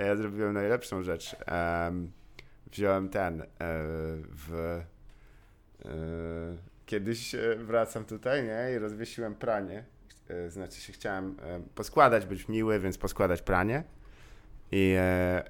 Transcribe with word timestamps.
A 0.00 0.02
ja 0.02 0.16
zrobiłem 0.16 0.52
najlepszą 0.52 1.02
rzecz. 1.02 1.36
Em, 1.46 2.12
wziąłem 2.72 3.08
ten 3.08 3.42
e, 3.42 3.46
w... 4.28 4.80
E, 5.84 5.90
kiedyś 6.86 7.34
e, 7.34 7.56
wracam 7.56 8.04
tutaj, 8.04 8.44
nie? 8.44 8.72
I 8.76 8.78
rozwiesiłem 8.78 9.34
pranie. 9.34 9.84
E, 10.28 10.50
znaczy 10.50 10.80
się 10.80 10.92
chciałem 10.92 11.36
e, 11.42 11.60
poskładać, 11.74 12.26
być 12.26 12.48
miły, 12.48 12.80
więc 12.80 12.98
poskładać 12.98 13.42
pranie. 13.42 13.84
I, 14.72 14.94
e, 14.98 15.42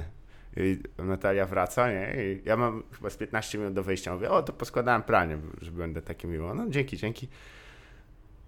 I 0.56 0.78
Natalia 0.98 1.46
wraca, 1.46 1.92
nie? 1.92 2.14
I 2.24 2.42
ja 2.44 2.56
mam 2.56 2.82
chyba 2.92 3.10
z 3.10 3.16
15 3.16 3.58
minut 3.58 3.74
do 3.74 3.82
wyjścia. 3.82 4.14
Mówię, 4.14 4.30
o, 4.30 4.42
to 4.42 4.52
poskładałem 4.52 5.02
pranie, 5.02 5.38
że 5.62 5.70
będę 5.70 6.02
taki 6.02 6.26
miło. 6.26 6.54
No, 6.54 6.68
dzięki, 6.68 6.96
dzięki. 6.96 7.28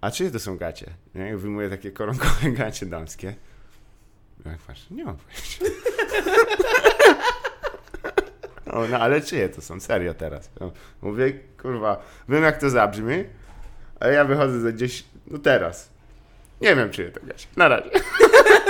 A 0.01 0.11
czyje 0.11 0.31
to 0.31 0.39
są 0.39 0.57
gacie? 0.57 0.93
Nie? 1.15 1.37
Wyjmuję 1.37 1.69
takie 1.69 1.91
koronkowe 1.91 2.51
gacie 2.51 2.85
damskie. 2.85 3.35
Jak 4.45 4.57
masz? 4.67 4.89
Nie 4.89 5.05
mam 5.05 5.17
pojęcia. 5.17 5.65
O, 8.71 8.87
no 8.87 8.97
ale 8.99 9.21
czyje 9.21 9.49
to 9.49 9.61
są? 9.61 9.79
Serio 9.79 10.13
teraz. 10.13 10.49
No, 10.59 10.71
mówię, 11.01 11.33
kurwa, 11.61 12.03
wiem 12.29 12.43
jak 12.43 12.57
to 12.57 12.69
zabrzmi, 12.69 13.23
ale 13.99 14.13
ja 14.13 14.25
wychodzę 14.25 14.59
za 14.61 14.71
gdzieś, 14.71 15.03
no 15.27 15.37
teraz. 15.39 15.89
Nie 16.61 16.75
wiem 16.75 16.89
czyje 16.89 17.11
to 17.11 17.19
gacie. 17.25 17.47
Na 17.57 17.67
razie. 17.67 17.89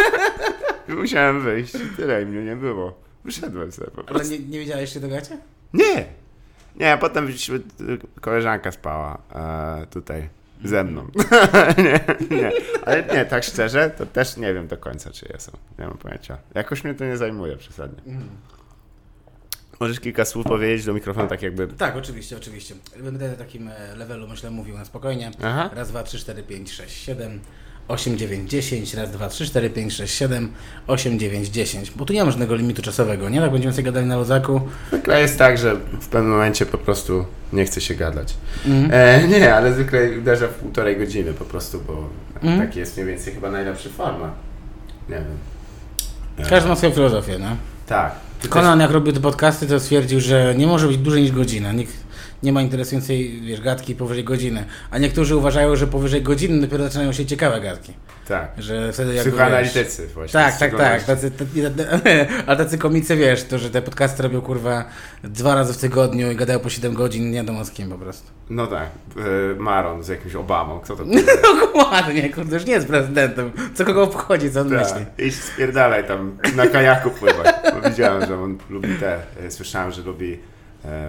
Musiałem 0.88 1.42
wyjść. 1.42 1.73
Tyle 1.98 2.22
i 2.23 2.26
mnie 2.26 2.44
nie 2.44 2.56
było. 2.56 3.00
Wyszedłem 3.26 3.72
sobie 3.72 3.92
po 3.92 3.98
Ale 3.98 4.06
prostu. 4.08 4.31
nie, 4.34 4.40
nie 4.40 4.59
wiedziałeś 4.59 4.81
jeszcze 4.81 5.00
do 5.00 5.08
gacie? 5.08 5.38
Nie! 5.73 6.06
Nie, 6.76 6.94
a 6.94 6.98
potem 6.98 7.28
wyszły- 7.28 7.62
koleżanka 8.22 8.72
spała 8.72 9.17
e, 9.36 9.86
tutaj 9.88 10.30
ze 10.64 10.84
mną. 10.84 11.08
nie, 11.78 12.00
nie. 12.38 12.52
Ale 12.86 13.04
nie, 13.04 13.26
tak 13.26 13.44
szczerze, 13.44 13.90
to 13.98 14.06
też 14.06 14.38
nie 14.38 14.54
wiem 14.54 14.68
do 14.68 14.78
końca, 14.78 15.12
czyje 15.12 15.40
są. 15.40 15.52
Nie 15.80 15.88
mam 15.88 15.98
pojęcia. 15.98 16.38
Jakoś 16.56 16.84
mnie 16.84 16.94
to 16.94 17.06
nie 17.06 17.18
zajmuje 17.18 17.58
przesadnie. 17.58 18.02
Możesz 19.80 20.00
kilka 20.00 20.26
słów 20.26 20.45
powiedzieć 20.45 20.86
do 20.86 20.94
mikrofonu, 20.94 21.28
tak 21.28 21.42
jakby... 21.42 21.68
Tak, 21.68 21.95
oczywiście, 21.95 22.38
oczywiście. 22.38 22.76
Będę 23.03 23.30
na 23.30 23.36
takim 23.36 23.68
e, 23.68 23.95
levelu, 23.95 24.28
myślę, 24.28 24.52
mówił 24.52 24.78
na 24.78 24.86
spokojnie. 24.86 25.31
Aha. 25.44 25.70
Raz, 25.73 25.90
dwa, 25.90 26.03
trzy, 26.03 26.20
cztery, 26.20 26.44
pięć, 26.44 26.72
sześć, 26.72 27.03
siedem, 27.03 27.40
osiem, 27.92 28.17
dziewięć, 28.17 28.50
dziesięć. 28.50 28.94
Raz, 28.94 29.11
dwa, 29.11 29.30
trzy, 29.30 29.45
cztery, 29.45 29.70
pięć, 29.70 29.94
sześć, 29.94 30.16
siedem, 30.17 30.52
osiem, 30.88 31.20
dziewięć, 31.20 31.47
dziesięć. 31.47 31.92
Bo 31.92 32.06
tu 32.06 32.14
nie 32.14 32.23
ma 32.25 32.31
żadnego 32.31 32.56
limitu 32.56 32.81
czasowego, 32.81 33.30
nie? 33.30 33.42
Tak 33.42 33.52
będziemy 33.52 33.73
sobie 33.73 33.84
gadali 33.84 34.06
na 34.06 34.17
luzaku. 34.17 34.61
Zwykle 34.88 35.22
jest 35.22 35.38
tak, 35.38 35.58
że 35.58 35.75
w 36.02 36.08
pewnym 36.08 36.31
momencie 36.31 36.66
po 36.66 36.78
prostu 36.78 37.25
nie 37.53 37.66
chce 37.66 37.81
się 37.81 37.95
gadać. 37.95 38.34
Mhm. 38.66 38.92
E, 38.94 39.28
nie, 39.39 39.56
ale 39.56 39.73
zwykle 39.73 40.09
uderza 40.19 40.47
w 40.47 40.53
półtorej 40.53 40.97
godziny 40.97 41.34
po 41.34 41.45
prostu, 41.45 41.81
bo 41.88 42.09
Mhm. 42.44 42.67
taki 42.67 42.80
jest 42.80 42.97
mniej 42.97 43.08
więcej 43.08 43.34
chyba 43.34 43.52
najlepszy 43.52 43.89
format. 43.89 44.31
Nie 45.09 45.16
wiem. 45.16 46.47
Każdy 46.50 46.69
ma 46.69 46.75
swoją 46.75 46.92
filozofię, 46.92 47.39
no. 47.39 47.56
Tak. 47.88 48.16
Ty 48.42 48.47
Conan 48.47 48.80
jak 48.80 48.92
robił 48.92 49.14
te 49.14 49.19
podcasty, 49.19 49.67
to 49.67 49.80
stwierdził, 49.80 50.19
że 50.19 50.56
nie 50.58 50.67
może 50.67 50.88
być 50.88 50.97
dłużej 50.97 51.22
niż 51.23 51.31
godzina. 51.31 51.72
Nikt 51.72 51.94
nie 52.44 52.53
ma 52.53 52.61
interesującej, 52.61 53.42
wiesz, 53.42 53.61
gadki 53.61 53.95
powyżej 53.95 54.23
godziny. 54.23 54.66
A 54.92 54.97
niektórzy 54.97 55.36
uważają, 55.36 55.75
że 55.75 55.88
powyżej 55.88 56.22
godziny 56.22 56.61
dopiero 56.61 56.84
zaczynają 56.84 57.14
się 57.14 57.25
ciekawe 57.25 57.61
gadki. 57.61 57.94
Tak. 58.28 58.52
Że 58.58 58.94
wtedy 58.94 59.14
jakby, 59.14 59.31
wiesz, 59.31 59.39
Psychoanalitycy 59.39 60.08
właśnie. 60.08 60.39
Tak, 60.39 60.58
tak, 60.58 60.78
tak. 60.78 61.03
Tacy, 61.03 61.31
tacy, 61.31 61.72
a 62.47 62.56
tacy 62.56 62.78
komicy, 62.78 63.16
wiesz, 63.16 63.44
to, 63.44 63.59
że 63.59 63.69
te 63.69 63.81
podcasty 63.81 64.23
robią 64.23 64.42
kurwa 64.42 64.86
dwa 65.23 65.56
razy 65.56 65.73
w 65.73 65.78
tygodniu 65.78 66.31
i 66.31 66.36
gadają 66.36 66.59
po 66.59 66.69
7 66.69 66.94
godzin, 66.94 67.31
nie 67.31 67.38
wiadomo 67.38 67.66
z 67.66 67.72
kim 67.72 67.89
po 67.89 67.97
prostu. 67.97 68.31
No 68.50 68.67
tak. 68.67 68.89
E, 69.17 69.56
Maron 69.59 70.03
z 70.03 70.08
jakimś 70.08 70.36
Obamą. 70.36 70.80
Kto 70.80 70.95
to 70.95 71.03
Dokładnie, 71.62 72.30
kurde, 72.30 72.56
już 72.56 72.66
nie 72.66 72.73
jest 72.73 72.88
prezydentem. 72.88 73.52
Co 73.73 73.86
kogo 73.86 74.03
obchodzi, 74.03 74.52
co 74.52 74.62
on 74.62 74.67
myśli. 74.67 74.94
Tak. 74.94 75.25
Idź 75.25 75.36
spierdalaj 75.36 76.08
tam 76.08 76.38
na 76.56 76.67
kajaku 76.67 77.09
pływać. 77.09 77.56
Bo 77.73 77.89
widziałem, 77.89 78.28
że 78.28 78.39
on 78.39 78.58
lubi 78.69 78.95
te, 78.95 79.19
e, 79.45 79.52
słyszałem, 79.52 79.92
że 79.92 80.02
lubi 80.02 80.39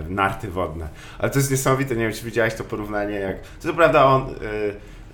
narty 0.09 0.49
wodne. 0.49 0.89
Ale 1.19 1.31
to 1.31 1.39
jest 1.39 1.51
niesamowite, 1.51 1.97
nie 1.97 2.03
wiem 2.03 2.13
czy 2.13 2.25
widziałeś 2.25 2.55
to 2.55 2.65
porównanie 2.65 3.15
jak... 3.15 3.37
Co 3.59 3.75
prawda 3.75 4.05
on, 4.05 4.23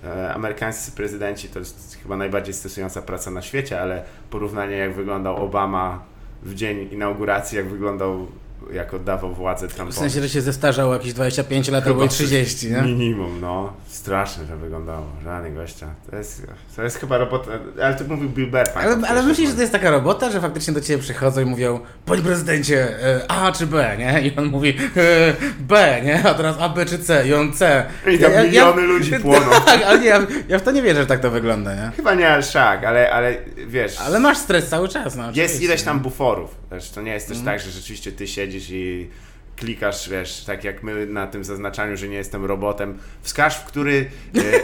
e, 0.03 0.07
e, 0.07 0.33
amerykańscy 0.33 0.91
prezydenci 0.91 1.49
to 1.49 1.59
jest 1.59 1.97
chyba 2.03 2.17
najbardziej 2.17 2.53
stresująca 2.53 3.01
praca 3.01 3.31
na 3.31 3.41
świecie, 3.41 3.81
ale 3.81 4.03
porównanie 4.29 4.77
jak 4.77 4.93
wyglądał 4.93 5.43
Obama 5.43 6.03
w 6.43 6.55
dzień 6.55 6.87
inauguracji, 6.91 7.57
jak 7.57 7.69
wyglądał, 7.69 8.27
jak 8.73 8.93
oddawał 8.93 9.33
władzę 9.33 9.67
W 9.67 9.73
Trumpowi. 9.73 9.99
sensie, 9.99 10.21
że 10.21 10.29
się 10.29 10.41
zestarzał 10.41 10.93
jakieś 10.93 11.13
25 11.13 11.67
lat 11.69 11.87
albo 11.87 12.03
i 12.03 12.09
30, 12.09 12.71
nie? 12.71 12.81
Minimum, 12.81 13.41
no. 13.41 13.73
Strasznie 13.87 14.43
to 14.45 14.57
wyglądało. 14.57 15.05
Żadnych 15.23 15.55
gościa. 15.55 15.87
To 16.09 16.15
jest, 16.15 16.47
to 16.75 16.83
jest 16.83 16.97
chyba 16.97 17.17
robota... 17.17 17.51
Ale 17.83 17.95
to 17.95 18.03
mówił 18.03 18.29
Bill 18.29 18.51
Burr. 18.51 18.69
Ale, 18.75 18.97
ale 19.07 19.23
myślisz, 19.23 19.49
że 19.49 19.55
to 19.55 19.61
jest 19.61 19.73
taka 19.73 19.91
robota, 19.91 20.31
że 20.31 20.41
faktycznie 20.41 20.73
do 20.73 20.81
ciebie 20.81 21.03
przychodzą 21.03 21.41
i 21.41 21.45
mówią 21.45 21.79
Panie 22.05 22.21
prezydencie, 22.21 23.03
e, 23.05 23.31
A 23.31 23.51
czy 23.51 23.67
B, 23.67 23.95
nie? 23.99 24.21
I 24.21 24.35
on 24.37 24.45
mówi 24.45 24.69
e, 24.97 25.33
B, 25.59 26.01
nie? 26.03 26.23
A 26.23 26.33
teraz 26.33 26.55
A, 26.59 26.69
B 26.69 26.85
czy 26.85 26.99
C? 26.99 27.27
I 27.27 27.33
on 27.33 27.53
C. 27.53 27.85
I 28.11 28.19
tam 28.19 28.31
miliony 28.45 28.81
ludzi 28.81 29.11
płoną. 29.21 29.45
Tak, 29.65 29.81
ale 29.87 29.99
nie, 29.99 30.07
ja, 30.07 30.19
ja 30.49 30.59
w 30.59 30.61
to 30.61 30.71
nie 30.71 30.81
wierzę, 30.81 31.01
że 31.01 31.07
tak 31.07 31.19
to 31.19 31.31
wygląda, 31.31 31.75
nie? 31.75 31.91
Chyba 31.95 32.13
nie 32.15 32.33
aż 32.33 32.53
tak, 32.53 32.83
ale, 32.83 33.11
ale 33.11 33.37
wiesz... 33.67 33.99
Ale 34.01 34.19
masz 34.19 34.37
stres 34.37 34.67
cały 34.69 34.89
czas, 34.89 35.15
no 35.15 35.23
Jest 35.33 35.61
ileś 35.61 35.83
tam 35.83 35.99
buforów. 35.99 36.58
Wiesz, 36.71 36.89
to 36.89 37.01
nie 37.01 37.11
jest 37.13 37.27
też 37.27 37.37
Mhm. 37.37 37.57
tak, 37.57 37.65
że 37.65 37.71
rzeczywiście 37.71 38.11
ty 38.11 38.27
siedzisz 38.27 38.69
i 38.69 39.09
klikasz, 39.55 40.09
wiesz, 40.09 40.43
tak 40.45 40.63
jak 40.63 40.83
my 40.83 41.05
na 41.05 41.27
tym 41.27 41.43
zaznaczaniu, 41.43 41.97
że 41.97 42.07
nie 42.07 42.17
jestem 42.17 42.45
robotem. 42.45 42.97
Wskaż, 43.21 43.57
w 43.57 43.65
który, 43.65 44.09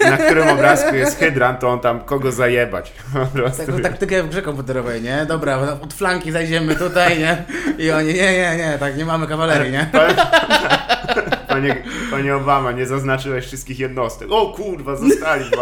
e, 0.02 0.10
na 0.10 0.18
którym 0.18 0.48
obrazku 0.48 0.96
jest 0.96 1.20
hydrant, 1.20 1.60
to 1.60 1.70
on 1.70 1.80
tam 1.80 2.00
kogo 2.00 2.32
zajebać. 2.32 2.94
Taką 3.58 3.80
taktykę 3.80 4.24
w 4.24 4.30
grze 4.30 4.42
komputerowej, 4.42 5.02
nie? 5.02 5.26
Dobra, 5.28 5.58
od 5.82 5.94
flanki 5.94 6.32
zajdziemy 6.32 6.76
tutaj, 6.76 7.20
nie? 7.20 7.44
I 7.78 7.92
oni, 7.92 8.08
nie, 8.08 8.34
nie, 8.34 8.56
nie, 8.58 8.78
tak, 8.80 8.98
nie 8.98 9.06
mamy 9.06 9.28
kawalerii, 9.28 9.72
nie? 9.72 9.90
Panie, 11.48 11.84
panie 12.12 12.36
Obama, 12.36 12.72
nie 12.72 12.86
zaznaczyłeś 12.86 13.46
wszystkich 13.46 13.80
jednostek. 13.80 14.28
O 14.32 14.54
kurwa, 14.54 14.96
zostali 14.96 15.46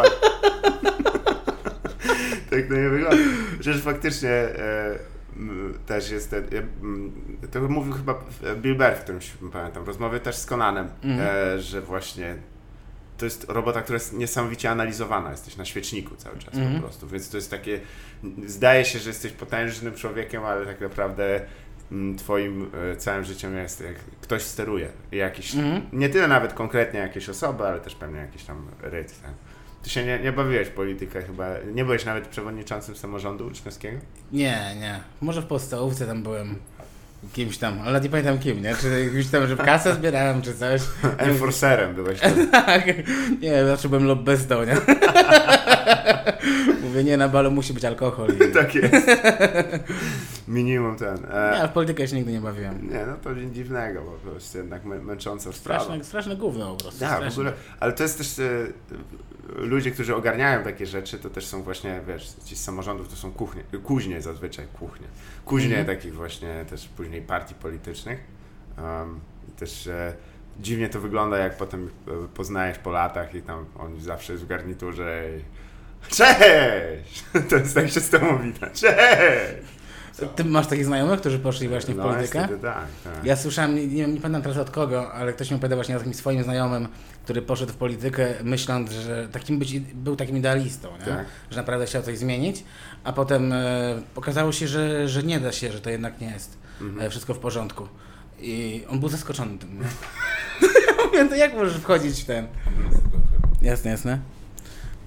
tak 2.49 2.67
to 2.67 2.73
nie 2.73 2.89
wygląda. 2.89 3.17
Przecież 3.59 3.81
faktycznie 3.81 4.29
e, 4.29 5.12
też 5.85 6.11
jest 6.11 6.29
ten, 6.29 6.43
e, 6.43 6.57
m, 6.81 7.11
to 7.51 7.61
mówił 7.61 7.93
chyba 7.93 8.23
Bill 8.55 8.75
Burr 8.75 8.95
w 8.95 8.99
którymś, 9.03 9.31
pamiętam, 9.53 9.85
rozmowie 9.85 10.19
też 10.19 10.35
z 10.35 10.45
Conanem, 10.45 10.87
e, 11.19 11.59
że 11.59 11.81
właśnie 11.81 12.35
to 13.17 13.25
jest 13.25 13.45
robota, 13.49 13.81
która 13.81 13.95
jest 13.95 14.13
niesamowicie 14.13 14.71
analizowana. 14.71 15.31
Jesteś 15.31 15.57
na 15.57 15.65
świeczniku 15.65 16.15
cały 16.15 16.37
czas 16.39 16.53
po 16.75 16.81
prostu. 16.81 17.07
Więc 17.07 17.29
to 17.29 17.37
jest 17.37 17.51
takie. 17.51 17.79
Zdaje 18.45 18.85
się, 18.85 18.99
że 18.99 19.09
jesteś 19.09 19.31
potężnym 19.31 19.93
człowiekiem, 19.93 20.43
ale 20.43 20.65
tak 20.65 20.81
naprawdę 20.81 21.41
mm, 21.91 22.17
twoim 22.17 22.69
e, 22.93 22.95
całym 22.95 23.23
życiem 23.23 23.57
jest 23.57 23.81
jak 23.81 23.95
ktoś 24.21 24.41
steruje. 24.41 24.89
Jakiś, 25.11 25.53
Nie 25.93 26.09
tyle 26.09 26.27
nawet 26.27 26.53
konkretnie 26.53 26.99
jakieś 26.99 27.29
osoby, 27.29 27.63
ale 27.63 27.79
też 27.79 27.95
pewnie 27.95 28.19
jakiś 28.19 28.43
tam 28.43 28.67
rytm. 28.81 29.13
Ty 29.83 29.89
się 29.89 30.05
nie, 30.05 30.19
nie 30.19 30.31
bawiłeś 30.31 30.67
w 30.67 30.71
politykę 30.71 31.21
chyba. 31.21 31.47
Nie 31.73 31.85
byłeś 31.85 32.05
nawet 32.05 32.27
przewodniczącym 32.27 32.95
samorządu 32.95 33.47
uczniowskiego? 33.47 33.97
Nie, 34.31 34.75
nie. 34.79 34.99
Może 35.21 35.41
w 35.41 35.45
podstawówce 35.45 36.05
tam 36.07 36.23
byłem 36.23 36.55
kimś 37.33 37.57
tam, 37.57 37.79
ale 37.85 38.01
nie 38.01 38.09
pamiętam 38.09 38.39
kim, 38.39 38.61
nie? 38.61 38.75
Czy 38.75 39.09
kimś 39.13 39.27
tam, 39.27 39.47
że 39.47 39.57
kasę 39.57 39.95
zbierałem, 39.95 40.41
czy 40.41 40.53
coś. 40.53 40.81
Enforcerem 41.17 41.95
byłeś. 41.95 42.19
Tak. 42.51 42.83
Nie, 43.41 43.65
zawsze 43.65 43.89
byłem 43.89 44.05
lobbystą, 44.05 44.63
nie? 44.65 44.75
Mówię, 46.83 47.03
nie, 47.03 47.17
na 47.17 47.29
balu 47.29 47.51
musi 47.51 47.73
być 47.73 47.85
alkohol. 47.85 48.29
I... 48.49 48.53
tak 48.53 48.75
jest. 48.75 48.93
Minimum 50.47 50.95
ten. 50.95 51.17
E, 51.33 51.55
Ja 51.59 51.67
w 51.67 51.71
politykę 51.71 52.07
się 52.07 52.15
nigdy 52.15 52.31
nie 52.31 52.41
bawiłem. 52.41 52.89
nie, 52.91 53.05
no 53.05 53.13
to 53.23 53.33
nic 53.33 53.53
dziwnego, 53.53 54.01
bo 54.01 54.29
to 54.29 54.35
jest 54.35 54.55
jednak 54.55 54.85
mę- 54.85 55.01
męcząca 55.03 55.53
sprawa. 55.53 55.83
Straszne, 55.83 56.03
straszne 56.03 56.35
gówno 56.35 56.71
po 56.75 56.81
prostu. 56.83 56.99
Tak, 56.99 57.29
w 57.29 57.33
ogóle, 57.33 57.53
ale 57.79 57.93
to 57.93 58.03
jest 58.03 58.17
też 58.17 58.39
e, 58.39 58.43
ludzie, 59.55 59.91
którzy 59.91 60.15
ogarniają 60.15 60.63
takie 60.63 60.85
rzeczy, 60.85 61.19
to 61.19 61.29
też 61.29 61.45
są 61.45 61.63
właśnie, 61.63 62.01
wiesz, 62.07 62.33
ci 62.45 62.55
z 62.55 62.63
samorządów 62.63 63.07
to 63.09 63.15
są 63.15 63.31
kuchnie, 63.31 63.63
kuźnie 63.83 64.21
zazwyczaj, 64.21 64.65
kuchnie. 64.79 65.07
Kuźnie 65.45 65.77
Mhm. 65.79 65.97
takich 65.97 66.13
właśnie 66.15 66.65
też 66.69 66.87
później 66.87 67.21
partii 67.21 67.55
politycznych. 67.55 68.19
Um, 68.77 69.19
też 69.59 69.87
e, 69.87 70.13
dziwnie 70.59 70.89
to 70.89 70.99
wygląda, 70.99 71.37
jak 71.37 71.57
potem 71.57 71.89
e, 72.07 72.11
poznajesz 72.35 72.77
po 72.77 72.91
latach 72.91 73.35
i 73.35 73.41
tam 73.41 73.65
on 73.79 74.01
zawsze 74.01 74.33
jest 74.33 74.45
w 74.45 74.47
garniturze 74.47 75.23
i 75.39 75.43
Cześć! 76.15 77.23
To 77.49 77.55
jest 77.55 77.75
tak 77.75 77.89
się 77.89 77.99
z 77.99 78.09
tobą 78.09 78.37
wita. 78.41 78.67
Cześć! 78.81 79.73
Ty 80.35 80.45
masz 80.45 80.67
takich 80.67 80.85
znajomych, 80.85 81.19
którzy 81.19 81.39
poszli 81.39 81.67
właśnie 81.67 81.93
w 81.93 81.97
No, 81.97 82.03
politykę? 82.03 82.39
niestety 82.39 82.61
tak, 82.61 82.85
tak. 83.03 83.25
Ja 83.25 83.35
słyszałem, 83.35 83.75
nie, 83.75 83.87
nie, 83.87 84.07
nie 84.07 84.21
pamiętam 84.21 84.41
teraz 84.41 84.57
od 84.57 84.69
kogo, 84.71 85.13
ale 85.13 85.33
ktoś 85.33 85.49
mi 85.51 85.55
opowiadał 85.55 85.77
właśnie 85.77 85.95
o 85.95 85.99
takim 85.99 86.13
swoim 86.13 86.43
znajomym, 86.43 86.87
który 87.23 87.41
poszedł 87.41 87.73
w 87.73 87.75
politykę 87.75 88.27
myśląc, 88.43 88.91
że 88.91 89.27
takim 89.31 89.59
być, 89.59 89.79
był 89.79 90.15
takim 90.15 90.37
idealistą? 90.37 90.87
Tak. 91.05 91.25
że 91.51 91.57
naprawdę 91.57 91.85
chciał 91.85 92.03
coś 92.03 92.17
zmienić, 92.17 92.63
a 93.03 93.13
potem 93.13 93.53
e, 93.53 94.01
okazało 94.15 94.51
się, 94.51 94.67
że, 94.67 95.07
że 95.09 95.23
nie 95.23 95.39
da 95.39 95.51
się, 95.51 95.71
że 95.71 95.81
to 95.81 95.89
jednak 95.89 96.21
nie 96.21 96.27
jest 96.27 96.57
Mhm. 96.81 97.01
e, 97.07 97.09
wszystko 97.09 97.33
w 97.33 97.39
porządku. 97.39 97.87
I 98.41 98.83
on 98.89 98.99
był 98.99 99.09
zaskoczony 99.09 99.57
tym. 99.57 99.69
Mówię, 101.05 101.29
to 101.29 101.35
jak 101.35 101.53
możesz 101.53 101.77
wchodzić 101.77 102.21
w 102.21 102.25
ten... 102.25 102.47
Jasne, 103.61 103.91
jasne. 103.91 104.19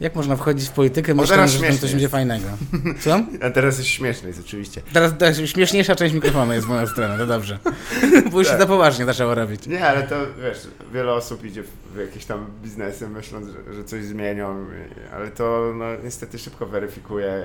Jak 0.00 0.14
można 0.14 0.36
wchodzić 0.36 0.68
w 0.68 0.72
politykę, 0.72 1.14
myśląc, 1.14 1.50
że 1.52 1.60
tam 1.66 1.78
coś 1.78 1.90
będzie 1.90 2.08
fajnego? 2.08 2.44
Co? 3.04 3.20
A 3.42 3.50
teraz 3.50 3.78
jest 3.78 3.90
śmieszne, 3.90 4.28
jest 4.28 4.40
oczywiście. 4.40 4.82
Teraz, 4.92 5.12
teraz 5.18 5.36
śmieszniejsza 5.36 5.94
część 5.96 6.14
mikrofonu 6.14 6.52
jest 6.52 6.66
w 6.66 6.68
moją 6.68 6.86
stronę, 6.86 7.18
to 7.18 7.26
dobrze. 7.26 7.58
Bo 8.32 8.38
już 8.38 8.46
się 8.46 8.52
Tak. 8.52 8.60
to 8.60 8.66
poważnie 8.66 9.04
zaczęło 9.04 9.34
robić. 9.34 9.66
Nie, 9.66 9.86
ale 9.88 10.02
to 10.02 10.16
wiesz, 10.42 10.58
wiele 10.92 11.12
osób 11.12 11.44
idzie 11.44 11.62
w 11.94 11.98
jakieś 11.98 12.24
tam 12.24 12.46
biznesy 12.62 13.08
myśląc, 13.08 13.46
że, 13.48 13.74
że 13.74 13.84
coś 13.84 14.04
zmienią, 14.04 14.66
ale 15.14 15.30
to 15.30 15.72
no, 15.76 15.84
niestety 16.04 16.38
szybko 16.38 16.66
weryfikuje 16.66 17.44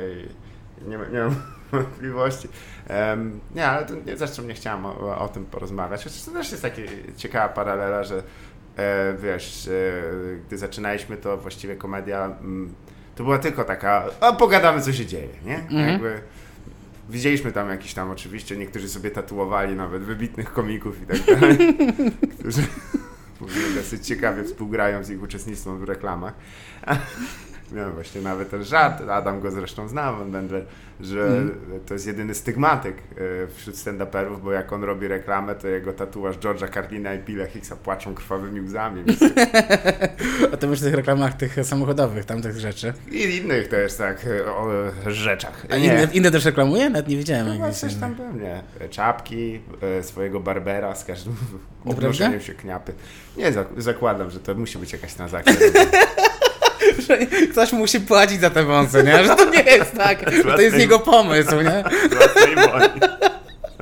i 0.85 0.89
nie, 0.89 0.97
ma- 0.97 1.07
nie 1.07 1.19
mam 1.19 1.35
wątpliwości. 1.71 2.47
Em, 2.87 3.39
nie, 3.55 3.67
ale 3.67 3.85
to 3.85 3.93
nie, 4.05 4.17
zresztą 4.17 4.43
nie 4.43 4.53
chciałem 4.53 4.85
o, 4.85 5.17
o 5.19 5.27
tym 5.27 5.45
porozmawiać. 5.45 6.03
Chociaż 6.03 6.21
to 6.23 6.31
też 6.31 6.51
jest 6.51 6.63
taka 6.63 6.81
ciekawa 7.17 7.49
paralela, 7.49 8.03
że 8.03 8.23
wiesz, 9.23 9.67
e, 9.67 9.71
gdy 10.47 10.57
zaczynaliśmy 10.57 11.17
to 11.17 11.37
właściwie 11.37 11.75
komedia, 11.75 12.25
mm, 12.25 12.73
to 13.15 13.23
była 13.23 13.39
tylko 13.39 13.63
taka, 13.63 14.05
a 14.19 14.33
pogadamy 14.33 14.81
co 14.81 14.93
się 14.93 15.05
dzieje, 15.05 15.29
nie? 15.45 15.55
Mhm. 15.55 15.89
Jakby, 15.89 16.21
Widzieliśmy 17.09 17.51
tam 17.51 17.69
jakiś 17.69 17.93
tam 17.93 18.11
oczywiście, 18.11 18.57
niektórzy 18.57 18.89
sobie 18.89 19.11
tatuowali 19.11 19.75
nawet 19.75 20.03
wybitnych 20.03 20.53
komików 20.53 21.01
i 21.01 21.05
tak 21.05 21.25
dalej, 21.25 21.57
którzy 22.39 22.61
dosyć 23.75 24.07
ciekawie 24.07 24.43
współgrają 24.43 25.03
z 25.03 25.09
ich 25.09 25.23
uczestnictwem 25.23 25.79
w 25.79 25.83
reklamach. 25.83 26.33
Miałem 27.71 27.93
właśnie 27.93 28.21
nawet 28.21 28.49
ten 28.49 28.63
żart, 28.63 29.01
Adam 29.09 29.39
go 29.41 29.51
zresztą 29.51 29.87
zna, 29.87 30.11
Van 30.13 30.31
Bendler, 30.31 30.65
że 31.01 31.21
Mhm. 31.27 31.51
to 31.87 31.93
jest 31.93 32.07
jedyny 32.07 32.35
stygmatyk 32.35 32.95
e, 32.97 33.47
wśród 33.55 33.75
stand-uperów, 33.75 34.41
bo 34.43 34.51
jak 34.51 34.73
on 34.73 34.83
robi 34.83 35.07
reklamę, 35.07 35.55
to 35.55 35.67
jego 35.67 35.93
tatuaż 35.93 36.37
George'a 36.37 36.73
Carlina 36.73 37.13
i 37.13 37.19
Billa 37.19 37.45
Hicksa 37.45 37.75
płaczą 37.75 38.15
krwawymi 38.15 38.61
łzami. 38.61 39.03
Więc 39.03 39.19
A 40.53 40.57
to 40.57 40.67
myślę 40.67 40.87
o 40.87 40.89
tych 40.89 40.95
reklamach 40.95 41.33
tych 41.33 41.55
samochodowych, 41.63 42.25
tamtych 42.25 42.59
rzeczy. 42.59 42.93
I 43.11 43.37
innych 43.37 43.67
też 43.67 43.93
tak 43.95 44.25
e, 44.25 44.45
o 44.51 44.67
rzeczach. 45.07 45.65
A 45.69 45.75
inne, 45.75 46.07
inne 46.13 46.31
też 46.31 46.45
reklamuje? 46.45 46.89
Nawet 46.89 47.07
nie. 47.07 47.23
Chyba 47.23 47.65
jakieś 47.65 47.77
coś 47.79 47.95
tam 47.95 48.15
pewnie. 48.15 48.63
Czapki, 48.89 49.59
e, 49.99 50.03
swojego 50.03 50.39
barbera 50.39 50.95
z 50.95 51.05
każdym 51.05 51.35
obnoszeniem 51.85 52.41
się 52.41 52.53
kniapy. 52.53 52.93
Nie, 53.37 53.51
zak- 53.51 53.81
zakładam, 53.81 54.29
że 54.31 54.39
to 54.39 54.55
musi 54.55 54.77
być 54.77 54.93
jakaś 54.93 55.13
transakcja. 55.13 55.53
Że 57.19 57.47
Ktoś 57.47 57.73
musi 57.73 57.99
płacić 57.99 58.41
za 58.41 58.49
te 58.49 58.63
wąsy, 58.63 59.03
nie? 59.03 59.25
Że 59.25 59.35
to 59.35 59.49
nie 59.49 59.63
jest 59.63 59.97
tak, 59.97 60.31
że 60.37 60.43
to 60.43 60.61
jest 60.61 60.77
jego 60.77 60.99
pomysł, 60.99 61.55
nie? 61.61 61.83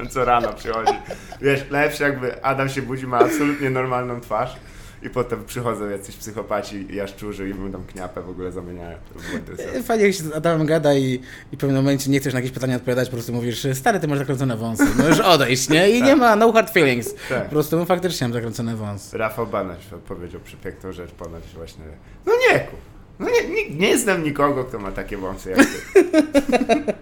co 0.10 0.26
rano 0.26 0.54
przychodzi. 0.54 0.94
Wiesz, 1.42 1.66
lepsze 1.70 2.04
jakby 2.04 2.44
Adam 2.44 2.70
się 2.70 2.82
budzi, 2.82 3.08
ma 3.08 3.20
absolutnie 3.20 3.70
normalną 3.70 4.22
twarz 4.22 4.56
i 5.04 5.10
potem 5.10 5.46
przychodzą 5.46 5.90
jacyś 5.90 6.16
psychopaci 6.16 6.88
jaszczurzy 6.96 7.50
i 7.50 7.54
mu 7.54 7.72
tam 7.72 7.84
kniapę 7.84 8.22
w 8.22 8.30
ogóle 8.30 8.52
zamieniają. 8.52 8.98
Interesujące. 9.34 9.84
Fajnie 9.84 10.06
jak 10.06 10.14
się 10.14 10.24
z 10.24 10.32
Adamem 10.32 10.68
gada 10.68 10.94
i, 10.94 11.22
i 11.52 11.56
w 11.56 11.60
pewnym 11.60 11.78
momencie 11.78 12.12
nie 12.12 12.20
chcesz 12.20 12.34
na 12.34 12.40
jakieś 12.40 12.52
pytania 12.52 12.76
odpowiadać, 12.76 13.10
po 13.10 13.16
prostu 13.16 13.34
mówisz, 13.34 13.68
stary, 13.74 14.00
ty 14.00 14.08
masz 14.08 14.20
zakręcone 14.20 14.58
wąsy, 14.58 14.86
możesz 14.98 15.20
odejść, 15.20 15.70
nie? 15.70 15.90
I 15.90 16.04
nie 16.04 16.16
ma 16.16 16.36
no 16.36 16.52
hard 16.52 16.74
feelings. 16.74 17.14
Tak. 17.30 17.44
Po 17.44 17.50
prostu 17.50 17.78
no, 17.78 17.86
faktycznie 17.86 18.28
mam 18.28 18.34
zakręcone 18.34 18.76
wąsy. 18.76 19.18
Rafał 19.18 19.48
Banaś 19.48 19.80
powiedział 20.08 20.42
przepiękną 20.42 20.92
rzecz 20.92 21.12
ponoć 21.12 21.44
właśnie. 21.56 21.84
No 22.26 22.34
nie, 22.50 22.60
ku. 22.60 22.76
No 23.20 23.28
nie, 23.30 23.50
nie, 23.50 23.70
nie 23.70 23.98
znam 23.98 24.24
nikogo, 24.24 24.64
kto 24.64 24.80
ma 24.80 24.92
takie 24.92 25.18
wąsy 25.18 25.50
jak 25.50 25.60
ty. 25.60 26.04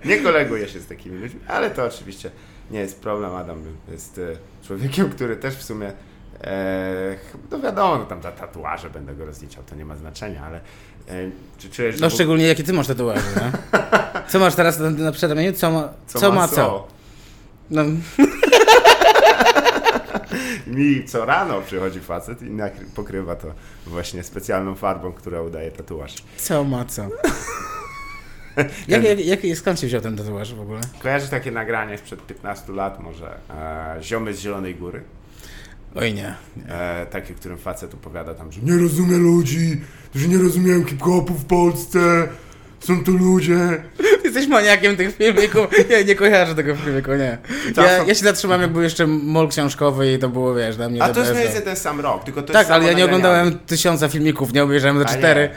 Nie 0.10 0.18
koleguję 0.18 0.68
się 0.68 0.80
z 0.80 0.88
takimi 0.88 1.18
ludźmi, 1.18 1.40
ale 1.48 1.72
to 1.72 1.86
oczywiście 1.86 2.32
nie 2.72 2.80
jest 2.80 3.02
problem. 3.02 3.36
Adam 3.36 3.64
jest 3.92 4.18
e, 4.18 4.22
człowiekiem, 4.68 5.10
który 5.10 5.36
też 5.36 5.56
w 5.56 5.64
sumie 5.64 5.92
e, 6.44 7.18
no 7.52 7.60
wiadomo, 7.60 7.98
no 7.98 8.06
tam 8.06 8.22
za 8.22 8.32
tatuaże 8.32 8.90
będę 8.90 9.16
go 9.16 9.26
rozliczał, 9.26 9.64
to 9.64 9.76
nie 9.76 9.86
ma 9.86 9.96
znaczenia, 9.96 10.44
ale 10.46 10.58
e, 11.10 11.32
czy 11.58 11.70
czujesz, 11.70 11.96
że 11.96 12.02
No 12.02 12.10
szczególnie 12.10 12.48
jakie 12.48 12.64
ty 12.64 12.74
masz 12.74 12.88
tatuaże? 12.88 13.52
Co 14.30 14.40
masz 14.40 14.56
teraz 14.56 14.80
na, 14.80 14.90
na 14.90 15.12
przedramieniu? 15.12 15.54
Co 15.54 15.72
ma 15.72 15.94
co? 16.08 16.32
Ma 16.32 16.48
co? 16.48 16.88
No, 17.70 17.84
Mi 20.68 21.06
co 21.06 21.26
rano 21.26 21.62
przychodzi 21.62 22.00
facet 22.00 22.42
i 22.42 22.50
pokrywa 22.96 23.36
to 23.36 23.54
właśnie 23.86 24.24
specjalną 24.24 24.76
farbą, 24.76 25.14
która 25.14 25.42
udaje 25.42 25.72
tatuaż. 25.72 26.16
co 26.38 26.64
ma 26.64 26.86
co? 26.86 27.10
Jak, 28.88 29.04
jak, 29.04 29.44
jak, 29.44 29.58
skąd 29.58 29.80
się 29.80 29.88
wziął 29.88 30.02
ten 30.02 30.18
tatuaż 30.18 30.54
w 30.54 30.62
ogóle? 30.62 30.80
Kojarzysz 31.00 31.30
takie 31.30 31.52
nagranie 31.52 31.98
sprzed 31.98 32.26
15 32.28 32.74
lat 32.74 33.00
może, 33.00 33.38
e, 33.50 34.04
Ziomy 34.04 34.34
z 34.34 34.40
Zielonej 34.40 34.76
Góry? 34.76 35.04
Oj 35.96 36.14
nie. 36.14 36.36
E, 36.68 37.06
takie, 37.06 37.34
w 37.34 37.40
którym 37.40 37.58
facet 37.58 37.94
opowiada 37.94 38.34
tam, 38.34 38.52
że 38.52 38.62
nie 38.62 38.78
rozumie 38.78 39.18
ludzi, 39.18 39.82
że 40.16 40.28
nie 40.28 40.38
rozumieją 40.38 40.86
hip-hopu 40.86 41.34
w 41.34 41.46
Polsce, 41.46 42.28
są 42.80 43.04
to 43.04 43.12
ludzie. 43.12 43.84
Jesteś 44.24 44.48
maniakiem 44.48 44.98
tych 44.98 45.16
filmików. 45.16 45.68
Ja 45.90 46.02
nie 46.02 46.16
kojarzę 46.16 46.56
tego 46.56 46.76
filmiku, 46.76 47.12
nie. 47.12 47.38
Ja, 47.78 48.04
ja 48.04 48.16
się 48.16 48.24
zatrzymałem, 48.24 48.62
jak 48.62 48.72
był 48.72 48.82
jeszcze 48.82 49.08
mol 49.08 49.48
książkowy 49.50 50.14
i 50.14 50.20
to 50.20 50.30
było, 50.30 50.56
wiesz, 50.56 50.76
dla 50.76 50.90
mnie 50.90 51.04
A 51.04 51.10
to 51.10 51.20
jest 51.20 51.64
ten 51.66 51.76
sam 51.76 52.00
rok, 52.00 52.24
tylko 52.24 52.42
to 52.42 52.54
Tak, 52.54 52.72
ale 52.72 52.86
ja 52.86 52.94
nie 52.94 53.06
oglądałem 53.06 53.60
tysiąca 53.60 54.08
filmików, 54.08 54.54
nie 54.54 54.64
obejrzałem 54.64 55.00
za 55.00 55.06
A 55.06 55.18
cztery. 55.18 55.50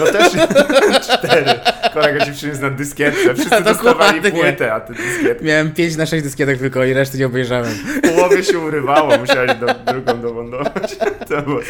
No 0.00 0.06
też 0.06 0.32
cztery. 1.18 1.44
Kolega 1.94 2.26
ci 2.26 2.32
przyniósł 2.32 2.60
na 2.62 2.70
dyskietce, 2.70 3.20
wszyscy 3.34 3.50
Dokładnie. 3.50 3.72
dostawali 3.72 4.32
płytę, 4.32 4.74
a 4.74 4.80
ty 4.80 4.94
dyskietkę. 4.94 5.44
Miałem 5.44 5.72
pięć 5.72 5.96
na 5.96 6.06
sześć 6.06 6.24
dyskietek 6.24 6.58
tylko 6.58 6.84
i 6.84 6.92
reszty 6.92 7.18
nie 7.18 7.26
obejrzałem. 7.26 7.72
W 7.74 8.00
połowie 8.00 8.44
się 8.44 8.58
urywało, 8.58 9.18
musiałeś 9.18 9.54
do, 9.54 9.92
drugą 9.92 10.20
dowądować. 10.20 10.96
To 11.28 11.42
było. 11.42 11.60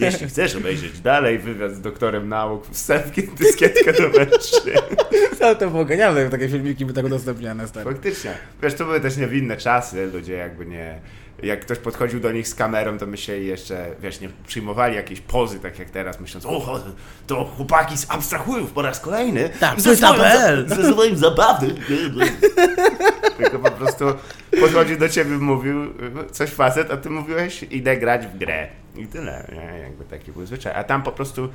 Jeśli 0.00 0.26
chcesz 0.26 0.56
obejrzeć 0.56 1.00
dalej 1.00 1.38
wywiad 1.38 1.72
z 1.72 1.80
doktorem 1.80 2.28
nauk, 2.28 2.66
wstępki 2.70 3.22
dyskietkę 3.22 3.92
do 3.92 4.08
mężczyzn. 4.18 4.70
Ale 5.40 5.56
to 5.56 5.70
było 5.70 5.84
genialne, 5.84 6.30
takie 6.30 6.48
filmiki 6.48 6.86
by 6.86 6.92
tak 6.92 7.04
udostępniane 7.04 7.68
stary. 7.68 7.90
Faktycznie. 7.90 8.30
Wiesz, 8.62 8.74
to 8.74 8.84
były 8.84 9.00
też 9.00 9.16
niewinne 9.16 9.56
czasy, 9.56 10.06
ludzie 10.06 10.32
jakby 10.32 10.66
nie... 10.66 10.98
Jak 11.42 11.60
ktoś 11.60 11.78
podchodził 11.78 12.20
do 12.20 12.32
nich 12.32 12.48
z 12.48 12.54
kamerą, 12.54 12.98
to 12.98 13.06
myśleli 13.06 13.46
jeszcze, 13.46 13.86
wiesz, 14.00 14.20
nie 14.20 14.28
przyjmowali 14.46 14.96
jakiejś 14.96 15.20
pozy, 15.20 15.60
tak 15.60 15.78
jak 15.78 15.90
teraz, 15.90 16.20
myśląc, 16.20 16.46
o, 16.46 16.80
to 17.26 17.44
chłopaki 17.44 17.94
abstrahują 18.08 18.66
po 18.66 18.82
raz 18.82 19.00
kolejny. 19.00 19.50
Tak, 19.60 19.80
ze 19.80 19.96
PL. 19.96 20.68
za- 20.68 20.74
ze 20.82 20.92
swoim 20.92 21.16
zabawy. 21.16 21.74
Tylko 23.38 23.58
po 23.58 23.70
prostu 23.70 24.04
podchodził 24.60 24.98
do 24.98 25.08
ciebie, 25.08 25.30
mówił 25.30 25.94
coś 26.32 26.50
facet, 26.50 26.90
a 26.90 26.96
ty 26.96 27.10
mówiłeś, 27.10 27.62
idę 27.70 27.96
grać 27.96 28.26
w 28.26 28.38
grę. 28.38 28.68
I 28.96 29.06
tyle, 29.06 29.46
nie? 29.52 29.78
Jakby 29.78 30.04
taki 30.04 30.32
był 30.32 30.46
zwyczaj. 30.46 30.72
A 30.76 30.84
tam 30.84 31.02
po 31.02 31.12
prostu, 31.12 31.48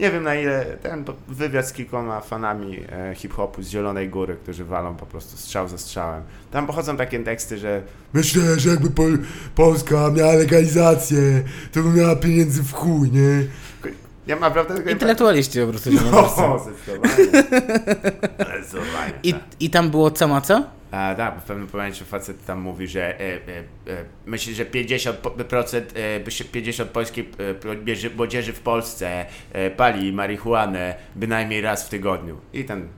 nie 0.00 0.10
wiem 0.10 0.22
na 0.22 0.34
ile, 0.34 0.64
ten 0.82 1.04
wywiad 1.28 1.68
z 1.68 1.72
kilkoma 1.72 2.20
fanami 2.20 2.80
e, 2.92 3.14
hip-hopu 3.14 3.62
z 3.62 3.68
Zielonej 3.68 4.08
Góry, 4.08 4.36
którzy 4.42 4.64
walą 4.64 4.94
po 4.96 5.06
prostu 5.06 5.36
strzał 5.36 5.68
za 5.68 5.78
strzałem. 5.78 6.22
Tam 6.50 6.66
pochodzą 6.66 6.96
takie 6.96 7.18
teksty, 7.24 7.58
że 7.58 7.82
Myślę, 8.12 8.60
że 8.60 8.70
jakby 8.70 8.90
Pol 8.90 9.18
Polska 9.54 10.10
miała 10.10 10.32
legalizację, 10.32 11.42
to 11.72 11.82
by 11.82 12.00
miała 12.00 12.16
pieniędzy 12.16 12.62
w 12.62 12.72
chuj, 12.72 13.10
nie? 13.10 13.44
ja 14.26 14.36
naprawdę 14.40 14.74
tego 14.74 14.90
Intelektualiści 14.90 15.60
po 15.60 15.66
prostu. 15.66 15.92
się 15.92 15.98
O, 16.12 16.58
zdecydowanie. 16.58 17.24
Zdecydowanie. 18.60 19.12
I, 19.22 19.32
tak. 19.32 19.42
I 19.60 19.70
tam 19.70 19.90
było 19.90 20.10
co 20.10 20.28
ma 20.28 20.40
co? 20.40 20.79
A, 20.90 21.14
tak, 21.14 21.40
w 21.40 21.42
pewnym 21.42 21.68
momencie 21.72 22.04
facet 22.04 22.44
tam 22.44 22.60
mówi, 22.60 22.88
że 22.88 23.20
e, 23.20 23.22
e, 23.22 23.38
e, 23.86 24.38
że 24.54 24.64
50% 24.64 25.82
e, 25.94 26.20
by 26.20 26.30
się- 26.30 26.44
50 26.44 26.90
polskiej 26.90 27.30
e, 27.38 27.54
młodzieży- 28.16 28.52
w 28.52 28.60
Polsce 28.60 29.26
e, 29.52 29.70
pali 29.70 30.12
marihuanę 30.12 30.94
bynajmniej 31.16 31.60
raz 31.60 31.86
w 31.86 31.88
tygodniu. 31.88 32.36
I 32.52 32.64
ten 32.64 32.88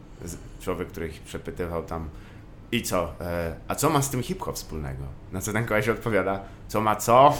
człowiek, 0.61 0.88
który 0.88 1.08
ich 1.08 1.20
przepytywał 1.20 1.82
tam 1.84 2.08
i 2.72 2.82
co? 2.82 3.12
E, 3.20 3.54
a 3.68 3.75
co 3.75 3.90
ma 3.90 4.02
z 4.02 4.11
tym 4.11 4.22
hip-hop 4.22 4.56
wspólnego? 4.56 5.04
Na 5.32 5.40
co 5.40 5.52
ten 5.52 5.66
koleś 5.66 5.88
odpowiada, 5.88 6.40
co 6.68 6.80
ma 6.80 6.96
co? 6.96 7.34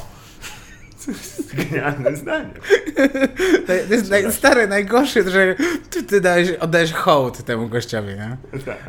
To 1.06 1.11
jest 1.11 1.54
genialne 1.56 2.16
zdanie. 2.16 2.50
To 3.66 3.73
jest 3.94 4.11
naj, 4.11 4.32
stary, 4.32 4.66
najgorszy, 4.68 5.30
że 5.30 5.54
ty, 5.90 6.02
ty 6.02 6.21
dałeś, 6.21 6.50
oddajesz 6.50 6.92
hołd 6.92 7.44
temu 7.44 7.68
gościowi, 7.68 8.09
nie? 8.09 8.37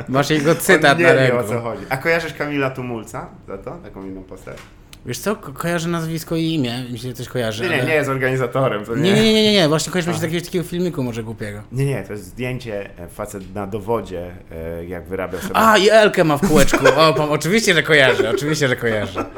Masz 0.09 0.29
jego 0.29 0.55
cytat 0.55 0.97
nie 0.99 1.03
na 1.05 1.13
ręku. 1.13 1.37
o 1.37 1.43
co 1.43 1.61
chodzi. 1.61 1.83
A 1.89 1.97
kojarzysz 1.97 2.33
Kamila 2.33 2.69
Tumulca 2.69 3.29
za 3.47 3.57
to? 3.57 3.71
Taką 3.83 4.05
inną 4.05 4.23
postać? 4.23 4.57
Wiesz 5.05 5.17
co, 5.19 5.35
ko 5.35 5.53
kojarzę 5.53 5.89
nazwisko 5.89 6.35
i 6.35 6.43
imię, 6.53 6.83
mi 6.91 6.99
się 6.99 7.13
coś 7.13 7.27
kojarzy. 7.29 7.63
Nie, 7.63 7.69
nie, 7.69 7.75
ale- 7.75 7.85
nie 7.85 7.93
jest 7.95 8.09
organizatorem. 8.09 8.85
To 8.85 8.95
nie, 8.95 9.13
nie, 9.13 9.23
nie, 9.23 9.33
nie, 9.43 9.53
nie, 9.53 9.67
właśnie 9.67 9.91
kojarzy 9.93 10.07
mi 10.09 10.13
się 10.13 10.19
z 10.19 10.23
jakiegoś 10.23 10.45
takiego 10.45 10.65
filmiku 10.65 11.03
może 11.03 11.23
głupiego. 11.23 11.61
Nie, 11.71 11.85
nie, 11.85 12.03
to 12.03 12.13
jest 12.13 12.25
zdjęcie 12.25 12.89
e, 12.99 13.07
facet 13.07 13.55
na 13.55 13.67
dowodzie, 13.67 14.31
e, 14.51 14.85
jak 14.85 15.07
wyrabia 15.07 15.39
sobie. 15.41 15.51
A, 15.57 15.77
i 15.77 15.89
Elkę 15.89 16.23
ma 16.23 16.37
w 16.37 16.47
kółeczku. 16.47 16.77
O, 16.97 17.29
oczywiście, 17.29 17.73
że 17.73 17.83
kojarzę, 17.83 18.29
oczywiście, 18.29 18.67
że 18.67 18.75
kojarzę. 18.75 19.25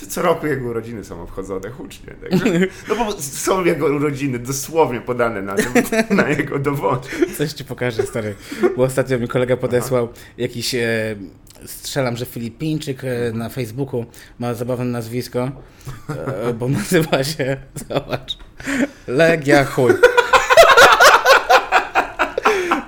To 0.00 0.06
co 0.06 0.22
roku 0.22 0.46
jego 0.46 0.68
urodziny 0.68 1.04
są 1.04 1.22
obchodzone 1.22 1.70
hucznie. 1.70 2.14
Także, 2.14 2.44
no 2.88 2.96
bo 2.96 3.12
są 3.20 3.64
jego 3.64 3.86
urodziny 3.86 4.38
dosłownie 4.38 5.00
podane 5.00 5.42
na, 5.42 5.54
tym, 5.54 5.72
na 6.16 6.28
jego 6.28 6.58
dowodzie. 6.58 7.08
Coś 7.38 7.52
ci 7.52 7.64
pokażę, 7.64 8.02
stary. 8.02 8.34
Bo 8.76 8.82
ostatnio 8.82 9.18
mi 9.18 9.28
kolega 9.28 9.56
podesłał 9.56 10.08
jakiś, 10.38 10.74
e, 10.74 11.16
strzelam, 11.66 12.16
że 12.16 12.26
Filipińczyk 12.26 13.04
e, 13.04 13.32
na 13.32 13.48
Facebooku 13.48 14.06
ma 14.38 14.54
zabawne 14.54 14.84
nazwisko, 14.84 15.50
e, 16.08 16.52
bo 16.54 16.68
nazywa 16.68 17.24
się, 17.24 17.56
zobacz, 17.88 18.38
Legia 19.06 19.64
Chuj. 19.64 19.92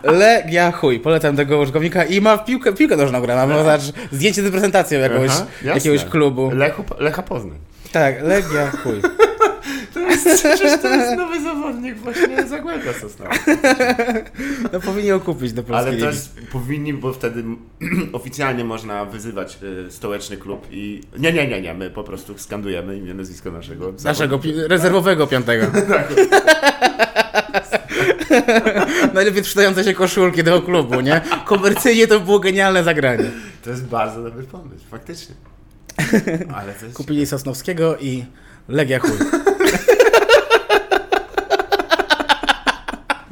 Legia 0.03 0.73
chuj, 0.73 1.01
polecam 1.01 1.37
tego 1.37 1.59
użytkownika 1.59 2.05
i 2.05 2.21
ma 2.21 2.39
piłkę, 2.39 2.73
piłkę 2.73 2.97
nożną 2.97 3.21
gra, 3.21 3.47
ma 3.47 3.59
zobacz, 3.59 3.83
zdjęcie 4.13 4.43
z 4.43 4.51
prezentacją 4.51 5.01
jakiegoś, 5.01 5.31
Aha, 5.31 5.47
jakiegoś 5.65 6.05
klubu. 6.05 6.51
Lechu, 6.55 6.85
Lecha 6.99 7.23
Poznań. 7.23 7.59
Tak, 7.93 8.23
Legia 8.23 8.71
chuj. 8.71 9.01
To 9.95 10.01
jest, 10.01 10.43
to 10.83 10.89
jest 10.89 11.17
nowy 11.17 11.43
zawodnik 11.43 11.97
właśnie 11.99 12.47
Zagłębia 12.47 12.93
Sosnowa. 12.93 13.31
No 14.73 14.81
powinien 14.81 15.09
ją 15.09 15.21
kupić 15.21 15.53
do 15.53 15.63
polskiej 15.63 16.03
Ale 16.03 16.13
też 16.13 16.17
powinni, 16.53 16.93
bo 16.95 17.13
wtedy 17.13 17.45
oficjalnie 18.13 18.65
można 18.65 19.05
wyzywać 19.05 19.59
y, 19.89 19.91
stołeczny 19.91 20.37
klub 20.37 20.67
i... 20.71 21.01
Nie, 21.19 21.33
nie, 21.33 21.49
nie, 21.49 21.63
nie, 21.63 21.75
my 21.75 21.91
po 21.91 22.05
prostu 22.05 22.39
skandujemy 22.39 22.97
imię, 22.97 23.15
nazwisko 23.15 23.51
naszego 23.51 23.93
Naszego 24.05 24.39
pi- 24.39 24.55
rezerwowego 24.69 25.27
piątego. 25.27 25.67
Najlepiej 29.15 29.45
sprzedające 29.45 29.85
się 29.85 29.95
koszulki 29.95 30.45
tego 30.45 30.63
klubu, 30.63 31.01
nie? 31.01 31.21
Komercyjnie 31.45 32.07
to 32.07 32.21
było 32.21 32.39
genialne 32.39 32.85
zagranie. 32.85 33.31
To 33.65 33.71
jest 33.71 33.87
bardzo 33.87 34.23
dobry 34.23 34.45
pomysł, 34.45 34.85
faktycznie. 34.91 35.35
Ale 36.55 36.75
to 36.75 36.85
jest... 36.85 36.97
Kupili 36.97 37.27
Sosnowskiego 37.27 37.97
i 37.99 38.25
Legia 38.69 38.99
chuj. 38.99 39.11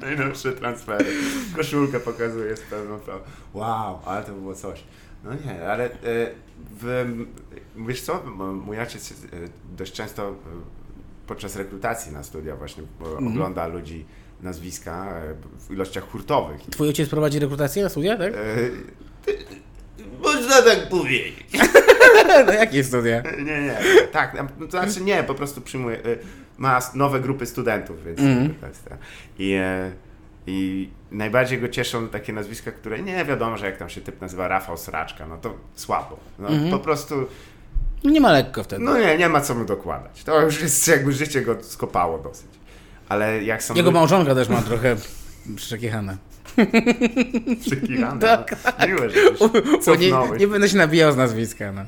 Najnowsze 0.00 0.52
transfery. 0.52 1.12
Koszulkę 1.56 2.00
pokazuje 2.00 2.56
z 2.56 2.60
pewną 2.60 2.98
prawą. 2.98 3.20
Wow, 3.54 4.00
ale 4.04 4.24
to 4.24 4.32
było 4.32 4.54
coś. 4.54 4.84
No 5.24 5.30
nie, 5.34 5.68
ale 5.68 5.84
e, 5.84 5.90
w, 6.80 7.06
wiesz 7.76 8.00
co, 8.00 8.22
mój 8.66 8.78
ojciec 8.78 9.12
e, 9.12 9.14
dość 9.76 9.92
często 9.92 10.28
e, 10.28 10.34
podczas 11.26 11.56
rekrutacji 11.56 12.12
na 12.12 12.22
studia 12.22 12.56
właśnie 12.56 12.82
e, 12.82 13.16
ogląda 13.16 13.66
ludzi 13.66 14.04
nazwiska 14.42 15.06
e, 15.16 15.34
w 15.68 15.70
ilościach 15.72 16.10
hurtowych. 16.10 16.60
Twój 16.70 16.88
ojciec 16.88 17.08
prowadzi 17.08 17.38
rekrutację 17.38 17.82
na 17.82 17.88
studia, 17.88 18.16
tak? 18.16 18.32
E, 18.34 18.36
Można 20.22 20.62
tak 20.62 20.88
powiedzieć. 20.88 21.46
No 22.46 22.52
jakie 22.52 22.84
studia? 22.84 23.22
Nie, 23.38 23.60
nie, 23.62 23.78
tak, 24.12 24.34
no, 24.58 24.66
to 24.66 24.70
znaczy 24.70 25.00
nie, 25.00 25.22
po 25.22 25.34
prostu 25.34 25.60
przyjmuje, 25.60 25.98
ma 26.58 26.78
nowe 26.94 27.20
grupy 27.20 27.46
studentów, 27.46 27.96
więc 28.04 28.18
tak. 28.88 28.98
I, 29.38 29.52
e, 29.52 29.92
I 30.46 30.88
najbardziej 31.10 31.60
go 31.60 31.68
cieszą 31.68 32.08
takie 32.08 32.32
nazwiska, 32.32 32.72
które 32.72 33.02
nie 33.02 33.24
wiadomo, 33.24 33.56
że 33.56 33.66
jak 33.66 33.76
tam 33.76 33.88
się 33.88 34.00
typ 34.00 34.20
nazywa 34.20 34.48
Rafał 34.48 34.76
Sraczka, 34.76 35.26
no 35.26 35.36
to 35.38 35.54
słabo. 35.74 36.16
No, 36.38 36.48
Mhm. 36.48 36.70
Po 36.70 36.78
prostu, 36.78 37.14
Nie 38.04 38.20
ma 38.20 38.32
lekko 38.32 38.64
wtedy. 38.64 38.84
no 38.84 38.98
nie, 38.98 39.18
nie 39.18 39.28
ma 39.28 39.40
co 39.40 39.54
mu 39.54 39.64
dokładać. 39.64 40.24
To 40.24 40.40
już 40.42 40.60
jest 40.62 40.88
jakby 40.88 41.12
życie 41.12 41.42
go 41.42 41.56
skopało 41.62 42.18
dosyć. 42.18 42.46
Ale 43.08 43.44
jak 43.44 43.62
są 43.62 43.74
Jego 43.74 43.90
małżonka 43.90 44.34
też 44.34 44.48
ma 44.48 44.62
trochę 44.62 44.96
przekichane. 45.56 46.16
przekichane, 47.66 48.20
Tak. 48.20 48.56
no. 48.80 48.86
Miłe, 48.86 49.10
że 49.10 49.96
nie, 49.98 50.12
nie 50.38 50.48
będę 50.48 50.68
się 50.68 50.76
nabijał 50.76 51.12
z 51.12 51.16
nazwiska, 51.16 51.72
no. 51.72 51.82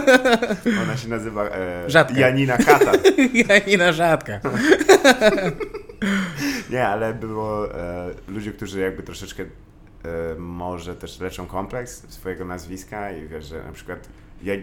Ona 0.82 0.96
się 0.96 1.08
nazywa 1.08 1.44
e, 1.44 1.90
Rzadka. 1.90 2.20
Janina 2.20 2.56
Katar. 2.58 2.98
Janina 3.48 3.92
Rzadka. 3.92 4.40
Nie, 6.70 6.88
ale 6.88 7.14
było 7.14 7.74
e, 7.74 8.10
ludzie, 8.28 8.52
którzy 8.52 8.80
jakby 8.80 9.02
troszeczkę 9.02 9.42
e, 9.42 9.48
może 10.38 10.96
też 10.96 11.20
leczą 11.20 11.46
kompleks 11.46 12.02
swojego 12.08 12.44
nazwiska 12.44 13.12
i 13.12 13.28
wiesz, 13.28 13.44
że 13.46 13.64
na 13.64 13.72
przykład 13.72 14.08
ja, 14.42 14.54
e, 14.54 14.58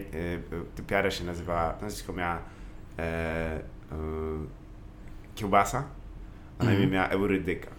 typiara 0.76 1.10
się 1.10 1.24
nazywała, 1.24 1.74
nazwisko 1.82 2.12
miała 2.12 2.38
e, 2.98 3.02
e, 3.02 3.62
Kiełbasa, 5.34 5.84
a 6.58 6.64
na 6.64 6.74
imię 6.74 6.86
miała 6.86 7.08
Eurydyka. 7.08 7.70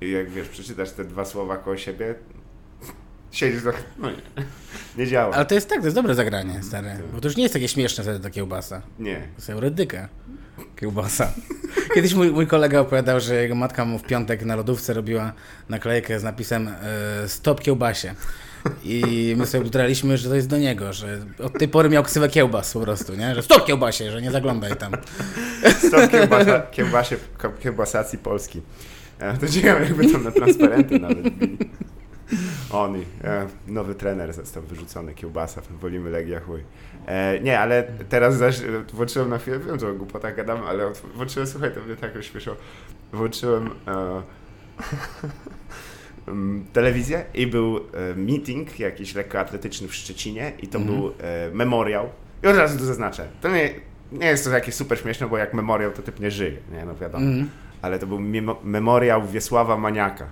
I 0.00 0.10
jak 0.10 0.30
wiesz, 0.30 0.48
przeczytasz 0.48 0.90
te 0.90 1.04
dwa 1.04 1.24
słowa 1.24 1.56
koło 1.56 1.76
siebie, 1.76 2.14
siedzisz 3.30 3.62
trochę, 3.62 3.82
no 3.98 4.10
nie, 4.10 4.16
nie 4.96 5.06
działa. 5.06 5.34
Ale 5.34 5.46
to 5.46 5.54
jest 5.54 5.68
tak, 5.68 5.78
to 5.78 5.84
jest 5.84 5.96
dobre 5.96 6.14
zagranie, 6.14 6.62
stary. 6.62 6.90
Bo 7.12 7.20
to 7.20 7.28
już 7.28 7.36
nie 7.36 7.42
jest 7.42 7.54
takie 7.54 7.68
śmieszne 7.68 8.04
wtedy 8.04 8.20
ta 8.20 8.30
kiełbasa. 8.30 8.82
Nie. 8.98 9.16
To 9.16 9.36
jest 9.36 9.50
eurydyka. 9.50 10.08
Kiełbasa. 10.76 11.32
Kiedyś 11.94 12.14
mój, 12.14 12.30
mój 12.30 12.46
kolega 12.46 12.80
opowiadał, 12.80 13.20
że 13.20 13.34
jego 13.34 13.54
matka 13.54 13.84
mu 13.84 13.98
w 13.98 14.02
piątek 14.02 14.44
na 14.44 14.56
lodówce 14.56 14.94
robiła 14.94 15.32
naklejkę 15.68 16.20
z 16.20 16.22
napisem 16.24 16.68
e, 16.68 17.28
Stop 17.28 17.60
kiełbasie. 17.60 18.14
I 18.84 19.34
my 19.38 19.46
sobie 19.46 19.64
utraliśmy, 19.64 20.18
że 20.18 20.28
to 20.28 20.34
jest 20.34 20.48
do 20.48 20.58
niego, 20.58 20.92
że 20.92 21.18
od 21.42 21.58
tej 21.58 21.68
pory 21.68 21.88
miał 21.88 22.02
ksywę 22.02 22.28
kiełbas 22.28 22.72
po 22.72 22.80
prostu, 22.80 23.14
nie? 23.14 23.34
Że 23.34 23.42
stop 23.42 23.66
kiełbasie, 23.66 24.10
że 24.10 24.22
nie 24.22 24.30
zaglądaj 24.30 24.76
tam. 24.76 24.92
Stop 25.88 26.10
kiełbasa, 26.10 26.60
kiełbasie, 26.60 27.16
kiełbasacji 27.60 28.18
Polski. 28.18 28.62
E, 29.18 29.36
To 29.38 29.48
ciekawe, 29.48 29.84
jakby 29.84 30.12
tam 30.12 30.24
na 30.24 30.30
transparenty 30.30 30.98
nawet. 30.98 31.18
Oni, 32.70 33.04
e, 33.24 33.46
nowy 33.66 33.94
trener 33.94 34.32
został 34.32 34.62
wyrzucony, 34.62 35.14
kiełbasa, 35.14 35.62
wolimy 35.80 36.10
Legia 36.10 36.40
chuj. 36.40 36.64
E, 37.06 37.40
nie, 37.40 37.60
ale 37.60 37.82
teraz 38.08 38.36
zaś 38.36 38.60
włączyłem 38.92 39.28
na 39.30 39.38
chwilę, 39.38 39.58
wiem, 39.58 39.78
że 39.80 39.88
o 39.88 39.94
głupotach 39.94 40.36
gadam, 40.36 40.62
ale 40.62 40.92
włączyłem, 41.14 41.46
słuchaj, 41.48 41.74
to 41.74 41.80
mnie 41.80 41.96
tak 41.96 42.14
rozśmieszyło, 42.14 42.56
włączyłem 43.12 43.70
telewizję 46.72 47.24
i 47.34 47.46
był 47.46 47.80
meeting 48.16 48.80
jakiś 48.80 49.14
lekkoatletyczny 49.14 49.88
w 49.88 49.94
Szczecinie 49.94 50.52
i 50.62 50.68
to 50.68 50.80
był 50.80 51.12
e, 51.20 51.50
memoriał. 51.52 52.08
I 52.44 52.46
od 52.46 52.56
razu 52.56 52.78
tu 52.78 52.84
zaznaczę, 52.84 53.28
to 53.40 53.48
nie, 53.48 53.70
nie 54.12 54.26
jest 54.26 54.44
to 54.44 54.50
jakieś 54.50 54.74
super 54.74 54.98
śmieszne, 54.98 55.26
bo 55.28 55.38
jak 55.38 55.54
memoriał 55.54 55.90
to 55.92 56.02
typ 56.02 56.20
nie 56.20 56.30
żyje, 56.30 56.56
nie, 56.72 56.84
no 56.84 56.94
wiadomo. 56.96 57.24
Mhm. 57.26 57.50
Ale 57.82 57.98
to 57.98 58.06
był 58.06 58.18
memo- 58.18 58.56
memoriał 58.64 59.26
Wiesława 59.26 59.76
Maniaka. 59.76 60.26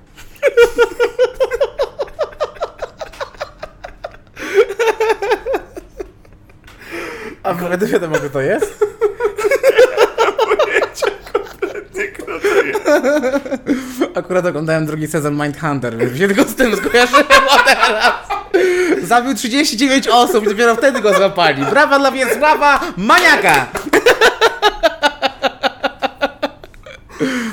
A 7.43 7.53
w 7.55 7.57
ogóle 7.63 7.79
to 7.79 7.87
wiadomo, 7.87 8.17
kto 8.17 8.31
to 8.31 8.41
jest? 8.41 8.85
Nie, 11.95 12.09
kto 12.09 12.41
to 12.41 12.63
jest? 12.63 12.85
Akurat 14.17 14.47
oglądałem 14.47 14.87
drugi 14.87 15.07
sezon 15.07 15.35
Mindhunter, 15.43 15.97
więc 15.99 16.19
się 16.19 16.27
tylko 16.29 16.45
z 16.51 16.55
tym 16.55 16.77
skojarzyłem 16.77 17.25
teraz. 17.67 18.15
Zabił 19.03 19.35
39 19.35 20.09
osób 20.09 20.45
i 20.45 20.49
dopiero 20.49 20.75
wtedy 20.77 21.01
go 21.01 21.15
złapali. 21.15 21.65
Brawa 21.65 21.99
dla 21.99 22.11
Wiesława 22.13 22.81
Maniaka! 22.97 23.67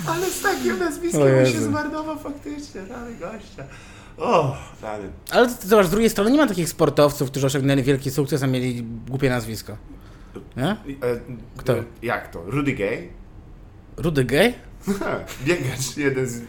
Ale 0.08 0.26
z 0.30 0.42
takim 0.42 0.80
nazwiskiem 0.80 1.46
się 1.46 1.62
zmarnował 1.62 2.20
faktycznie, 2.20 2.82
rany 2.90 3.12
gościa. 3.16 3.64
O, 4.18 4.56
rany. 4.82 5.10
Ale 5.32 5.48
ty- 5.48 5.68
zobacz, 5.68 5.86
z 5.86 5.90
drugiej 5.90 6.10
strony 6.10 6.32
nie 6.32 6.38
ma 6.38 6.48
takich 6.48 6.70
sportowców, 6.70 7.32
którzy 7.32 7.48
osiągnęli 7.48 7.84
wielki 7.84 8.12
sukces, 8.12 8.44
a 8.44 8.48
mieli 8.48 8.84
głupie 9.10 9.30
nazwisko. 9.30 9.78
Nie? 10.58 10.68
E, 10.70 10.76
Kto? 11.58 11.74
e, 11.78 11.84
Jak 12.02 12.28
to? 12.32 12.44
Rudy 12.46 12.74
Gay? 12.74 13.10
Rudy 13.98 14.24
Gay? 14.26 14.54
Biegacz, 15.46 15.98
jeden 15.98 16.28
z... 16.28 16.42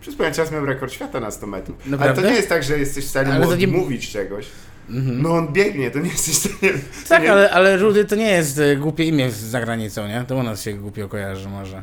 Przez 0.00 0.14
pewien 0.14 0.34
czas 0.34 0.52
miał 0.52 0.66
rekord 0.66 0.92
świata 0.92 1.20
na 1.20 1.30
100 1.30 1.46
metrów. 1.46 1.78
Ale 1.82 1.90
Naprawdę? 1.90 2.22
to 2.22 2.28
nie 2.28 2.34
jest 2.34 2.48
tak, 2.48 2.62
że 2.62 2.78
jesteś 2.78 3.04
w 3.04 3.08
stanie 3.08 3.32
Ale 3.32 3.46
mu 3.46 3.54
nie- 3.54 3.66
odmówić 3.66 4.10
czegoś. 4.10 4.46
No 4.88 5.30
on 5.34 5.52
biegnie, 5.52 5.90
to 5.90 5.98
nie 5.98 6.10
jesteś 6.10 6.34
w 6.34 6.38
stanie... 6.38 6.72
Tak, 7.08 7.22
nie... 7.22 7.32
ale, 7.32 7.50
ale 7.50 7.76
Rudy 7.76 8.04
to 8.04 8.16
nie 8.16 8.30
jest 8.30 8.58
e, 8.58 8.76
głupie 8.76 9.04
imię 9.04 9.30
za 9.30 9.60
granicą, 9.60 10.08
nie? 10.08 10.24
To 10.28 10.36
u 10.36 10.42
nas 10.42 10.62
się 10.62 10.72
głupio 10.72 11.08
kojarzy 11.08 11.48
może. 11.48 11.82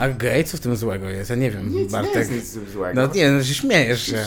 A 0.00 0.08
gay? 0.08 0.44
Co 0.44 0.56
w 0.56 0.60
tym 0.60 0.76
złego 0.76 1.08
jest? 1.08 1.30
Ja 1.30 1.36
nie 1.36 1.50
wiem, 1.50 1.68
Nic, 1.68 1.74
nie 1.74 1.88
Bartek. 1.88 2.14
jest 2.16 2.32
nic 2.32 2.44
złego. 2.72 3.00
No 3.02 3.14
nie, 3.14 3.30
no 3.30 3.42
się 3.44 3.54
śmiejesz 3.54 4.06
się. 4.06 4.24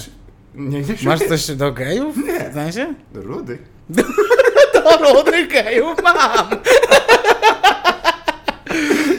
Nie, 0.55 0.79
nie 0.82 0.96
Masz 1.03 1.20
coś 1.20 1.48
do 1.48 1.72
gejów? 1.72 2.17
Nie. 2.17 2.50
W 2.50 2.53
sensie? 2.53 2.94
Rudy. 3.13 3.58
To 4.74 5.13
Rudy 5.13 5.48
gejów 5.48 6.03
mam! 6.03 6.50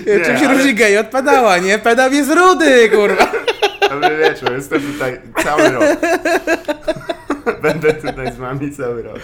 Nie, 0.06 0.20
Czym 0.24 0.38
się 0.38 0.46
ale- 0.48 0.56
różni 0.56 0.74
gej 0.74 0.98
od 0.98 1.06
pedała, 1.06 1.58
nie? 1.58 1.78
Pedał 1.78 2.12
jest 2.12 2.30
rudy, 2.30 2.88
kurwa! 2.90 3.32
Dobry 3.90 4.16
wieczór, 4.16 4.52
jestem 4.52 4.82
tutaj 4.92 5.20
cały 5.44 5.68
rok. 5.68 5.84
Będę 7.62 7.92
tutaj 7.94 8.32
z 8.32 8.36
wami 8.36 8.70
cały 8.72 9.02
rok. 9.02 9.18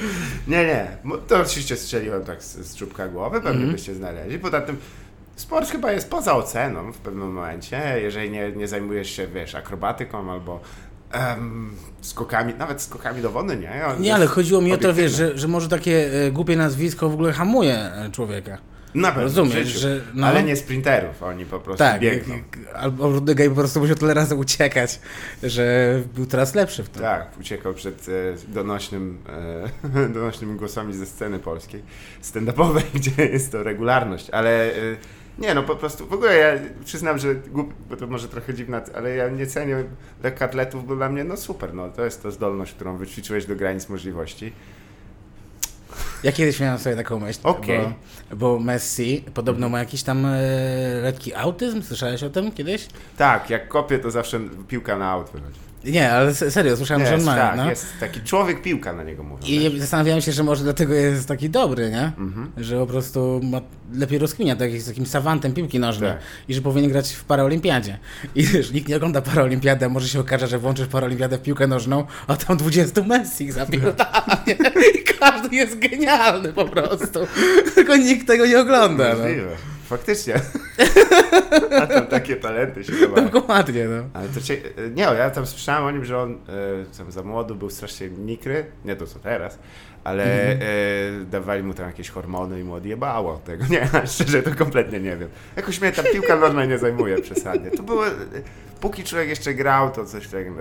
Nie, 0.49 0.65
nie, 0.67 0.87
to 1.29 1.41
oczywiście 1.41 1.77
strzeliłem 1.77 2.25
tak 2.25 2.43
z, 2.43 2.57
z 2.57 2.77
czubka 2.77 3.09
głowy, 3.09 3.37
pewnie 3.37 3.51
Mhm. 3.51 3.73
byście 3.73 3.95
znaleźli. 3.95 4.39
Poza 4.39 4.61
tym 4.61 4.77
sport 5.37 5.71
chyba 5.71 5.93
jest 5.93 6.11
poza 6.11 6.35
oceną 6.35 6.93
w 6.93 6.99
pewnym 6.99 7.33
momencie, 7.33 7.81
jeżeli 8.03 8.31
nie, 8.31 8.53
nie 8.53 8.69
zajmujesz 8.69 9.11
się, 9.11 9.27
wiesz, 9.27 9.55
akrobatyką 9.55 10.33
albo 10.33 10.61
em, 11.13 11.71
skokami, 12.01 12.55
nawet 12.55 12.83
skokami 12.83 13.23
do 13.23 13.31
wody, 13.31 13.57
nie? 13.57 13.87
On 13.87 14.01
Nie, 14.01 14.15
ale 14.15 14.27
chodziło 14.27 14.61
mi 14.61 14.73
o 14.73 14.77
to, 14.79 14.95
wiesz, 14.95 15.13
że, 15.13 15.39
że 15.39 15.49
może 15.49 15.69
takie 15.69 16.11
e, 16.27 16.31
głupie 16.31 16.57
nazwisko 16.57 17.09
w 17.09 17.15
ogóle 17.15 17.33
hamuje 17.33 17.75
e, 17.75 18.11
człowieka. 18.13 18.59
Na 18.95 19.09
pewno, 19.09 19.23
rozumiesz, 19.23 19.69
że- 19.69 20.01
no. 20.15 20.27
Ale 20.27 20.43
nie 20.43 20.57
sprinterów, 20.57 21.23
oni 21.23 21.45
po 21.47 21.61
prostu 21.61 21.79
Tak, 21.79 22.01
biegną. 22.01 22.35
albo 22.75 23.09
Rudy 23.13 23.35
Gej 23.35 23.49
po 23.49 23.55
prostu 23.55 23.81
musiał 23.81 23.97
tyle 23.97 24.15
razy 24.15 24.35
uciekać, 24.35 25.01
że 25.43 25.99
był 26.15 26.27
teraz 26.27 26.55
lepszy 26.55 26.83
w 26.85 26.89
tym. 26.89 27.03
Tak, 27.03 27.39
uciekał 27.41 27.75
przed 27.75 28.07
e, 28.09 28.13
donośnym, 28.53 29.19
e, 29.89 30.09
donośnymi 30.15 30.57
głosami 30.59 30.95
ze 30.95 31.07
sceny 31.07 31.39
polskiej, 31.39 31.83
stand-upowej, 32.23 32.83
gdzie 32.95 33.27
jest 33.27 33.53
to 33.53 33.63
regularność, 33.63 34.31
ale 34.31 34.75
e, 34.75 34.97
Nie, 35.39 35.55
no 35.55 35.63
po 35.63 35.77
prostu, 35.77 36.07
w 36.07 36.13
ogóle 36.13 36.37
ja 36.37 36.53
przyznam, 36.85 37.19
że 37.19 37.35
głupi, 37.35 37.73
bo 37.91 37.97
to 37.97 38.07
może 38.07 38.29
trochę 38.29 38.55
dziwne, 38.55 38.83
ale 38.95 39.17
ja 39.17 39.29
nie 39.29 39.47
cenię 39.47 39.85
lekkoatletów, 40.23 40.87
bo 40.87 40.97
dla 40.97 41.09
mnie, 41.09 41.25
no 41.25 41.37
super, 41.37 41.75
no 41.75 41.89
to 41.89 42.05
jest 42.05 42.23
to 42.23 42.31
zdolność, 42.31 42.73
którą 42.75 42.97
wyćwiczyłeś 42.97 43.47
do 43.47 43.57
granic 43.57 43.89
możliwości. 43.89 44.53
Ja 46.23 46.33
kiedyś 46.33 46.61
miałem 46.61 46.79
sobie 46.79 46.97
taką 46.97 47.21
myśl, 47.21 47.41
Okej. 47.43 47.81
bo, 48.31 48.37
bo 48.37 48.59
Messi 48.59 49.25
podobno 49.35 49.69
ma 49.69 49.79
jakiś 49.79 50.03
tam 50.03 50.27
e, 50.27 50.41
lekki 51.03 51.35
autyzm, 51.35 51.83
słyszałeś 51.83 52.23
o 52.23 52.31
tym 52.31 52.53
kiedyś? 52.53 52.87
Tak, 53.17 53.51
jak 53.51 53.69
kopię, 53.69 53.99
to 53.99 54.11
zawsze 54.11 54.41
piłka 54.69 54.99
na 54.99 55.11
aut 55.11 55.31
wychodzi. 55.31 55.72
Nie, 55.85 56.13
ale 56.13 56.35
se- 56.35 56.51
serio, 56.51 56.77
słyszałem, 56.77 57.03
że 57.03 57.09
on 57.09 57.15
Jest, 57.15 57.27
ma. 57.27 57.35
tak, 57.37 57.57
no. 57.57 57.71
jest 57.71 57.87
taki 58.01 58.21
człowiek 58.21 58.63
piłka 58.63 58.93
na 58.93 59.03
niego 59.05 59.23
mówią. 59.23 59.43
I 59.47 59.81
zastanawiałem 59.81 60.21
się, 60.23 60.33
że 60.33 60.43
może 60.43 60.65
dlatego 60.65 60.95
jest 60.95 61.29
taki 61.29 61.51
dobry, 61.51 61.91
nie? 61.91 62.13
Mhm. 62.19 62.53
Że 62.57 62.77
po 62.79 62.87
prostu 62.87 63.41
ma, 63.45 63.61
lepiej 63.95 64.19
rozkminia, 64.19 64.57
tak 64.57 64.71
z 64.81 64.87
takim 64.87 65.07
savantem 65.07 65.55
piłki 65.55 65.79
nożnej 65.79 66.11
Tak. 66.11 66.21
i 66.49 66.55
że 66.55 66.61
powinien 66.63 66.91
grać 66.91 67.13
w 67.13 67.25
paraolimpiadzie. 67.25 67.99
I 68.35 68.43
wiesz, 68.43 68.71
nikt 68.73 68.89
nie 68.89 68.97
ogląda 68.97 69.23
paraolimpiady, 69.23 69.87
a 69.87 69.89
może 69.89 70.09
się 70.09 70.21
okaże, 70.21 70.47
że 70.47 70.59
włączysz 70.59 70.87
paraolimpiadę 70.87 71.39
w 71.39 71.43
piłkę 71.43 71.67
nożną, 71.67 72.07
a 72.27 72.37
tam 72.37 72.57
20 72.57 73.03
Messi 73.03 73.53
zapierdalnie 73.53 74.55
i 75.01 75.05
każdy 75.21 75.57
jest 75.57 75.79
genialny 75.79 76.53
po 76.53 76.65
prostu. 76.65 77.19
Tylko 77.75 77.97
nikt 77.97 78.27
tego 78.27 78.47
nie 78.47 78.61
ogląda. 78.61 79.15
No. 79.15 79.25
Faktycznie. 79.93 80.35
A 81.83 81.87
tam 81.87 82.07
takie 82.07 82.37
talenty 82.37 82.85
się 82.85 82.93
chowają. 82.93 83.29
Dokładnie, 83.29 83.89
no. 83.89 84.05
Ale 84.15 84.29
to 84.29 84.41
cie... 84.41 84.57
Nie, 84.95 85.03
ja 85.03 85.31
tam 85.31 85.47
słyszałem 85.47 85.85
o 85.85 85.91
nim, 85.91 86.05
że 86.05 86.19
on 86.19 86.33
e, 86.33 86.97
tam 86.99 87.13
za 87.13 87.23
młodu 87.23 87.55
był 87.55 87.71
strasznie 87.71 88.09
nikry, 88.09 88.67
nie 88.85 88.97
to 88.97 89.07
co 89.07 89.19
teraz, 89.19 89.59
ale 90.05 90.25
Mhm. 90.53 90.59
e, 91.23 91.25
dawali 91.25 91.63
mu 91.63 91.75
tam 91.75 91.87
jakieś 91.87 92.11
hormony 92.11 92.61
i 92.61 92.65
mu 92.65 92.75
odjebało 92.75 93.35
od 93.35 93.45
tego. 93.45 93.65
Nie, 93.71 93.89
szczerze 94.15 94.43
to 94.43 94.55
kompletnie 94.55 95.01
nie 95.01 95.17
wiem. 95.17 95.29
Jakoś 95.57 95.81
mnie 95.81 95.93
ta 95.93 96.03
piłka 96.03 96.37
nożna 96.37 96.65
nie 96.65 96.79
zajmuje 96.79 97.19
przesadnie. 97.19 97.71
To 97.71 97.83
było, 97.83 98.07
e, 98.07 98.11
póki 98.81 99.05
człowiek 99.05 99.29
jeszcze 99.29 99.55
grał, 99.55 99.91
to 99.91 100.05
coś 100.05 100.29
takiego. 100.29 100.55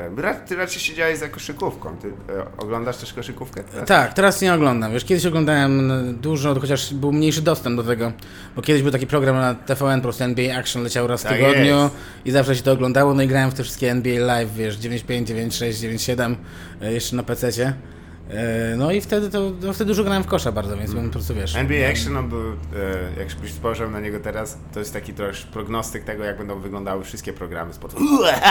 Ty 0.48 0.56
raczej 0.56 0.80
siedziałeś 0.82 1.18
za 1.18 1.28
koszykówką. 1.28 1.98
Ty 1.98 2.08
e, 2.08 2.46
oglądasz 2.58 2.98
też 2.98 3.14
koszykówkę 3.14 3.64
teraz? 3.64 3.88
Tak, 3.88 4.14
teraz 4.14 4.42
nie 4.42 4.54
oglądam. 4.54 4.92
Wiesz, 4.94 5.06
kiedyś 5.06 5.26
oglądałem 5.26 5.92
dużo, 6.22 6.60
chociaż 6.60 6.94
był 6.94 7.12
mniejszy 7.12 7.42
dostęp 7.42 7.76
do 7.78 7.84
tego, 7.84 8.12
bo 8.56 8.62
kiedyś 8.62 8.82
był 8.84 8.92
taki 8.92 9.08
program 9.08 9.36
na 9.36 9.56
TVN, 9.56 10.00
po 10.00 10.04
prostu 10.04 10.24
NBA 10.24 10.58
Action 10.60 10.84
leciał 10.84 11.08
raz 11.08 11.22
w 11.22 11.24
Tak 11.24 11.34
tygodniu 11.34 11.82
jest. 11.84 11.96
i 12.26 12.32
zawsze 12.32 12.56
się 12.56 12.64
to 12.64 12.72
oglądało, 12.72 13.14
no 13.14 13.24
i 13.24 13.28
grałem 13.28 13.52
w 13.52 13.54
te 13.54 13.64
wszystkie 13.64 13.92
NBA 13.92 14.26
Live, 14.26 14.54
wiesz, 14.56 14.76
95, 14.78 15.28
96, 15.28 15.80
97, 15.80 16.36
e, 16.82 16.94
jeszcze 16.94 17.16
na 17.16 17.24
PC-cie. 17.24 17.74
E, 18.32 18.76
No 18.78 18.92
i 18.92 19.02
wtedy 19.02 19.30
to, 19.30 19.52
no 19.62 19.74
wtedy 19.74 19.88
dużo 19.88 20.04
grałem 20.04 20.24
w 20.24 20.28
kosza 20.28 20.52
bardzo, 20.52 20.78
więc 20.78 20.92
byłem 20.92 21.06
po 21.08 21.14
prostu, 21.14 21.34
wiesz... 21.36 21.56
NBA 21.56 21.90
Action 21.90 22.18
on 22.18 22.30
był, 22.30 22.42
e, 22.52 22.56
jakbyś 23.20 23.52
spojrzał 23.54 23.92
na 23.92 24.00
niego 24.00 24.20
teraz, 24.20 24.58
to 24.74 24.80
jest 24.80 24.94
taki 24.94 25.14
troszkę 25.14 25.52
prognostyk 25.52 26.04
tego, 26.04 26.24
jak 26.24 26.38
będą 26.38 26.60
wyglądały 26.60 27.04
wszystkie 27.04 27.34
programy 27.34 27.74
sportowe. 27.74 28.06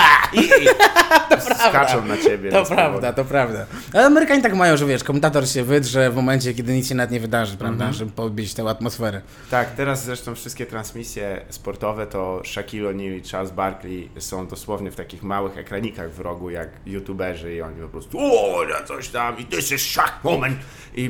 Skaczą 1.68 2.04
na 2.04 2.16
ciebie. 2.18 2.50
To 2.50 2.64
prawda, 2.64 3.12
to 3.12 3.24
prawda. 3.24 3.66
Ale 3.92 4.04
Amerykanie 4.06 4.42
tak 4.42 4.54
mają, 4.54 4.76
że 4.76 4.86
wiesz, 4.86 5.04
komentator 5.04 5.48
się 5.48 5.64
wydrze 5.64 6.10
w 6.10 6.14
momencie, 6.16 6.54
kiedy 6.54 6.72
nic 6.74 6.88
się 6.88 6.94
nawet 6.94 7.10
nie 7.10 7.20
wydarzy, 7.20 7.56
prawda, 7.56 7.84
Mhm. 7.84 7.92
żeby 7.92 8.10
podbić 8.10 8.54
tę 8.54 8.62
atmosferę. 8.68 9.20
Tak, 9.50 9.74
teraz 9.74 10.04
zresztą 10.04 10.34
wszystkie 10.34 10.66
transmisje 10.66 11.40
sportowe 11.50 12.06
to 12.06 12.42
Shaquille 12.44 12.88
O'Neal 12.90 13.16
i 13.18 13.22
Charles 13.30 13.50
Barkley 13.50 14.08
są 14.18 14.46
dosłownie 14.46 14.90
w 14.90 14.96
takich 14.96 15.22
małych 15.22 15.58
ekranikach 15.58 16.10
w 16.12 16.20
rogu, 16.20 16.50
jak 16.50 16.68
youtuberzy 16.86 17.54
i 17.54 17.62
oni 17.62 17.80
po 17.82 17.88
prostu 17.88 18.18
o, 18.20 18.62
ja 18.68 18.84
coś 18.84 19.08
tam 19.08 19.38
i 19.38 19.44
this 19.70 19.80
is 19.80 19.86
Shaq 19.86 20.12
moment 20.24 20.58
i 20.94 21.08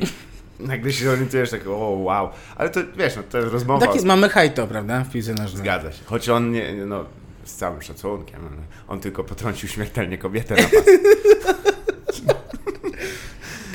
nagle 0.59 0.91
się 0.93 1.09
orientujesz 1.09 1.49
tak, 1.49 1.67
o 1.67 1.89
wow, 1.89 2.29
ale 2.55 2.69
to 2.69 2.79
wiesz, 2.97 3.15
no 3.15 3.23
to 3.23 3.37
jest 3.37 3.51
rozmowa. 3.51 3.85
Tak 3.85 3.95
jest, 3.95 4.05
mamy 4.05 4.29
hajto, 4.29 4.67
prawda, 4.67 5.03
w 5.03 5.11
piłce 5.11 5.33
nożnej. 5.33 5.57
Zgadza 5.57 5.91
się. 5.91 6.03
Choć 6.05 6.29
on 6.29 6.51
nie, 6.51 6.73
no, 6.85 7.05
z 7.45 7.55
całym 7.55 7.81
szacunkiem, 7.81 8.39
on 8.87 8.99
tylko 8.99 9.23
potrącił 9.23 9.69
śmiertelnie 9.69 10.17
kobietę 10.17 10.55
na 10.55 10.63
pas. 10.63 10.85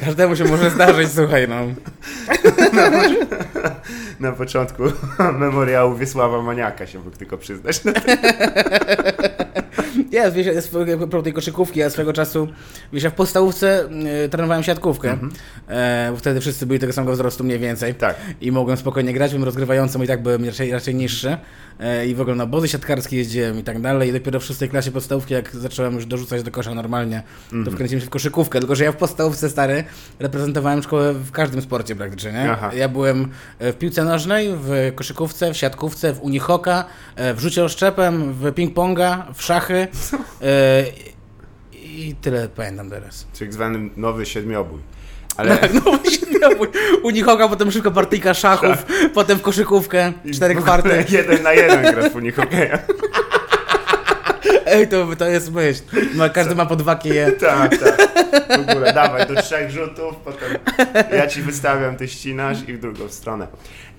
Każdemu 0.05 0.37
się 0.37 0.45
może 0.45 0.71
zdarzyć, 0.71 1.13
słuchaj, 1.13 1.49
no. 1.49 1.57
Na 4.21 4.33
początku 4.33 4.83
memoriału 5.39 5.97
Wiesława 5.97 6.43
Maniaka 6.43 6.87
się 6.87 6.99
mógł 6.99 7.17
tylko 7.17 7.39
przyznać. 7.39 7.81
Jest, 10.13 10.35
wiesz, 10.37 10.47
jest 10.47 10.77
pro 11.11 11.23
tej 11.23 11.33
koszykówki, 11.33 11.81
ja 11.81 11.91
swego 11.91 12.13
czasu, 12.13 12.49
wiesz, 12.93 13.03
ja 13.03 13.11
w 13.11 13.15
podstawówce 13.15 13.89
y, 14.25 14.29
trenowałem 14.29 14.63
siatkówkę, 14.63 15.19
e, 15.69 16.09
bo 16.13 16.17
wtedy 16.17 16.41
wszyscy 16.41 16.67
byli 16.67 16.81
tego 16.81 16.93
samego 16.93 17.13
wzrostu 17.13 17.45
mniej 17.45 17.59
więcej. 17.59 17.95
Tak. 17.95 18.17
i 18.41 18.53
mogłem 18.53 18.77
spokojnie 18.77 19.13
grać, 19.13 19.31
byłem 19.31 19.45
rozgrywającym 19.45 20.05
i 20.05 20.07
tak 20.07 20.23
byłem 20.23 20.45
raczej, 20.45 20.71
raczej 20.71 20.95
niższy. 20.95 21.37
E, 21.81 22.07
i 22.07 22.15
w 22.15 22.21
ogóle 22.21 22.37
na 22.37 22.45
obozy 22.45 22.69
siatkarskie 22.69 23.17
jeździłem 23.17 23.59
i 23.59 23.63
tak 23.63 23.81
dalej. 23.81 24.09
I 24.09 24.13
dopiero 24.13 24.41
w 24.41 24.45
szóstej 24.45 24.69
klasie 24.69 24.93
podstawówki, 24.93 25.35
jak 25.35 25.51
zacząłem 25.57 25.95
już 25.95 26.07
dorzucać 26.07 26.43
do 26.43 26.51
kosza 26.51 26.75
normalnie, 26.75 27.23
to 27.65 27.71
wkręciłem 27.71 28.01
się 28.01 28.07
w 28.07 28.11
koszykówkę, 28.11 28.59
tylko 28.59 28.75
że 28.75 28.85
ja 28.85 28.93
w 28.93 28.97
podstawówce 28.97 29.51
stary 29.51 29.85
reprezentowałem 30.19 30.83
szkołę 30.83 31.13
w 31.13 31.31
każdym 31.31 31.63
sporcie 31.63 31.97
praktycznie, 31.97 32.33
nie? 32.33 32.51
Aha. 32.51 32.71
Ja 32.75 32.89
byłem 32.89 33.29
e, 33.59 33.73
w 33.73 33.77
piłce 33.77 34.05
nożnej, 34.05 34.49
w 34.57 34.93
koszykówce, 34.95 35.53
w 35.53 35.57
siatkówce, 35.57 36.13
w 36.13 36.23
unihoka, 36.23 36.85
e, 37.17 37.35
w 37.35 37.41
rzucie 37.41 37.65
oszczepem, 37.65 38.33
w 38.33 38.45
ping-ponga, 38.45 39.23
w 39.35 39.43
szachy 39.43 39.89
e, 40.43 40.85
i 41.73 42.15
tyle 42.21 42.49
pamiętam 42.49 42.91
teraz. 42.91 43.27
Czyli 43.33 43.49
tak 43.49 43.55
zwany 43.55 43.91
nowy 43.97 44.27
siedmiobój. 44.27 44.81
Ale 45.37 45.59
Tak, 45.59 45.75
no 45.75 45.81
właśnie, 45.81 46.39
miał 46.41 46.53
unihoka, 47.03 47.49
potem 47.49 47.71
szybko 47.73 47.91
partyjka 47.91 48.35
szachów, 48.35 48.87
potem 49.15 49.39
w 49.39 49.43
koszykówkę, 49.43 50.13
cztery 50.35 50.55
kwarty. 50.55 51.05
jeden 51.09 51.43
na 51.43 51.53
jeden 51.53 51.95
grasz 51.95 52.13
w 52.13 52.17
unihokeja. 52.17 52.79
Ej, 54.67 54.89
to, 54.89 55.17
to 55.19 55.27
jest 55.29 55.53
myśl. 55.53 55.83
Ma, 56.15 56.29
każdy 56.29 56.55
ma 56.55 56.67
po 56.67 56.77
dwa 56.77 56.97
kije. 56.97 57.33
Tak, 57.41 57.77
tak. 57.79 58.09
W 58.67 58.71
ogóle 58.71 58.93
dawaj 58.93 59.27
do 59.27 59.43
trzech 59.43 59.71
rzutów, 59.71 60.17
potem 60.25 60.53
ja 61.13 61.27
ci 61.27 61.43
wystawiam, 61.43 61.97
ty 61.97 62.09
ścinasz 62.09 62.69
i 62.69 62.73
w 62.73 62.81
drugą 62.81 63.09
stronę. 63.09 63.49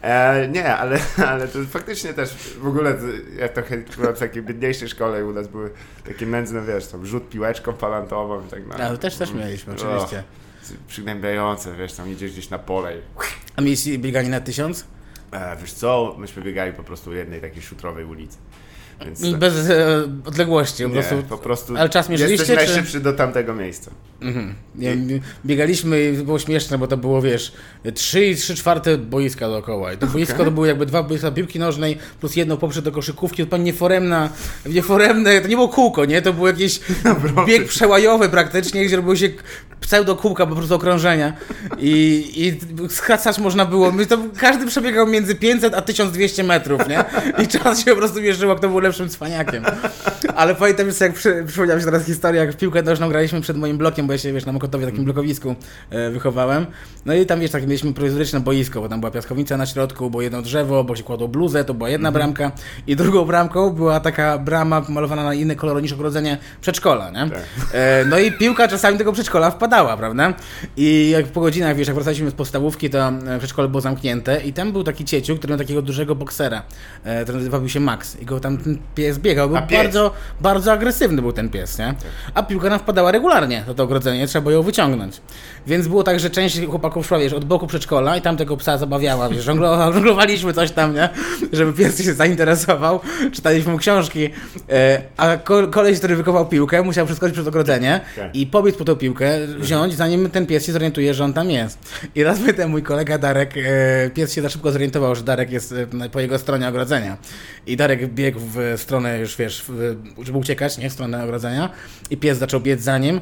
E, 0.02 0.48
nie, 0.48 0.76
ale, 0.76 1.00
ale 1.28 1.48
to 1.48 1.60
faktycznie 1.70 2.14
też 2.14 2.30
w 2.60 2.68
ogóle 2.68 2.96
ja 3.40 3.50
trochę 3.50 3.78
byłem 3.98 4.16
w 4.16 4.20
takiej 4.20 4.44
biedniejszej 4.44 4.90
szkole 4.90 5.20
i 5.20 5.24
u 5.24 5.34
nas 5.34 5.48
były 5.48 5.70
takie 6.06 6.26
nędzne, 6.26 6.62
wiesz, 6.62 6.88
tam 6.88 7.06
rzut 7.06 7.30
piłeczką 7.30 7.74
palantową 7.74 8.46
i 8.46 8.50
tak 8.50 8.68
dalej. 8.68 8.88
A, 8.88 8.90
to 8.90 8.98
też 8.98 9.16
też 9.16 9.32
mieliśmy, 9.32 9.74
oczywiście. 9.74 10.20
O, 10.20 10.88
przygnębiające, 10.88 11.76
wiesz, 11.76 11.94
tam 11.94 12.12
idziesz 12.12 12.32
gdzieś 12.32 12.50
na 12.50 12.60
pole 12.60 12.98
i 12.98 13.02
A 13.56 13.62
mieliście 13.62 13.98
bieganie 13.98 14.30
na 14.30 14.42
tysiąc? 14.42 14.86
e, 15.32 15.58
wiesz 15.62 15.74
co, 15.74 16.16
myśmy 16.18 16.44
biegali 16.44 16.74
po 16.74 16.84
prostu 16.84 17.14
jednej 17.14 17.42
takiej 17.42 17.62
szutrowej 17.62 18.06
ulicy. 18.06 18.38
Więc 19.06 19.24
I 19.24 19.36
Bez 19.36 19.70
e, 19.70 20.04
odległości, 20.26 20.84
po 20.84 20.90
nie, 20.90 20.96
prostu. 20.96 21.16
po 21.30 21.38
prostu 21.38 21.78
Ale 21.78 21.90
czas 21.90 22.10
mierzyliście, 22.10 22.54
jesteś 22.54 22.66
czy- 22.68 22.74
najszybszy 22.76 23.00
do 23.00 23.14
tamtego 23.14 23.54
miejsca. 23.54 23.92
Mhm. 24.22 24.56
Nie, 24.76 24.96
nie, 24.96 25.20
biegaliśmy 25.46 26.04
i 26.04 26.14
było 26.14 26.40
śmieszne, 26.40 26.78
bo 26.78 26.88
to 26.88 26.98
było, 26.98 27.22
wiesz, 27.22 27.52
3 27.94 28.26
i 28.26 28.36
3 28.36 28.56
czwarte 28.56 28.98
boiska 28.98 29.48
dookoła. 29.48 29.94
I 29.94 29.98
to 29.98 30.08
boisko 30.08 30.46
to 30.46 30.52
były 30.52 30.68
jakby 30.68 30.86
dwa 30.86 31.04
boiska 31.04 31.32
piłki 31.32 31.60
nożnej 31.60 31.98
plus 32.20 32.36
jedno 32.36 32.58
poprzez 32.58 32.84
do 32.84 32.92
koszykówki, 32.92 33.48
to 33.48 33.58
nieforemna, 33.58 34.30
nieforemne, 34.66 35.42
to 35.42 35.48
nie 35.48 35.56
było 35.56 35.70
kółko, 35.70 36.06
nie? 36.06 36.22
To 36.22 36.34
był 36.34 36.48
jakiś 36.48 36.80
bieg 37.48 37.68
przełajowy 37.68 38.30
praktycznie, 38.30 38.86
gdzie 38.86 38.96
robiło 38.96 39.16
się 39.16 39.30
pseudo 39.82 40.16
kółka, 40.16 40.46
po 40.48 40.56
prostu 40.56 40.76
okrążenia. 40.76 41.34
I, 41.80 42.24
i 42.36 42.90
skracać 42.90 43.40
można 43.40 43.66
było, 43.66 43.92
my 43.92 44.06
to 44.06 44.18
każdy 44.40 44.66
przebiegał 44.68 45.08
między 45.08 45.36
500 45.36 45.74
a 45.74 45.82
1200 45.82 46.44
metrów, 46.44 46.82
nie? 46.90 47.04
I 47.44 47.48
czas 47.48 47.86
się 47.86 47.92
po 47.92 47.98
prostu 47.98 48.22
mierzyło, 48.22 48.56
kto 48.56 48.70
był 48.70 48.80
lepszym 48.88 49.10
cwaniakiem. 49.10 49.64
Ale 50.36 50.56
pamiętam 50.56 50.88
jeszcze, 50.88 51.06
jak 51.06 51.14
przy, 51.14 51.44
przypomniała 51.48 51.76
mi 51.76 51.82
się 51.82 51.86
teraz 51.86 52.06
historia, 52.06 52.42
jak 52.42 52.54
w 52.54 52.58
piłkę 52.58 52.84
nożną 52.84 53.10
graliśmy 53.10 53.42
przed 53.42 53.58
moim 53.58 53.78
blokiem, 53.78 54.08
bo 54.08 54.14
ja 54.14 54.20
się, 54.20 54.34
wiesz, 54.34 54.46
na 54.46 54.52
Mokotowie, 54.52 54.86
takim 54.86 55.06
blokowisku 55.06 55.56
e, 55.90 56.10
wychowałem. 56.10 56.66
No 57.06 57.14
i 57.14 57.26
tam, 57.26 57.40
wiesz, 57.40 57.52
tak 57.52 57.64
mieliśmy 57.64 57.94
prowizoryczne 57.94 58.40
boisko, 58.40 58.82
bo 58.82 58.90
tam 58.90 59.00
była 59.00 59.12
piaskownica 59.12 59.58
na 59.58 59.66
środku, 59.66 60.10
było 60.10 60.22
jedno 60.22 60.42
drzewo, 60.42 60.84
bo 60.84 60.96
się 60.96 61.04
kładło 61.04 61.28
bluzę, 61.28 61.64
to 61.64 61.74
była 61.74 61.90
jedna 61.90 62.12
bramka 62.12 62.52
i 62.88 62.96
drugą 62.96 63.26
bramką 63.26 63.70
była 63.70 64.00
taka 64.00 64.38
brama 64.38 64.82
malowana 64.90 65.24
na 65.24 65.34
inny 65.34 65.56
kolor 65.56 65.82
niż 65.82 65.94
ogrodzenie 65.94 66.38
przedszkola, 66.62 67.10
nie? 67.10 67.30
Tak. 67.30 67.40
E, 67.74 68.06
no 68.06 68.20
i 68.20 68.32
piłka 68.32 68.68
czasami 68.68 68.98
tego 68.98 69.14
przedszkola 69.14 69.52
wpadała, 69.52 69.98
prawda? 69.98 70.34
I 70.78 71.10
jak 71.10 71.26
po 71.26 71.42
godzinach, 71.42 71.76
wiesz, 71.76 71.88
jak 71.88 71.96
wracaliśmy 71.96 72.30
z 72.30 72.34
podstawówki, 72.34 72.90
to 72.90 73.08
e, 73.08 73.38
przedszkole 73.38 73.68
było 73.68 73.82
zamknięte 73.82 74.42
i 74.42 74.54
tam 74.54 74.72
był 74.72 74.84
taki 74.84 75.06
cieciu, 75.06 75.36
który 75.36 75.52
miał 75.52 75.58
takiego 75.58 75.82
dużego 75.82 76.16
boksera, 76.16 76.64
e, 77.04 77.24
który 77.24 77.38
nazywał 77.38 77.70
się 77.70 77.80
Max. 77.80 78.22
I 78.22 78.26
go 78.26 78.40
tam 78.40 78.58
ten 78.78 78.86
pies 78.96 79.20
biegał. 79.20 79.50
Był 79.50 79.58
pies? 79.68 79.84
bardzo, 79.84 80.12
bardzo 80.42 80.72
agresywny 80.72 81.22
był 81.22 81.32
ten 81.34 81.50
pies, 81.50 81.80
nie? 81.80 81.94
A 82.34 82.44
piłka 82.44 82.70
nam 82.70 82.80
wpadała 82.80 83.12
regularnie 83.12 83.64
do 83.68 83.74
to 83.74 83.84
ogrodzenie, 83.84 84.28
trzeba 84.28 84.44
było 84.44 84.54
ją 84.56 84.62
wyciągnąć. 84.64 85.22
Więc 85.68 85.88
było 85.88 86.04
tak, 86.04 86.20
że 86.20 86.30
część 86.30 86.60
chłopaków 86.66 87.08
szła, 87.08 87.20
wiesz, 87.20 87.34
od 87.34 87.46
boku 87.46 87.68
przedszkola 87.68 88.18
i 88.18 88.22
tam 88.22 88.38
tego 88.38 88.58
psa 88.58 88.78
zabawiała, 88.78 89.30
wiesz, 89.30 89.46
żonglo- 89.46 89.94
żonglowaliśmy 89.94 90.54
coś 90.54 90.72
tam, 90.72 90.96
nie? 90.96 91.10
Żeby 91.54 91.74
pies 91.74 92.04
się 92.04 92.14
zainteresował, 92.14 93.00
czytaliśmy 93.34 93.72
mu 93.72 93.78
książki, 93.78 94.30
e, 94.70 95.02
a 95.18 95.38
ko- 95.38 95.68
koleś, 95.68 95.98
który 95.98 96.16
wykował 96.16 96.46
piłkę, 96.46 96.82
musiał 96.84 97.06
przeskoczyć 97.06 97.34
przez 97.34 97.48
ogrodzenie 97.48 98.00
Tak. 98.16 98.36
i 98.36 98.48
pobiec 98.48 98.76
po 98.78 98.86
tą 98.86 98.96
piłkę, 98.96 99.30
wziąć, 99.60 99.94
zanim 99.96 100.30
ten 100.30 100.46
pies 100.46 100.66
się 100.66 100.72
zorientuje, 100.72 101.14
że 101.14 101.24
on 101.24 101.34
tam 101.34 101.50
jest. 101.52 101.80
I 102.16 102.24
raz 102.24 102.40
my 102.40 102.54
ten 102.54 102.70
mój 102.70 102.84
kolega 102.84 103.18
Darek, 103.18 103.54
e, 103.58 104.10
pies 104.10 104.34
się 104.34 104.42
za 104.42 104.50
szybko 104.50 104.72
zorientował, 104.72 105.16
że 105.16 105.24
Darek 105.24 105.52
jest 105.52 105.72
e, 106.04 106.10
po 106.10 106.20
jego 106.20 106.40
stronie 106.40 106.68
ogrodzenia. 106.68 107.18
I 107.68 107.78
Darek 107.78 108.08
biegł 108.14 108.40
w 108.40 108.67
stronę 108.78 109.20
już, 109.20 109.38
wiesz, 109.38 109.64
w, 109.68 109.96
żeby 110.24 110.38
uciekać, 110.38 110.78
nie, 110.78 110.90
w 110.90 110.94
stronę 110.94 111.24
ogrodzenia. 111.24 111.70
I 112.10 112.18
pies 112.18 112.38
zaczął 112.38 112.60
biec 112.60 112.82
za 112.82 112.98
nim. 112.98 113.22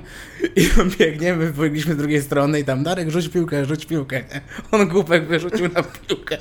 I 0.55 0.69
on 0.81 0.89
biegnie, 0.99 1.33
my 1.33 1.53
pobiegliśmy 1.53 1.93
z 1.93 1.97
drugiej 1.97 2.21
strony 2.21 2.59
i 2.59 2.63
tam 2.63 2.83
Darek, 2.83 3.09
rzuć 3.09 3.29
piłkę, 3.29 3.65
rzuć 3.65 3.85
piłkę. 3.85 4.15
Nie? 4.33 4.41
On 4.71 4.87
głupek 4.87 5.27
wyrzucił 5.27 5.69
na 5.69 5.83
piłkę. 5.83 6.37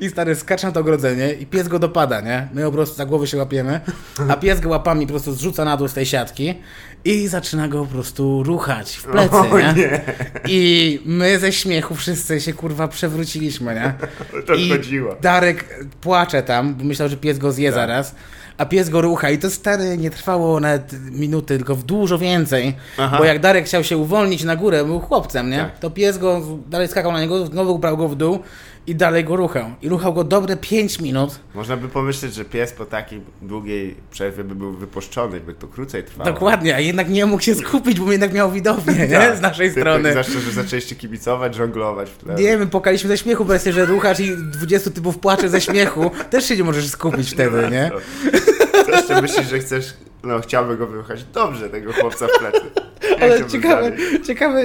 I 0.00 0.08
stary 0.08 0.34
skacze 0.34 0.66
na 0.66 0.72
to 0.72 0.80
ogrodzenie 0.80 1.32
i 1.32 1.46
pies 1.46 1.68
go 1.68 1.78
dopada, 1.78 2.20
nie? 2.20 2.48
My 2.54 2.62
po 2.62 2.72
prostu 2.72 2.96
za 2.96 3.06
głowę 3.06 3.26
się 3.26 3.36
łapiemy, 3.36 3.80
a 4.28 4.36
pies 4.36 4.60
go 4.60 4.68
łapami 4.68 5.06
po 5.06 5.12
prostu 5.12 5.32
zrzuca 5.34 5.64
na 5.64 5.76
dół 5.76 5.88
z 5.88 5.94
tej 5.94 6.06
siatki 6.06 6.54
i 7.04 7.28
zaczyna 7.28 7.68
go 7.68 7.84
po 7.86 7.92
prostu 7.92 8.42
ruchać 8.42 8.96
w 8.96 9.04
plecy, 9.04 9.34
O 9.36 9.58
nie? 9.58 9.74
nie, 9.76 10.00
I 10.48 11.00
my 11.04 11.38
ze 11.38 11.52
śmiechu 11.52 11.94
wszyscy 11.94 12.40
się 12.40 12.52
kurwa 12.52 12.88
przewróciliśmy, 12.88 13.74
nie? 13.74 13.94
to 14.46 14.54
I 14.54 14.70
chodziło. 14.70 15.16
Darek 15.20 15.84
płacze 16.00 16.42
tam, 16.42 16.74
bo 16.74 16.84
myślał, 16.84 17.08
że 17.08 17.16
pies 17.16 17.38
go 17.38 17.52
zje 17.52 17.68
Tak. 17.68 17.74
zaraz. 17.74 18.14
A 18.58 18.66
pies 18.66 18.88
go 18.88 19.00
rucha 19.00 19.30
i 19.30 19.38
to 19.38 19.50
stary 19.50 19.98
nie 19.98 20.10
trwało 20.10 20.60
nawet 20.60 21.10
minuty, 21.10 21.56
tylko 21.56 21.74
w 21.74 21.82
dużo 21.82 22.18
więcej. 22.18 22.76
Aha. 22.98 23.18
Bo 23.18 23.24
jak 23.24 23.40
Darek 23.40 23.64
chciał 23.64 23.84
się 23.84 23.96
uwolnić 23.96 24.44
na 24.44 24.56
górę, 24.56 24.84
był 24.84 25.00
chłopcem, 25.00 25.50
nie? 25.50 25.56
Tak. 25.56 25.78
To 25.78 25.90
pies 25.90 26.18
go 26.18 26.42
dalej 26.68 26.88
skakał 26.88 27.12
na 27.12 27.20
niego, 27.20 27.46
znowu 27.46 27.78
brał 27.78 27.96
go 27.96 28.08
w 28.08 28.16
dół 28.16 28.38
i 28.86 28.94
dalej 28.94 29.24
go 29.24 29.36
ruchał. 29.36 29.70
I 29.82 29.88
ruchał 29.88 30.14
go 30.14 30.24
dobre 30.24 30.56
5 30.56 31.00
minut. 31.00 31.40
Można 31.54 31.76
by 31.76 31.88
pomyśleć, 31.88 32.34
że 32.34 32.44
pies 32.44 32.72
po 32.72 32.84
takiej 32.84 33.20
długiej 33.42 33.96
przerwie 34.10 34.44
by 34.44 34.54
był 34.54 34.72
wypuszczony, 34.72 35.40
by 35.40 35.54
to 35.54 35.68
krócej 35.68 36.04
trwało. 36.04 36.30
Dokładnie, 36.32 36.74
a 36.76 36.80
jednak 36.80 37.08
nie 37.08 37.26
mógł 37.26 37.42
się 37.42 37.54
skupić, 37.54 38.00
bo 38.00 38.12
jednak 38.12 38.32
miał 38.32 38.50
widownię, 38.52 38.94
nie? 39.08 39.18
Tak. 39.18 39.36
Z 39.36 39.40
naszej 39.40 39.74
Ty- 39.74 39.80
strony. 39.80 40.10
Zwłaszcza, 40.10 40.40
że 40.40 40.50
zaczęliście 40.50 40.96
kibicować, 40.96 41.54
żonglować 41.54 42.10
w 42.10 42.16
tle. 42.16 42.34
Nie, 42.34 42.58
my 42.58 42.66
pokaliśmy 42.66 43.08
ze 43.08 43.18
śmiechu, 43.18 43.44
bo 43.44 43.52
że 43.72 43.84
ruchasz 43.84 44.20
i 44.20 44.36
20 44.36 44.90
typów 44.90 45.18
płacze 45.18 45.48
ze 45.48 45.60
śmiechu. 45.60 46.10
Też 46.30 46.44
się 46.44 46.56
nie 46.56 46.64
możesz 46.64 46.88
skupić 46.88 47.30
wtedy, 47.30 47.68
nie? 47.70 47.90
To, 47.90 48.84
to 48.84 48.90
jeszcze 48.90 49.22
myślisz, 49.22 49.48
że 49.48 49.58
chcesz, 49.58 49.94
no 50.22 50.40
chciałby 50.40 50.76
go 50.76 50.86
wyruchać 50.86 51.24
dobrze, 51.24 51.70
tego 51.70 51.92
chłopca 51.92 52.26
w 52.26 52.38
plecy. 52.38 52.70
Ale 53.22 53.46
ciekawe, 53.46 53.92
ciekawe, 54.26 54.64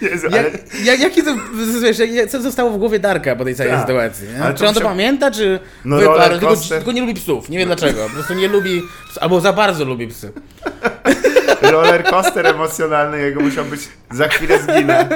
Jezu, 0.00 0.26
jak, 0.30 0.34
ale... 0.34 0.50
jak, 0.84 1.00
jakie 1.00 1.22
to, 1.22 1.34
wiesz, 1.82 1.96
co 2.30 2.42
zostało 2.42 2.70
w 2.70 2.78
głowie 2.78 2.98
Darka 2.98 3.36
po 3.36 3.44
tej 3.44 3.54
całej 3.54 3.72
Tak. 3.72 3.80
sytuacji? 3.80 4.26
Czy 4.56 4.66
on 4.68 4.74
to 4.74 4.80
pamięta, 4.80 5.30
czy 5.30 5.60
No, 5.84 5.96
wyparł, 5.98 6.38
tylko, 6.38 6.56
tylko 6.56 6.92
nie 6.92 7.00
lubi 7.00 7.14
psów, 7.14 7.48
nie 7.48 7.58
wiem 7.58 7.66
dlaczego, 7.66 8.04
po 8.04 8.10
prostu 8.10 8.34
nie 8.34 8.48
lubi, 8.48 8.82
albo 9.20 9.40
za 9.40 9.52
bardzo 9.52 9.84
lubi 9.84 10.08
psy. 10.08 10.32
roller 11.72 12.04
coaster 12.04 12.46
emocjonalny 12.46 13.18
jego 13.20 13.40
musiał 13.40 13.64
być 13.64 13.80
za 14.10 14.28
chwilę 14.28 14.58
zginę. 14.62 15.08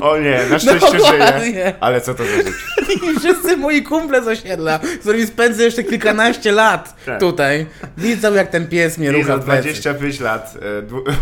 O 0.00 0.18
nie, 0.18 0.40
na 0.50 0.58
szczęście 0.58 0.90
żyje. 0.90 1.18
Dokładnie. 1.18 1.74
Ale 1.80 2.00
co 2.00 2.14
to 2.14 2.24
za 2.24 2.30
życie? 2.30 2.50
I 3.12 3.18
wszyscy 3.18 3.56
moi 3.56 3.82
kumple 3.82 4.22
z 4.22 4.28
osiedla, 4.28 4.78
z 4.78 4.98
którymi 4.98 5.26
spędzę 5.26 5.64
jeszcze 5.64 5.84
kilkanaście 5.84 6.52
lat 6.52 6.94
Tak. 7.06 7.20
tutaj, 7.20 7.66
widzą 7.98 8.34
jak 8.34 8.50
ten 8.50 8.68
pies 8.68 8.98
mnie 8.98 9.08
I 9.08 9.12
rucha 9.12 9.26
za 9.26 9.36
w 9.36 9.44
plecy. 9.44 9.62
25 9.62 10.20
lat 10.20 10.54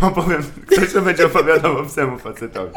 e, 0.03 0.07
opowiem, 0.07 0.43
ktoś 0.67 0.93
to 0.93 1.01
będzie 1.03 1.27
opowiadał 1.27 1.79
obcemu 1.79 2.19
facetowi. 2.19 2.71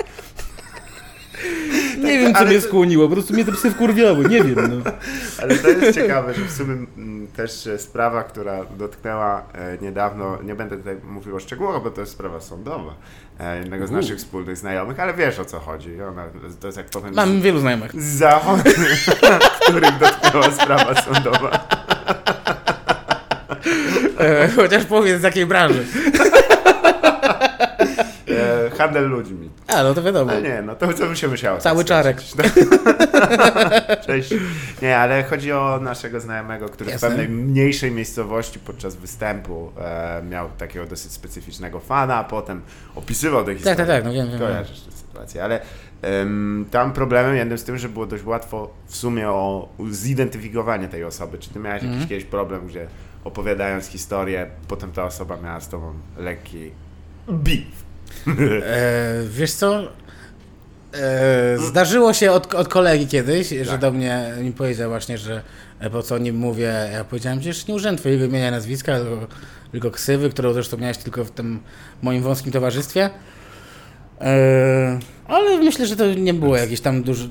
Nie 2.04 2.20
wiem, 2.20 2.34
co 2.34 2.46
mnie 2.46 2.56
to- 2.62 2.68
skłoniło, 2.68 3.08
po 3.08 3.14
prostu 3.14 3.34
mnie 3.34 3.46
te 3.46 3.52
psy 3.52 3.72
wkurwiały, 3.72 4.30
nie 4.30 4.44
wiem. 4.44 4.56
No. 4.86 4.92
Ale 5.42 5.56
to 5.56 5.70
jest 5.70 5.96
ciekawe, 6.00 6.34
że 6.34 6.42
w 6.46 6.52
sumie 6.52 6.74
mm, 6.98 7.28
też 7.28 7.68
e, 7.68 7.80
sprawa, 7.80 8.24
która 8.24 8.66
dotknęła 8.78 9.44
e, 9.54 9.78
niedawno, 9.82 10.38
nie 10.44 10.56
będę 10.56 10.78
tutaj 10.78 10.96
mówił 11.04 11.36
o 11.36 11.40
szczegółach, 11.40 11.84
bo 11.84 11.90
to 11.92 12.02
jest 12.02 12.14
sprawa 12.14 12.42
sądowa 12.42 12.94
e, 13.40 13.60
jednego 13.60 13.88
z 13.88 13.92
U. 13.92 13.94
naszych 13.94 14.18
wspólnych 14.18 14.58
znajomych, 14.58 15.00
ale 15.00 15.14
wiesz 15.14 15.40
o 15.40 15.46
co 15.46 15.60
chodzi. 15.60 16.02
Ona, 16.02 16.24
to 16.60 16.68
jest 16.68 16.78
jak 16.78 16.90
powiem, 16.90 17.14
Mam 17.16 17.42
wielu 17.42 17.60
znajomych. 17.60 18.02
z 18.02 18.18
zachodu, 18.18 18.64
których 19.70 19.98
dotknęła 20.00 20.52
sprawa 20.52 20.96
sądowa. 21.02 21.68
E, 24.20 24.50
chociaż 24.56 24.86
powiedz 24.86 25.20
z 25.22 25.24
jakiej 25.24 25.46
branży. 25.46 25.86
Handel 28.78 29.08
ludźmi. 29.10 29.50
A, 29.68 29.84
no 29.84 29.94
to 29.94 30.04
wiadomo. 30.04 30.32
Ale 30.32 30.42
nie, 30.42 30.62
no 30.62 30.76
to 30.76 30.94
co 30.94 31.08
by 31.08 31.16
się 31.16 31.28
musiało. 31.28 31.58
Cały 31.60 31.84
tak 31.84 31.88
czarek. 31.88 32.18
Cześć. 34.08 34.34
Nie, 34.82 34.98
ale 34.98 35.24
chodzi 35.24 35.52
o 35.52 35.80
naszego 35.82 36.20
znajomego, 36.20 36.70
który 36.70 36.92
Jasne. 36.92 37.08
w 37.08 37.12
pewnej 37.12 37.30
mniejszej 37.30 37.92
miejscowości 37.92 38.60
podczas 38.60 38.96
występu 38.96 39.72
e, 39.78 40.22
miał 40.30 40.50
takiego 40.58 40.86
dosyć 40.86 41.12
specyficznego 41.12 41.80
fana, 41.80 42.16
a 42.16 42.24
potem 42.24 42.62
opisywał 42.96 43.44
te 43.46 43.54
historie. 43.54 43.76
tak, 43.76 43.88
tak, 43.88 44.04
no 44.06 44.12
wiem, 44.14 44.30
wiem, 44.30 44.40
Kojarzysz 44.40 44.82
tę 44.82 44.92
sytuację, 44.92 45.44
ale 45.44 45.60
em, 46.02 46.66
tam 46.72 46.94
problemem 46.94 47.36
jednym 47.36 47.58
z 47.58 47.64
tym, 47.64 47.78
że 47.78 47.90
było 47.90 48.06
dość 48.06 48.24
łatwo 48.24 48.74
w 48.88 48.96
sumie 48.96 49.30
o 49.30 49.70
zidentyfikowanie 49.90 50.88
tej 50.88 51.04
osoby. 51.04 51.38
Czy 51.38 51.50
ty 51.50 51.60
miałeś 51.60 51.82
Mhm. 51.84 51.94
jakiś 51.94 52.10
kiedyś 52.10 52.26
problem, 52.26 52.68
gdzie 52.68 52.88
opowiadając 53.24 53.86
historię, 53.88 54.48
potem 54.68 54.92
ta 54.92 55.04
osoba 55.04 55.38
miała 55.44 55.60
z 55.62 55.70
tobą 55.70 55.94
lekki 56.18 56.72
beef? 57.28 57.86
E, 58.28 59.24
wiesz 59.30 59.52
co? 59.52 59.84
E, 60.94 61.58
zdarzyło 61.58 62.14
się 62.14 62.32
od, 62.32 62.56
od 62.56 62.68
kolegi 62.68 63.08
kiedyś, 63.08 63.50
że 63.50 63.66
Tak. 63.72 63.82
do 63.82 63.92
mnie 63.92 64.34
mi 64.42 64.52
powiedział 64.52 64.90
właśnie, 64.90 65.18
że 65.18 65.42
e, 65.80 65.90
po 65.90 66.04
co 66.04 66.16
o 66.16 66.18
nim 66.18 66.36
mówię. 66.36 66.74
Ja 66.94 67.04
powiedziałem, 67.04 67.40
przecież 67.40 67.68
nie 67.68 67.76
użyłem 67.76 67.98
twojego 67.98 68.26
imienia 68.26 68.52
nazwiska, 68.52 69.00
tylko, 69.00 69.28
tylko 69.72 69.92
ksywy, 69.92 70.30
którą 70.30 70.54
zresztą 70.54 70.78
miałeś 70.78 70.98
tylko 70.98 71.26
w 71.26 71.32
tym 71.32 71.60
moim 72.02 72.24
wąskim 72.24 72.52
towarzystwie. 72.52 73.10
E, 74.22 75.00
ale 75.28 75.58
myślę, 75.58 75.88
że 75.88 75.96
to 75.96 76.14
nie 76.14 76.34
było 76.34 76.58
jakieś 76.58 76.82
tam 76.82 77.04
duży, 77.04 77.30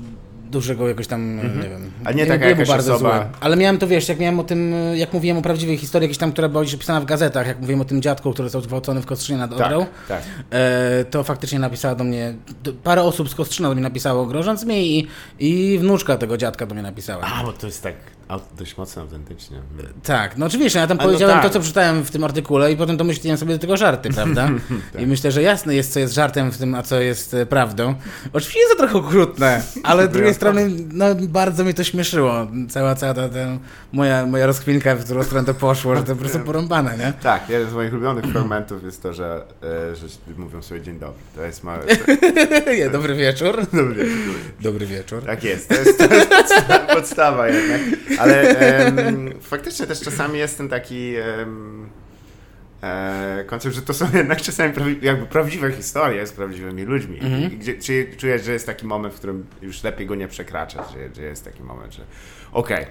dużego 0.55 0.87
jakoś 0.87 1.07
tam, 1.07 1.35
nie 1.37 1.69
wiem. 1.69 1.91
A 2.05 2.11
nie 2.11 2.17
nie 2.23 2.25
taka 2.25 2.45
jakaś 2.49 2.67
bardzo 2.67 2.95
osoba- 2.95 3.17
złe. 3.17 3.29
Ale 3.39 3.55
miałem 3.57 3.77
to, 3.77 3.87
wiesz, 3.87 4.09
jak 4.09 4.19
miałem 4.19 4.39
o 4.39 4.43
tym, 4.43 4.73
jak 4.95 5.13
mówiłem 5.13 5.37
o 5.37 5.41
prawdziwej 5.41 5.77
historii, 5.77 6.05
jakieś 6.05 6.17
tam, 6.17 6.31
która 6.31 6.49
była 6.49 6.63
już 6.63 6.75
pisana 6.75 7.01
w 7.01 7.05
gazetach, 7.05 7.47
jak 7.47 7.59
mówiłem 7.59 7.81
o 7.81 7.85
tym 7.85 8.01
dziadku, 8.01 8.33
który 8.33 8.45
został 8.49 8.61
zgwałcony 8.61 9.01
w 9.01 9.05
Kostrzynie 9.05 9.39
nad 9.39 9.53
Odrą. 9.53 9.79
Tak, 9.79 9.89
tak. 10.07 10.21
E, 10.51 11.05
to 11.05 11.23
faktycznie 11.23 11.59
napisała 11.59 11.95
do 11.95 12.03
mnie, 12.03 12.33
parę 12.83 13.03
osób 13.03 13.29
z 13.29 13.35
Kostrzyna 13.35 13.69
do 13.69 13.75
mnie 13.75 13.83
napisało, 13.83 14.25
grożąc 14.25 14.65
mi 14.65 14.99
i, 14.99 15.07
i 15.39 15.77
wnuczka 15.79 16.17
tego 16.17 16.37
dziadka 16.37 16.65
do 16.65 16.73
mnie 16.75 16.83
napisała. 16.83 17.23
A, 17.23 17.43
bo 17.43 17.53
to 17.53 17.67
jest 17.67 17.83
tak 17.83 17.95
au- 18.27 18.39
dość 18.57 18.77
mocno 18.77 19.01
autentycznie. 19.01 19.57
Tak, 20.03 20.37
no 20.37 20.45
oczywiście, 20.45 20.79
ja 20.79 20.87
tam 20.87 20.97
A 20.99 21.03
no 21.03 21.07
powiedziałem 21.07 21.35
tak. 21.35 21.43
to, 21.43 21.49
co 21.49 21.59
przeczytałem 21.59 22.03
w 22.03 22.11
tym 22.11 22.23
artykule 22.23 22.71
i 22.71 22.77
potem 22.77 22.97
to 22.97 23.03
myślałem 23.03 23.37
sobie 23.37 23.53
do 23.53 23.59
tego 23.59 23.77
żarty, 23.77 24.09
prawda? 24.09 24.49
Tak. 24.93 25.01
I 25.01 25.07
myślę, 25.07 25.31
że 25.31 25.41
jasne 25.41 25.75
jest, 25.75 25.93
co 25.93 25.99
jest 25.99 26.13
żartem 26.13 26.51
w 26.51 26.57
tym, 26.57 26.75
a 26.75 26.83
co 26.83 26.99
jest 27.01 27.33
e, 27.33 27.45
prawdą. 27.45 27.95
Oczywiście 28.33 28.59
jest 28.59 28.71
to 28.71 28.77
trochę 28.77 28.97
okrutne, 28.97 29.61
ale 29.83 30.07
z 30.07 30.09
drugiej 30.09 30.33
strony 30.33 30.69
no, 30.93 31.05
bardzo 31.15 31.63
mnie 31.63 31.73
to 31.73 31.83
śmieszyło. 31.83 32.47
Cała, 32.69 32.95
cała 32.95 33.13
ta, 33.13 33.29
ta 33.29 33.39
moja, 33.93 34.25
moja 34.25 34.45
rozkminka, 34.45 34.95
w 34.95 35.03
którą 35.05 35.23
stronę 35.23 35.45
to 35.45 35.53
poszło, 35.53 35.95
że 35.95 36.03
to 36.03 36.15
po 36.15 36.19
prostu 36.19 36.39
porąbane, 36.39 36.97
nie? 36.97 37.13
Tak, 37.23 37.49
jeden 37.49 37.69
z 37.69 37.73
moich 37.73 37.93
ulubionych 37.93 38.25
fragmentów 38.25 38.83
jest 38.83 39.03
to, 39.03 39.13
że, 39.13 39.43
e, 39.91 39.95
że 39.95 40.07
mówią 40.37 40.61
sobie 40.61 40.81
dzień 40.81 40.99
dobry. 40.99 41.19
To 41.35 41.41
jest 41.43 41.63
małe... 41.63 41.83
Nie, 42.77 42.89
dobry 42.89 43.15
wieczór. 43.15 43.65
Dobry. 43.73 44.07
Dobry 44.61 44.85
wieczór. 44.85 45.23
Tak 45.25 45.43
jest, 45.43 45.69
to 45.69 45.75
jest, 45.75 45.97
to 45.97 46.15
jest 46.15 46.53
podstawa 46.93 47.47
jednak. 47.47 47.81
Ale 48.19 48.41
em, 48.59 49.33
faktycznie 49.41 49.87
też 49.87 50.01
czasami 50.01 50.39
jest 50.39 50.57
ten 50.57 50.69
taki 50.69 51.15
em, 51.15 51.89
e, 52.83 53.43
koncept, 53.47 53.75
że 53.75 53.81
to 53.81 53.93
są 53.93 54.07
jednak 54.13 54.41
czasami 54.41 54.73
prawi, 54.73 54.97
jakby 55.01 55.25
prawdziwe 55.25 55.71
historie 55.71 56.27
z 56.27 56.31
prawdziwymi 56.31 56.83
ludźmi. 56.83 57.19
Mhm. 57.21 57.59
Gdzie, 57.59 57.73
czy 57.73 58.07
czujesz, 58.17 58.43
że 58.43 58.53
jest 58.53 58.65
taki 58.65 58.85
moment, 58.85 59.13
w 59.13 59.17
którym 59.17 59.45
już 59.61 59.83
lepiej 59.83 60.07
go 60.07 60.15
nie 60.15 60.27
przekraczać, 60.27 60.91
że, 60.91 61.15
że 61.15 61.21
jest 61.21 61.45
taki 61.45 61.63
moment, 61.63 61.93
że 61.93 62.03
okej, 62.51 62.85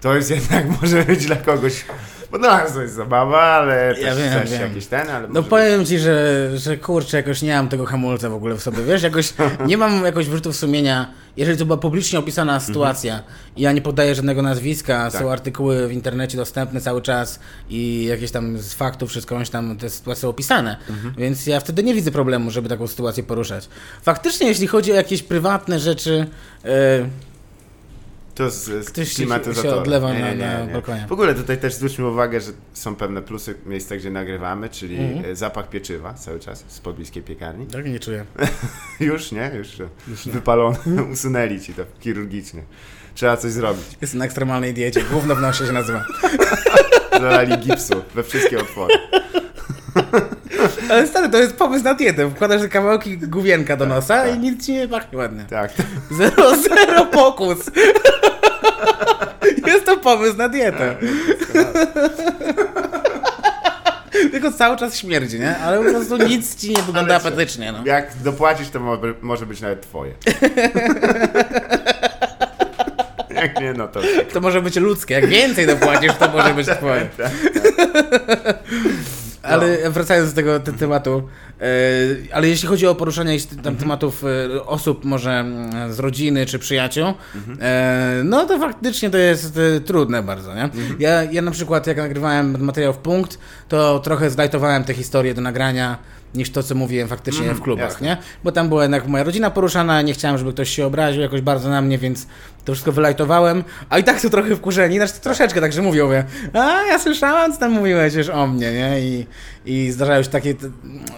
to 0.00 0.16
jest 0.16 0.30
jednak 0.30 0.80
może 0.80 1.04
być 1.04 1.26
dla 1.26 1.36
kogoś, 1.36 1.84
bo 2.30 2.38
nas 2.38 2.72
to 2.74 2.82
jest 2.82 2.94
zabawa, 2.94 3.42
ale 3.42 3.94
Ja 4.00 4.14
też, 4.14 4.18
wiem, 4.18 4.46
wiem. 4.46 4.60
jakiś 4.68 4.86
ten, 4.86 5.10
ale 5.10 5.28
No 5.28 5.42
powiem 5.42 5.86
ci, 5.86 5.98
że, 5.98 6.48
że 6.56 6.76
kurczę, 6.76 7.16
jakoś 7.16 7.42
nie 7.42 7.54
mam 7.56 7.68
tego 7.68 7.84
hamulca 7.86 8.28
w 8.30 8.34
ogóle 8.34 8.54
w 8.54 8.62
sobie, 8.62 8.82
wiesz, 8.84 9.02
jakoś 9.02 9.32
nie 9.66 9.76
mam 9.76 10.04
jakoś 10.04 10.26
wyrzutów 10.28 10.56
sumienia, 10.56 11.10
jeżeli 11.36 11.58
to 11.58 11.64
była 11.66 11.78
publicznie 11.78 12.18
opisana 12.18 12.60
sytuacja 12.60 13.22
i 13.56 13.62
ja 13.62 13.72
nie 13.72 13.82
podaję 13.82 14.14
żadnego 14.14 14.42
nazwiska, 14.42 15.10
Tak. 15.10 15.22
są 15.22 15.32
artykuły 15.32 15.88
w 15.88 15.92
internecie 15.92 16.36
dostępne 16.36 16.80
cały 16.80 17.02
czas 17.02 17.40
i 17.70 18.04
jakieś 18.04 18.30
tam 18.30 18.58
z 18.58 18.74
faktów 18.74 19.10
wszystko 19.10 19.34
bądź 19.34 19.50
tam 19.50 19.76
te 19.76 19.90
sytuacje 19.90 20.28
opisane, 20.28 20.76
więc 21.18 21.46
ja 21.46 21.60
wtedy 21.60 21.82
nie 21.82 21.94
widzę 21.94 22.10
problemu, 22.10 22.50
żeby 22.50 22.68
taką 22.68 22.86
sytuację 22.86 23.22
poruszać. 23.22 23.68
Faktycznie, 24.02 24.46
jeśli 24.48 24.66
chodzi 24.66 24.92
o 24.92 24.94
jakieś 24.94 25.22
prywatne 25.22 25.80
rzeczy, 25.80 26.26
e, 26.64 26.68
To 28.36 28.50
z, 28.50 28.64
z 28.64 28.86
Ktoś 28.90 29.08
się- 29.08 29.14
klimatyzatora. 29.16 29.74
się 29.74 29.80
odlewa 29.80 30.12
na- 30.12 30.34
na 30.34 30.66
balkonie. 30.72 31.06
W 31.08 31.12
ogóle 31.12 31.34
tutaj 31.34 31.58
też 31.58 31.74
zwróćmy 31.74 32.06
uwagę, 32.08 32.40
że 32.40 32.50
są 32.72 32.94
pewne 32.96 33.22
plusy 33.22 33.54
miejsca, 33.66 33.96
gdzie 33.96 34.10
nagrywamy, 34.10 34.68
czyli 34.68 34.96
Mhm. 34.98 35.32
e, 35.32 35.36
zapach 35.36 35.68
pieczywa 35.68 36.14
cały 36.14 36.40
czas 36.40 36.64
z 36.68 36.80
pobliskiej 36.80 37.22
piekarni. 37.22 37.66
Tak 37.66 37.86
nie 37.86 38.00
czuję. 38.00 38.24
Już 39.00 39.32
nie? 39.32 39.50
Już, 39.54 39.68
wypalone. 40.26 40.76
Usunęli 41.12 41.60
ci 41.60 41.74
to 41.74 41.82
chirurgicznie. 42.00 42.62
Trzeba 43.14 43.36
coś 43.36 43.52
zrobić. 43.52 43.84
Jestem 44.00 44.18
na 44.18 44.24
ekstremalnej 44.24 44.74
diecie. 44.74 45.02
Główno 45.10 45.34
w 45.36 45.40
nosie 45.40 45.66
się 45.66 45.72
nazywa. 45.72 46.04
Zalali 47.20 47.58
gipsu 47.58 47.94
we 48.14 48.22
wszystkie 48.22 48.58
otwory. 48.58 48.94
Ale 50.90 51.06
stary, 51.06 51.28
to 51.28 51.38
jest 51.38 51.56
pomysł 51.56 51.84
na 51.84 51.94
dietę. 51.94 52.30
Wkładasz 52.30 52.60
te 52.60 52.68
kawałki 52.68 53.18
główienka 53.18 53.76
do 53.76 53.86
nosa 53.86 54.22
tak. 54.24 54.34
i 54.34 54.38
nic 54.38 54.66
ci 54.66 54.72
nie 54.72 54.88
pachnie 54.88 55.18
ładnie. 55.18 55.44
Tak. 55.50 55.72
Zero, 56.10 56.56
zero 56.56 57.06
pokus. 57.06 57.58
Jest 59.66 59.86
to 59.86 59.96
pomysł 59.96 60.36
na 60.36 60.48
dietę. 60.48 60.96
Tylko 64.32 64.52
cały 64.52 64.76
czas 64.76 64.96
śmierdzi, 64.96 65.40
nie? 65.40 65.56
Ale 65.58 65.84
po 65.84 65.90
prostu 65.90 66.16
nic 66.16 66.56
ci 66.60 66.68
nie 66.70 66.82
wygląda 66.82 67.14
Ale 67.14 67.24
apetycznie, 67.24 67.72
no. 67.72 67.82
Jak 67.84 68.10
dopłacisz, 68.24 68.68
to 68.68 68.80
mo- 68.80 68.98
może 69.22 69.46
być 69.46 69.60
nawet 69.60 69.80
twoje. 69.80 70.12
Jak 73.30 73.60
nie, 73.60 73.72
no 73.72 73.88
to... 73.88 74.00
To 74.32 74.40
może 74.40 74.62
być 74.62 74.76
ludzkie. 74.76 75.14
Jak 75.14 75.26
więcej 75.26 75.66
dopłacisz, 75.66 76.12
to 76.18 76.28
może 76.28 76.54
być 76.54 76.66
twoje. 76.66 77.08
Ale 79.46 79.90
wracając 79.90 80.30
do 80.30 80.36
tego 80.36 80.60
te, 80.60 80.72
tematu, 80.72 81.28
e, 81.60 81.64
ale 82.32 82.48
jeśli 82.48 82.68
chodzi 82.68 82.86
o 82.86 82.94
poruszanie 82.94 83.38
tam 83.62 83.76
tematów 83.76 84.24
e, 84.24 84.64
osób 84.66 85.04
może 85.04 85.30
mm, 85.30 85.92
z 85.92 85.98
rodziny 85.98 86.46
czy 86.46 86.58
przyjaciół, 86.58 87.14
e, 87.60 88.20
no 88.24 88.46
to 88.46 88.58
faktycznie 88.58 89.10
to 89.10 89.18
jest 89.18 89.58
trudne 89.84 90.22
bardzo, 90.22 90.54
nie? 90.54 90.68
Ja, 90.98 91.22
ja 91.22 91.42
na 91.42 91.50
przykład 91.50 91.86
jak 91.86 91.96
nagrywałem 91.96 92.64
materiał 92.64 92.92
w 92.92 92.98
punkt, 92.98 93.38
to 93.68 93.98
trochę 93.98 94.30
zlajtowałem 94.30 94.84
te 94.84 94.94
historie 94.94 95.34
do 95.34 95.40
nagrania 95.40 95.98
niż 96.36 96.50
to, 96.50 96.62
co 96.62 96.74
mówiłem 96.74 97.08
faktycznie 97.08 97.54
w 97.54 97.60
klubach, 97.60 97.84
jasne. 97.84 98.06
nie? 98.06 98.16
Bo 98.44 98.52
tam 98.52 98.68
była 98.68 98.82
jednak 98.82 99.06
moja 99.06 99.24
rodzina 99.24 99.50
poruszana, 99.50 100.02
nie 100.02 100.12
chciałem, 100.12 100.38
żeby 100.38 100.52
ktoś 100.52 100.70
się 100.70 100.86
obraził 100.86 101.22
jakoś 101.22 101.40
bardzo 101.40 101.68
na 101.68 101.82
mnie, 101.82 101.98
więc 101.98 102.26
to 102.64 102.72
wszystko 102.72 102.92
wylajtowałem, 102.92 103.64
a 103.90 103.98
i 103.98 104.04
tak 104.04 104.20
są 104.20 104.30
trochę 104.30 104.56
wkurzeni, 104.56 104.96
znaczy 104.96 105.12
troszeczkę 105.20 105.60
także 105.60 105.82
mówią, 105.82 106.04
mówię, 106.04 106.24
a 106.52 106.82
ja 106.88 106.98
słyszałem, 106.98 107.52
co 107.52 107.58
tam 107.58 107.72
mówiłeś 107.72 108.14
już 108.14 108.28
o 108.28 108.46
mnie, 108.46 108.72
nie? 108.72 109.00
I, 109.00 109.26
i 109.66 109.90
zdarzają 109.90 110.22
się 110.22 110.28
takie, 110.28 110.54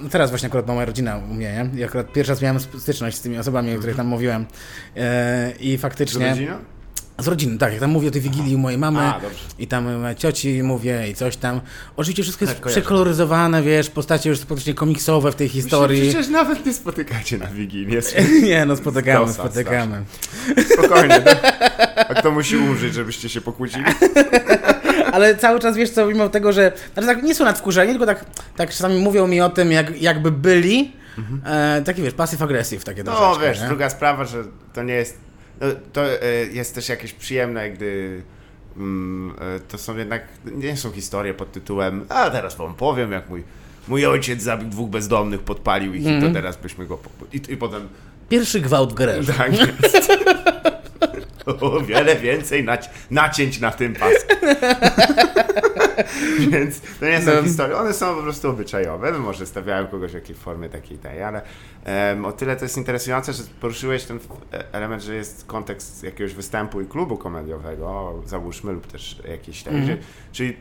no 0.02 0.08
teraz 0.08 0.30
właśnie 0.30 0.46
akurat 0.46 0.66
moja 0.66 0.84
rodzina 0.84 1.16
u 1.16 1.34
mnie, 1.34 1.68
nie? 1.74 1.80
I 1.80 1.84
akurat 1.84 2.12
pierwszy 2.12 2.32
raz 2.32 2.42
miałem 2.42 2.60
styczność 2.60 3.16
z 3.16 3.20
tymi 3.20 3.38
osobami, 3.38 3.74
o 3.74 3.78
których 3.78 3.96
tam 3.96 4.06
mówiłem 4.06 4.46
e, 4.96 5.52
i 5.60 5.78
faktycznie... 5.78 6.30
rodziną? 6.30 6.77
Z 7.20 7.26
rodziny, 7.28 7.58
tak. 7.58 7.72
Jak 7.72 7.80
tam 7.80 7.90
mówię 7.90 8.08
o 8.08 8.10
tej 8.10 8.20
wigilii 8.20 8.54
u 8.54 8.58
mojej 8.58 8.78
mamy 8.78 9.00
A, 9.00 9.20
i 9.58 9.66
tam 9.66 9.86
cioci 10.18 10.62
mówię 10.62 11.08
i 11.10 11.14
coś 11.14 11.36
tam. 11.36 11.60
Oczywiście 11.96 12.22
wszystko 12.22 12.44
jest 12.44 12.60
Tak, 12.60 12.66
przekoloryzowane, 12.72 13.62
wiesz, 13.62 13.90
postacie 13.90 14.30
już 14.30 14.38
praktycznie 14.40 14.74
komiksowe 14.74 15.32
w 15.32 15.34
tej 15.34 15.48
historii. 15.48 16.02
Przecież 16.08 16.28
nawet 16.28 16.66
nie 16.66 16.72
spotykacie 16.74 17.38
na 17.38 17.46
Wigilię. 17.46 18.00
Nie, 18.42 18.66
no 18.66 18.76
spotykamy, 18.76 19.26
Dosa 19.26 19.32
spotykamy. 19.44 20.04
Spokojnie. 20.72 21.20
tak? 21.20 21.62
A 22.08 22.14
kto 22.14 22.30
musi 22.30 22.56
umrzeć, 22.56 22.94
żebyście 22.94 23.28
się 23.28 23.40
pokłócili? 23.40 23.84
Ale 25.12 25.36
cały 25.36 25.60
czas 25.60 25.76
wiesz 25.76 25.90
co, 25.90 26.06
mimo 26.06 26.28
tego, 26.28 26.52
że. 26.52 26.72
Znaczy 26.94 27.08
tak 27.08 27.22
nie 27.22 27.34
są 27.34 27.44
nadwkurzeni, 27.44 27.90
tylko 27.90 28.06
tak, 28.06 28.24
tak 28.56 28.70
czasami 28.70 29.00
mówią 29.00 29.26
mi 29.26 29.40
o 29.40 29.48
tym, 29.50 29.72
jak, 29.72 30.02
jakby 30.02 30.30
byli. 30.30 30.92
E, 31.46 31.82
taki 31.84 32.02
wiesz, 32.02 32.14
pasyw 32.14 32.42
agresyw 32.42 32.84
takie 32.84 33.02
No 33.04 33.38
wiesz, 33.42 33.60
nie? 33.60 33.66
druga 33.66 33.90
sprawa, 33.90 34.24
że 34.24 34.44
to 34.72 34.82
nie 34.82 34.94
jest. 34.94 35.27
No, 35.60 35.66
to 35.92 36.22
e, 36.22 36.46
jest 36.52 36.74
też 36.74 36.88
jakieś 36.88 37.12
przyjemne, 37.12 37.70
gdy. 37.70 38.22
Mm, 38.76 39.36
e, 39.56 39.60
to 39.60 39.78
są 39.78 39.96
jednak. 39.96 40.22
Nie 40.44 40.76
są 40.76 40.92
historie 40.92 41.34
pod 41.34 41.52
tytułem. 41.52 42.06
A 42.08 42.30
teraz 42.30 42.56
wam 42.56 42.74
powiem, 42.74 43.12
jak 43.12 43.28
mój. 43.30 43.44
Mój 43.88 44.06
ojciec 44.06 44.42
zabił 44.42 44.68
dwóch 44.68 44.90
bezdomnych, 44.90 45.40
podpalił 45.40 45.94
ich 45.94 46.06
i 46.06 46.20
to 46.20 46.30
teraz 46.32 46.56
byśmy 46.56 46.86
go. 46.86 46.96
Po, 46.96 47.10
i, 47.32 47.40
I 47.52 47.56
potem. 47.56 47.88
Pierwszy 48.28 48.60
gwałt 48.60 48.90
w 48.92 48.94
garage. 48.94 49.32
Tak 49.32 49.52
jest. 49.58 50.08
O 51.60 51.80
wiele 51.80 52.16
więcej 52.16 52.64
naci- 52.64 52.88
nacięć 53.10 53.60
na 53.60 53.70
tym 53.70 53.94
pasku. 53.94 54.34
Więc 56.52 56.80
to 57.00 57.06
nie 57.06 57.22
są 57.22 57.30
No. 57.34 57.42
historie, 57.42 57.76
one 57.76 57.92
są 57.92 58.16
po 58.16 58.22
prostu 58.22 58.50
obyczajowe. 58.50 59.12
Może 59.18 59.46
stawiałem 59.46 59.86
kogoś 59.86 60.10
w 60.10 60.14
jakiej 60.14 60.36
formie 60.36 60.68
takiej 60.68 60.98
tej, 60.98 61.22
ale 61.22 61.42
em, 61.84 62.24
o 62.24 62.32
tyle 62.32 62.56
to 62.56 62.64
jest 62.64 62.76
interesujące, 62.76 63.32
że 63.32 63.42
poruszyłeś 63.60 64.04
ten 64.04 64.18
e- 64.52 64.72
element, 64.72 65.02
że 65.02 65.14
jest 65.14 65.44
kontekst 65.46 66.04
jakiegoś 66.04 66.34
występu 66.34 66.80
i 66.80 66.86
klubu 66.86 67.16
komediowego, 67.16 68.14
załóżmy, 68.26 68.72
lub 68.72 68.86
też 68.86 69.22
jakiś 69.28 69.62
taki, 69.62 69.76
Mhm. 69.76 69.98
że, 69.98 70.04
czyli 70.32 70.56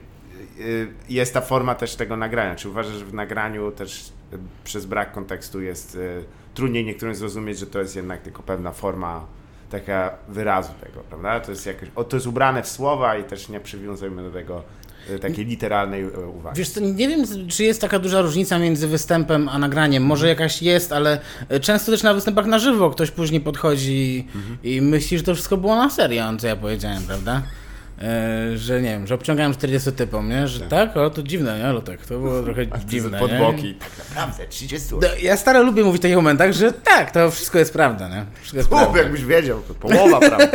y, 0.59 0.87
jest 1.09 1.33
ta 1.33 1.41
forma 1.41 1.75
też 1.75 1.95
tego 1.95 2.17
nagrania. 2.17 2.55
Czy 2.55 2.69
uważasz, 2.69 2.93
że 2.95 3.05
w 3.05 3.13
nagraniu 3.13 3.71
też 3.71 4.11
y, 4.33 4.37
przez 4.63 4.85
brak 4.85 5.11
kontekstu 5.11 5.61
jest 5.61 5.95
y, 5.95 6.23
trudniej 6.53 6.85
niektórym 6.85 7.15
zrozumieć, 7.15 7.59
że 7.59 7.67
to 7.67 7.79
jest 7.79 7.95
jednak 7.95 8.21
tylko 8.21 8.43
pewna 8.43 8.71
forma 8.71 9.25
taka 9.69 10.11
wyrazu 10.29 10.71
tego, 10.81 10.99
prawda? 11.09 11.39
To 11.39 11.51
jest 11.51 11.65
jakoś, 11.65 11.89
o, 11.95 12.03
to 12.03 12.15
jest 12.17 12.27
ubrane 12.27 12.63
w 12.63 12.67
słowa 12.69 13.17
i 13.17 13.23
też 13.23 13.49
nie 13.49 13.59
przywiązujemy 13.59 14.23
do 14.23 14.31
tego 14.31 14.63
takiej 15.21 15.45
literalnej 15.45 16.03
y, 16.03 16.27
uwagi. 16.27 16.57
Wiesz 16.57 16.69
co, 16.69 16.79
nie 16.79 17.07
wiem, 17.07 17.25
czy 17.47 17.63
jest 17.63 17.81
taka 17.81 17.99
duża 17.99 18.21
różnica 18.21 18.59
między 18.59 18.87
występem 18.87 19.49
a 19.49 19.59
nagraniem. 19.59 20.03
Może 20.03 20.27
jakaś 20.27 20.61
jest, 20.61 20.91
ale 20.91 21.19
e, 21.49 21.59
często 21.59 21.91
też 21.91 22.03
na 22.03 22.13
występach 22.13 22.45
na 22.45 22.59
żywo 22.59 22.89
ktoś 22.89 23.11
później 23.11 23.41
podchodzi 23.41 24.27
i 24.63 24.81
myśli, 24.81 25.17
że 25.17 25.23
to 25.23 25.33
wszystko 25.33 25.57
było 25.57 25.75
na 25.75 25.89
serio, 25.89 26.23
co 26.39 26.47
ja 26.47 26.55
powiedziałem, 26.55 27.03
prawda? 27.03 27.41
E, 28.01 28.57
że 28.57 28.81
nie 28.81 28.89
wiem, 28.89 29.07
że 29.07 29.15
obciągałem 29.15 29.53
40 29.53 29.91
typom, 29.91 30.29
nie? 30.29 30.47
Że 30.47 30.59
tak? 30.59 30.97
O, 30.97 31.09
to 31.09 31.23
dziwne, 31.23 31.59
nie, 31.59 31.73
Lutek? 31.73 32.05
To 32.05 32.19
było 32.19 32.43
trochę 32.43 32.61
dziwne, 32.87 33.19
Pod 33.19 33.31
nie? 33.31 33.39
boki. 33.39 33.73
Tak 33.75 33.89
naprawdę, 34.15 34.47
30 34.47 34.87
No, 35.01 35.07
Ja 35.21 35.37
staro 35.37 35.63
lubię 35.63 35.83
mówić 35.83 35.99
w 35.99 36.01
takich 36.01 36.15
momentach, 36.17 36.53
że 36.53 36.73
tak, 36.73 37.11
to 37.11 37.31
wszystko 37.31 37.59
jest 37.59 37.73
prawda, 37.73 38.09
nie? 38.09 38.25
Wszystko 38.41 38.57
jest 38.57 38.71
Uf, 38.71 38.77
prawda. 38.79 38.99
jakbyś 38.99 39.25
wiedział, 39.25 39.61
to 39.67 39.73
połowa, 39.73 40.19
prawda? 40.19 40.47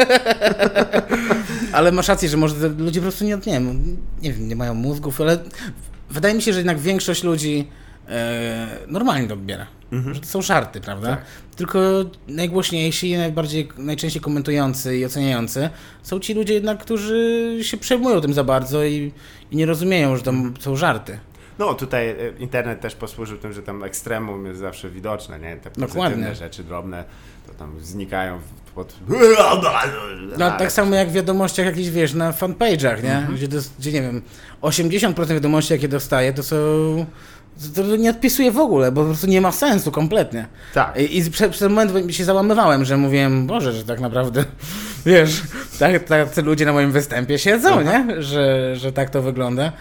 Ale 1.73 1.93
masz 1.93 2.09
rację, 2.09 2.29
że 2.29 2.37
może 2.37 2.69
ludzie 2.69 3.01
po 3.01 3.05
prostu 3.05 3.25
nie, 3.25 3.35
nie, 3.37 3.53
wiem, 3.53 3.97
nie 4.23 4.33
wiem, 4.33 4.49
nie 4.49 4.57
mają 4.57 4.75
mózgów, 4.75 5.21
ale 5.21 5.39
wydaje 6.11 6.35
mi 6.35 6.43
się, 6.43 6.53
że 6.53 6.59
jednak 6.59 6.79
większość 6.79 7.23
ludzi 7.23 7.69
normalnie 8.88 9.29
to 9.29 9.35
odbiera. 9.35 9.67
Że 10.12 10.21
to 10.21 10.27
są 10.27 10.43
żarty, 10.43 10.81
prawda? 10.81 11.09
Tak. 11.09 11.25
Tylko 11.57 11.79
najgłośniejsi, 12.29 13.11
i 13.11 13.17
najbardziej, 13.17 13.69
najczęściej 13.79 14.23
komentujący 14.23 14.99
i 14.99 15.05
oceniający 15.05 15.71
są 16.03 16.21
ci 16.21 16.35
ludzie 16.35 16.55
jednak, 16.55 16.79
którzy 16.79 17.59
się 17.62 17.77
przejmują 17.77 18.21
tym 18.21 18.33
za 18.35 18.45
bardzo 18.45 18.85
i, 18.85 19.12
i 19.51 19.57
nie 19.57 19.67
rozumieją, 19.67 20.17
że 20.17 20.23
to 20.23 20.33
są 20.61 20.77
żarty. 20.77 21.19
No 21.59 21.75
tutaj 21.75 22.09
e, 22.09 22.15
internet 22.38 22.81
też 22.81 22.95
posłużył 22.95 23.38
tym, 23.38 23.53
że 23.53 23.62
tam 23.62 23.85
ekstremum 23.85 24.47
jest 24.47 24.61
zawsze 24.61 24.91
widoczne, 24.91 25.38
nie? 25.38 25.57
Te 25.57 25.71
Dokładnie. 25.71 26.03
pozytywne 26.03 26.35
rzeczy 26.35 26.65
drobne 26.65 27.05
to 27.47 27.55
tam 27.55 27.81
znikają 27.81 28.41
pod... 28.75 28.95
No 30.38 30.51
tak 30.51 30.73
samo 30.73 30.95
jak 30.95 31.09
w 31.09 31.12
wiadomościach 31.12 31.67
jakichś, 31.67 31.88
wiesz, 31.88 32.15
na 32.15 32.33
fanpage'ach, 32.33 33.03
nie? 33.03 33.17
Mhm. 33.17 33.37
Gdzie, 33.37 33.49
gdzie, 33.79 33.93
nie 33.93 34.03
wiem, 34.03 34.23
80% 34.62 35.27
wiadomości, 35.27 35.73
jakie 35.73 35.88
dostaję, 35.88 36.33
to 36.33 36.43
są... 36.43 36.57
To 37.75 37.83
to 37.83 37.97
nie 37.97 38.11
odpisuję 38.11 38.53
w 38.53 38.59
ogóle, 38.59 38.93
bo 38.93 39.01
po 39.01 39.07
prostu 39.07 39.27
nie 39.27 39.41
ma 39.41 39.53
sensu 39.53 39.91
kompletnie. 39.91 40.47
Tak. 40.75 41.01
I, 41.01 41.19
i 41.19 41.31
przez, 41.31 41.51
przez 41.51 41.71
moment 41.71 42.15
się 42.15 42.25
załamywałem, 42.25 42.85
że 42.85 42.97
mówiłem, 42.97 43.47
Boże, 43.47 43.73
że 43.73 43.85
tak 43.85 44.01
naprawdę, 44.01 44.45
wiesz, 45.07 45.43
tak, 45.79 46.05
tacy 46.05 46.43
ludzie 46.43 46.65
na 46.67 46.73
moim 46.73 46.93
występie 46.93 47.38
siedzą, 47.38 47.81
nie? 47.81 48.23
Że, 48.23 48.77
że 48.77 48.93
tak 48.93 49.11
to 49.11 49.23
wygląda. 49.23 49.73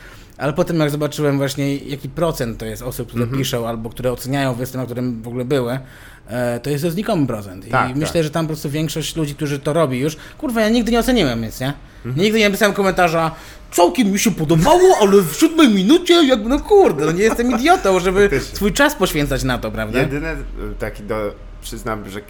Ale 0.42 0.54
potem 0.54 0.80
jak 0.80 0.90
zobaczyłem 0.90 1.38
właśnie, 1.38 1.78
jaki 1.78 2.10
procent 2.10 2.58
to 2.58 2.66
jest 2.66 2.82
osób, 2.82 3.08
które 3.10 3.28
piszą 3.28 3.68
albo 3.68 3.90
które 3.90 4.12
oceniają 4.12 4.54
występ, 4.54 4.82
na 4.82 4.86
którym 4.86 5.22
w 5.22 5.28
ogóle 5.28 5.46
były, 5.46 5.80
e, 6.28 6.60
to 6.60 6.70
jest 6.70 6.84
to 6.84 6.92
znikomy 6.92 7.28
procent. 7.28 7.68
I 7.68 7.70
Tak, 7.70 7.88
tak. 7.88 7.96
myślę, 7.98 8.24
że 8.24 8.30
tam 8.30 8.46
po 8.46 8.48
prostu 8.48 8.70
większość 8.70 9.16
ludzi, 9.16 9.36
którzy 9.36 9.60
to 9.60 9.74
robi 9.74 10.00
już, 10.00 10.18
kurwa, 10.38 10.62
ja 10.62 10.70
nigdy 10.70 10.92
nie 10.92 11.00
oceniłem 11.00 11.42
nic, 11.42 11.60
nie? 11.60 11.74
Nigdy 12.06 12.40
nie 12.40 12.46
napisałem 12.46 12.74
komentarza, 12.74 13.32
całkiem 13.72 14.12
mi 14.12 14.20
się 14.20 14.32
podobało, 14.32 14.98
ale 15.02 15.22
w 15.22 15.36
siódmej 15.36 15.70
minucie 15.70 16.14
jakby, 16.14 16.50
no 16.50 16.60
kurde, 16.60 17.06
no 17.06 17.12
nie 17.12 17.24
jestem 17.24 17.52
idiotą, 17.52 18.00
żeby 18.00 18.30
swój 18.54 18.74
czas 18.74 18.96
poświęcać 18.96 19.44
na 19.44 19.58
to, 19.58 19.72
prawda? 19.72 20.00
Jedyne 20.00 20.34
y, 20.34 20.36
taki 20.80 21.04
do... 21.04 21.36
Przyznam, 21.62 22.10
że 22.10 22.22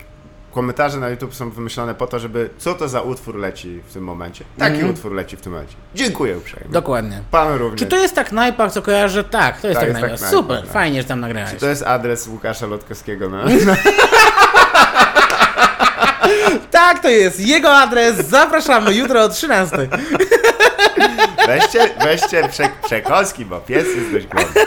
komentarze 0.51 0.97
na 0.99 1.09
YouTube 1.09 1.35
są 1.35 1.49
wymyślone 1.49 1.95
po 1.95 2.07
to, 2.07 2.19
żeby 2.19 2.49
co 2.57 2.73
to 2.73 2.87
za 2.89 3.01
utwór 3.01 3.35
leci 3.35 3.81
w 3.87 3.93
tym 3.93 4.03
momencie. 4.03 4.45
Taki 4.59 4.73
Mhm. 4.73 4.93
utwór 4.93 5.11
leci 5.11 5.37
w 5.37 5.41
tym 5.41 5.51
momencie. 5.51 5.75
Dziękuję 5.95 6.37
uprzejmie. 6.37 6.69
Dokładnie. 6.69 7.21
Pan 7.31 7.53
również. 7.57 7.79
Czy 7.79 7.85
to 7.87 7.95
jest 7.95 8.15
tak 8.15 8.31
najpach, 8.31 8.71
co 8.71 8.81
kojarzę? 8.81 9.23
Tak, 9.23 9.61
to 9.61 9.67
jest 9.67 9.79
Tak, 9.79 9.93
tak, 9.93 10.11
jest 10.11 10.23
tak 10.23 10.31
Super, 10.31 10.47
najpach, 10.49 10.65
tak. 10.65 10.73
fajnie, 10.73 11.01
że 11.01 11.07
tam 11.07 11.19
nagrałeś. 11.19 11.51
To 11.59 11.67
jest 11.67 11.83
adres 11.83 12.27
Łukasza 12.27 12.65
Lotkowskiego 12.67 13.29
na... 13.29 13.43
Tak, 16.71 16.99
to 16.99 17.09
jest 17.09 17.39
jego 17.39 17.77
adres. 17.77 18.15
Zapraszamy 18.27 18.93
jutro 18.93 19.23
o 19.23 19.29
13. 19.29 19.77
Weźcie, 21.47 21.89
weźcie 22.03 22.49
prze, 22.49 22.69
przekąski, 22.85 23.45
bo 23.45 23.59
pies 23.59 23.85
jest 23.95 24.11
dość 24.11 24.27
głodny. 24.27 24.61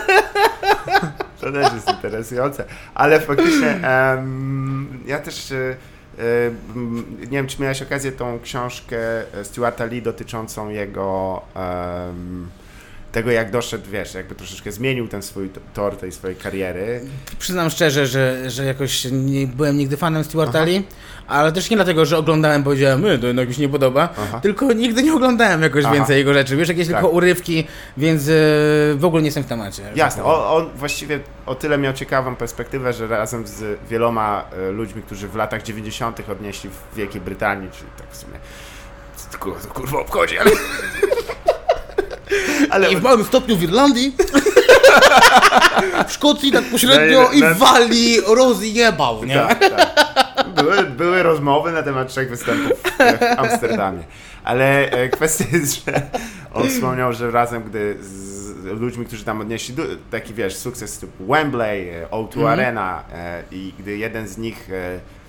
To 1.44 1.52
też 1.52 1.72
jest 1.74 1.88
interesujące. 1.88 2.64
Ale 2.94 3.20
faktycznie 3.20 3.88
em, 3.88 5.00
ja 5.06 5.18
też 5.18 5.52
e, 5.52 5.76
mm, 6.74 7.16
nie 7.20 7.26
wiem, 7.38 7.46
czy 7.46 7.62
miałeś 7.62 7.82
okazję 7.82 8.12
tą 8.12 8.40
książkę 8.40 8.96
e, 9.34 9.44
Stuarta 9.44 9.84
Lee 9.84 10.02
dotyczącą 10.02 10.68
jego 10.68 11.42
tego, 13.14 13.30
jak 13.30 13.50
doszedł, 13.50 13.90
wiesz, 13.90 14.14
jakby 14.14 14.34
troszeczkę 14.34 14.72
zmienił 14.72 15.08
ten 15.08 15.22
swój 15.22 15.50
tor 15.74 15.96
tej 15.96 16.12
swojej 16.12 16.36
kariery. 16.36 17.00
Przyznam 17.38 17.70
szczerze, 17.70 18.06
że, 18.06 18.50
że 18.50 18.64
jakoś 18.64 19.06
nie 19.12 19.46
byłem 19.46 19.78
nigdy 19.78 19.96
fanem 19.96 20.24
Stuarta 20.24 20.64
Lee, 20.64 20.82
ale 21.26 21.52
też 21.52 21.70
nie 21.70 21.76
dlatego, 21.76 22.06
że 22.06 22.18
oglądałem, 22.18 22.62
powiedziałem, 22.62 23.00
my, 23.00 23.18
to 23.18 23.26
jednak 23.26 23.48
mi 23.48 23.54
się 23.54 23.62
nie 23.62 23.68
podoba, 23.68 24.08
Aha. 24.18 24.40
tylko 24.40 24.72
nigdy 24.72 25.02
nie 25.02 25.14
oglądałem 25.14 25.62
jakoś 25.62 25.84
Aha. 25.84 25.94
więcej 25.94 26.16
jego 26.16 26.34
rzeczy, 26.34 26.56
wiesz, 26.56 26.68
jakieś 26.68 26.86
Tak. 26.86 26.96
tylko 26.96 27.08
urywki, 27.08 27.64
więc 27.96 28.22
e, 28.22 28.32
w 28.94 29.04
ogóle 29.04 29.22
nie 29.22 29.26
jestem 29.28 29.44
w 29.44 29.46
temacie. 29.46 29.82
Jasne, 29.94 30.24
on, 30.24 30.62
on 30.62 30.70
właściwie 30.76 31.20
o 31.46 31.54
tyle 31.54 31.78
miał 31.78 31.92
ciekawą 31.92 32.36
perspektywę, 32.36 32.92
że 32.92 33.06
razem 33.06 33.46
z 33.46 33.78
wieloma 33.90 34.44
e, 34.68 34.70
ludźmi, 34.70 35.02
którzy 35.02 35.28
w 35.28 35.34
latach 35.34 35.62
90. 35.62 36.20
odnieśli 36.30 36.70
w 36.70 36.96
Wielkiej 36.96 37.20
Brytanii, 37.20 37.70
czyli 37.70 37.90
tak 37.98 38.06
w 38.10 38.16
sumie. 38.16 38.38
To 39.32 39.68
kurwa 39.68 40.00
obchodzi, 40.00 40.38
ale. 40.38 40.50
Ale 42.74 42.92
I 42.92 42.96
w 42.96 43.02
małym 43.02 43.24
stopniu 43.24 43.56
w 43.56 43.62
Irlandii, 43.62 44.12
w 46.08 46.12
Szkocji 46.12 46.52
tak 46.52 46.64
pośrednio 46.64 47.30
ile- 47.32 47.50
i 47.50 47.54
w 47.54 47.58
Walii 47.58 48.20
rozjebał, 48.36 49.24
nie? 49.24 49.34
Tak, 49.34 49.58
tak. 49.58 50.48
Były, 50.54 50.82
były 50.82 51.22
rozmowy 51.22 51.72
na 51.72 51.82
temat 51.82 52.08
trzech 52.08 52.30
występów 52.30 52.72
w 52.98 53.38
Amsterdamie. 53.38 54.02
Ale 54.44 54.90
e, 54.90 55.08
kwestia 55.08 55.44
jest, 55.52 55.84
że 55.86 56.02
on 56.54 56.68
wspomniał, 56.68 57.12
że 57.12 57.30
razem, 57.30 57.62
gdy 57.62 57.96
z 58.00 58.64
ludźmi, 58.80 59.06
którzy 59.06 59.24
tam 59.24 59.40
odnieśli 59.40 59.74
taki, 60.10 60.34
wiesz, 60.34 60.56
sukces 60.56 60.98
typu 60.98 61.26
Wembley, 61.26 61.88
e, 61.88 62.06
O2 62.10 62.26
Mhm. 62.36 62.46
Arena 62.46 63.02
e, 63.12 63.42
i 63.52 63.72
gdy 63.78 63.96
jeden 63.96 64.28
z 64.28 64.38
nich 64.38 64.68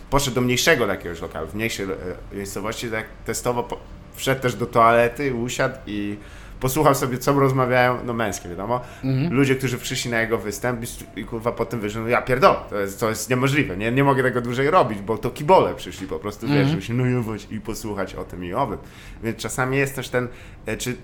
poszedł 0.10 0.36
do 0.36 0.42
mniejszego 0.42 0.88
jakiegoś 0.88 1.22
lokalu, 1.22 1.48
w 1.48 1.56
mniejszej 1.56 1.88
miejscowości, 2.34 2.90
tak 2.90 3.06
testowo 3.26 3.68
wszedł 4.16 4.42
też 4.42 4.56
do 4.56 4.66
toalety, 4.66 5.34
usiadł 5.34 5.76
i 5.88 6.18
posłuchał 6.66 6.96
sobie, 6.96 7.18
co 7.18 7.34
rozmawiają, 7.40 7.98
no 8.06 8.14
męskie 8.14 8.50
wiadomo, 8.50 8.82
Mhm. 9.04 9.34
ludzie, 9.34 9.56
którzy 9.56 9.78
przyszli 9.78 10.12
na 10.12 10.22
jego 10.22 10.38
występ 10.38 10.82
i, 11.16 11.26
kurwa 11.26 11.52
potem 11.52 11.80
wyszli, 11.80 12.02
no 12.02 12.08
ja 12.08 12.22
pierdolę, 12.22 12.60
to 12.70 12.80
jest, 12.80 13.00
to 13.00 13.10
jest 13.10 13.30
niemożliwe, 13.30 13.78
nie, 13.78 13.92
nie 13.92 14.04
mogę 14.04 14.24
tego 14.24 14.42
dłużej 14.42 14.70
robić, 14.70 15.00
bo 15.00 15.18
to 15.18 15.30
kibole 15.30 15.76
przyszli 15.76 16.08
po 16.08 16.20
prostu, 16.20 16.48
wiesz, 16.48 16.68
żeby 16.70 16.82
się 16.82 16.94
nojować 16.94 17.48
i 17.52 17.62
posłuchać 17.62 18.16
o 18.16 18.24
tym 18.24 18.46
i 18.46 18.54
owym. 18.54 18.78
Więc 19.24 19.38
czasami 19.38 19.78
jest 19.78 19.96
też 19.96 20.10
ten, 20.10 20.28
e, 20.66 20.78
czy 20.78 20.90
e, 20.92 20.96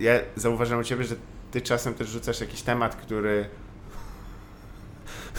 ja 0.00 0.12
zauważyłem 0.36 0.80
u 0.80 0.84
Ciebie, 0.84 1.04
że 1.04 1.14
Ty 1.50 1.60
czasem 1.60 1.94
też 1.94 2.08
rzucasz 2.08 2.40
jakiś 2.40 2.62
temat, 2.62 2.96
który 2.96 3.44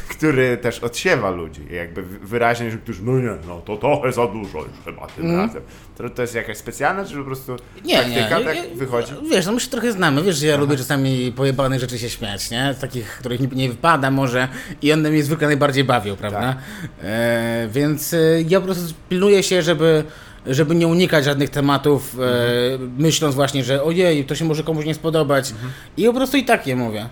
który 0.07 0.57
też 0.57 0.79
odsiewa 0.79 1.29
ludzi, 1.31 1.62
jakby 1.71 2.03
wyraźnie, 2.03 2.71
że 2.71 2.77
którzy, 2.77 3.03
no 3.03 3.19
nie, 3.19 3.38
no 3.47 3.62
to 3.65 3.77
trochę 3.77 4.12
za 4.12 4.27
dużo 4.27 4.57
już 4.59 4.67
chyba 4.85 5.07
tym 5.07 5.35
razem. 5.38 5.62
To, 5.97 6.09
to 6.09 6.21
jest 6.21 6.35
jakaś 6.35 6.57
specjalna, 6.57 7.05
czy 7.05 7.15
po 7.15 7.23
prostu 7.23 7.55
Nie, 7.85 7.95
taktyka 7.97 8.39
nie. 8.39 8.45
tak 8.45 8.55
Ja- 8.55 8.63
wychodzi? 8.75 9.13
Wiesz, 9.31 9.45
no 9.45 9.51
my 9.51 9.59
się 9.59 9.69
trochę 9.69 9.91
znamy, 9.91 10.23
wiesz, 10.23 10.38
że 10.38 10.47
ja 10.47 10.57
lubię 10.57 10.77
czasami 10.77 11.31
pojebanych 11.31 11.79
rzeczy 11.79 11.99
się 11.99 12.09
śmiać, 12.09 12.51
nie? 12.51 12.73
Z 12.73 12.79
takich, 12.79 13.07
których 13.19 13.39
nie, 13.39 13.47
nie 13.47 13.69
wypada 13.69 14.12
może 14.12 14.47
i 14.81 14.93
one 14.93 15.09
mnie 15.12 15.23
zwykle 15.23 15.47
najbardziej 15.47 15.83
bawią, 15.83 16.15
prawda? 16.15 16.39
Tak. 16.39 16.57
E, 17.03 17.67
więc 17.71 18.13
e, 18.13 18.17
ja 18.47 18.59
po 18.59 18.65
prostu 18.65 18.93
pilnuję 19.09 19.43
się, 19.43 19.62
żeby 19.62 20.03
żeby 20.47 20.75
nie 20.75 20.88
unikać 20.88 21.25
żadnych 21.25 21.49
tematów, 21.49 22.15
e, 22.19 22.71
Mhm. 22.73 22.91
myśląc 22.97 23.35
właśnie, 23.35 23.63
że 23.63 23.83
ojej, 23.83 24.25
to 24.25 24.35
się 24.35 24.45
może 24.45 24.63
komuś 24.63 24.85
nie 24.85 24.93
spodobać. 24.93 25.51
Mhm. 25.51 25.71
I 25.97 26.05
po 26.05 26.13
prostu 26.13 26.38
i 26.38 26.43
tak 26.45 26.67
je 26.67 26.75
mówię. 26.75 27.09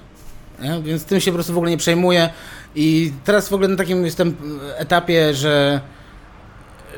Nie? 0.61 0.81
Więc 0.83 1.05
tym 1.05 1.19
się 1.19 1.31
po 1.31 1.35
prostu 1.35 1.53
w 1.53 1.57
ogóle 1.57 1.71
nie 1.71 1.77
przejmuję. 1.77 2.29
I 2.79 3.13
teraz 3.25 3.49
w 3.49 3.53
ogóle 3.53 3.67
na 3.67 3.75
takim 3.75 4.05
jestem 4.05 4.35
etapie, 4.77 5.33
że 5.33 5.81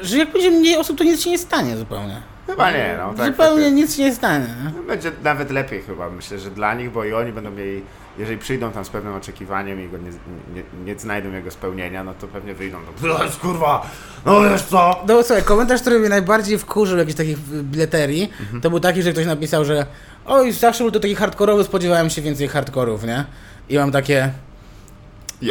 że 0.01 0.17
jak 0.17 0.31
będzie 0.33 0.51
mniej 0.51 0.77
osób, 0.77 0.97
to 0.97 1.03
nic 1.03 1.21
się 1.21 1.29
nie 1.29 1.37
stanie 1.37 1.77
zupełnie. 1.77 2.21
Chyba 2.47 2.71
nie, 2.71 2.95
no 2.97 3.13
tak. 3.13 3.27
zupełnie 3.27 3.65
tak, 3.65 3.73
nic 3.73 3.95
się 3.95 4.03
nie 4.03 4.15
stanie. 4.15 4.45
nie? 4.63 4.71
tak. 4.71 4.83
Będzie 4.83 5.11
nawet 5.23 5.51
lepiej 5.51 5.81
chyba, 5.81 6.09
myślę, 6.09 6.39
że 6.39 6.51
dla 6.51 6.73
nich, 6.73 6.91
bo 6.91 7.03
i 7.03 7.13
oni 7.13 7.31
będą 7.31 7.51
mieli, 7.51 7.81
jeżeli 8.17 8.37
przyjdą 8.37 8.71
tam 8.71 8.85
z 8.85 8.89
pewnym 8.89 9.13
oczekiwaniem 9.13 9.85
i 9.85 9.89
go 9.89 9.97
nie, 9.97 10.11
nie, 10.55 10.63
nie 10.85 10.99
znajdą 10.99 11.31
jego 11.31 11.51
spełnienia, 11.51 12.03
no 12.03 12.13
to 12.13 12.27
pewnie 12.27 12.53
wyjdą 12.53 12.77
do... 12.85 13.15
To 13.17 13.23
jest 13.23 13.39
kurwa, 13.39 13.89
no 14.25 14.41
wiesz 14.41 14.61
co? 14.61 15.03
No 15.07 15.23
słuchaj, 15.23 15.43
komentarz, 15.43 15.81
który 15.81 15.99
mnie 15.99 16.09
najbardziej 16.09 16.57
wkurzył 16.57 16.97
jakichś 16.97 17.17
takich 17.17 17.37
bileterii, 17.63 18.29
to 18.61 18.69
był 18.69 18.79
taki, 18.79 19.01
że 19.01 19.11
ktoś 19.11 19.25
napisał, 19.25 19.65
że 19.65 19.85
oj, 20.25 20.51
zawsze 20.51 20.83
był 20.83 20.91
to 20.91 20.99
taki 20.99 21.15
hardkorowy, 21.15 21.63
spodziewałem 21.63 22.09
się 22.09 22.21
więcej 22.21 22.47
hardkorów, 22.47 23.03
nie? 23.03 23.25
I 23.69 23.77
mam 23.77 23.91
takie, 23.91 24.31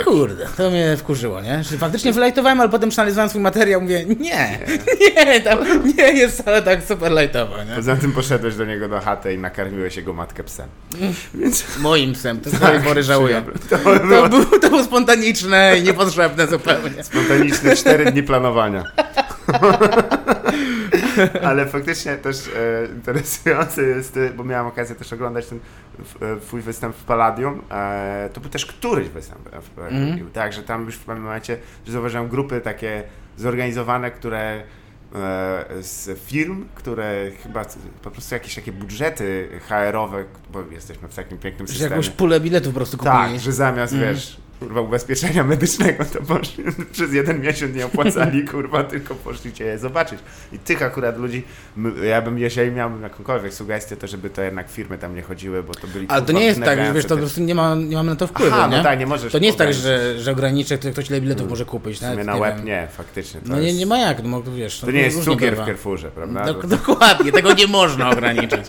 Kurde, 0.05 0.47
to 0.57 0.71
mnie 0.71 0.97
wkurzyło, 0.97 1.41
nie? 1.41 1.65
Że 1.65 1.79
faktycznie 1.79 2.13
wylajtowałem, 2.13 2.61
ale 2.61 2.69
potem 2.71 2.91
przeanalizowałem 2.91 3.29
swój 3.31 3.41
materiał, 3.43 3.81
mówię, 3.81 4.05
nie, 4.21 4.59
nie, 5.27 5.41
tam 5.41 5.59
nie 5.99 6.13
jest 6.13 6.43
wcale 6.43 6.63
tak 6.63 6.83
super 6.85 7.13
lajtowo, 7.13 7.65
nie? 7.65 7.75
Poza 7.77 7.97
tym 7.97 8.13
poszedłeś 8.13 8.57
do 8.57 8.65
niego 8.65 8.89
do 8.89 9.01
chaty 9.01 9.35
i 9.35 9.39
nakarmiłeś 9.39 9.97
jego 9.97 10.13
matkę 10.13 10.45
psem. 10.45 10.69
Więc... 11.35 11.65
Moim 11.79 12.13
psem, 12.13 12.41
to 12.41 12.51
z 12.51 12.59
tej 12.61 12.81
pory 12.81 13.03
żałuję. 13.03 13.43
To 13.71 13.79
było 13.79 13.99
To 13.99 14.29
było, 14.29 14.59
to 14.61 14.71
było 14.71 14.85
spontaniczne 14.85 15.79
i 15.79 15.83
niepotrzebne 15.83 16.47
zupełnie. 16.47 17.05
spontaniczne 17.05 17.77
4 17.77 18.13
dni 18.13 18.23
planowania. 18.23 18.85
Ale 21.49 21.67
faktycznie 21.67 22.17
też 22.17 22.37
e, 22.49 22.87
interesujące 22.95 23.83
jest, 23.83 24.17
e, 24.17 24.31
bo 24.31 24.45
miałem 24.45 24.67
okazję 24.67 24.97
też 24.97 25.13
oglądać 25.13 25.47
ten 25.47 25.59
e, 26.23 26.41
twój 26.41 26.61
występ 26.61 26.97
w 26.97 27.05
Palladium. 27.05 27.63
E, 27.71 28.31
to 28.33 28.41
był 28.41 28.51
też 28.51 28.67
któryś 28.67 29.09
występ. 29.09 29.55
E, 29.55 29.61
w, 29.61 29.79
Mhm. 29.79 30.31
Tak, 30.31 30.53
że 30.53 30.63
tam 30.63 30.85
już 30.85 30.95
w 30.95 31.05
pewnym 31.05 31.25
momencie 31.25 31.57
że 31.87 31.93
zauważyłem 31.93 32.29
grupy 32.29 32.61
takie 32.61 33.03
zorganizowane, 33.37 34.11
które 34.11 34.63
z 35.81 36.21
firm, 36.21 36.65
które 36.75 37.31
chyba 37.43 37.65
po 38.03 38.11
prostu 38.11 38.35
jakieś 38.35 38.55
takie 38.55 38.73
budżety 38.73 39.49
HR-owe, 39.69 40.25
bo 40.53 40.63
jesteśmy 40.71 41.09
w 41.09 41.15
takim 41.15 41.39
pięknym 41.39 41.67
Że 41.67 41.73
systemie. 41.73 41.91
jakąś 41.91 42.11
pulę 42.11 42.41
biletów 42.41 42.73
po 42.73 42.77
prostu 42.79 42.97
kupili. 42.99 43.15
Tak, 43.15 43.41
że 43.41 43.53
zamiast, 43.53 43.93
Mhm. 43.93 44.15
wiesz, 44.15 44.37
kurwa, 44.59 44.81
ubezpieczenia 44.81 45.45
medycznego, 45.45 46.05
to 46.05 46.23
poszli, 46.23 46.65
przez 46.93 47.13
jeden 47.13 47.41
miesiąc 47.41 47.75
nie 47.77 47.87
opłacali, 47.87 48.45
kurwa, 48.53 48.85
tylko 48.85 49.15
poszli 49.15 49.53
cię 49.53 49.65
je 49.65 49.79
zobaczyć. 49.79 50.19
I 50.53 50.59
tych 50.59 50.83
akurat 50.83 51.19
ludzi, 51.19 51.43
ja 52.03 52.23
bym, 52.23 52.39
jeżeli 52.39 52.71
miałbym 52.73 53.03
jakąkolwiek 53.03 53.55
sugestię, 53.55 53.97
to 53.97 54.07
żeby 54.07 54.31
to 54.31 54.43
jednak 54.43 54.71
firmy 54.71 54.99
tam 54.99 55.15
nie 55.15 55.23
chodziły, 55.23 55.63
bo 55.63 55.75
to 55.75 55.87
byli, 55.87 56.07
Ale 56.09 56.23
to 56.23 56.33
nie 56.33 56.45
jest 56.45 56.61
tak, 56.63 56.79
że 56.87 56.93
wiesz, 56.93 57.05
to 57.05 57.15
po 57.15 57.21
prostu 57.21 57.41
nie, 57.41 57.55
ma, 57.55 57.75
nie 57.75 57.97
mamy 57.97 58.11
na 58.11 58.17
to 58.17 58.27
wpływu, 58.27 58.57
Aha, 58.57 58.69
nie? 58.71 58.77
no 58.77 58.83
tak, 58.83 58.99
nie 58.99 59.07
możesz 59.07 59.33
To 59.33 59.39
nie 59.39 59.47
jest 59.47 59.59
tak, 59.59 59.67
ograniczyć. 59.69 59.85
że, 60.17 60.19
że 60.19 60.33
ograniczy, 60.33 60.79
kto 60.79 60.91
ktoś 60.91 61.11
ile 61.11 61.21
biletów 61.21 61.51
może 61.51 61.65
kupić. 61.65 62.01
Nawet 62.01 62.27
na 62.27 62.35
nie 62.35 62.41
łeb 62.41 62.57
wiem. 62.57 62.65
nie, 62.65 62.89
faktycznie. 62.97 63.41
To 63.41 63.49
No 63.49 63.61
nie, 63.61 63.73
nie 63.75 63.87
ma 63.87 63.99
jak, 63.99 64.23
no 64.25 64.41
to 64.41 64.53
wiesz. 64.53 64.81
To 64.81 64.91
nie 64.91 65.01
jest 65.01 65.25
cukier 65.25 65.51
bywa. 65.51 65.63
w 65.63 65.67
Carrefourze, 65.67 66.11
prawda? 66.11 66.55
To- 66.55 66.67
dokładnie, 66.67 67.33
tego 67.33 67.53
nie 67.53 67.67
można 67.67 68.11
ograniczyć. 68.11 68.61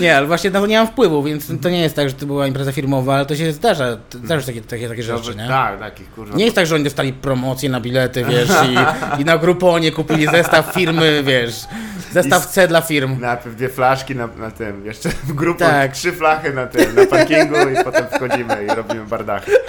nie, 0.00 0.16
ale 0.16 0.26
właśnie 0.26 0.50
na 0.50 0.60
to 0.60 0.66
nie 0.66 0.78
mam 0.78 0.86
wpływu, 0.86 1.22
więc 1.22 1.52
to 1.62 1.70
nie 1.70 1.80
jest 1.80 1.96
tak, 1.96 2.08
że 2.08 2.14
to 2.14 2.26
była 2.26 2.46
impreza 2.46 2.72
firmowa, 2.72 3.14
ale 3.14 3.26
to 3.26 3.36
się 3.36 3.52
zdarza, 3.52 3.96
zdarza 4.24 4.40
się 4.40 4.46
takie, 4.46 4.60
takie, 4.60 4.88
takie 4.88 5.02
rzeczy, 5.02 5.34
nie? 5.36 5.48
Tak, 5.48 5.78
takich, 5.78 6.10
kurwa. 6.10 6.36
Nie 6.36 6.44
jest 6.44 6.56
tak, 6.56 6.66
że 6.66 6.74
oni 6.74 6.84
dostali 6.84 7.12
promocję 7.12 7.68
na 7.70 7.80
bilety, 7.80 8.24
wiesz, 8.24 8.48
i, 9.18 9.20
i 9.22 9.24
na 9.24 9.38
Grouponie 9.38 9.92
kupili 9.92 10.26
zestaw 10.26 10.72
firmy, 10.74 11.22
wiesz, 11.22 11.54
zestaw 12.12 12.46
C 12.46 12.68
dla 12.68 12.80
firm. 12.80 13.20
Najpierw 13.20 13.56
dwie 13.56 13.68
flaszki 13.68 14.16
na, 14.16 14.26
na 14.26 14.50
tym, 14.50 14.86
jeszcze 14.86 15.08
w 15.08 15.32
grupie 15.32 15.64
Tak. 15.64 15.92
trzy 15.92 16.12
flachy 16.12 16.52
na 16.52 16.66
tym, 16.66 16.94
na 16.94 17.06
parkingu 17.06 17.56
i 17.80 17.84
potem 17.84 18.06
wchodzimy 18.06 18.56
i 18.64 18.74
robimy 18.74 19.06
bardachy. 19.06 19.52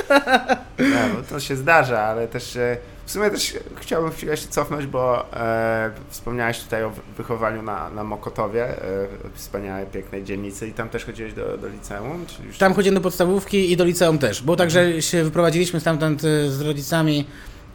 No, 0.79 0.85
no, 1.15 1.21
to 1.29 1.39
się 1.39 1.55
zdarza, 1.55 2.01
ale 2.01 2.27
też 2.27 2.55
e, 2.55 2.77
w 3.05 3.11
sumie 3.11 3.29
też 3.31 3.53
chciałbym 3.75 4.11
chwilę 4.11 4.37
się 4.37 4.47
cofnąć, 4.47 4.85
bo 4.85 5.33
e, 5.33 5.91
wspomniałeś 6.09 6.59
tutaj 6.59 6.83
o 6.83 6.89
wy- 6.89 7.01
wychowaniu 7.17 7.61
na, 7.61 7.89
na 7.89 8.03
Mokotowie, 8.03 8.63
e, 8.67 9.07
wspaniałej, 9.33 9.85
pięknej 9.85 10.23
dzielnicy 10.23 10.67
i 10.67 10.73
tam 10.73 10.89
też 10.89 11.05
chodziłeś 11.05 11.33
do, 11.33 11.57
do 11.57 11.67
liceum? 11.67 12.25
Tam 12.59 12.73
chodziłem 12.73 12.95
do 12.95 13.01
podstawówki 13.01 13.71
i 13.71 13.77
do 13.77 13.83
liceum 13.85 14.17
też. 14.19 14.41
Było 14.41 14.57
tak, 14.57 14.71
że 14.71 15.01
się 15.01 15.23
wyprowadziliśmy 15.23 15.79
stamtąd 15.79 16.23
y, 16.23 16.51
z 16.51 16.61
rodzicami, 16.61 17.25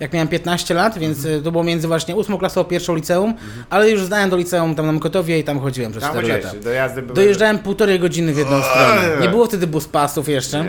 jak 0.00 0.12
miałem 0.12 0.28
15 0.28 0.74
lat, 0.74 0.98
więc 0.98 1.24
y, 1.24 1.40
to 1.44 1.52
było 1.52 1.64
między 1.64 1.88
właśnie 1.88 2.16
8 2.16 2.38
klasą 2.38 2.60
a 2.60 2.64
pierwszą 2.64 2.94
liceum, 2.94 3.34
ale 3.70 3.90
już 3.90 4.04
zdałem 4.04 4.30
do 4.30 4.36
liceum 4.36 4.74
tam 4.74 4.86
na 4.86 4.92
Mkotowie 4.92 5.38
i 5.38 5.44
tam 5.44 5.60
chodziłem 5.60 5.90
przez 5.92 6.02
Tam 6.04 6.10
4 6.12 6.26
chodziłeś, 6.26 6.44
lata. 6.44 6.64
dojazdy 6.64 7.02
były... 7.02 7.14
Dojeżdżałem 7.14 7.58
półtorej 7.58 8.00
godziny 8.00 8.32
w 8.34 8.38
jedną 8.38 8.62
stronę. 8.62 9.02
Nie 9.20 9.28
było 9.28 9.46
wtedy 9.46 9.66
buspasów 9.66 10.28
jeszcze, 10.28 10.66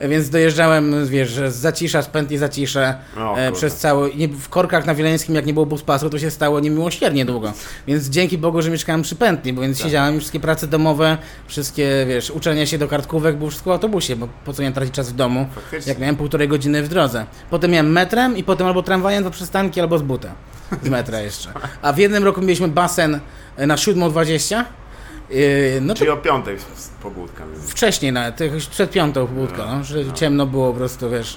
Nie. 0.00 0.08
więc 0.08 0.30
dojeżdżałem, 0.30 1.06
wiesz, 1.06 1.30
z 1.34 1.54
Zacisza, 1.54 2.02
z 2.02 2.06
pętli 2.06 2.38
Zacisze 2.38 2.94
O, 3.18 3.36
e, 3.36 3.52
przez 3.52 3.76
cały... 3.76 4.14
Nie, 4.14 4.28
w 4.28 4.48
Korkach 4.48 4.86
na 4.86 4.94
Wileńskim, 4.94 5.34
jak 5.34 5.46
nie 5.46 5.52
było 5.54 5.66
buspasu, 5.66 6.10
to 6.10 6.18
się 6.18 6.30
stało 6.30 6.60
niemiłosiernie 6.60 7.24
długo. 7.24 7.52
Więc 7.86 8.08
dzięki 8.08 8.38
Bogu, 8.38 8.62
że 8.62 8.70
mieszkałem 8.70 9.02
przy 9.02 9.16
pętli, 9.16 9.52
bo 9.52 9.62
więc 9.62 9.78
Tak. 9.78 9.86
siedziałem 9.86 10.18
wszystkie 10.18 10.40
prace 10.40 10.66
domowe, 10.66 11.18
wszystkie, 11.46 12.04
wiesz, 12.08 12.30
uczenie 12.30 12.66
się 12.66 12.78
do 12.78 12.88
kartkówek, 12.88 13.36
było 13.36 13.50
wszystko 13.50 13.70
w 13.70 13.72
autobusie, 13.72 14.16
bo 14.16 14.28
po 14.44 14.52
co 14.52 14.62
miałem 14.62 14.74
tracić 14.74 14.94
czas 14.94 15.12
w 15.12 15.16
domu, 15.16 15.46
Faktycznie. 15.54 15.90
jak 15.92 15.98
miałem 16.00 16.16
półtorej 16.16 16.48
godziny 16.48 16.82
w 16.82 16.88
drodze. 16.88 17.26
Potem 17.50 17.70
miałem 17.70 17.92
metrem 17.92 18.36
i 18.36 18.44
potem 18.44 18.66
albo 18.72 18.82
tramwajem 18.82 19.24
do 19.24 19.30
przystanki, 19.30 19.80
albo 19.80 19.98
z 19.98 20.02
buta. 20.02 20.32
Z 20.82 20.88
metra 20.88 21.20
jeszcze. 21.20 21.52
A 21.82 21.92
w 21.92 21.98
jednym 21.98 22.24
roku 22.24 22.40
mieliśmy 22.40 22.68
basen 22.68 23.20
e, 23.56 23.66
na 23.66 23.76
7.20. 23.76 24.64
Yy, 25.30 25.80
No 25.80 25.94
to 25.94 25.98
Czyli 25.98 26.10
o 26.10 26.16
piątej 26.16 26.56
pobudka. 27.02 27.44
wcześniej 27.68 28.12
nawet, 28.12 28.40
jakoś 28.40 28.66
przed 28.66 28.90
piątą 28.90 29.26
pobudką, 29.26 29.62
no, 29.66 29.84
że 29.84 30.12
ciemno 30.12 30.46
było 30.46 30.72
po 30.72 30.78
prostu, 30.78 31.10
wiesz. 31.10 31.36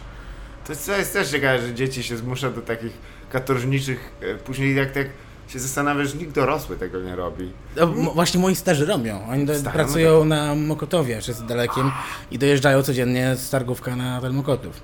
To 0.65 0.71
jest, 0.73 0.85
to 0.85 0.97
jest 0.97 1.13
też 1.13 1.29
ciekawe, 1.29 1.59
że 1.67 1.73
dzieci 1.73 2.03
się 2.03 2.17
zmusza 2.17 2.49
do 2.49 2.61
takich 2.61 2.91
katorżniczych, 3.31 4.11
e, 4.21 4.35
później 4.35 4.75
jak 4.75 4.91
tak 4.91 5.07
się 5.47 5.59
zastanawiasz, 5.59 6.13
nikt 6.13 6.31
dorosły 6.35 6.77
tego 6.77 7.01
nie 7.01 7.15
robi. 7.15 7.51
No, 7.75 7.87
właśnie 7.87 8.39
moi 8.39 8.55
starzy 8.55 8.85
robią. 8.85 9.27
Oni 9.29 9.45
do, 9.45 9.55
Starzy, 9.55 9.73
pracują 9.73 10.25
na 10.25 10.55
Mokotowie, 10.55 11.21
z 11.21 11.45
dalekim 11.45 11.91
i 12.31 12.39
dojeżdżają 12.39 12.83
codziennie 12.83 13.35
z 13.35 13.49
targówka 13.49 13.95
na 13.95 14.21
ten 14.21 14.33
Mokotów. 14.33 14.81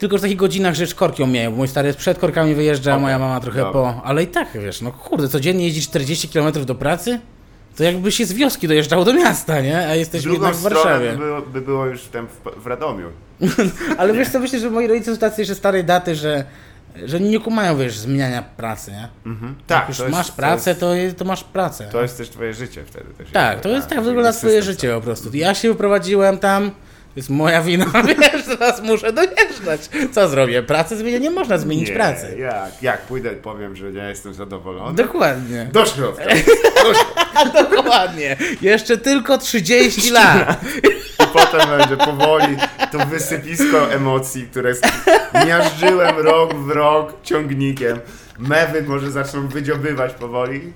Tylko 0.00 0.18
w 0.18 0.20
takich 0.20 0.36
godzinach, 0.36 0.74
że 0.74 0.86
korki 0.86 1.22
omieją. 1.22 1.50
Mój 1.50 1.68
stary 1.68 1.86
jest 1.86 1.98
przed 1.98 2.18
korkami 2.18 2.54
wyjeżdża, 2.54 2.90
Okej, 2.92 3.02
moja 3.02 3.18
mama 3.18 3.40
trochę 3.40 3.58
dobra. 3.58 3.72
po. 3.72 4.02
Ale 4.04 4.22
i 4.22 4.26
tak, 4.26 4.48
wiesz, 4.54 4.80
no 4.80 4.92
kurde, 4.92 5.28
codziennie 5.28 5.64
jeździ 5.64 5.82
40 5.82 6.28
km 6.28 6.64
do 6.64 6.74
pracy? 6.74 7.20
To 7.76 7.84
jakby 7.84 8.12
się 8.12 8.26
z 8.26 8.32
wioski 8.32 8.68
dojeżdżało 8.68 9.04
do 9.04 9.12
miasta, 9.14 9.60
nie? 9.60 9.78
A 9.88 9.94
jesteśmy 9.94 10.32
jednak 10.32 10.54
w 10.54 10.62
Warszawie. 10.62 11.10
by 11.12 11.16
było, 11.18 11.42
by 11.42 11.60
było 11.60 11.86
już 11.86 12.02
tam 12.02 12.26
w, 12.28 12.62
w 12.62 12.66
Radomiu. 12.66 13.08
Ale 13.98 14.12
wiesz 14.12 14.28
co, 14.28 14.40
myślę, 14.40 14.58
że 14.58 14.70
moi 14.70 14.86
rodzice 14.86 15.12
są 15.14 15.18
tacy 15.20 15.40
jeszcze 15.42 15.54
starej 15.54 15.84
daty, 15.84 16.14
że, 16.14 16.44
że 17.04 17.20
nie 17.20 17.40
kumają, 17.40 17.76
wiesz, 17.76 17.98
zmieniania 17.98 18.42
pracy, 18.42 18.90
nie? 18.90 19.08
Mhm. 19.26 19.54
Jak 19.58 19.66
Tak, 19.66 19.88
już 19.88 19.98
to 19.98 20.04
jest, 20.04 20.16
masz 20.16 20.30
pracę, 20.32 20.74
To 20.74 20.94
jest, 20.94 21.16
to, 21.16 21.24
masz 21.24 21.44
pracę. 21.44 21.88
to 21.92 22.02
jest 22.02 22.16
też 22.18 22.28
twoje 22.28 22.54
życie 22.54 22.84
wtedy. 22.86 23.06
Też 23.18 23.30
Tak, 23.30 23.60
to 23.60 23.68
jest 23.68 23.88
tak, 23.88 24.02
wygląda 24.02 24.32
twoje 24.32 24.62
życie 24.62 24.94
po 24.94 25.00
prostu. 25.00 25.30
Ja 25.32 25.54
się 25.54 25.68
wyprowadziłem 25.68 26.38
tam, 26.38 26.70
jest 27.20 27.30
moja 27.30 27.62
wina, 27.62 27.86
wiesz, 28.20 28.44
teraz 28.58 28.82
muszę 28.82 29.12
dojeżdżać. 29.12 29.90
Co 30.12 30.28
zrobię? 30.28 30.62
Pracę 30.62 30.96
zmienię? 30.96 31.20
Nie 31.20 31.30
można 31.30 31.58
zmienić 31.58 31.88
nie, 31.88 31.94
pracy. 31.94 32.36
Jak? 32.38 32.82
Jak 32.82 33.02
pójdę 33.02 33.30
powiem, 33.30 33.76
że 33.76 33.92
nie 33.92 34.02
jestem 34.02 34.34
zadowolony? 34.34 34.96
Dokładnie. 34.96 35.68
Do 35.72 35.86
środka. 35.86 36.24
Do 36.24 36.94
środka. 36.94 37.44
Dokładnie. 37.76 38.36
Jeszcze 38.60 38.96
tylko 38.96 39.38
30 39.38 40.10
lat. 40.10 40.60
I 41.20 41.26
potem 41.32 41.78
będzie 41.78 41.96
powoli 41.96 42.56
to 42.92 42.98
wysypisko 42.98 43.92
emocji, 43.92 44.48
które 44.50 44.72
miażdżyłem 45.46 46.18
rok 46.18 46.54
w 46.54 46.70
rok 46.70 47.22
ciągnikiem. 47.22 47.98
Mewy 48.38 48.82
może 48.82 49.10
zaczną 49.10 49.48
wydziobywać 49.48 50.14
powoli. 50.14 50.72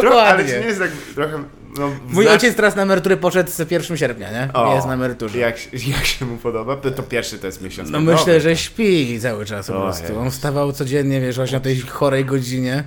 Tro, 0.00 0.22
ale 0.22 0.44
czy 0.44 0.50
nie 0.50 0.54
Dokładnie. 0.54 0.66
jest 0.68 0.80
tak 0.80 0.90
trochę... 1.14 1.44
No, 1.78 1.90
Mój 2.08 2.28
ojciec 2.28 2.56
teraz 2.56 2.76
na 2.76 2.82
emeryturę 2.82 3.16
poszedł 3.16 3.50
z 3.50 3.70
1 3.70 3.96
sierpnia, 3.96 4.30
nie? 4.32 4.52
O, 4.52 4.74
Jest 4.74 4.86
na 4.86 4.94
emeryturze. 4.94 5.38
Jak, 5.38 5.58
się- 5.58 5.70
jak 5.96 6.04
się 6.06 6.24
mu 6.24 6.36
podoba? 6.36 6.76
To, 6.76 7.02
pierwszy 7.02 7.38
to 7.38 7.46
jest 7.46 7.62
miesiąc. 7.62 7.90
No 7.90 7.98
Dobry. 7.98 8.14
myślę, 8.14 8.40
że 8.40 8.56
śpi 8.56 9.20
cały 9.20 9.44
czas 9.46 9.66
po 9.66 9.78
O 9.78 9.82
prostu. 9.82 10.18
On 10.18 10.30
wstawał 10.30 10.72
codziennie, 10.72 11.20
wiesz, 11.20 11.36
właśnie 11.36 11.58
o 11.58 11.60
tej 11.60 11.80
chorej 11.80 12.24
godzinie 12.24 12.84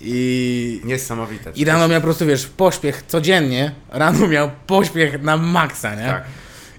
i... 0.00 0.80
Niesamowite. 0.84 1.50
I 1.54 1.64
rano 1.64 1.88
miał 1.88 2.00
po 2.00 2.04
prostu, 2.04 2.26
wiesz, 2.26 2.46
pośpiech 2.46 3.02
codziennie. 3.06 3.72
Rano 3.90 4.28
miał 4.28 4.50
pośpiech 4.66 5.22
na 5.22 5.36
maksa, 5.36 5.94
nie? 5.94 6.06
Tak. 6.06 6.24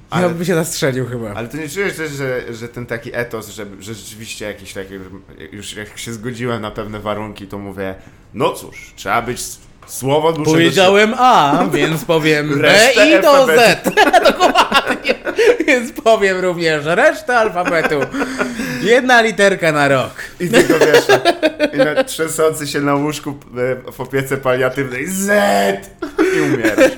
Ale... 0.09 0.25
Ale, 0.25 0.35
by 0.35 0.45
się 0.45 0.55
zastrzelił 0.55 1.05
chyba. 1.05 1.33
ale 1.33 1.47
to 1.47 1.57
nie 1.57 1.69
czujesz 1.69 1.95
też, 1.95 2.11
że, 2.11 2.53
że 2.53 2.67
ten 2.69 2.85
taki 2.85 3.09
etos, 3.13 3.49
że, 3.49 3.65
że 3.79 3.93
rzeczywiście 3.93 4.45
jakiś 4.45 4.73
taki, 4.73 4.93
już 5.51 5.73
jak 5.75 5.97
się 5.97 6.13
zgodziłem 6.13 6.61
na 6.61 6.71
pewne 6.71 6.99
warunki, 6.99 7.47
to 7.47 7.57
mówię, 7.57 7.95
no 8.33 8.53
cóż, 8.53 8.93
trzeba 8.95 9.21
być 9.21 9.41
słowo 9.89 10.31
muszę 10.31 10.51
Powiedziałem 10.51 11.13
A, 11.17 11.65
więc 11.73 12.05
powiem 12.05 12.59
B 12.61 12.73
i 13.07 13.21
do 13.21 13.45
Z. 13.45 13.83
Dokładnie. 14.31 15.15
Więc 15.67 15.91
powiem 15.91 16.39
również 16.39 16.85
resztę 16.85 17.37
alfabetu. 17.37 17.99
Jedna 18.81 19.21
literka 19.21 19.71
na 19.71 19.87
rok. 19.87 20.11
I 20.39 20.49
tylko 20.49 20.73
wiesz, 20.73 21.05
i 21.73 21.77
na, 21.77 22.03
trzęsący 22.03 22.67
się 22.67 22.81
na 22.81 22.95
łóżku 22.95 23.29
e, 23.87 23.91
w 23.91 24.01
opiece 24.01 24.37
paliatywnej 24.37 25.07
Z 25.07 25.31
i 26.37 26.41
umierasz. 26.41 26.91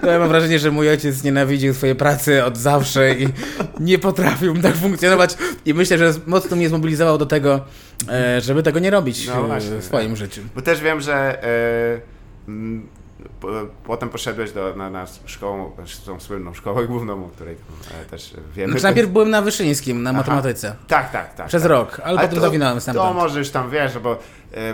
To 0.00 0.06
ja 0.06 0.18
mam 0.18 0.28
wrażenie, 0.28 0.58
że 0.58 0.70
mój 0.70 0.88
ojciec 0.88 1.24
nienawidził 1.24 1.74
swojej 1.74 1.96
pracy 1.96 2.44
od 2.44 2.56
zawsze 2.56 3.14
i 3.14 3.28
nie 3.80 3.98
potrafił 3.98 4.62
tak 4.62 4.74
funkcjonować. 4.76 5.36
I 5.66 5.74
myślę, 5.74 5.98
że 5.98 6.12
mocno 6.26 6.56
mnie 6.56 6.68
zmobilizował 6.68 7.18
do 7.18 7.26
tego, 7.26 7.60
żeby 8.40 8.62
tego 8.62 8.78
nie 8.78 8.90
robić 8.90 9.26
No 9.26 9.44
e, 9.44 9.46
właśnie, 9.46 9.76
w 9.76 9.84
swoim 9.84 10.16
życiu. 10.16 10.42
Bo 10.54 10.62
też 10.62 10.80
wiem, 10.80 11.00
że 11.00 11.44
e, 11.44 12.00
po, 13.40 13.48
potem 13.84 14.08
poszedłeś 14.08 14.52
do, 14.52 14.76
na, 14.76 14.90
na 14.90 15.06
szkołę, 15.26 15.70
tą 16.06 16.20
słynną 16.20 16.54
szkołę 16.54 16.86
główną, 16.86 17.24
o 17.24 17.28
której 17.28 17.56
e, 18.02 18.04
też 18.04 18.34
wiemy. 18.54 18.72
Znaczy, 18.72 18.84
najpierw 18.84 19.10
byłem 19.10 19.30
na 19.30 19.42
Wyszyńskim, 19.42 20.02
na 20.02 20.10
Aha. 20.10 20.18
matematyce. 20.18 20.76
Tak, 20.88 21.12
tak, 21.12 21.34
tak. 21.34 21.46
Przez 21.46 21.62
tak. 21.62 21.70
rok, 21.70 22.00
ale, 22.04 22.18
potem 22.18 22.34
to, 22.34 22.40
zawinąłem 22.40 22.74
To 22.74 22.80
stamtąd. 22.80 23.16
może 23.16 23.38
już 23.38 23.50
tam 23.50 23.70
wiesz, 23.70 23.98
bo, 23.98 24.12
e, 24.12 24.16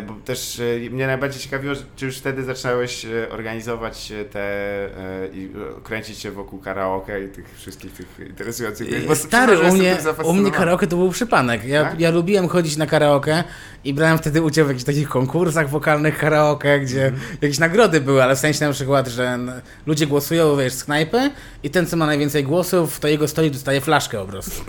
bo 0.07 0.15
też 0.25 0.61
e, 0.87 0.91
mnie 0.91 1.07
najbardziej 1.07 1.41
ciekawiło, 1.41 1.75
czy 1.97 2.07
już 2.07 2.19
wtedy 2.19 2.45
zaczynałeś 2.45 3.05
e, 3.05 3.29
organizować 3.31 4.13
e, 4.13 4.25
te 4.25 4.41
e, 4.41 5.29
i 5.33 5.45
e, 5.79 5.81
kręcić 5.83 6.19
się 6.19 6.31
wokół 6.31 6.59
karaoke 6.59 7.25
i 7.25 7.29
tych 7.29 7.55
wszystkich 7.59 7.93
tych 7.93 8.29
interesujących. 8.29 9.07
Bo 9.07 9.15
Stary, 9.17 9.59
u 9.59 9.75
mnie, 9.75 9.97
u 10.25 10.33
mnie 10.35 10.51
karaoke 10.51 10.87
to 10.87 10.97
był 10.97 11.11
przypadek. 11.11 11.65
Ja, 11.65 11.85
Tak? 11.85 12.01
ja 12.01 12.11
lubiłem 12.11 12.49
chodzić 12.49 12.77
na 12.77 12.87
karaoke 12.87 13.45
i 13.85 13.95
brałem 13.95 14.19
wtedy 14.19 14.43
udział 14.43 14.67
w 14.67 14.69
jakichś 14.69 14.85
takich 14.85 15.09
konkursach 15.09 15.69
wokalnych 15.71 16.19
karaoke, 16.19 16.81
gdzie 16.81 17.07
Mhm. 17.07 17.23
jakieś 17.43 17.59
nagrody 17.59 18.01
były, 18.01 18.23
ale 18.23 18.37
w 18.37 18.39
sensie 18.39 18.67
na 18.67 18.73
przykład, 18.73 19.09
że 19.09 19.39
ludzie 19.87 20.07
głosują, 20.07 20.57
wiesz, 20.57 20.73
z 20.73 20.85
knajpy 20.85 21.31
i 21.63 21.71
ten, 21.71 21.87
co 21.87 21.97
ma 21.97 22.07
najwięcej 22.07 22.45
głosów, 22.45 23.01
to 23.01 23.09
jego 23.09 23.29
stolik 23.29 23.53
dostaje 23.53 23.81
flaszkę 23.81 24.19
po 24.19 24.25
prostu. 24.27 24.65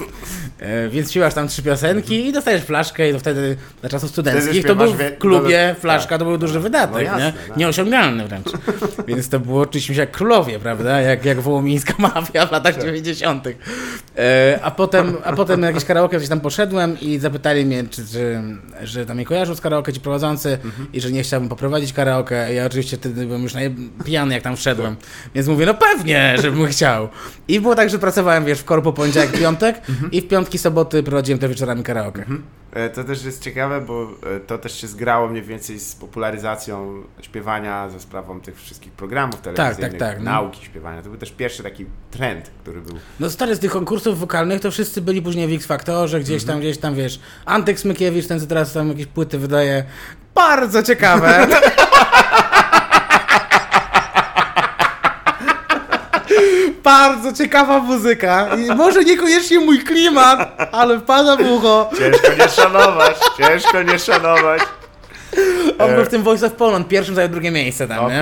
E, 0.60 0.90
więc 0.90 1.12
śpiewasz 1.12 1.34
tam 1.34 1.48
trzy 1.48 1.64
piosenki 1.64 2.28
i 2.28 2.34
dostajesz 2.34 2.64
flaszkę 2.64 3.10
i 3.10 3.14
to 3.14 3.20
wtedy 3.20 3.58
dla 3.82 3.90
czasów 3.90 4.10
studenckich 4.10 4.66
to 4.66 4.76
był 4.76 4.97
klubie 5.20 5.74
do- 5.76 5.82
flaszka, 5.82 6.10
tak, 6.10 6.20
to 6.20 6.26
był 6.26 6.38
duży 6.38 6.54
tak. 6.54 6.64
wydatek, 6.64 6.94
No 6.94 7.02
jasne, 7.02 7.26
nie? 7.26 7.48
tak. 7.48 7.58
Nieosiągalny 7.58 8.28
wręcz. 8.28 8.48
Więc 9.08 9.30
to 9.30 9.40
było, 9.40 9.66
się 9.80 9.94
jak 9.94 10.12
królowie, 10.12 10.60
prawda? 10.60 11.02
Jak, 11.02 11.26
jak 11.26 11.42
wołomińska 11.42 11.94
mafia 12.16 12.46
w 12.46 12.52
latach 12.52 12.78
90. 12.78 13.48
E, 14.18 14.60
a, 14.64 14.72
potem, 14.72 15.18
a 15.24 15.34
potem 15.34 15.60
na 15.60 15.68
jakieś 15.68 15.86
karaoke 15.86 16.18
gdzieś 16.18 16.30
tam 16.30 16.40
poszedłem 16.40 17.00
i 17.00 17.20
zapytali 17.20 17.66
mnie, 17.66 17.84
czy, 17.90 18.06
czy, 18.08 18.42
że 18.84 19.06
tam 19.06 19.16
mnie 19.18 19.26
kojarzą 19.26 19.56
z 19.56 19.62
karaoke 19.62 19.94
ci 19.94 20.00
prowadzący 20.00 20.58
i 20.94 21.02
że 21.02 21.12
nie 21.12 21.24
chciałbym 21.24 21.50
poprowadzić 21.50 21.94
karaoke. 21.94 22.54
Ja 22.54 22.66
oczywiście 22.66 22.98
wtedy 22.98 23.26
byłem 23.26 23.44
już 23.44 23.54
pijany, 24.06 24.34
jak 24.34 24.44
tam 24.44 24.56
wszedłem. 24.56 24.96
Więc 25.36 25.48
mówię, 25.48 25.66
no 25.66 25.74
pewnie, 25.74 26.36
żebym 26.42 26.68
chciał. 26.68 27.10
I 27.48 27.60
było 27.60 27.76
tak, 27.76 27.90
że 27.90 28.00
pracowałem, 28.00 28.46
wiesz, 28.46 28.60
w 28.60 28.66
korpo 28.66 28.94
poniedziałek, 28.94 29.32
piątek 29.32 29.82
i 30.12 30.22
w 30.22 30.28
piątki, 30.28 30.58
soboty 30.58 31.04
prowadziłem 31.04 31.40
te 31.40 31.50
wieczorami 31.50 31.84
karaoke. 31.84 32.22
E, 32.22 32.67
To 32.94 33.04
też 33.04 33.26
jest 33.26 33.44
ciekawe, 33.44 33.82
bo 33.82 34.08
e, 34.36 34.40
to 34.40 34.58
też 34.58 34.82
się 34.82 34.88
zgrało 34.88 35.28
mniej 35.28 35.44
więcej 35.44 35.80
z 35.80 35.96
popularyzacją 35.96 37.04
śpiewania, 37.22 37.90
ze 37.90 38.00
sprawą 38.00 38.42
tych 38.42 38.62
wszystkich 38.62 38.92
programów 38.92 39.42
telewizyjnych, 39.42 40.00
tak, 40.00 40.18
no. 40.18 40.24
nauki 40.24 40.66
śpiewania. 40.66 41.02
To 41.02 41.10
był 41.10 41.18
też 41.18 41.32
pierwszy 41.32 41.64
taki 41.64 41.86
trend, 42.12 42.52
który 42.62 42.82
był. 42.82 42.96
No 43.20 43.30
stary, 43.30 43.56
z 43.56 43.60
tych 43.60 43.72
konkursów 43.72 44.20
wokalnych 44.20 44.62
to 44.62 44.72
wszyscy 44.72 45.02
byli 45.02 45.22
później 45.22 45.48
w 45.48 45.54
X-Faktorze, 45.54 46.20
gdzieś 46.20 46.44
tam, 46.44 46.60
gdzieś 46.60 46.78
tam, 46.78 46.96
wiesz, 46.96 47.20
Antek 47.46 47.80
Smykiewicz, 47.80 48.28
ten 48.28 48.40
co 48.40 48.48
teraz 48.48 48.74
tam 48.74 48.90
jakieś 48.90 49.06
płyty 49.06 49.40
wydaje. 49.40 49.84
Bardzo 50.36 50.84
ciekawe. 50.84 51.48
Bardzo 56.88 57.34
ciekawa 57.34 57.80
muzyka. 57.80 58.48
I 58.58 58.76
może 58.76 59.04
niekoniecznie 59.04 59.60
mój 59.60 59.80
klimat, 59.80 60.70
ale 60.72 61.00
wpada 61.00 61.36
w 61.36 61.52
ucho. 61.52 61.90
Ciężko 61.98 62.28
nie 62.40 62.50
szanować, 62.50 63.16
ciężko 63.38 63.84
nie 63.84 64.00
szanować. 64.00 64.62
On 65.80 65.96
był 65.96 66.06
w 66.06 66.10
tym 66.10 66.24
Voice 66.24 66.46
of 66.48 66.54
Poland, 66.54 66.88
pierwszym 66.88 67.16
zajął 67.16 67.32
drugie 67.32 67.52
miejsce 67.52 67.88
tam, 67.88 68.10
nie? 68.12 68.20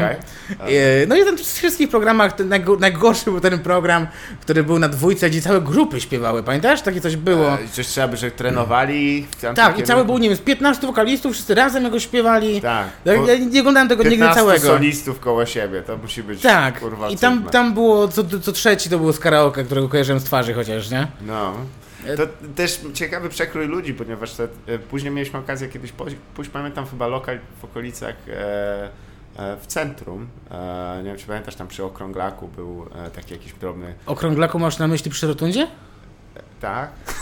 Okej. 0.59 0.75
E, 1.03 1.05
No 1.07 1.15
i 1.15 1.23
ten, 1.25 1.37
w 1.37 1.41
wszystkich 1.41 1.89
programach 1.89 2.31
najgorszy 2.79 3.25
był 3.31 3.39
ten 3.39 3.59
program, 3.59 4.07
który 4.41 4.63
był 4.63 4.79
na 4.79 4.87
dwójce, 4.89 5.29
gdzie 5.29 5.41
całe 5.41 5.61
grupy 5.61 6.01
śpiewały. 6.01 6.43
Pamiętasz? 6.43 6.81
Takie 6.81 7.01
coś 7.01 7.15
było. 7.15 7.53
E, 7.53 7.57
Coś 7.71 7.87
trzeba 7.87 8.07
by, 8.07 8.17
że 8.17 8.31
trenowali. 8.31 9.27
Tak, 9.55 9.79
i 9.79 9.83
cały 9.83 10.05
był, 10.05 10.17
nie 10.17 10.29
wiem, 10.29 10.37
z 10.37 10.41
15 10.41 10.87
wokalistów, 10.87 11.33
wszyscy 11.33 11.55
razem 11.55 11.83
jego 11.83 11.99
śpiewali. 11.99 12.61
Tak. 12.61 12.87
Ja, 13.05 13.13
nie 13.51 13.59
oglądałem 13.59 13.89
tego 13.89 14.03
nigdy 14.03 14.15
15 14.17 14.39
całego. 14.39 14.67
solistów 14.67 15.19
koło 15.19 15.45
siebie, 15.45 15.81
to 15.81 15.97
musi 15.97 16.23
być 16.23 16.41
Tak, 16.41 16.79
kurwa 16.79 17.09
i 17.09 17.17
tam, 17.17 17.35
cudne. 17.35 17.51
tam 17.51 17.73
było, 17.73 18.07
co, 18.07 18.23
co 18.41 18.51
trzeci 18.51 18.89
to 18.89 18.97
było 18.99 19.13
z 19.13 19.19
karaoke, 19.19 19.63
którego 19.63 19.89
kojarzyłem 19.89 20.19
z 20.19 20.23
twarzy 20.23 20.53
chociaż, 20.53 20.89
nie? 20.91 21.07
No. 21.27 21.53
To 22.17 22.27
też 22.55 22.81
ciekawy 22.93 23.29
przekrój 23.29 23.67
ludzi, 23.67 23.93
ponieważ 23.93 24.33
te, 24.33 24.47
e, 24.67 24.79
później 24.79 25.11
mieliśmy 25.13 25.39
okazję 25.39 25.67
kiedyś 25.67 25.91
pójść, 26.35 26.51
pamiętam 26.53 26.85
chyba 26.85 27.07
lokal 27.07 27.39
w 27.61 27.63
okolicach 27.65 28.15
e, 28.29 28.89
e, 29.37 29.57
w 29.61 29.67
centrum. 29.67 30.27
E, 30.51 30.97
nie 30.97 31.09
wiem, 31.09 31.17
czy 31.17 31.25
pamiętasz, 31.27 31.55
tam 31.55 31.67
przy 31.67 31.83
Okrąglaku 31.83 32.47
był 32.47 32.85
taki 33.15 33.33
jakiś 33.33 33.53
drobny. 33.53 33.93
Okrąglaku 34.05 34.59
masz 34.59 34.77
na 34.77 34.87
myśli 34.87 35.11
przy 35.11 35.27
rotundzie? 35.27 35.67
Tak? 36.61 36.89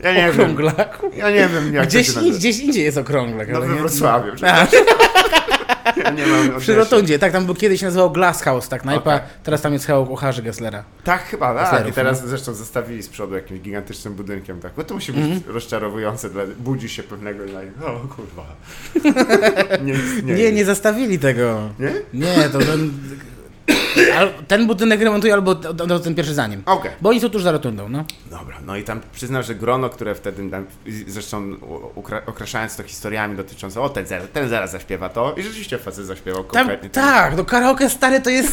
Ja 0.00 0.12
nie 0.12 0.20
wiem. 0.22 0.30
Okrąglaku? 0.30 1.10
Ja 1.16 1.30
nie 1.30 1.48
wiem, 1.48 1.74
jak 1.74 1.86
Gdzieś, 1.86 2.06
to 2.06 2.12
się 2.12 2.18
nazywa. 2.18 2.38
gdzieś 2.38 2.58
indziej 2.58 2.84
jest 2.84 2.98
okrąglak. 2.98 3.48
No 3.48 3.56
ale 3.56 3.66
we 3.66 3.72
nie- 3.74 3.80
Wrocławiu. 3.80 4.32
A, 4.46 4.66
Ja 5.96 6.10
nie 6.18 6.26
mam 6.26 6.60
przy 6.60 6.74
rotundzie, 6.74 7.18
tak, 7.18 7.32
tam 7.32 7.46
był 7.46 7.54
kiedyś 7.54 7.82
nazywał 7.82 8.10
Glass 8.10 8.42
House, 8.42 8.68
tak, 8.68 8.82
knajpa, 8.82 9.14
Okej. 9.14 9.28
teraz 9.42 9.62
tam 9.62 9.72
jest 9.72 9.86
hełm 9.86 10.06
kucharzy 10.06 10.42
Gesslera. 10.42 10.84
Tak, 11.04 11.22
chyba, 11.24 11.54
tak. 11.54 11.88
I 11.88 11.92
teraz 11.92 12.26
zresztą 12.26 12.54
zostawili 12.54 13.02
z 13.02 13.08
przodu 13.08 13.34
jakimś 13.34 13.60
gigantycznym 13.60 14.14
budynkiem. 14.14 14.60
Tak. 14.60 14.72
Bo 14.76 14.84
to 14.84 14.94
musi 14.94 15.12
być 15.12 15.22
Mhm. 15.22 15.42
rozczarowujące. 15.54 16.30
Dla... 16.30 16.42
Budzi 16.58 16.88
się 16.88 17.02
pewnego 17.02 17.44
i 17.44 17.50
o 17.84 18.08
kurwa. 18.16 18.46
nie, 19.84 19.94
Nie, 20.34 20.52
nie, 20.52 20.64
zastawili 20.64 21.18
tego. 21.18 21.60
Nie? 21.78 21.92
Nie, 22.14 22.48
to 22.48 22.58
ten... 22.58 22.92
Ten 24.48 24.66
budynek 24.66 25.00
remontuje 25.00 25.32
albo 25.34 25.54
d- 25.54 26.00
ten 26.00 26.14
pierwszy 26.14 26.34
za 26.34 26.46
nim. 26.46 26.62
Okej. 26.66 26.90
Bo 27.00 27.08
oni 27.10 27.20
są 27.20 27.28
tuż 27.30 27.42
za 27.42 27.52
rotundą, 27.52 27.88
no. 27.88 28.04
Dobra, 28.30 28.56
no 28.66 28.76
i 28.76 28.84
tam 28.84 29.00
przyznam, 29.12 29.42
że 29.42 29.54
grono, 29.54 29.88
które 29.88 30.14
wtedy, 30.14 30.50
tam, 30.50 30.66
zresztą 31.06 31.56
okraszając 32.26 32.76
to 32.76 32.82
historiami 32.82 33.36
dotyczącymi, 33.36 33.84
o 33.84 33.88
ten 33.88 34.06
zaraz, 34.06 34.26
ten 34.32 34.48
zaraz 34.48 34.70
zaśpiewa 34.70 35.08
to 35.08 35.34
i 35.36 35.42
rzeczywiście 35.42 35.78
facet 35.78 36.06
zaśpiewał 36.06 36.44
Tam, 36.44 36.66
ten- 36.68 36.90
tak, 36.90 37.36
no 37.36 37.44
karaoke 37.44 37.90
stary 37.90 38.20
to 38.20 38.30
jest, 38.30 38.52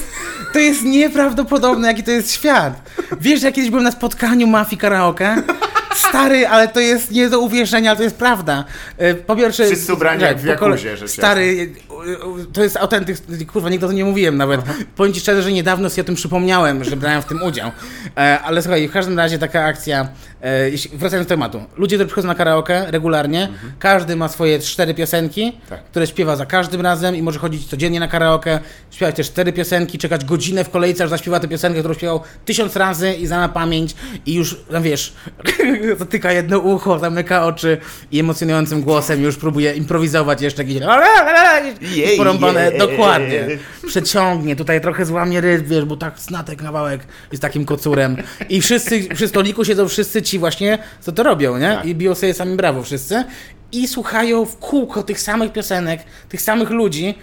to 0.53 0.59
jest 0.59 0.83
nieprawdopodobne, 0.83 1.87
jaki 1.87 2.03
to 2.03 2.11
jest 2.11 2.31
świat. 2.31 2.73
Wiesz, 3.21 3.39
że 3.41 3.45
ja 3.47 3.51
kiedyś 3.53 3.69
byłem 3.69 3.83
na 3.83 3.91
spotkaniu 3.91 4.47
mafii 4.47 4.77
karaoke? 4.77 5.35
Stary, 5.95 6.47
ale 6.47 6.67
to 6.67 6.79
jest 6.79 7.11
nie 7.11 7.29
do 7.29 7.39
uwierzenia, 7.39 7.89
ale 7.89 7.97
to 7.97 8.03
jest 8.03 8.15
prawda. 8.15 8.63
E, 8.97 9.13
Po 9.15 9.35
pierwsze... 9.35 9.65
Wszyscy 9.65 9.93
ubrani 9.93 10.21
jak 10.23 10.37
w 10.37 10.45
Jakuzie, 10.45 11.07
Stary, 11.07 11.73
to 12.53 12.63
jest 12.63 12.77
autentyk, 12.77 13.17
kurwa, 13.51 13.69
nigdy 13.69 13.85
o 13.85 13.89
tym 13.89 13.97
nie 13.97 14.05
mówiłem 14.05 14.37
nawet. 14.37 14.61
Powiem 14.95 15.13
ci 15.13 15.19
szczerze, 15.19 15.41
że 15.41 15.51
niedawno 15.51 15.89
sobie 15.89 16.01
o 16.01 16.05
tym 16.05 16.15
przypomniałem, 16.15 16.83
że 16.83 16.95
brałem 16.95 17.21
w 17.21 17.25
tym 17.25 17.41
udział. 17.43 17.71
E, 18.17 18.39
Ale 18.39 18.61
słuchaj, 18.61 18.87
w 18.87 18.91
każdym 18.91 19.17
razie 19.17 19.39
taka 19.39 19.63
akcja, 19.65 20.07
e, 20.41 20.71
wracając 20.93 21.27
do 21.27 21.29
tematu. 21.29 21.63
Ludzie, 21.77 21.95
którzy 21.95 22.07
przychodzą 22.07 22.27
na 22.27 22.35
karaoke 22.35 22.91
regularnie, 22.91 23.49
każdy 23.79 24.15
ma 24.15 24.27
swoje 24.27 24.59
cztery 24.59 24.93
piosenki, 24.93 25.57
Tak. 25.69 25.83
które 25.83 26.07
śpiewa 26.07 26.35
za 26.35 26.45
każdym 26.45 26.81
razem 26.81 27.15
i 27.15 27.21
może 27.21 27.39
chodzić 27.39 27.67
codziennie 27.67 27.99
na 27.99 28.07
karaoke, 28.07 28.59
śpiewać 28.91 29.15
te 29.15 29.23
cztery 29.23 29.53
piosenki, 29.53 29.97
czekać 29.97 30.25
godzinę 30.25 30.63
w 30.63 30.69
kolejce, 30.69 31.03
aż 31.03 31.09
zaśpiewa 31.09 31.39
tę 31.39 31.47
piosenkę, 31.47 31.79
którą 31.79 31.93
śpiewał 31.93 32.21
tysiąc 32.45 32.75
razy 32.75 33.13
i 33.13 33.27
zna 33.27 33.39
na 33.39 33.49
pamięć 33.49 33.95
i 34.25 34.33
już, 34.33 34.57
no 34.71 34.81
wiesz, 34.81 35.13
zatyka 35.99 36.31
jedno 36.31 36.59
ucho, 36.59 36.99
zamyka 36.99 37.45
oczy 37.45 37.77
i 38.11 38.19
emocjonującym 38.19 38.81
głosem 38.81 39.21
już 39.21 39.35
próbuje 39.37 39.73
improwizować 39.73 40.41
jeszcze 40.41 40.63
jakieś 40.63 40.79
Jej, 41.97 42.17
porąbane, 42.17 42.71
dokładnie. 42.71 43.47
Przeciągnie, 43.87 44.55
tutaj 44.55 44.81
trochę 44.81 45.05
złamie 45.05 45.41
rytm, 45.41 45.69
wiesz, 45.69 45.85
bo 45.85 45.97
tak 45.97 46.19
snatek 46.19 46.61
kawałek 46.61 47.01
jest 47.31 47.41
takim 47.41 47.65
kocurem 47.65 48.17
i 48.49 48.61
wszyscy, 48.61 49.07
przy 49.15 49.27
stoliku 49.27 49.65
siedzą 49.65 49.87
wszyscy 49.87 50.21
ci 50.21 50.39
właśnie, 50.39 50.77
co 51.01 51.11
to 51.11 51.23
robią, 51.23 51.57
nie? 51.57 51.67
Tak. 51.67 51.85
I 51.85 51.95
biją 51.95 52.15
sobie 52.15 52.33
sami 52.33 52.55
brawo 52.55 52.83
wszyscy 52.83 53.23
i 53.71 53.87
słuchają 53.87 54.45
w 54.45 54.57
kółko 54.57 55.03
tych 55.03 55.21
samych 55.21 55.51
piosenek, 55.51 56.01
tych 56.29 56.41
samych 56.41 56.69
ludzi 56.69 57.15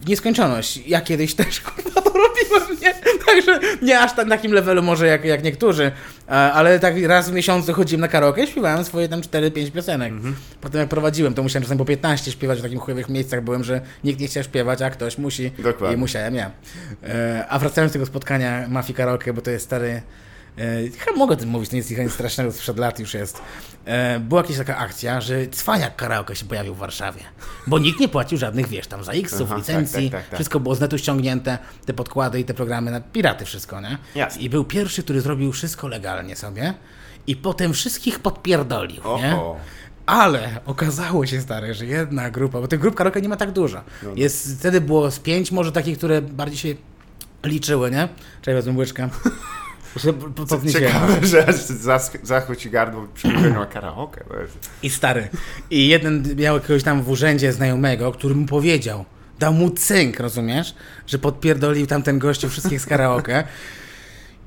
w 0.00 0.08
nieskończoność. 0.08 0.80
Ja 0.86 1.00
kiedyś 1.00 1.34
też 1.34 1.60
kurwa 1.60 2.00
to 2.02 2.10
robiłem, 2.10 2.80
nie? 2.82 2.94
Także 3.30 3.60
nie 3.82 4.00
aż 4.00 4.12
tak 4.14 4.26
na 4.26 4.36
takim 4.36 4.52
levelu 4.52 4.82
może 4.82 5.06
jak, 5.06 5.24
jak 5.24 5.42
niektórzy, 5.42 5.92
a- 6.28 6.52
ale 6.52 6.78
tak 6.80 6.94
raz 7.02 7.30
w 7.30 7.32
miesiącu 7.32 7.72
chodziłem 7.72 8.00
na 8.00 8.08
karaoke 8.08 8.44
i 8.44 8.46
śpiewałem 8.46 8.84
swoje 8.84 9.08
tam 9.08 9.20
4-5 9.20 9.70
piosenek. 9.70 10.12
Potem 10.60 10.80
jak 10.80 10.88
prowadziłem, 10.88 11.34
to 11.34 11.42
musiałem 11.42 11.62
czasem 11.62 11.78
po 11.78 11.84
15 11.84 12.32
śpiewać 12.32 12.58
w 12.58 12.62
takich 12.62 12.78
chujowych 12.78 13.08
miejscach 13.08 13.40
byłem, 13.44 13.64
że 13.64 13.80
nikt 14.04 14.20
nie 14.20 14.26
chciał 14.28 14.42
śpiewać, 14.44 14.82
a 14.82 14.90
ktoś 14.90 15.18
musi 15.18 15.50
Dokładnie. 15.58 15.96
i 15.96 15.98
musiałem 15.98 16.34
ja. 16.34 16.50
E, 17.04 17.44
A 17.48 17.58
wracając 17.58 17.92
do 17.92 17.92
tego 17.92 18.06
spotkania 18.06 18.66
mafii 18.68 18.94
karaoke, 18.94 19.32
bo 19.32 19.40
to 19.42 19.50
jest 19.50 19.64
stary 19.64 19.88
E, 19.88 20.02
Chyba 20.98 21.16
mogę 21.16 21.34
o 21.34 21.36
tym 21.36 21.48
mówić, 21.48 21.70
to 21.70 21.76
nie 21.76 21.82
jest 21.82 21.98
nic 21.98 22.12
strasznego, 22.12 22.52
sprzed 22.52 22.78
lat 22.78 23.00
już 23.00 23.14
jest. 23.14 23.40
E, 23.84 24.20
była 24.20 24.40
jakaś 24.42 24.56
taka 24.56 24.76
akcja, 24.76 25.20
że 25.20 25.46
cwaniak 25.48 25.96
karaoke 25.96 26.36
się 26.36 26.46
pojawił 26.46 26.74
w 26.74 26.78
Warszawie, 26.78 27.20
bo 27.66 27.78
nikt 27.78 28.00
nie 28.00 28.08
płacił 28.08 28.38
żadnych, 28.38 28.68
wiesz, 28.68 28.86
tam 28.86 29.04
za 29.04 29.12
X-ów, 29.12 29.42
Aha, 29.46 29.56
licencji, 29.56 30.10
tak, 30.10 30.12
tak, 30.12 30.20
tak, 30.20 30.30
tak. 30.30 30.38
wszystko 30.38 30.60
było 30.60 30.74
z 30.74 30.80
netu 30.80 30.98
ściągnięte, 30.98 31.58
te 31.86 31.92
podkłady 31.94 32.40
i 32.40 32.44
te 32.44 32.54
programy 32.54 32.90
na 32.90 33.00
piraty, 33.00 33.44
wszystko, 33.44 33.80
nie? 33.80 33.98
Jasne. 34.14 34.42
I 34.42 34.50
był 34.50 34.64
pierwszy, 34.64 35.02
który 35.02 35.20
zrobił 35.20 35.52
wszystko 35.52 35.88
legalnie 35.88 36.36
sobie 36.36 36.74
i 37.26 37.36
potem 37.36 37.72
wszystkich 37.72 38.18
podpierdolił, 38.18 39.02
nie? 39.16 39.36
Ale 40.06 40.60
okazało 40.66 41.26
się, 41.26 41.40
stary, 41.40 41.74
że 41.74 41.86
jedna 41.86 42.30
grupa, 42.30 42.60
bo 42.60 42.68
tych 42.68 42.80
grup 42.80 42.94
karaoke 42.94 43.20
nie 43.20 43.28
ma 43.28 43.36
tak 43.36 43.52
dużo. 43.52 43.80
No, 44.02 44.10
Jest, 44.16 44.58
wtedy 44.58 44.80
było 44.80 45.10
z 45.10 45.18
pięć 45.18 45.52
może 45.52 45.72
takich, 45.72 45.98
które 45.98 46.22
bardziej 46.22 46.58
się 46.58 46.74
liczyły, 47.44 47.90
nie? 47.90 48.08
Czekaj, 48.42 48.54
wezmę 48.54 48.72
łyżkę. 48.72 49.08
Ciekawe, 50.72 51.26
że 51.26 51.48
aż 51.48 51.54
zasch- 51.56 52.18
zachwyć 52.26 52.60
ci 52.62 52.70
gardło 52.70 53.06
przy 53.14 53.28
o 53.60 53.66
karaoke. 53.66 54.24
I 54.82 54.90
stary. 54.90 55.28
I 55.70 55.88
jeden 55.88 56.36
miał 56.36 56.54
jakiegoś 56.54 56.82
tam 56.82 57.02
w 57.02 57.08
urzędzie 57.10 57.52
znajomego, 57.52 58.12
który 58.12 58.34
mu 58.34 58.46
powiedział, 58.46 59.04
dał 59.38 59.52
mu 59.52 59.70
cynk, 59.70 60.20
rozumiesz, 60.20 60.74
że 61.06 61.18
podpierdolił 61.18 61.86
tamten 61.86 62.18
gościu 62.18 62.48
wszystkich 62.48 62.80
z 62.80 62.86
karaoke. 62.86 63.44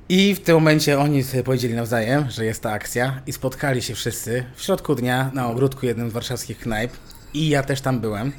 I 0.09 0.35
w 0.35 0.39
tym 0.39 0.55
momencie 0.55 0.99
oni 0.99 1.23
sobie 1.23 1.43
powiedzieli 1.43 1.73
nawzajem, 1.73 2.29
że 2.29 2.45
jest 2.45 2.61
ta 2.61 2.71
akcja 2.71 3.21
i 3.27 3.33
spotkali 3.33 3.81
się 3.81 3.95
wszyscy 3.95 4.43
w 4.55 4.63
środku 4.63 4.95
dnia 4.95 5.31
na 5.33 5.47
ogródku 5.47 5.85
jednym 5.85 6.09
z 6.09 6.13
warszawskich 6.13 6.59
knajp 6.59 6.91
i 7.33 7.49
ja 7.49 7.63
też 7.63 7.81
tam 7.81 7.99
byłem. 7.99 8.31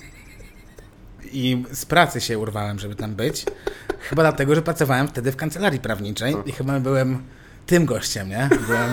I 1.35 1.65
z 1.73 1.87
pracy 1.87 2.21
się 2.21 2.39
urwałem, 2.39 2.79
żeby 2.79 2.95
tam 2.95 3.15
być. 3.15 3.45
Chyba 4.01 4.23
dlatego, 4.23 4.55
że 4.55 4.63
pracowałem 4.63 5.09
wtedy 5.09 5.33
w 5.33 5.37
kancelarii 5.37 5.81
prawniczej 5.81 6.35
i 6.47 6.53
chyba 6.53 6.81
byłem 6.81 7.23
tym 7.67 7.85
gościem, 7.85 8.29
nie? 8.29 8.49
Byłem, 8.67 8.91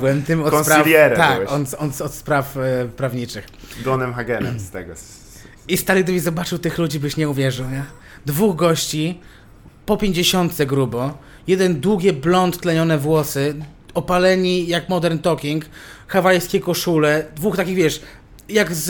byłem 0.00 0.22
tym 0.22 0.42
od 0.42 0.64
spraw... 0.64 0.86
Tak, 1.16 1.52
on, 1.52 1.66
on, 1.78 1.92
od 2.04 2.14
spraw 2.14 2.56
e, 2.56 2.88
prawniczych. 2.96 3.46
Donem 3.84 4.14
Hagenem 4.14 4.60
z 4.60 4.70
tego. 4.70 4.94
I 5.68 5.76
stary, 5.76 6.04
gdybyś 6.04 6.22
zobaczył 6.22 6.58
tych 6.58 6.78
ludzi, 6.78 7.00
byś 7.00 7.16
nie 7.16 7.28
uwierzył, 7.28 7.70
nie? 7.70 7.84
Dwóch 8.26 8.56
gości, 8.56 9.20
po 9.86 9.96
pięćdziesiątce 9.96 10.66
grubo, 10.66 11.18
jeden 11.46 11.80
długie 11.80 12.12
blond 12.12 12.60
tlenione 12.60 12.98
włosy, 12.98 13.54
opaleni 13.94 14.66
jak 14.66 14.88
Modern 14.88 15.18
Talking, 15.18 15.64
hawajskie 16.06 16.60
koszule, 16.60 17.24
dwóch 17.36 17.56
takich, 17.56 17.76
wiesz, 17.76 18.02
jak 18.48 18.74
z... 18.74 18.88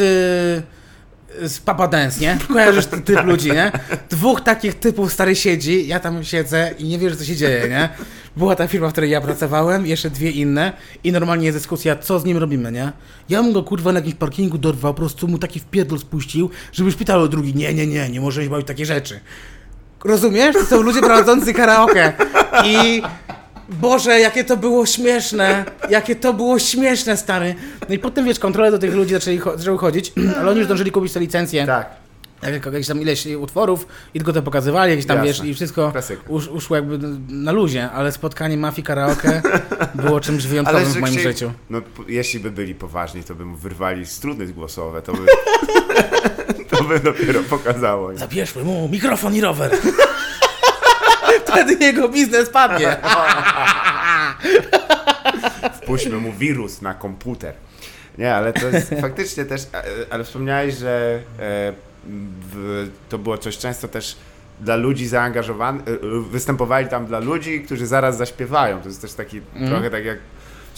Z 1.47 1.59
Papa 1.59 1.89
Dance, 1.89 2.20
nie? 2.20 2.39
Kojarzysz 2.53 2.87
ten 2.87 3.03
typ 3.03 3.24
ludzi, 3.24 3.53
nie? 3.53 3.72
Dwóch 4.11 4.41
takich 4.41 4.74
typów 4.74 5.12
stary 5.12 5.37
siedzi, 5.37 5.87
ja 5.87 6.01
tam 6.01 6.24
siedzę 6.24 6.70
i 6.79 6.85
nie 6.85 6.99
wiesz, 6.99 7.16
co 7.16 7.24
się 7.24 7.37
dzieje, 7.37 7.68
nie? 7.68 7.89
Była 8.37 8.57
ta 8.57 8.68
firma, 8.68 8.89
w 8.89 8.93
której 8.93 9.11
ja 9.11 9.20
pracowałem, 9.20 9.87
jeszcze 9.87 10.11
dwie 10.11 10.31
inne 10.31 10.72
i 11.05 11.12
normalnie 11.12 11.47
jest 11.47 11.59
dyskusja, 11.59 11.97
co 11.97 12.18
z 12.18 12.24
nim 12.24 12.37
robimy, 12.37 12.72
nie? 12.72 12.93
Ja 13.29 13.43
bym 13.43 13.53
go 13.53 13.62
kurwa 13.62 13.93
na 13.93 13.99
jakimś 13.99 14.14
parkingu 14.14 14.59
dorwał, 14.59 14.95
po 14.95 15.01
prostu 15.01 15.29
mu 15.29 15.39
taki 15.39 15.61
wpierdol 15.61 15.99
spuścił, 15.99 16.51
żeby 16.72 16.93
szpital 16.93 17.22
o 17.22 17.29
drugi, 17.29 17.55
nie, 17.55 17.74
nie, 17.74 17.87
nie, 17.87 18.09
nie 18.09 18.20
możesz 18.20 18.49
bawić 18.49 18.66
takie 18.66 18.87
rzeczy. 18.87 19.20
Rozumiesz? 20.05 20.55
To 20.57 20.64
są 20.64 20.83
ludzie 20.83 21.01
prowadzący 21.01 21.55
karaoke 21.55 22.12
i... 22.64 23.03
Boże, 23.69 24.21
jakie 24.21 24.45
to 24.45 24.57
było 24.57 24.87
śmieszne! 24.87 25.64
Jakie 25.91 26.16
to 26.16 26.35
było 26.35 26.59
śmieszne, 26.59 27.16
stary! 27.16 27.55
No 27.89 27.95
i 27.95 27.99
potem, 27.99 28.25
wiesz, 28.25 28.39
kontrole 28.39 28.71
do 28.71 28.79
tych 28.79 28.95
ludzi 28.95 29.14
zaczęli, 29.14 29.39
cho- 29.41 29.59
zaczęły 29.59 29.79
chodzić, 29.79 30.12
ale 30.41 30.49
oni 30.51 30.57
już 30.59 30.66
zdążyli 30.66 30.91
kupić 30.91 31.12
te 31.12 31.21
licencje. 31.21 31.66
Tak. 31.66 31.91
Jak, 32.43 32.66
jakieś 32.66 32.87
tam 32.87 33.01
ileś 33.03 33.27
utworów 33.27 33.87
i 34.14 34.19
tylko 34.19 34.33
to 34.33 34.43
pokazywali, 34.43 34.91
jakieś 34.91 35.07
tam, 35.07 35.16
Jasne. 35.16 35.29
wiesz, 35.45 35.51
i 35.51 35.55
wszystko 35.55 35.93
Klasyka. 35.93 36.23
usz, 36.29 36.49
uszło 36.49 36.77
jakby 36.77 36.99
na 37.29 37.53
luzie, 37.53 37.91
ale 37.91 38.12
spotkanie 38.12 38.57
mafii 38.57 38.83
karaoke 38.87 39.43
było 40.05 40.21
czymś 40.21 40.47
wyjątkowym 40.47 40.85
w 40.85 40.97
moim 41.01 41.12
chcieli- 41.14 41.23
życiu. 41.23 41.53
No, 41.71 41.81
p- 41.81 41.87
jeśli 42.09 42.41
by 42.41 42.51
byli 42.51 42.75
poważni, 42.75 43.23
to 43.25 43.35
by 43.35 43.45
mu 43.45 43.57
wyrwali 43.57 44.07
struny 44.07 44.47
głosowe, 44.47 45.03
to 45.03 45.12
by, 45.12 45.19
to 46.71 46.85
by 46.85 47.01
dopiero 47.01 47.41
pokazało. 47.43 48.16
Zabierzmy 48.16 48.64
mu 48.64 48.89
mikrofon 48.89 49.35
i 49.35 49.41
rower. 49.41 49.71
Wtedy 51.49 51.84
jego 51.84 52.09
biznes 52.09 52.51
padnie. 52.51 52.96
Wpuśćmy 55.82 56.16
mu 56.16 56.32
wirus 56.32 56.82
na 56.82 56.94
komputer. 56.94 57.55
Nie, 58.18 58.34
ale 58.34 58.53
to 58.53 58.66
jest 58.68 58.94
faktycznie 59.01 59.44
też, 59.44 59.62
e, 59.62 59.82
ale 60.11 60.24
wspomniałeś, 60.24 60.74
że 60.74 61.20
e, 61.38 61.72
w, 62.53 62.88
to 63.09 63.18
było 63.18 63.38
coś 63.38 63.59
często 63.59 63.88
też 63.88 64.16
dla 64.61 64.76
ludzi 64.76 65.07
zaangażowanych, 65.09 65.82
e, 65.88 65.92
występowali 66.30 66.88
tam 66.88 67.07
dla 67.07 67.18
ludzi, 67.18 67.61
którzy 67.62 67.86
zaraz 67.86 68.16
zaśpiewają. 68.16 68.80
To 68.80 68.88
jest 68.88 69.01
też 69.03 69.12
taki 69.12 69.38
Mhm. 69.38 69.68
trochę 69.70 69.90
tak 69.90 70.05
jak 70.05 70.18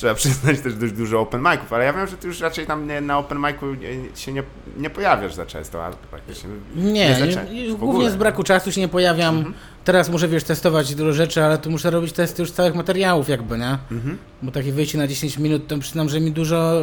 trzeba 0.01 0.14
przyznać 0.24 0.61
też 0.61 0.74
dość 0.74 0.92
dużo 0.92 1.20
open 1.20 1.40
miców, 1.40 1.72
ale 1.72 1.84
ja 1.84 1.92
wiem, 1.92 2.07
że 2.07 2.16
ty 2.16 2.26
już 2.26 2.40
raczej 2.40 2.66
tam 2.66 2.88
nie, 2.88 3.01
na 3.01 3.18
open 3.18 3.38
micu 3.38 3.66
się 4.14 4.32
nie, 4.32 4.42
nie 4.76 4.90
pojawiasz 4.90 5.34
za 5.34 5.46
często, 5.46 5.84
a 5.84 5.90
praktycznie 5.90 6.51
Nie, 6.76 7.14
za 7.14 7.26
nie, 7.26 7.32
często, 7.32 7.53
nie 7.53 7.68
w 7.68 7.76
głównie 7.76 8.11
z 8.11 8.16
braku 8.16 8.42
czasu 8.42 8.72
się 8.72 8.80
nie 8.80 8.88
pojawiam. 8.88 9.55
Teraz 9.84 10.09
muszę, 10.09 10.28
wiesz, 10.28 10.44
testować 10.44 10.94
dużo 10.94 11.12
rzeczy, 11.12 11.44
ale 11.44 11.59
tu 11.59 11.70
muszę 11.70 11.90
robić 11.90 12.12
testy 12.12 12.42
już 12.42 12.51
całych 12.51 12.74
materiałów 12.74 13.28
jakby, 13.28 13.59
nie? 13.59 13.78
Mhm. 13.90 14.18
Bo 14.42 14.51
takie 14.53 14.72
wyjście 14.72 14.98
na 14.98 15.07
10 15.07 15.38
minut, 15.38 15.66
to 15.66 15.78
przyznam, 15.78 16.09
że 16.09 16.20
mi 16.20 16.32
dużo, 16.32 16.82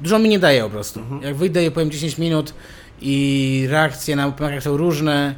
dużo 0.00 0.18
mi 0.18 0.28
nie 0.28 0.38
daje 0.38 0.62
po 0.62 0.70
prostu. 0.70 1.00
Mhm. 1.00 1.22
Jak 1.22 1.36
wyjdę 1.36 1.64
i 1.64 1.70
powiem 1.70 1.90
10 1.90 2.18
minut 2.18 2.54
i 3.00 3.66
reakcje 3.70 4.16
na 4.16 4.26
openmicach 4.26 4.62
są 4.62 4.76
różne 4.76 5.34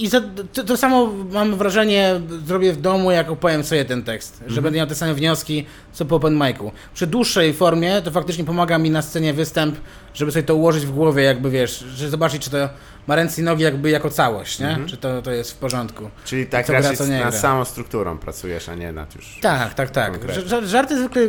i 0.00 0.08
za, 0.08 0.20
to, 0.52 0.64
to 0.64 0.76
samo 0.76 1.12
mam 1.32 1.56
wrażenie, 1.56 2.20
zrobię 2.46 2.72
w 2.72 2.80
domu, 2.80 3.10
jak 3.10 3.30
opowiem 3.30 3.64
sobie 3.64 3.84
ten 3.84 4.02
tekst, 4.02 4.32
Mhm. 4.34 4.54
że 4.54 4.62
będę 4.62 4.76
miał 4.78 4.86
te 4.86 4.94
same 4.94 5.14
wnioski, 5.14 5.66
co 5.92 6.04
po 6.04 6.16
open 6.16 6.34
micu. 6.34 6.72
Przy 6.94 7.06
dłuższej 7.06 7.52
formie 7.54 8.02
to 8.02 8.10
faktycznie 8.10 8.44
pomaga 8.44 8.78
mi 8.78 8.90
na 8.90 9.02
scenie 9.02 9.32
występ, 9.32 9.76
żeby 10.14 10.32
sobie 10.32 10.42
to 10.42 10.54
ułożyć 10.54 10.86
w 10.86 10.90
głowie, 10.92 11.22
jakby 11.22 11.50
wiesz, 11.50 11.78
że 11.78 12.10
zobaczyć, 12.10 12.42
czy 12.42 12.50
to 12.50 12.68
ma 13.06 13.16
ręce 13.16 13.40
i 13.40 13.44
nogi 13.44 13.62
jakby 13.62 13.90
jako 13.90 14.10
całość, 14.10 14.58
nie? 14.58 14.68
Mhm. 14.68 14.88
Czy 14.88 14.96
to, 14.96 15.22
to 15.22 15.30
jest 15.30 15.52
w 15.52 15.56
porządku. 15.56 16.10
Czyli 16.24 16.46
tak 16.46 16.66
Co 16.66 16.72
gra, 16.72 16.80
raczej 16.80 16.96
co 16.96 17.06
nie 17.06 17.20
nad 17.20 17.30
gra. 17.30 17.40
samą 17.40 17.64
strukturą 17.64 18.18
pracujesz, 18.18 18.68
a 18.68 18.74
nie 18.74 18.92
nad 18.92 19.14
już... 19.16 19.38
Tak, 19.42 19.74
tak, 19.74 19.90
tak. 19.90 20.10
Konkretnie. 20.10 20.42
Żar- 20.42 20.64
żarty 20.66 20.98
zwykle. 20.98 21.22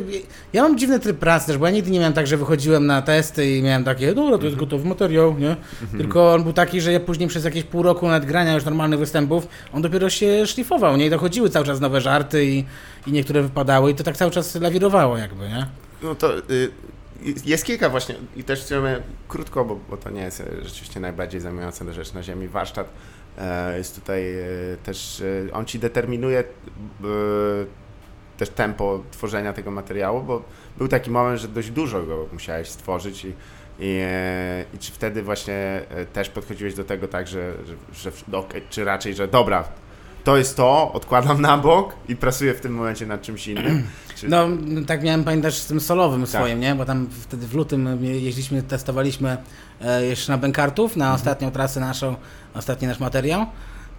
Ja 0.54 0.64
mam 0.64 0.78
dziwny 0.78 1.00
tryb 1.00 1.18
pracy 1.20 1.48
też, 1.48 1.58
bo 1.58 1.66
ja 1.66 1.72
nigdy 1.72 1.92
nie 1.92 2.00
miałem 2.00 2.14
tak, 2.14 2.28
że 2.28 2.38
wychodziłem 2.38 2.86
na 2.86 3.02
testy 3.02 3.58
i 3.58 3.64
miałem 3.64 3.84
takie, 3.84 4.14
dobra, 4.14 4.38
to 4.38 4.46
jest 4.46 4.58
gotowy 4.58 4.90
materiał, 4.90 5.40
nie? 5.40 5.56
Tylko 5.98 6.34
on 6.34 6.44
był 6.44 6.54
taki, 6.54 6.82
że 6.82 6.92
ja 6.92 7.00
później 7.00 7.28
przez 7.30 7.46
jakieś 7.46 7.64
pół 7.64 7.84
roku 7.84 8.08
nawet 8.08 8.26
grania 8.26 8.54
już 8.54 8.62
już 8.62 8.66
normalnych 8.66 9.00
występów, 9.00 9.48
on 9.74 9.82
dopiero 9.82 10.10
się 10.10 10.48
szlifował, 10.48 10.98
nie? 10.98 11.06
I 11.06 11.10
dochodziły 11.10 11.50
cały 11.50 11.66
czas 11.66 11.80
nowe 11.80 12.02
żarty 12.02 12.46
i, 12.46 12.66
i 13.08 13.12
niektóre 13.12 13.42
wypadały 13.42 13.92
i 13.92 13.96
to 13.96 14.04
tak 14.04 14.18
cały 14.18 14.32
czas 14.32 14.56
lawirowało 14.56 15.18
jakby, 15.18 15.50
nie? 15.50 15.66
No 16.04 16.16
to 16.16 16.38
y, 16.38 16.42
jest 17.46 17.66
kilka 17.66 17.90
właśnie 17.90 18.16
i 18.36 18.44
też 18.44 18.62
chciałbym 18.62 19.02
krótko, 19.28 19.66
bo, 19.66 19.80
bo 19.90 19.98
to 19.98 20.10
nie 20.10 20.22
jest 20.22 20.42
e, 20.42 20.46
rzeczywiście 20.64 21.00
najbardziej 21.00 21.42
zajmująca 21.42 21.94
rzecz 21.94 22.14
na 22.14 22.24
ziemi. 22.24 22.48
Warsztat 22.48 22.90
e, 23.38 23.78
jest 23.78 23.96
tutaj 23.96 24.34
e, 24.34 24.46
też, 24.84 25.24
on 25.54 25.66
ci 25.66 25.80
determinuje 25.80 26.44
też 28.38 28.50
tempo 28.50 29.04
tworzenia 29.12 29.54
tego 29.54 29.72
materiału, 29.72 30.24
bo 30.24 30.44
był 30.78 30.88
taki 30.88 31.12
moment, 31.12 31.42
że 31.42 31.48
dość 31.48 31.70
dużo 31.70 32.04
go 32.04 32.28
musiałeś 32.34 32.70
stworzyć 32.70 33.26
i, 33.26 33.34
i, 33.80 34.00
i 34.74 34.78
czy 34.78 34.92
wtedy 34.92 35.24
właśnie 35.24 35.82
też 36.14 36.30
podchodziłeś 36.30 36.74
do 36.74 36.84
tego 36.84 37.08
tak, 37.08 37.28
że, 37.28 37.54
że, 37.94 38.12
że 38.32 38.38
okej, 38.38 38.62
czy 38.70 38.86
raczej, 38.86 39.16
że 39.16 39.28
dobra, 39.28 39.64
to 40.24 40.38
jest 40.38 40.58
to, 40.58 40.94
odkładam 40.94 41.42
na 41.42 41.58
bok 41.58 41.96
i 42.10 42.16
pracuję 42.16 42.54
w 42.54 42.62
tym 42.62 42.74
momencie 42.74 43.06
nad 43.06 43.22
czymś 43.22 43.48
innym. 43.48 43.88
Czy... 44.22 44.30
No, 44.30 44.48
tak 44.88 45.04
miałem 45.04 45.24
pamiętać 45.24 45.54
z 45.58 45.66
tym 45.66 45.80
solowym 45.80 46.22
Tak. 46.22 46.30
swoim, 46.30 46.60
nie? 46.60 46.76
Bo 46.76 46.86
tam 46.86 47.08
wtedy 47.22 47.48
w 47.48 47.54
lutym 47.54 48.04
jeździliśmy, 48.06 48.64
testowaliśmy 48.64 49.38
e, 49.82 50.06
jeszcze 50.06 50.32
na 50.32 50.38
Bękartów, 50.38 50.96
na 50.98 51.14
ostatnią 51.14 51.52
trasę 51.52 51.80
naszą, 51.80 52.16
ostatni 52.54 52.88
nasz 52.88 53.00
materiał. 53.00 53.46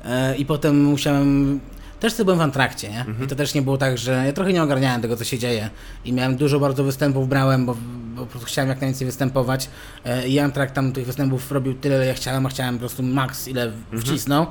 E, 0.04 0.36
I 0.36 0.46
potem 0.46 0.84
musiałem. 0.84 1.60
Też 2.00 2.14
byłem 2.24 2.38
w 2.38 2.42
antrakcie, 2.42 2.88
nie? 2.90 3.04
I 3.24 3.26
to 3.26 3.34
też 3.34 3.54
nie 3.54 3.62
było 3.62 3.78
tak, 3.78 3.98
że 3.98 4.22
ja 4.26 4.32
trochę 4.32 4.52
nie 4.52 4.62
ogarniałem 4.62 5.02
tego, 5.02 5.16
co 5.16 5.24
się 5.24 5.38
dzieje. 5.38 5.70
I 6.04 6.12
miałem 6.12 6.36
dużo 6.36 6.60
bardzo 6.60 6.84
występów, 6.84 7.28
brałem, 7.28 7.66
bo, 7.66 7.76
bo 8.14 8.20
po 8.20 8.26
prostu 8.26 8.46
chciałem 8.46 8.68
jak 8.68 8.80
najwięcej 8.80 9.06
występować. 9.06 9.68
E, 10.04 10.28
I 10.28 10.38
Antrakt 10.38 10.74
tam 10.74 10.92
tych 10.92 11.06
występów 11.06 11.52
robił 11.52 11.74
tyle, 11.74 11.96
ile 11.96 12.06
ja 12.06 12.14
chciałem, 12.14 12.46
a 12.46 12.48
chciałem 12.48 12.74
po 12.74 12.78
prostu 12.80 13.02
maks, 13.02 13.48
ile 13.48 13.70
w- 13.70 14.00
wcisnął. 14.00 14.46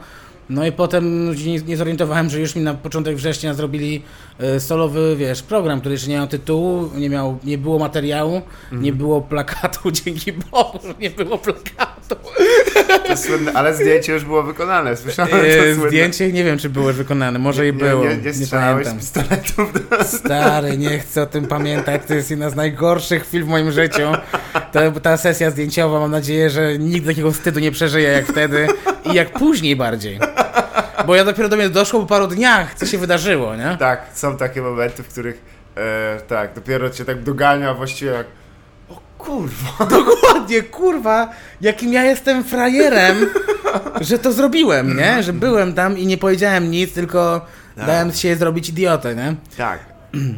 No 0.51 0.65
i 0.65 0.71
potem 0.71 1.33
się 1.37 1.51
nie, 1.51 1.59
nie 1.59 1.77
zorientowałem, 1.77 2.29
że 2.29 2.39
już 2.39 2.55
mi 2.55 2.61
na 2.61 2.73
początek 2.73 3.15
września 3.15 3.53
zrobili 3.53 4.01
e, 4.39 4.59
solowy, 4.59 5.15
wiesz, 5.15 5.43
program, 5.43 5.79
który 5.79 5.93
jeszcze 5.93 6.09
nie 6.09 6.15
miał 6.15 6.27
tytułu, 6.27 6.89
nie, 6.95 7.09
miał, 7.09 7.37
nie 7.43 7.57
było 7.57 7.79
materiału, 7.79 8.41
nie 8.71 8.93
było 8.93 9.21
plakatu, 9.21 9.91
dzięki 10.05 10.33
Bogu, 10.33 10.79
nie 10.99 11.09
było 11.09 11.37
plakatu. 11.37 12.15
To 13.07 13.17
słynne, 13.17 13.53
ale 13.53 13.75
zdjęcie 13.75 14.13
już 14.13 14.25
było 14.25 14.43
wykonane, 14.43 14.97
słyszałem 14.97 15.31
to 15.31 15.37
E, 15.37 15.73
słynne. 15.73 15.87
Zdjęcie, 15.87 16.31
nie 16.31 16.43
wiem, 16.43 16.57
czy 16.57 16.69
było 16.69 16.87
już 16.87 16.97
wykonane, 16.97 17.39
może 17.39 17.67
i 17.67 17.73
było, 17.73 18.03
Nie, 18.03 18.09
nie, 18.09 18.17
nie, 18.17 18.23
nie 18.23 18.33
strzelałeś 18.33 18.87
pistoletów 18.99 19.73
do... 19.89 20.03
Stary, 20.03 20.77
nie 20.77 20.99
chcę 20.99 21.21
o 21.21 21.25
tym 21.25 21.45
pamiętać, 21.45 22.01
to 22.07 22.13
jest 22.13 22.31
jedna 22.31 22.49
z 22.49 22.55
najgorszych 22.55 23.23
chwil 23.23 23.43
w 23.43 23.47
moim 23.47 23.71
życiu. 23.71 24.07
To, 24.71 24.99
ta 25.01 25.17
sesja 25.17 25.51
zdjęciowa, 25.51 25.99
mam 25.99 26.11
nadzieję, 26.11 26.49
że 26.49 26.77
nikt 26.77 27.07
takiego 27.07 27.31
wstydu 27.31 27.59
nie 27.59 27.71
przeżyje 27.71 28.09
jak 28.09 28.27
wtedy 28.27 28.67
i 29.11 29.13
jak 29.15 29.39
później 29.39 29.75
bardziej. 29.75 30.19
Bo 31.03 31.15
ja 31.15 31.25
dopiero 31.25 31.49
do 31.49 31.55
mnie 31.55 31.69
doszło 31.69 31.99
po 31.99 32.05
paru 32.05 32.27
dniach, 32.27 32.75
co 32.75 32.85
się 32.85 32.97
wydarzyło, 32.97 33.55
nie? 33.55 33.77
Tak, 33.79 34.01
są 34.13 34.37
takie 34.37 34.61
momenty, 34.61 35.03
w 35.03 35.07
których 35.07 35.41
e, 35.77 36.21
tak, 36.27 36.53
dopiero 36.53 36.89
cię 36.89 37.05
tak 37.05 37.23
dogania, 37.23 37.73
właściwie 37.73 38.11
jak 38.11 38.27
o 38.89 38.99
kurwa. 39.17 39.85
Dokładnie, 40.05 40.61
kurwa, 40.61 41.29
jakim 41.61 41.93
ja 41.93 42.03
jestem 42.03 42.43
frajerem, 42.43 43.29
że 44.01 44.19
to 44.19 44.31
zrobiłem, 44.31 44.97
nie? 44.97 45.23
Że 45.23 45.33
byłem 45.33 45.73
tam 45.73 45.97
i 45.97 46.05
nie 46.05 46.17
powiedziałem 46.17 46.71
nic, 46.71 46.93
tylko 46.93 47.45
dałem 47.77 48.13
się 48.13 48.35
zrobić 48.35 48.69
idiotę, 48.69 49.15
nie? 49.15 49.35
Tak. 49.57 49.90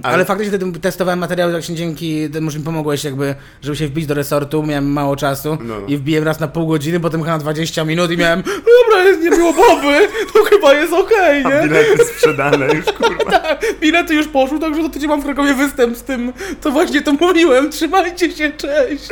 Ale, 0.03 0.25
faktycznie 0.25 0.57
wtedy 0.57 0.79
testowałem 0.79 1.19
materiały 1.19 1.51
właśnie 1.51 1.75
dzięki, 1.75 2.29
temu, 2.29 2.51
że 2.51 2.59
mi 2.59 2.65
pomogłeś 2.65 3.03
jakby, 3.03 3.35
żeby 3.61 3.77
się 3.77 3.87
wbić 3.87 4.05
do 4.05 4.13
resortu, 4.13 4.63
miałem 4.63 4.91
mało 4.91 5.15
czasu 5.15 5.57
No, 5.61 5.79
no. 5.79 5.87
i 5.87 5.97
wbiłem 5.97 6.23
raz 6.23 6.39
na 6.39 6.47
pół 6.47 6.67
godziny, 6.67 6.99
potem 6.99 7.21
chyba 7.21 7.31
na 7.33 7.39
20 7.39 7.83
minut 7.83 8.11
i 8.11 8.17
miałem, 8.17 8.43
dobra, 8.43 9.03
jest, 9.03 9.21
nie 9.21 9.29
było 9.29 9.53
boby, 9.53 10.07
to 10.33 10.43
chyba 10.43 10.73
jest 10.73 10.93
okej, 10.93 11.43
A 11.45 11.49
nie? 11.49 11.63
bilety 11.67 12.05
sprzedane 12.05 12.65
już 12.73 12.85
kurwa. 12.85 13.23
Tak, 13.43 13.65
bilety 13.81 14.13
już 14.13 14.27
poszły, 14.27 14.59
także 14.59 14.83
za 14.83 14.89
tydzień 14.89 15.09
mam 15.09 15.21
w 15.21 15.23
Krakowie 15.23 15.53
występ 15.53 15.97
z 15.97 16.03
tym, 16.03 16.33
to 16.61 16.71
właśnie 16.71 17.01
to 17.01 17.13
mówiłem, 17.13 17.71
trzymajcie 17.71 18.31
się, 18.31 18.51
cześć. 18.51 19.07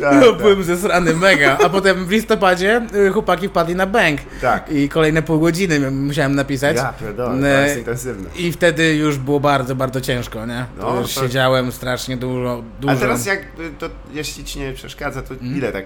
Tak, 0.00 0.14
no, 0.20 0.26
tak. 0.32 0.36
byłem 0.40 0.64
zesrany 0.64 1.14
mega, 1.14 1.58
a 1.64 1.68
potem 1.68 2.06
w 2.06 2.10
listopadzie 2.10 2.82
y, 3.08 3.10
chłopaki 3.12 3.48
wpadli 3.48 3.74
na 3.74 3.86
bank 3.86 4.20
Tak. 4.40 4.72
i 4.72 4.88
kolejne 4.88 5.22
pół 5.22 5.40
godziny 5.40 5.90
musiałem 5.90 6.34
napisać. 6.34 6.76
Ja 6.76 6.92
pierdolę, 7.00 7.40
to 7.40 7.46
jest 7.66 7.78
intensywne. 7.78 8.28
I 8.38 8.52
wtedy 8.52 8.94
już 8.94 9.16
było 9.18 9.40
bardzo, 9.40 9.74
bardzo 9.74 9.97
ciężko, 10.00 10.46
nie? 10.46 10.66
To 10.80 10.94
No, 10.94 11.00
już 11.00 11.14
to- 11.14 11.20
siedziałem 11.22 11.72
strasznie 11.72 12.16
dużo, 12.16 12.62
dużo. 12.80 12.92
A 12.92 12.96
teraz 12.96 13.26
jak, 13.26 13.40
y, 13.42 13.44
to 13.78 13.90
jeśli 14.12 14.44
ci 14.44 14.58
nie 14.58 14.72
przeszkadza, 14.72 15.22
to 15.22 15.34
Mhm. 15.34 15.56
ile 15.56 15.72
tak 15.72 15.84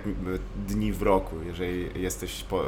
dni 0.69 0.93
w 0.93 1.03
roku, 1.03 1.37
jeżeli 1.47 2.03
jesteś 2.03 2.45
po, 2.51 2.61
e, 2.63 2.67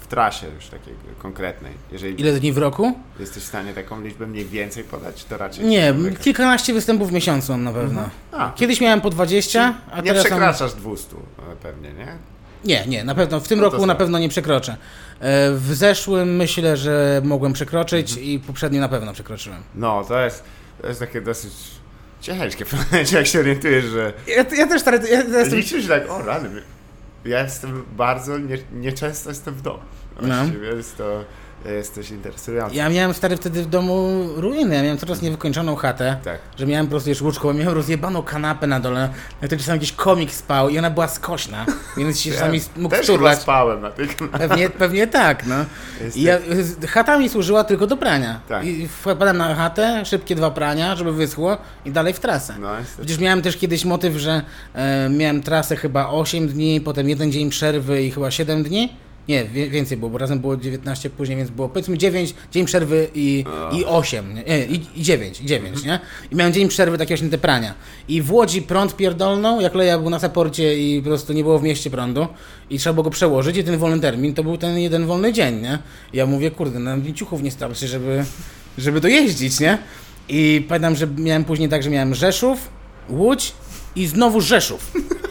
w 0.00 0.06
trasie 0.06 0.46
już 0.54 0.66
takiej 0.66 0.94
konkretnej? 1.18 1.72
Jeżeli 1.92 2.20
Ile 2.20 2.32
dni 2.40 2.52
w 2.52 2.58
roku? 2.58 2.98
jesteś 3.20 3.42
w 3.42 3.46
stanie 3.46 3.74
taką 3.74 4.00
liczbę 4.00 4.26
mniej 4.26 4.44
więcej 4.44 4.84
podać, 4.84 5.24
to 5.24 5.36
raczej... 5.38 5.64
Nie, 5.64 5.94
kilkanaście 6.20 6.74
występów 6.74 7.08
w 7.08 7.12
miesiącu 7.12 7.52
mam 7.52 7.64
na 7.64 7.72
pewno. 7.72 8.08
A, 8.32 8.52
Kiedyś 8.56 8.80
miałem 8.80 9.00
po 9.00 9.10
20, 9.10 9.74
a 9.92 9.96
nie 9.96 10.02
teraz 10.02 10.16
mam... 10.16 10.24
przekraczasz 10.24 10.74
200 10.74 11.16
e, 11.16 11.56
pewnie, 11.62 11.92
nie? 11.92 12.16
Nie, 12.64 12.86
nie, 12.86 13.04
na 13.04 13.14
pewno. 13.14 13.40
W 13.40 13.48
tym 13.48 13.58
No 13.58 13.64
roku 13.64 13.86
na 13.86 13.94
pewno 13.94 14.18
nie 14.18 14.28
przekroczę. 14.28 14.72
E, 15.20 15.50
W 15.54 15.74
zeszłym 15.74 16.36
myślę, 16.36 16.76
że 16.76 17.20
mogłem 17.24 17.52
przekroczyć 17.52 18.08
Mhm. 18.10 18.26
i 18.26 18.38
poprzednio 18.38 18.80
na 18.80 18.88
pewno 18.88 19.12
przekroczyłem. 19.12 19.62
No, 19.74 20.04
to 20.08 20.20
jest, 20.24 20.44
to 20.82 20.88
jest 20.88 21.00
takie 21.00 21.20
dosyć 21.20 21.52
ciężkie 22.20 22.64
w 22.70 22.72
momencie, 22.72 23.16
jak 23.16 23.26
się 23.26 23.38
orientujesz, 23.40 23.84
że 23.84 24.12
Ja, 24.26 24.44
ja 24.56 24.66
też 24.66 24.80
stary, 24.80 24.98
ja, 25.10 25.22
ja 25.22 25.38
jestem... 25.38 25.58
liczysz 25.58 25.86
tak, 25.88 26.10
o 26.10 26.22
rany, 26.22 26.48
ja 27.24 27.42
jestem 27.42 27.84
bardzo, 27.96 28.38
nie, 28.38 28.58
nieczęsto 28.72 29.28
jestem 29.28 29.54
w 29.54 29.62
domu. 29.62 29.78
No. 30.22 30.28
Właściwie 30.28 30.68
jest 30.68 30.96
to, 30.98 31.24
jest 31.72 31.94
coś 31.94 32.10
interesujące. 32.10 32.76
Ja 32.76 32.88
miałem 32.88 33.14
stary 33.14 33.36
wtedy 33.36 33.62
w 33.62 33.66
domu 33.66 34.28
ruiny, 34.36 34.74
ja 34.74 34.82
miałem 34.82 34.98
coraz 34.98 35.22
niewykończoną 35.22 35.76
chatę, 35.76 36.16
Tak. 36.24 36.38
że 36.58 36.66
miałem 36.66 36.86
po 36.86 36.90
prostu 36.90 37.08
już 37.10 37.22
łóżko, 37.22 37.54
miałem 37.54 37.74
rozjebaną 37.74 38.22
kanapę 38.22 38.66
na 38.66 38.80
dole, 38.80 39.00
na 39.42 39.48
której 39.48 39.58
czasami 39.58 39.76
jakiś 39.76 39.92
komik 39.92 40.32
spał 40.32 40.68
i 40.68 40.78
ona 40.78 40.90
była 40.90 41.08
skośna, 41.08 41.66
więc 41.96 42.20
się 42.20 42.32
czasami 42.32 42.60
mógł 42.76 42.96
Też 42.96 43.10
spałem 43.40 43.80
na 43.80 43.90
tej 43.90 44.08
kanapie. 44.08 44.48
Pewnie, 44.48 44.70
pewnie 44.70 45.06
tak, 45.06 45.46
no. 45.46 45.54
I 46.14 46.22
ja, 46.22 46.38
chata 46.88 47.18
mi 47.18 47.28
służyła 47.28 47.64
tylko 47.64 47.86
do 47.86 47.96
prania. 47.96 48.40
Tak. 48.48 48.64
I 48.66 48.88
wpadłem 48.88 49.36
na 49.36 49.54
chatę, 49.54 50.04
szybkie 50.04 50.34
dwa 50.34 50.50
prania, 50.50 50.96
żeby 50.96 51.12
wyschło 51.12 51.56
i 51.84 51.90
dalej 51.90 52.12
w 52.14 52.20
trasę. 52.20 52.54
No, 52.60 52.68
Przecież 52.96 53.18
miałem 53.18 53.42
też 53.42 53.56
kiedyś 53.56 53.84
motyw, 53.84 54.16
że 54.16 54.42
e, 54.74 55.08
miałem 55.08 55.42
trasę 55.42 55.76
chyba 55.76 56.08
8 56.08 56.48
dni, 56.48 56.80
potem 56.80 57.08
jeden 57.08 57.32
dzień 57.32 57.50
przerwy 57.50 58.02
i 58.02 58.10
chyba 58.10 58.30
7 58.30 58.62
dni. 58.62 58.96
Nie, 59.28 59.44
więcej 59.44 59.98
było, 59.98 60.10
bo 60.10 60.18
razem 60.18 60.38
było 60.38 60.56
19 60.56 61.10
później, 61.10 61.38
więc 61.38 61.50
było 61.50 61.68
powiedzmy 61.68 61.98
9, 61.98 62.34
dzień 62.52 62.64
przerwy 62.66 63.08
i, 63.14 63.44
i 63.72 63.84
8, 63.84 64.34
nie, 64.34 64.66
i, 64.66 64.80
i 64.96 65.02
9, 65.02 65.40
i 65.40 65.46
9, 65.46 65.84
nie? 65.84 66.00
I 66.30 66.36
miałem 66.36 66.52
dzień 66.52 66.68
przerwy 66.68 66.98
takie 66.98 67.14
właśnie 67.14 67.30
te 67.30 67.38
prania. 67.38 67.74
I 68.08 68.22
w 68.22 68.32
Łodzi 68.32 68.62
prąd 68.62 68.96
pierdolną, 68.96 69.60
jak 69.60 69.74
Leja 69.74 69.98
był 69.98 70.10
na 70.10 70.18
saporcie 70.18 70.78
i 70.78 71.00
po 71.02 71.08
prostu 71.08 71.32
nie 71.32 71.42
było 71.42 71.58
w 71.58 71.62
mieście 71.62 71.90
prądu 71.90 72.26
i 72.70 72.78
trzeba 72.78 72.94
było 72.94 73.04
go 73.04 73.10
przełożyć 73.10 73.56
i 73.56 73.64
ten 73.64 73.78
wolny 73.78 74.00
termin 74.00 74.34
to 74.34 74.44
był 74.44 74.58
ten 74.58 74.78
jeden 74.78 75.06
wolny 75.06 75.32
dzień, 75.32 75.60
nie? 75.60 75.78
I 76.12 76.16
ja 76.16 76.26
mówię, 76.26 76.50
kurde, 76.50 76.78
na 76.78 76.96
mnie 76.96 77.14
ciuchów 77.14 77.42
nie 77.42 77.50
starczy, 77.50 77.88
żeby, 77.88 78.24
żeby 78.78 79.00
dojeździć, 79.00 79.60
nie? 79.60 79.78
I 80.28 80.66
pamiętam, 80.68 80.96
że 80.96 81.06
miałem 81.06 81.44
później 81.44 81.68
tak, 81.68 81.82
że 81.82 81.90
miałem 81.90 82.14
Rzeszów, 82.14 82.68
Łódź 83.08 83.52
i 83.96 84.06
znowu 84.06 84.40
Rzeszów. 84.40 84.92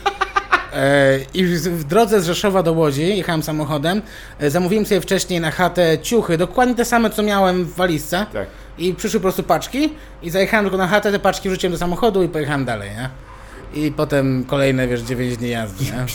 E, 0.73 1.19
I 1.33 1.45
w- 1.45 1.83
drodze 1.83 2.21
z 2.21 2.25
Rzeszowa 2.25 2.63
do 2.63 2.73
Łodzi, 2.73 3.17
jechałem 3.17 3.43
samochodem, 3.43 4.01
e, 4.39 4.49
zamówiłem 4.49 4.85
sobie 4.85 5.01
wcześniej 5.01 5.39
na 5.41 5.51
chatę 5.51 5.97
ciuchy, 6.01 6.37
dokładnie 6.37 6.75
te 6.75 6.85
same, 6.85 7.09
co 7.09 7.23
miałem 7.23 7.65
w 7.65 7.75
walizce. 7.75 8.25
Tak. 8.33 8.47
I 8.77 8.93
przyszły 8.93 9.19
po 9.19 9.21
prostu 9.23 9.43
paczki 9.43 9.93
i 10.23 10.29
zajechałem 10.29 10.65
tylko 10.65 10.77
na 10.77 10.87
chatę, 10.87 11.11
te 11.11 11.19
paczki 11.19 11.49
wrzuciłem 11.49 11.71
do 11.71 11.77
samochodu 11.77 12.23
i 12.23 12.29
pojechałem 12.29 12.65
dalej, 12.65 12.89
nie? 12.89 13.09
I 13.83 13.91
potem 13.91 14.45
kolejne, 14.45 14.87
wiesz, 14.87 15.01
9 15.01 15.37
dni 15.37 15.49
jazdy, 15.49 15.83
nie? 15.85 16.05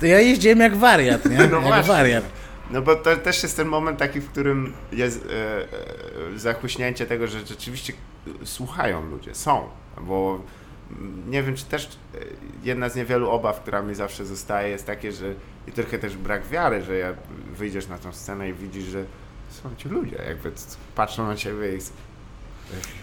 To 0.00 0.06
ja 0.06 0.20
jeździłem 0.20 0.60
jak 0.60 0.76
wariat, 0.76 1.24
nie? 1.24 1.36
No 1.50 1.56
jak 1.56 1.62
właśnie. 1.62 1.82
wariat. 1.92 2.24
No 2.70 2.82
bo 2.82 2.96
to 2.96 3.16
też 3.16 3.42
jest 3.42 3.56
ten 3.56 3.68
moment 3.68 3.98
taki, 3.98 4.20
w 4.20 4.28
którym 4.30 4.72
jest 4.92 5.24
e, 5.26 5.28
e, 6.34 6.38
zachłyśnięcie 6.38 7.06
tego, 7.06 7.26
że 7.26 7.46
rzeczywiście 7.46 7.92
słuchają 8.44 9.02
ludzie, 9.06 9.34
są. 9.34 9.62
Bo 10.00 10.40
nie 11.28 11.42
wiem, 11.42 11.56
czy 11.56 11.64
też 11.64 11.84
e, 11.84 12.18
jedna 12.62 12.88
z 12.88 12.96
niewielu 12.96 13.30
obaw, 13.30 13.60
która 13.60 13.82
mi 13.82 13.94
zawsze 13.94 14.26
zostaje, 14.26 14.68
jest 14.68 14.86
takie, 14.86 15.12
że 15.12 15.34
i 15.68 15.72
trochę 15.72 15.98
też 15.98 16.16
brak 16.16 16.46
wiary, 16.48 16.82
że 16.82 16.96
ja 16.96 17.12
wyjdziesz 17.56 17.88
na 17.88 17.98
tą 17.98 18.12
scenę 18.12 18.48
i 18.48 18.52
widzisz, 18.52 18.84
że 18.84 19.04
są 19.62 19.70
ci 19.76 19.88
ludzie, 19.88 20.16
jakby 20.28 20.52
patrzą 20.94 21.26
na 21.26 21.36
ciebie 21.36 21.76
i... 21.76 21.78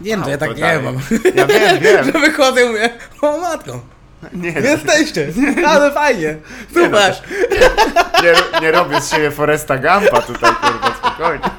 Nie 0.01 0.17
no, 0.17 0.23
to 0.23 0.29
ja 0.29 0.37
tak 0.37 0.49
nie 0.55 0.61
dalej. 0.61 0.83
mam. 0.83 0.95
Ja 1.35 1.45
wiem, 1.47 1.79
wiem. 1.79 2.05
Że 2.05 2.11
wychodzę 2.11 2.63
i 2.63 2.67
mówię, 2.67 2.89
o 3.21 3.37
matko, 3.37 3.81
Nie, 4.33 4.49
jesteście, 4.49 5.27
ale 5.67 5.91
fajnie, 5.91 6.35
Nie, 6.75 6.89
no, 6.89 6.97
super. 6.97 7.15
nie, 8.23 8.61
nie 8.61 8.71
robię 8.71 9.01
z 9.01 9.11
siebie 9.11 9.31
Foresta 9.31 9.77
Gampa 9.77 10.21
tutaj, 10.21 10.51
kurwa, 10.61 10.95
spokojnie. 10.97 11.49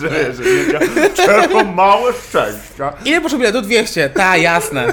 że, 0.00 0.32
że 0.34 0.42
nie 1.00 1.10
czego 1.10 1.64
małe 1.64 2.12
szczęścia. 2.12 2.92
Ile 3.04 3.20
potrzebuję? 3.20 3.52
Do 3.52 3.62
200. 3.62 4.10
Ta, 4.10 4.36
jasne. 4.36 4.92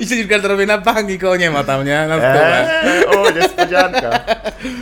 I 0.00 0.06
siedzisz 0.06 0.24
w 0.24 0.28
garderobie 0.28 0.66
na 0.66 0.78
bank 0.78 1.10
i 1.10 1.18
kogo 1.18 1.36
nie 1.36 1.50
ma 1.50 1.64
tam, 1.64 1.84
nie? 1.86 2.06
Na 2.08 2.16
stole. 2.18 2.82
Eee, 2.84 3.06
o, 3.06 3.30
niespodzianka. 3.30 4.20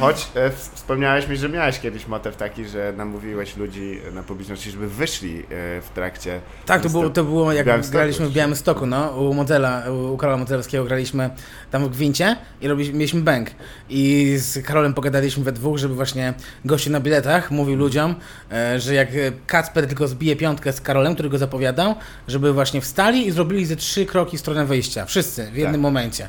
Choć 0.01 0.29
e, 0.35 0.51
w- 0.51 0.71
wspomniałeś 0.75 1.29
mi, 1.29 1.37
że 1.37 1.49
miałeś 1.49 1.79
kiedyś 1.81 2.07
motyw 2.07 2.37
taki, 2.37 2.65
że 2.65 2.93
namówiłeś 2.97 3.57
ludzi 3.57 4.01
na 4.13 4.23
publiczności, 4.23 4.71
żeby 4.71 4.89
wyszli 4.89 5.39
e, 5.41 5.45
w 5.83 5.89
trakcie. 5.95 6.41
Tak, 6.67 6.83
to 6.83 6.89
było, 6.89 7.11
to 7.11 7.25
było 7.25 7.53
jak 7.53 7.67
Białymstoku 7.67 7.93
graliśmy 7.99 8.27
w. 8.29 8.33
Białymstoku, 8.33 8.87
no, 8.87 9.09
u 9.09 9.35
modela, 9.35 9.83
u 10.13 10.17
Karola 10.17 10.39
Modelskiego 10.39 10.85
graliśmy 10.85 11.31
tam 11.71 11.85
w 11.85 11.89
Gwincie 11.91 12.37
i 12.61 12.69
robiliśmy, 12.69 12.95
mieliśmy 12.99 13.21
bank. 13.21 13.51
I 13.89 14.35
z 14.39 14.67
Karolem 14.67 14.95
pogadaliśmy 14.95 15.45
we 15.45 15.53
dwóch, 15.53 15.79
żeby 15.79 15.95
właśnie 15.95 16.35
gościu 16.65 16.91
na 16.91 17.01
biletach 17.01 17.51
mówił 17.51 17.77
ludziom, 17.77 18.15
e, 18.53 18.81
że 18.81 18.95
jak 18.95 19.09
e, 19.09 19.13
Kacper 19.47 19.87
tylko 19.87 20.09
zbije 20.09 20.37
piątkę 20.37 20.73
z 20.73 20.81
Karolem, 20.81 21.15
który 21.15 21.29
go 21.29 21.39
zapowiadał, 21.39 21.95
żeby 22.29 22.53
właśnie 22.53 22.81
wstali 22.81 23.27
i 23.27 23.31
zrobili 23.31 23.67
ze 23.67 23.77
trzy 23.77 24.07
kroki 24.07 24.37
w 24.37 24.41
stronę 24.41 24.67
wyjścia. 24.91 25.07
Wszyscy 25.07 25.45
w 25.51 25.55
jednym 25.57 25.73
Tak. 25.73 25.81
momencie. 25.81 26.29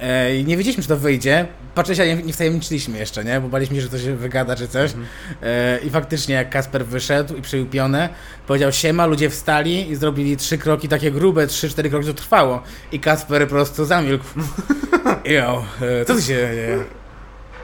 E, 0.00 0.36
I 0.36 0.44
nie 0.44 0.56
wiedzieliśmy, 0.56 0.82
czy 0.82 0.88
to 0.88 0.96
wyjdzie. 0.96 1.46
Patrzę 1.74 1.96
się, 1.96 2.06
nie, 2.06 2.22
nie 2.22 2.32
wtajemniczyliśmy 2.32 2.98
jeszcze, 2.98 3.24
nie? 3.24 3.40
Bo 3.40 3.48
baliśmy 3.48 3.76
się, 3.76 3.82
że 3.82 3.88
to 3.88 3.98
się 3.98 4.16
wygada 4.16 4.56
czy 4.56 4.68
coś. 4.68 4.90
E, 5.42 5.78
I 5.84 5.90
faktycznie 5.90 6.34
jak 6.34 6.50
Kasper 6.50 6.86
wyszedł 6.86 7.36
i 7.36 7.42
przyjął 7.42 7.66
pionę, 7.66 8.08
powiedział 8.46 8.72
siema, 8.72 9.06
ludzie 9.06 9.30
wstali 9.30 9.90
i 9.90 9.96
zrobili 9.96 10.36
trzy 10.36 10.58
kroki, 10.58 10.88
takie 10.88 11.10
grube, 11.10 11.46
trzy, 11.46 11.68
cztery 11.70 11.90
kroki 11.90 12.06
to 12.06 12.14
trwało. 12.14 12.62
I 12.92 13.00
Kasper 13.00 13.42
po 13.42 13.50
prostu 13.50 13.84
zamilkł. 13.84 14.24
Jo, 15.24 15.64
e, 16.00 16.04
co 16.04 16.14
tu 16.14 16.20
się 16.20 16.26
dzieje? 16.26 16.78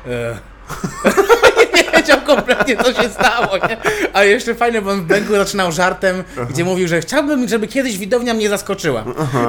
Nie 1.77 1.99
wiedział 1.99 2.21
kompletnie, 2.21 2.77
co 2.77 3.03
się 3.03 3.09
stało, 3.09 3.57
nie? 3.69 3.77
A 4.13 4.25
jeszcze 4.25 4.55
fajne, 4.55 4.83
bo 4.83 4.91
on 4.91 5.01
w 5.01 5.05
bęku 5.05 5.33
zaczynał 5.33 5.73
żartem, 5.73 6.25
gdzie 6.51 6.65
mówił, 6.65 6.89
że 6.89 7.01
chciałbym, 7.01 7.49
żeby 7.49 7.67
kiedyś 7.69 7.99
widownia 7.99 8.35
mnie 8.35 8.49
zaskoczyła. 8.49 9.05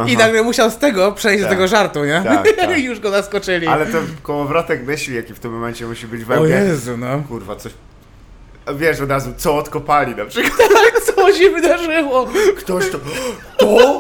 I 0.08 0.18
nagle 0.18 0.44
musiał 0.44 0.70
z 0.72 0.78
tego 0.78 1.12
przejść 1.12 1.44
do 1.44 1.50
Tak. 1.50 1.58
tego 1.58 1.68
żartu, 1.68 2.06
nie? 2.06 2.22
Tak, 2.26 2.48
tak. 2.58 2.78
I 2.78 2.84
już 2.84 3.00
go 3.00 3.12
zaskoczyli. 3.12 3.68
Ale 3.68 3.86
to 3.86 3.98
kołowrotek 4.24 4.84
myśli, 4.86 5.16
jaki 5.16 5.34
w 5.34 5.40
tym 5.40 5.52
momencie 5.54 5.86
musi 5.86 6.08
być 6.08 6.24
we 6.26 6.40
O 6.40 6.44
mnie. 6.44 6.54
Jezu, 6.54 6.98
no. 6.98 7.24
Kurwa, 7.28 7.56
coś... 7.56 7.72
Wiesz 8.76 9.02
od 9.02 9.10
razu, 9.10 9.34
co 9.38 9.58
odkopali 9.58 10.16
na 10.16 10.26
przykład. 10.26 10.70
Co 11.16 11.34
się 11.34 11.50
wydarzyło? 11.50 12.28
Ktoś 12.58 12.90
to... 12.90 12.98
To? 13.58 13.98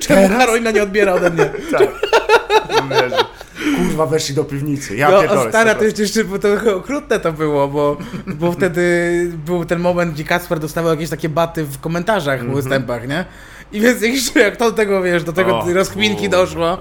Czemu 0.00 0.28
Karolina 0.28 0.70
nie 0.70 0.82
odbiera 0.82 1.12
ode 1.12 1.30
mnie? 1.30 1.50
Tak. 1.72 1.82
Kurwa, 3.76 4.06
weszli 4.06 4.34
do 4.34 4.44
piwnicy. 4.44 4.96
Ja 4.96 5.10
No, 5.10 5.20
pierdolę. 5.20 5.48
stara, 5.50 5.74
to 5.74 5.80
100%. 5.84 5.98
jeszcze, 6.00 6.24
bo 6.24 6.38
to 6.38 6.48
okrutne 6.76 7.20
to 7.20 7.32
było, 7.32 7.68
bo, 7.68 7.96
bo 8.26 8.52
wtedy 8.52 8.82
był 9.46 9.64
ten 9.64 9.78
moment, 9.80 10.14
gdzie 10.14 10.24
Kacper 10.24 10.58
dostawał 10.58 10.90
jakieś 10.90 11.10
takie 11.10 11.28
baty 11.28 11.64
w 11.64 11.80
komentarzach, 11.80 12.44
w 12.50 12.54
występach, 12.54 13.08
nie? 13.08 13.24
I 13.72 13.80
więc 13.80 14.02
jeszcze 14.02 14.40
jak 14.40 14.56
to 14.56 14.70
do 14.70 14.76
tego, 14.76 15.02
wiesz, 15.02 15.24
do 15.24 15.32
tego 15.32 15.58
O, 15.58 15.72
rozkminki 15.72 16.22
kurwa. 16.22 16.36
doszło, 16.36 16.78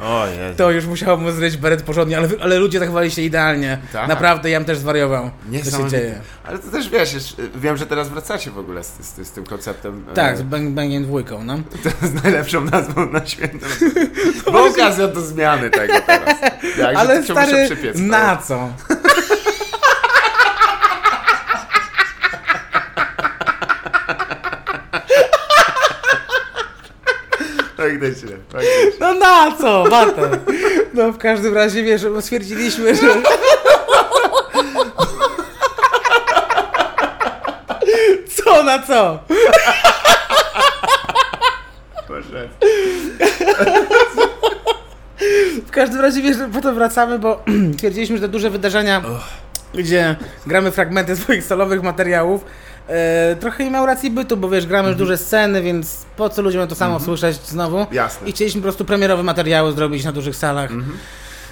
to 0.58 0.72
już 0.72 0.86
musiało 0.86 1.18
mu 1.18 1.32
zryć 1.32 1.58
beret 1.58 1.82
porządnie, 1.82 2.18
ale, 2.18 2.28
ale 2.42 2.60
ludzie 2.60 2.80
zachowali 2.80 3.12
się 3.12 3.22
idealnie. 3.22 3.78
Tak. 3.94 4.08
Naprawdę, 4.08 4.50
ja 4.50 4.60
bym 4.60 4.66
też 4.66 4.78
zwariował, 4.78 5.30
co 5.64 5.78
się 5.78 5.90
dzieje. 5.90 6.22
Ale 6.44 6.60
to 6.60 6.72
też 6.72 6.90
wiesz, 6.90 7.36
wiem, 7.56 7.78
że 7.78 7.86
teraz 7.86 8.10
wracacie 8.10 8.52
w 8.52 8.58
ogóle 8.58 8.84
z, 8.84 8.88
z, 8.88 9.28
z 9.28 9.32
tym 9.32 9.46
konceptem. 9.46 10.06
Tak, 10.14 10.34
e, 10.34 10.38
z 10.38 10.42
bang, 10.42 10.70
bangiem 10.70 11.04
dwójką, 11.04 11.44
no. 11.44 11.58
To 11.84 11.90
jest 12.02 12.24
najlepszą 12.24 12.66
nazwą 12.66 13.06
na 13.12 13.26
święto. 13.26 13.66
Bo 14.52 14.66
okazja 14.66 15.08
do 15.08 15.22
zmiany 15.22 15.70
tego 15.70 15.94
teraz. 16.08 16.42
Jak, 16.80 16.96
Ale 16.96 17.24
stary, 17.24 17.70
na 17.96 18.38
co? 18.38 18.70
Faktycznie, 27.78 28.38
faktycznie. 28.49 28.91
No 28.99 29.13
na 29.13 29.57
co, 29.57 29.84
Bartek? 29.89 30.39
No 30.93 31.11
w 31.11 31.17
każdym 31.17 31.53
razie, 31.53 31.84
wiesz, 31.84 32.05
bo 32.09 32.21
stwierdziliśmy, 32.21 32.95
że... 32.95 33.07
Co 38.36 38.63
na 38.63 38.80
co? 38.80 39.19
Proszę. 42.07 42.49
W 45.67 45.71
każdym 45.71 46.01
razie, 46.01 46.21
wiesz, 46.21 46.38
po 46.53 46.61
to 46.61 46.73
wracamy, 46.73 47.19
bo 47.19 47.43
stwierdziliśmy, 47.73 48.17
że 48.17 48.21
te 48.21 48.28
duże 48.28 48.49
wydarzenia, 48.49 49.01
gdzie 49.73 50.15
gramy 50.47 50.71
fragmenty 50.71 51.15
swoich 51.15 51.43
solowych 51.43 51.84
materiałów, 51.84 52.45
e, 52.88 53.36
trochę 53.40 53.64
nie 53.64 53.72
miał 53.72 53.86
racji 53.86 54.12
bytu, 54.12 54.38
bo 54.38 54.50
wiesz, 54.50 54.66
gramy 54.66 54.88
już 54.90 54.98
duże 54.98 55.18
sceny, 55.18 55.62
więc 55.62 56.06
po 56.18 56.30
co 56.30 56.42
ludziom 56.42 56.68
to 56.68 56.76
samo 56.76 57.00
słyszeć 57.00 57.36
znowu? 57.36 57.86
Jasne. 57.92 58.28
I 58.28 58.32
chcieliśmy 58.32 58.62
po 58.62 58.64
prostu 58.64 58.86
premierowe 58.86 59.24
materiały 59.24 59.72
zrobić 59.72 60.04
na 60.04 60.12
dużych 60.12 60.36
salach. 60.36 60.70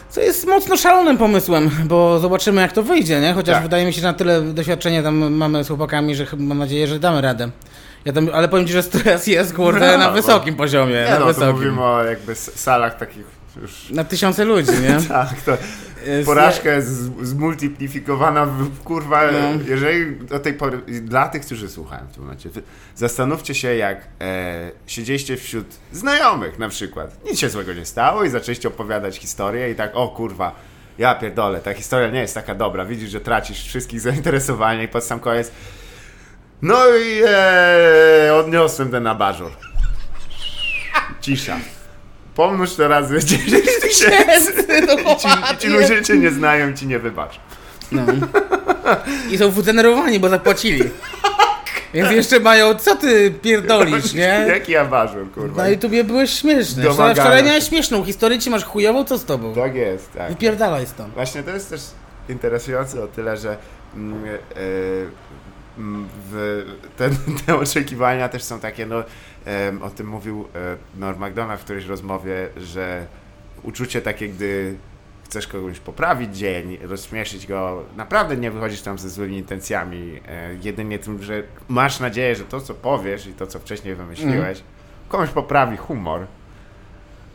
Co 0.09 0.21
jest 0.21 0.47
mocno 0.47 0.77
szalonym 0.77 1.17
pomysłem, 1.17 1.69
bo 1.85 2.19
zobaczymy 2.19 2.61
jak 2.61 2.71
to 2.71 2.83
wyjdzie, 2.83 3.21
nie? 3.21 3.33
Chociaż 3.33 3.53
Tak. 3.55 3.63
wydaje 3.63 3.85
mi 3.85 3.93
się, 3.93 4.01
że 4.01 4.07
na 4.07 4.13
tyle 4.13 4.41
doświadczenia 4.41 5.03
tam 5.03 5.33
mamy 5.33 5.63
z 5.63 5.67
chłopakami, 5.67 6.15
że 6.15 6.25
chyba 6.25 6.43
mam 6.43 6.57
nadzieję, 6.57 6.87
że 6.87 6.99
damy 6.99 7.21
radę. 7.21 7.49
Ja 8.05 8.13
tam, 8.13 8.29
ale 8.33 8.47
powiem 8.47 8.67
Ci, 8.67 8.73
że 8.73 8.83
stres 8.83 9.27
jest, 9.27 9.53
kurde, 9.55 9.91
No, 9.91 9.97
na 9.97 10.07
bo- 10.07 10.13
wysokim 10.13 10.55
poziomie. 10.55 10.93
Nie 10.93 11.03
na 11.09 11.13
no, 11.13 11.19
to 11.19 11.25
wysokim. 11.25 11.51
mówimy 11.55 11.81
o 11.83 12.03
jakby 12.03 12.31
s- 12.31 12.51
salach 12.55 12.97
takich 12.97 13.25
już... 13.61 13.89
Na 13.89 14.03
tysiące 14.03 14.45
ludzi, 14.45 14.71
nie? 14.81 14.97
Tak, 15.07 15.41
to 15.41 15.57
porażka 16.25 16.71
jest 16.71 16.87
z- 16.87 17.27
zmultiplikowana 17.27 18.45
w, 18.45 18.79
kurwa, 18.83 19.31
No. 19.31 19.37
jeżeli 19.67 20.15
do 20.15 20.39
tej 20.39 20.53
pory, 20.53 20.77
dla 21.01 21.29
tych, 21.29 21.41
którzy 21.45 21.69
słuchają 21.69 22.07
w 22.07 22.13
tym 22.13 22.23
momencie, 22.23 22.49
zastanówcie 22.95 23.55
się 23.55 23.75
jak 23.75 24.07
e, 24.21 24.71
siedzieliście 24.87 25.37
wśród 25.37 25.65
znajomych 25.91 26.59
na 26.59 26.69
przykład, 26.69 27.25
nic 27.25 27.39
się 27.39 27.49
złego 27.49 27.73
nie 27.73 27.85
stało 27.85 28.23
i 28.23 28.29
zaczęliście 28.29 28.67
opowiadać 28.67 29.17
historię 29.17 29.71
i 29.71 29.75
tak, 29.75 29.91
o 29.93 30.07
kurwa, 30.07 30.55
ja 30.97 31.15
pierdolę, 31.15 31.59
ta 31.59 31.73
historia 31.73 32.09
nie 32.09 32.19
jest 32.19 32.33
taka 32.35 32.55
dobra, 32.55 32.85
widzisz, 32.85 33.09
że 33.09 33.21
tracisz 33.21 33.63
wszystkich 33.65 34.01
zainteresowania 34.09 34.83
i 34.83 34.87
pod 34.87 35.03
sam 35.03 35.19
koniec 35.19 35.51
no 36.61 36.77
i 36.87 37.21
e, 37.27 38.33
odniosłem 38.35 38.91
ten 38.91 39.07
abażur. 39.07 39.51
Cisza. 41.21 41.57
Pomnóż 42.35 42.75
to 42.75 42.87
razy 42.87 43.19
10 43.19 43.51
tysięcy. 43.81 44.67
Ci, 45.59 45.67
ludzie 45.67 46.01
cię 46.03 46.17
nie 46.17 46.31
znają 46.31 46.69
i 46.71 46.73
ci 46.73 46.87
nie 46.87 46.99
wybaczą. 46.99 47.39
No. 47.91 48.05
I 49.31 49.37
są 49.37 49.51
wydenerwowani, 49.51 50.19
bo 50.19 50.29
zapłacili. 50.29 50.83
Więc 51.93 52.11
jeszcze 52.11 52.39
mają, 52.39 52.75
co 52.75 52.95
ty 52.95 53.31
pierdolisz, 53.41 54.13
nie? 54.13 54.45
Jaki 54.53 54.75
abażur, 54.75 55.31
kurwa. 55.31 55.63
Na 55.63 55.69
YouTubie 55.69 56.03
byłeś 56.03 56.33
śmieszny. 56.33 56.83
Domagania 56.83 57.13
Wczoraj, 57.13 57.43
miałeś 57.43 57.63
śmieszną 57.63 58.03
historię, 58.03 58.39
ci 58.39 58.49
masz 58.49 58.63
chujową, 58.63 59.05
co 59.05 59.17
z 59.17 59.25
tobą? 59.25 59.53
Tak 59.55 59.75
jest, 59.75 60.13
tak. 60.13 60.29
Wypierdalaj 60.29 60.85
stąd. 60.85 61.13
Właśnie 61.13 61.43
to 61.43 61.51
jest 61.51 61.69
też 61.69 61.81
interesujące 62.29 63.03
o 63.03 63.07
tyle, 63.07 63.37
że 63.37 63.57
mm, 63.95 64.25
e, 64.25 64.27
mm, 64.27 65.11
w, 65.77 66.65
te, 66.97 67.09
te 67.45 67.55
oczekiwania 67.55 68.29
też 68.29 68.43
są 68.43 68.59
takie, 68.59 68.85
no 68.85 69.03
o 69.81 69.89
tym 69.89 70.07
mówił 70.07 70.47
e, 70.55 70.77
Norm 70.99 71.19
MacDonald 71.19 71.61
w 71.61 71.63
którejś 71.63 71.85
rozmowie, 71.85 72.49
że 72.57 73.05
uczucie 73.63 74.01
takie, 74.01 74.29
gdy 74.29 74.75
chcesz 75.25 75.47
kogoś 75.47 75.79
poprawić 75.79 76.37
dzień, 76.37 76.77
rozśmieszyć 76.81 77.47
go, 77.47 77.83
naprawdę 77.95 78.37
nie 78.37 78.51
wychodzisz 78.51 78.81
tam 78.81 78.97
ze 78.97 79.09
złymi 79.09 79.37
intencjami, 79.37 80.21
e, 80.27 80.49
jedynie 80.63 80.99
tym, 80.99 81.23
że 81.23 81.43
masz 81.69 81.99
nadzieję, 81.99 82.35
że 82.35 82.43
to, 82.43 82.61
co 82.61 82.73
powiesz 82.73 83.27
i 83.27 83.33
to, 83.33 83.47
co 83.47 83.59
wcześniej 83.59 83.95
wymyśliłeś, 83.95 84.63
komuś 85.09 85.29
poprawi 85.29 85.77
humor, 85.77 86.27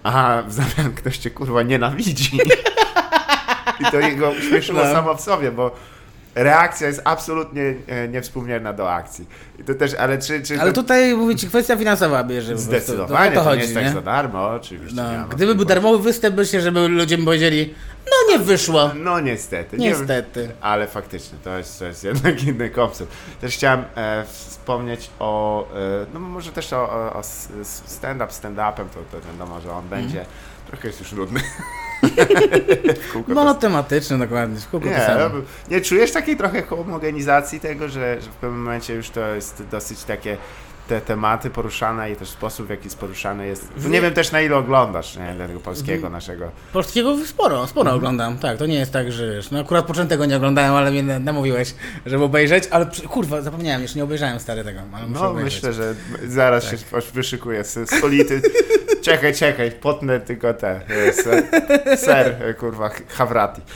a 0.03 0.43
w 0.47 0.53
zamian 0.53 0.93
ktoś 0.97 1.18
cię 1.18 1.30
kurwa 1.30 1.62
nienawidzi. 1.62 2.39
I 3.80 3.84
to 3.91 4.01
jego 4.01 4.41
śmieszyło 4.41 4.78
No. 4.84 4.93
samo 4.93 5.14
w 5.14 5.20
sobie, 5.20 5.53
bo 5.53 5.70
reakcja 6.35 6.87
jest 6.87 7.01
absolutnie 7.05 7.74
e, 7.87 8.09
niewspółmierna 8.09 8.72
do 8.72 8.93
akcji. 8.93 9.26
I 9.59 9.64
to 9.64 9.74
też, 9.74 9.95
ale 9.95 10.18
czy... 10.18 10.43
czy 10.43 10.61
Ale 10.61 10.72
to, 10.72 10.83
tutaj, 10.83 11.14
mówię 11.14 11.37
ci, 11.37 11.49
kwestia 11.49 11.76
finansowa 11.76 12.24
bierze. 12.24 12.59
Zdecydowanie, 12.59 13.31
To, 13.31 13.35
to, 13.37 13.41
o 13.41 13.45
to 13.45 13.51
nie 13.55 13.61
chodzi, 13.61 13.74
jest 13.74 13.74
tak 13.87 13.95
za 13.95 14.01
darmo, 14.03 14.49
oczywiście. 14.51 14.97
No, 14.97 15.12
nie 15.12 15.24
gdyby 15.31 15.55
był 15.55 15.64
darmowy 15.64 16.03
występ, 16.03 16.37
myślę, 16.37 16.61
żeby 16.61 16.89
ludzie 16.89 17.18
mi 17.18 17.24
powiedzieli, 17.24 17.74
no 18.07 18.33
nie 18.33 18.39
wyszło. 18.45 18.91
No 18.95 19.20
niestety. 19.20 19.76
nie- 19.76 19.89
Niestety. 19.89 20.49
ale 20.61 20.87
faktycznie, 20.87 21.39
to 21.45 21.59
jest, 21.59 21.79
to 21.79 21.85
jest 21.85 22.05
jednak 22.05 22.43
inny 22.49 22.70
koncept. 22.70 23.12
Też 23.41 23.55
chciałem 23.55 23.85
e, 23.97 24.24
wspomnieć 24.29 25.11
o, 25.18 25.64
e, 25.74 26.07
no 26.14 26.20
może 26.20 26.53
też 26.53 26.72
o, 26.72 26.76
o, 26.91 27.12
o 27.12 27.22
stand-up, 27.87 28.33
stand-upem, 28.33 28.85
to, 28.95 29.18
to 29.20 29.26
wiadomo, 29.33 29.61
że 29.61 29.70
on 29.72 29.85
Mhm. 29.85 30.03
będzie, 30.03 30.24
trochę 30.66 30.89
jest 30.89 31.01
już 31.01 31.12
nudny. 31.12 31.41
Monotematyczny 33.29 34.19
dokładnie, 34.19 34.61
w 34.61 34.69
kółko 34.69 34.87
Nie, 34.87 35.01
nie 35.71 35.81
czujesz 35.81 36.12
takiej 36.12 36.37
trochę 36.37 36.62
homogenizacji 36.62 37.61
tego, 37.61 37.89
że, 37.89 38.21
że 38.21 38.31
w 38.31 38.35
pewnym 38.35 38.62
momencie 38.62 38.95
już 38.95 39.11
to 39.11 39.35
jest 39.35 39.62
dosyć 39.71 40.05
takie 40.05 40.37
te 40.89 41.01
tematy 41.01 41.51
poruszane 41.51 42.11
i 42.11 42.16
też 42.16 42.28
sposób, 42.28 42.66
w 42.66 42.70
jaki 42.70 42.84
jest 42.84 42.99
poruszany 42.99 43.47
jest... 43.47 43.68
Nie 43.89 44.01
wiem 44.01 44.14
też 44.14 44.32
na 44.32 44.41
ile 44.41 44.57
oglądasz, 44.57 45.16
nie, 45.16 45.47
tego 45.47 45.61
polskiego 45.61 46.11
naszego. 46.11 46.51
Polskiego 46.72 47.16
sporo, 47.26 47.66
sporo 47.66 47.93
oglądam, 47.93 48.39
tak, 48.39 48.59
to 48.59 48.66
nie 48.66 48.78
jest 48.78 48.93
tak, 48.93 49.12
że 49.12 49.24
no 49.53 49.61
akurat 49.61 49.86
początego 49.86 50.26
nie 50.26 50.36
oglądałem, 50.36 50.74
ale 50.74 50.91
mnie 50.91 51.03
na- 51.03 51.18
namówiłeś, 51.18 51.74
żeby 52.07 52.24
obejrzeć, 52.24 52.64
ale 52.70 52.86
kurwa, 53.09 53.43
zapomniałem, 53.43 53.82
jeszcze 53.82 53.99
nie 53.99 54.05
obejrzałem 54.05 54.41
stary 54.41 54.64
tego, 54.64 54.80
No 55.09 55.30
obejrzeć. 55.30 55.55
myślę, 55.55 55.72
że 55.72 55.95
zaraz 56.26 56.64
się 56.70 56.76
aż 56.97 57.12
wyszykuję 57.12 57.64
z 57.64 57.91
solity. 57.91 58.43
Czekaj, 59.03 59.34
czekaj, 59.34 59.70
potnę 59.70 60.20
tylko 60.20 60.55
te, 60.55 60.80
e, 60.89 61.12
ser, 61.12 61.43
ser 61.97 62.36
e, 62.43 62.55
kurwa, 62.55 62.91
havrati. 63.09 63.61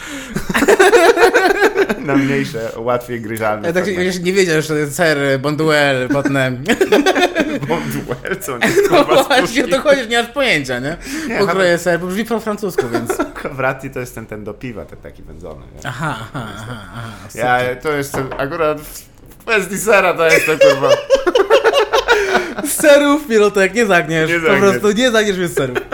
Na 2.07 2.17
mniejsze, 2.17 2.71
łatwiej 2.77 3.21
gryzalne. 3.21 3.69
Ja 3.69 3.75
tak 3.75 3.87
nie 4.23 4.33
wiedział, 4.33 4.63
że 4.63 4.69
to 4.69 4.75
jest 4.75 4.95
ser, 4.95 5.41
bonduel, 5.41 6.09
potem... 6.09 6.65
Bonduel, 7.69 8.37
co 8.41 8.59
nie 8.59 8.69
No 8.91 9.05
właśnie, 9.05 9.69
to 9.69 9.81
chodzi, 9.81 10.09
nie 10.09 10.23
masz 10.23 10.31
pojęcia, 10.33 10.79
nie? 10.79 10.97
Nie, 11.29 11.39
Pokroję 11.39 11.79
ser, 11.79 12.01
bo 12.01 12.07
brzmi 12.07 12.25
po 12.25 12.41
francusku, 12.41 12.83
więc... 12.93 13.13
Havrati 13.43 13.91
to 13.91 14.01
jest 14.01 14.15
ten, 14.15 14.27
ten 14.27 14.45
do 14.45 14.55
piwa, 14.55 14.85
ten 14.85 14.99
taki 14.99 15.23
wędzony. 15.23 15.61
Nie? 15.75 15.81
Aha, 15.89 16.17
aha, 16.35 16.47
aha, 16.59 16.77
aha. 16.97 17.11
Ja 17.35 17.77
to 17.83 17.93
jestem, 17.93 18.29
akurat 18.39 18.81
w 18.81 19.05
kwestii 19.45 19.79
sera 19.79 20.15
to 20.15 20.25
jestem, 20.25 20.59
kurwa, 20.59 20.89
Serów, 22.69 23.27
pilotek, 23.29 23.75
nie 23.75 23.87
zagniesz. 23.87 24.31
Nie 24.31 24.41
po 24.41 24.47
zagniesz. 24.47 24.71
prostu 24.71 24.93
nie 24.93 25.11
zagniesz 25.11 25.39
bez 25.39 25.55
serów. 25.55 25.79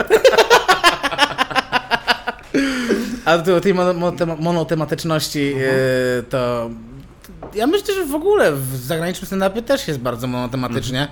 A 3.25 3.37
do 3.37 3.61
tej 3.61 3.73
mono- 3.73 3.93
mono- 3.93 4.35
monotematyczności 4.39 5.53
Mhm. 5.53 5.69
e, 6.19 6.23
to... 6.23 6.69
Ja 7.55 7.67
myślę, 7.67 7.93
że 7.93 8.05
w 8.05 8.15
ogóle 8.15 8.51
w 8.55 8.75
zagranicznym 8.75 9.27
stand-upie 9.41 9.61
też 9.63 9.87
jest 9.87 9.99
bardzo 9.99 10.27
monotematycznie. 10.27 11.07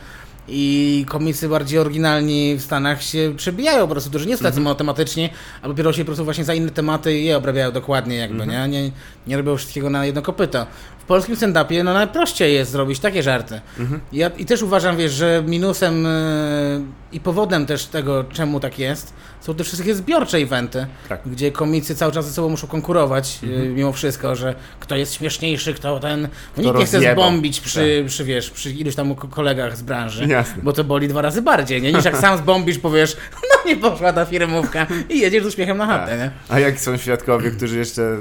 I 0.50 1.06
komicy 1.10 1.50
bardziej 1.50 1.80
oryginalni 1.80 2.56
w 2.56 2.62
Stanach 2.62 3.04
się 3.04 3.34
przebijają 3.38 3.82
po 3.88 3.92
prostu, 3.92 4.10
którzy 4.10 4.26
nie 4.28 4.34
są 4.38 4.44
tacy 4.44 4.48
Mhm. 4.48 4.64
monotematyczni, 4.64 5.30
a 5.62 5.70
biorą 5.70 5.92
się 5.92 6.02
po 6.02 6.06
prostu 6.06 6.24
właśnie 6.26 6.44
za 6.46 6.54
inne 6.54 6.70
tematy 6.70 7.18
je 7.20 7.38
obrabiają 7.38 7.72
dokładnie 7.72 8.16
jakby, 8.16 8.44
Mhm. 8.44 8.72
nie? 8.72 8.82
nie? 8.84 8.92
Nie 9.28 9.38
robią 9.38 9.58
wszystkiego 9.58 9.90
na 9.90 10.06
jedno 10.06 10.22
kopyto. 10.22 10.66
W 11.08 11.10
polskim 11.10 11.36
stand-upie 11.36 11.84
no 11.84 11.94
najprościej 11.94 12.54
jest 12.54 12.72
zrobić 12.72 13.00
takie 13.00 13.24
żarty. 13.24 13.62
Mhm. 13.80 14.02
Ja 14.14 14.30
i 14.38 14.46
też 14.46 14.62
uważam, 14.62 14.98
wiesz, 14.98 15.12
że 15.12 15.44
minusem 15.48 16.04
yy, 16.04 16.10
i 17.12 17.20
powodem 17.20 17.66
też 17.66 17.86
tego, 17.86 18.24
czemu 18.24 18.60
tak 18.60 18.80
jest, 18.80 19.14
są 19.42 19.56
te 19.56 19.64
wszystkie 19.64 19.96
zbiorcze 19.96 20.38
eventy, 20.38 20.88
Tak. 21.10 21.22
gdzie 21.26 21.52
komicy 21.52 21.96
cały 21.96 22.12
czas 22.12 22.26
ze 22.26 22.32
sobą 22.34 22.50
muszą 22.50 22.68
konkurować, 22.68 23.40
yy, 23.44 23.70
mimo 23.70 23.92
wszystko, 23.94 24.36
że 24.36 24.56
kto 24.80 24.96
jest 24.96 25.14
śmieszniejszy, 25.14 25.74
kto 25.74 26.00
ten... 26.00 26.28
No 26.58 26.64
nikt 26.64 26.78
nie 26.80 26.86
chce 26.86 27.12
zbombić 27.14 27.62
przy, 27.62 28.04
przy, 28.08 28.24
wiesz, 28.24 28.50
przy 28.50 28.72
iluś 28.72 28.96
tam 28.96 29.16
ko- 29.16 29.28
kolegach 29.28 29.78
z 29.78 29.82
branży, 29.82 30.28
Jasne. 30.28 30.64
bo 30.64 30.74
to 30.74 30.84
boli 30.84 31.08
dwa 31.08 31.22
razy 31.22 31.42
bardziej, 31.42 31.82
nie? 31.82 31.94
Niż 31.94 32.06
jak 32.06 32.18
sam 32.18 32.38
zbombisz, 32.38 32.78
powiesz, 32.80 33.18
no 33.54 33.70
nie 33.72 33.76
poszła 33.78 34.14
ta 34.14 34.26
firmówka 34.26 34.88
i 35.10 35.20
jedziesz 35.20 35.44
z 35.44 35.46
uśmiechem 35.48 35.78
na 35.78 35.86
chatę, 35.86 36.12
Tak. 36.12 36.20
nie? 36.20 36.32
A 36.50 36.60
jak 36.60 36.80
są 36.80 36.98
świadkowie, 36.98 37.52
którzy 37.52 37.78
jeszcze, 37.78 38.18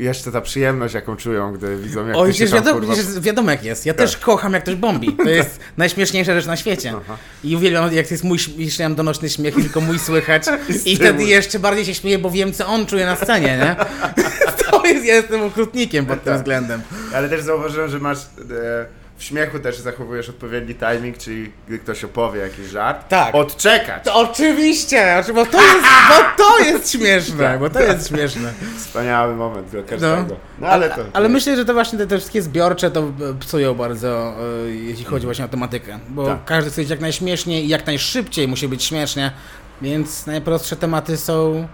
jeszcze 0.00 0.32
ta 0.32 0.40
przyjemność, 0.40 0.94
jaką 0.94 1.16
czują, 1.16 1.52
gdy 1.52 1.76
widzą, 1.76 2.06
jak 2.06 2.16
Oj, 2.16 2.30
przecież 2.30 2.52
wiadomo, 2.52 2.80
kurwa, 2.80 2.94
wiadomo 3.20 3.50
jak 3.50 3.64
jest. 3.64 3.86
Ja 3.86 3.94
Tak. 3.94 4.06
też 4.06 4.16
kocham 4.16 4.52
jak 4.52 4.62
ktoś 4.62 4.74
bombi. 4.74 5.12
To 5.12 5.28
jest 5.40 5.60
najśmieszniejsza 5.76 6.34
rzecz 6.34 6.46
na 6.46 6.56
świecie. 6.56 6.92
Aha. 6.96 7.16
I 7.44 7.56
uwielbiam 7.56 7.92
jak 7.92 8.10
jest 8.10 8.24
mój, 8.24 8.38
jeśli 8.56 8.82
mam 8.84 8.94
donośny 8.94 9.30
śmiech 9.30 9.54
tylko 9.54 9.80
mój 9.80 9.98
słychać. 9.98 10.42
I 10.84 10.96
wtedy 10.96 11.24
jeszcze 11.24 11.58
bardziej 11.58 11.84
się 11.84 11.94
śmieję, 11.94 12.18
bo 12.18 12.30
wiem 12.30 12.52
co 12.52 12.66
on 12.66 12.86
czuje 12.86 13.06
na 13.06 13.16
scenie, 13.16 13.58
nie? 13.58 13.76
To 14.70 14.86
jest, 14.86 15.04
ja 15.06 15.14
jestem 15.14 15.42
okrutnikiem 15.42 16.06
pod 16.06 16.24
tym 16.24 16.32
Tak. 16.32 16.40
względem. 16.40 16.82
Ale 17.14 17.28
też 17.28 17.42
zauważyłem, 17.42 17.90
że 17.90 17.98
masz 17.98 18.18
e, 18.18 18.99
w 19.20 19.24
śmiechu 19.24 19.58
też 19.58 19.78
zachowujesz 19.78 20.28
odpowiedni 20.28 20.74
timing, 20.74 21.18
czyli 21.18 21.52
gdy 21.68 21.78
ktoś 21.78 22.04
opowie 22.04 22.40
jakiś 22.40 22.66
żart, 22.66 23.08
Tak. 23.08 23.34
odczekać. 23.34 24.04
To 24.04 24.14
oczywiście, 24.14 25.24
bo 25.34 25.46
to 25.46 25.62
jest, 25.62 25.84
bo 26.08 26.44
to 26.44 26.58
jest 26.58 26.90
śmieszne, 26.92 27.56
bo 27.58 27.70
to 27.70 27.80
jest 27.80 28.08
śmieszne. 28.08 28.52
Wspaniały 28.78 29.34
moment 29.36 29.68
dla 29.68 29.82
każdego. 29.82 30.16
No. 30.28 30.36
No, 30.58 30.66
ale 30.66 30.90
to... 30.90 30.96
Ale 31.12 31.28
myślę, 31.28 31.56
że 31.56 31.64
to 31.64 31.72
właśnie 31.74 31.98
te, 31.98 32.06
te 32.06 32.18
wszystkie 32.18 32.42
zbiorcze 32.42 32.90
to 32.90 33.00
e, 33.00 33.34
psują 33.40 33.74
bardzo, 33.74 34.34
e, 34.66 34.70
jeśli 34.70 35.04
chodzi 35.04 35.26
właśnie 35.26 35.44
o 35.44 35.48
tematykę. 35.48 35.98
Bo 36.08 36.26
Tak. 36.26 36.44
każdy 36.44 36.70
chce 36.70 36.80
być 36.80 36.90
jak 36.90 37.00
najśmieszniej 37.00 37.64
i 37.64 37.68
jak 37.68 37.86
najszybciej 37.86 38.48
musi 38.48 38.68
być 38.68 38.84
śmiesznie, 38.84 39.32
więc 39.82 40.26
najprostsze 40.26 40.76
tematy 40.76 41.16
są. 41.16 41.68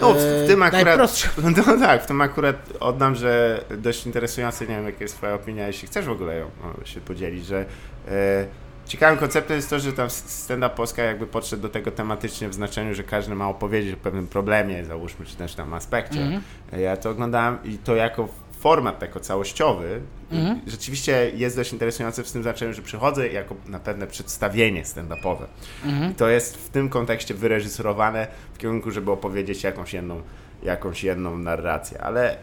No, 0.00 0.14
w, 0.14 0.16
w 0.16 0.46
tym 0.46 0.62
akurat. 0.62 0.84
Najprostsze. 0.84 1.28
No 1.66 1.78
tak, 1.78 2.02
w 2.02 2.06
tym 2.06 2.20
akurat 2.20 2.56
oddam, 2.80 3.14
że 3.14 3.64
dość 3.78 4.06
interesujące, 4.06 4.66
nie 4.66 4.76
wiem 4.76 4.86
jaka 4.86 4.98
jest 5.00 5.16
Twoja 5.16 5.34
opinia, 5.34 5.66
jeśli 5.66 5.88
chcesz 5.88 6.06
w 6.06 6.10
ogóle 6.10 6.36
ją 6.36 6.46
o, 6.46 6.84
się 6.84 7.00
podzielić, 7.00 7.46
że 7.46 7.64
e, 8.08 8.46
ciekawym 8.86 9.18
konceptem 9.18 9.56
jest 9.56 9.70
to, 9.70 9.78
że 9.78 9.92
tam 9.92 10.10
stand-up 10.10 10.74
Polska 10.76 11.02
jakby 11.02 11.26
podszedł 11.26 11.62
do 11.62 11.68
tego 11.68 11.90
tematycznie 11.90 12.48
w 12.48 12.54
znaczeniu, 12.54 12.94
że 12.94 13.02
każdy 13.02 13.34
ma 13.34 13.48
opowiedzieć 13.48 13.94
o 13.94 13.96
pewnym 13.96 14.26
problemie, 14.26 14.84
załóżmy, 14.84 15.26
czy 15.26 15.36
też 15.36 15.54
tam 15.54 15.74
aspekcie. 15.74 16.20
Mhm. 16.20 16.42
Ja 16.80 16.96
to 16.96 17.10
oglądałem 17.10 17.58
i 17.64 17.78
to 17.78 17.96
jako 17.96 18.28
format 18.64 19.02
jako 19.02 19.20
całościowy 19.20 20.00
Mhm. 20.30 20.60
rzeczywiście 20.66 21.30
jest 21.34 21.56
dość 21.56 21.72
interesujące 21.72 22.24
w 22.24 22.32
tym 22.32 22.42
znaczeniu, 22.42 22.72
że 22.72 22.82
przychodzę 22.82 23.28
jako 23.28 23.54
na 23.66 23.78
pewne 23.78 24.06
przedstawienie 24.06 24.82
stand-upowe. 24.82 25.44
Mhm. 25.84 26.12
I 26.12 26.14
to 26.14 26.28
jest 26.28 26.56
w 26.56 26.68
tym 26.68 26.88
kontekście 26.88 27.34
wyreżyserowane 27.34 28.26
w 28.54 28.58
kierunku, 28.58 28.90
żeby 28.90 29.10
opowiedzieć 29.10 29.64
jakąś 29.64 29.92
jedną, 29.92 30.22
jakąś 30.62 31.04
jedną 31.04 31.38
narrację, 31.38 32.00
ale 32.00 32.36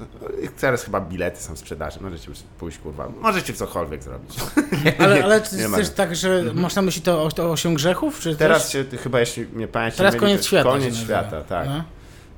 no, 0.00 0.16
teraz 0.60 0.84
chyba 0.84 1.00
bilety 1.00 1.40
są 1.42 1.54
w 1.54 1.58
sprzedaży, 1.58 2.00
możecie 2.00 2.30
pójść 2.58 2.78
kurwa, 2.78 3.08
możecie 3.20 3.52
cokolwiek 3.52 4.02
zrobić. 4.02 4.36
Ale, 4.98 5.24
ale 5.24 5.40
czy 5.40 5.56
też 5.76 5.90
tak, 5.90 6.16
że 6.16 6.44
masz 6.54 6.74
na 6.74 6.82
myśli 6.82 7.02
to, 7.02 7.28
to 7.28 7.50
osiem 7.50 7.74
grzechów? 7.74 8.20
Czy 8.20 8.36
Teraz 8.36 8.70
się, 8.70 8.84
chyba 9.02 9.20
jeśli 9.20 9.46
mnie 9.46 9.68
pamięć 9.68 9.94
nie 9.94 9.98
Teraz 9.98 10.14
myli, 10.14 10.20
koniec 10.20 10.46
świata. 10.46 10.70
Koniec 10.70 10.96
świata, 10.96 11.42
tak. 11.42 11.66
No. 11.68 11.84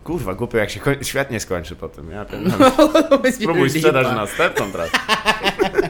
Kurwa, 0.06 0.34
głupio 0.34 0.58
jak 0.58 0.70
się 0.70 0.80
koń- 0.80 1.04
świat 1.04 1.30
nie 1.30 1.40
skończy 1.40 1.76
potem. 1.76 2.10
Ja 2.10 2.24
ten, 2.24 2.44
Będzie 3.10 3.32
spróbuj 3.32 3.68
lipa. 3.68 3.78
sprzedać 3.78 4.06
następną 4.06 4.72
teraz. 4.72 4.90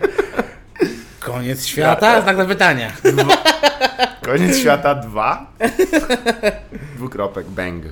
Koniec 1.20 1.66
świata? 1.66 2.22
Znak 2.22 2.36
zapytania. 2.36 2.92
Koniec 4.22 4.56
świata 4.58 4.94
2. 4.94 5.46
Dwukropek, 6.96 7.46
bang. 7.46 7.84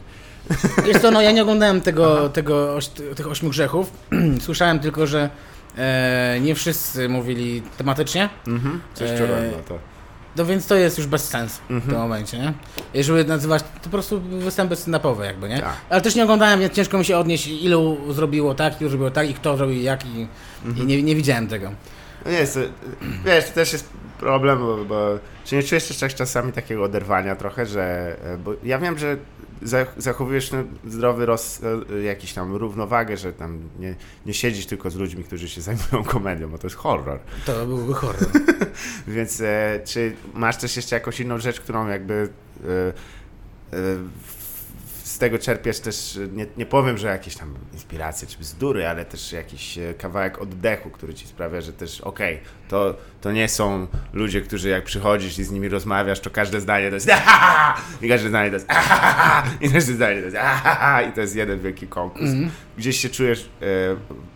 Wiesz 0.85 0.97
co, 1.03 1.11
no 1.11 1.23
ja 1.23 1.33
nie 1.33 1.43
oglądałem 1.43 1.81
tego, 1.81 2.29
tego 2.29 2.79
tych 3.17 3.27
ośmiu 3.27 3.51
grzechów. 3.51 3.93
Słyszałem 4.47 4.79
tylko, 4.81 5.07
że 5.07 5.31
e, 5.79 6.39
nie 6.41 6.55
wszyscy 6.55 7.09
mówili 7.09 7.63
tematycznie. 7.79 8.29
Mhm. 8.47 8.81
Coś 8.95 9.09
czułem, 9.19 9.51
no 9.53 9.59
to. 9.69 9.94
No 10.37 10.45
więc 10.45 10.67
to 10.67 10.75
jest 10.75 10.99
już 10.99 11.07
bez 11.07 11.29
sensu 11.29 11.61
w 11.67 11.71
Mhm. 11.71 11.91
tym 11.91 12.01
momencie, 12.01 12.39
nie? 12.39 12.53
Jeżeli 12.95 13.29
nazywać, 13.29 13.63
to 13.63 13.69
po 13.85 13.91
prostu 13.91 14.21
występy 14.21 14.75
stand-upowe 14.75 15.23
jakby, 15.23 15.49
nie? 15.49 15.59
Tak. 15.61 15.73
Ale 15.91 16.01
też 16.01 16.15
nie 16.15 16.25
oglądałem, 16.25 16.61
więc 16.61 16.73
ciężko 16.75 16.99
mi 16.99 17.05
się 17.05 17.19
odnieść, 17.19 17.47
ilu 17.47 17.97
zrobiło 18.13 18.55
tak, 18.55 18.81
ilu 18.81 18.91
zrobiło 18.91 19.11
tak 19.11 19.31
i 19.31 19.35
kto 19.35 19.57
zrobił 19.57 19.83
jak 19.83 20.07
i, 20.07 20.27
Mhm. 20.65 20.83
i 20.83 20.87
nie, 20.97 21.03
nie 21.03 21.17
widziałem 21.17 21.47
tego. 21.49 21.71
No 22.25 22.31
nie 22.31 22.37
jest, 22.37 22.59
wiesz, 23.25 23.45
to 23.49 23.53
też 23.55 23.73
jest 23.73 23.89
problem, 24.19 24.59
bo, 24.59 24.85
bo 24.85 25.19
czy 25.45 25.57
nie 25.57 25.63
czujesz 25.63 25.89
też 25.89 25.99
tak 25.99 26.15
czasami 26.15 26.53
takiego 26.53 26.83
oderwania 26.85 27.37
trochę, 27.37 27.67
że, 27.67 28.17
bo 28.45 28.53
ja 28.65 28.79
wiem, 28.79 28.99
że 28.99 29.17
zachowujesz 29.97 30.51
ten 30.51 30.67
zdrowy 30.87 31.27
roz, 31.27 31.61
e, 31.91 32.03
jakiś 32.03 32.33
tam 32.33 32.55
równowagę, 32.55 33.17
że 33.17 33.33
tam 33.33 33.59
nie, 33.79 33.95
nie 34.27 34.35
siedzisz 34.35 34.67
tylko 34.67 34.91
z 34.91 34.97
ludźmi, 34.97 35.25
którzy 35.25 35.49
się 35.49 35.61
zajmują 35.61 36.05
komedią, 36.05 36.51
bo 36.51 36.59
to 36.59 36.67
jest 36.67 36.77
horror. 36.77 37.19
To 37.47 37.67
byłby 37.67 37.95
horror. 37.95 38.27
Więc 39.09 39.41
e, 39.41 39.81
czy 39.85 40.17
masz 40.35 40.57
też 40.57 40.77
jeszcze 40.77 40.97
jakąś 40.97 41.21
inną 41.21 41.39
rzecz, 41.39 41.61
którą 41.61 41.89
jakby 41.89 42.29
e, 42.65 42.69
e, 43.77 43.97
z 45.15 45.19
tego 45.19 45.39
czerpiesz 45.39 45.81
też, 45.81 46.19
nie, 46.33 46.47
nie 46.57 46.67
powiem, 46.67 46.99
że 46.99 47.09
jakieś 47.09 47.37
tam 47.37 47.55
inspiracje 47.73 48.29
czy 48.29 48.39
bzdury, 48.39 48.89
ale 48.89 49.05
też 49.05 49.33
jakiś 49.33 49.79
e, 49.79 49.95
kawałek 49.95 50.43
oddechu, 50.43 50.91
który 50.91 51.15
ci 51.15 51.27
sprawia, 51.27 51.61
że 51.61 51.73
też 51.73 52.01
okej, 52.01 52.41
to, 52.69 52.95
to 53.21 53.33
nie 53.33 53.49
są 53.49 53.87
ludzie, 54.13 54.41
którzy 54.41 54.69
jak 54.69 54.85
przychodzisz 54.85 55.39
i 55.39 55.45
z 55.45 55.51
nimi 55.51 55.69
rozmawiasz, 55.69 56.21
to 56.21 56.31
każde 56.31 56.61
zdanie 56.61 56.89
to 56.89 56.95
jest 56.95 57.11
"Ahaha!" 57.11 57.81
i 58.03 58.09
każde 58.09 58.29
zdanie 58.29 58.51
to 58.51 58.57
jest 58.57 58.71
"Ahaha!" 58.71 59.43
i 59.61 59.71
każde 59.71 59.93
zdanie 59.93 60.19
to 60.19 60.25
jest 60.25 60.37
"Ahaha!" 60.37 61.03
i 61.09 61.13
to 61.13 61.21
jest 61.21 61.37
jeden 61.37 61.61
wielki 61.61 61.87
konkurs. 61.87 62.31
Gdzieś 62.79 63.01
się 63.01 63.09
czujesz 63.09 63.49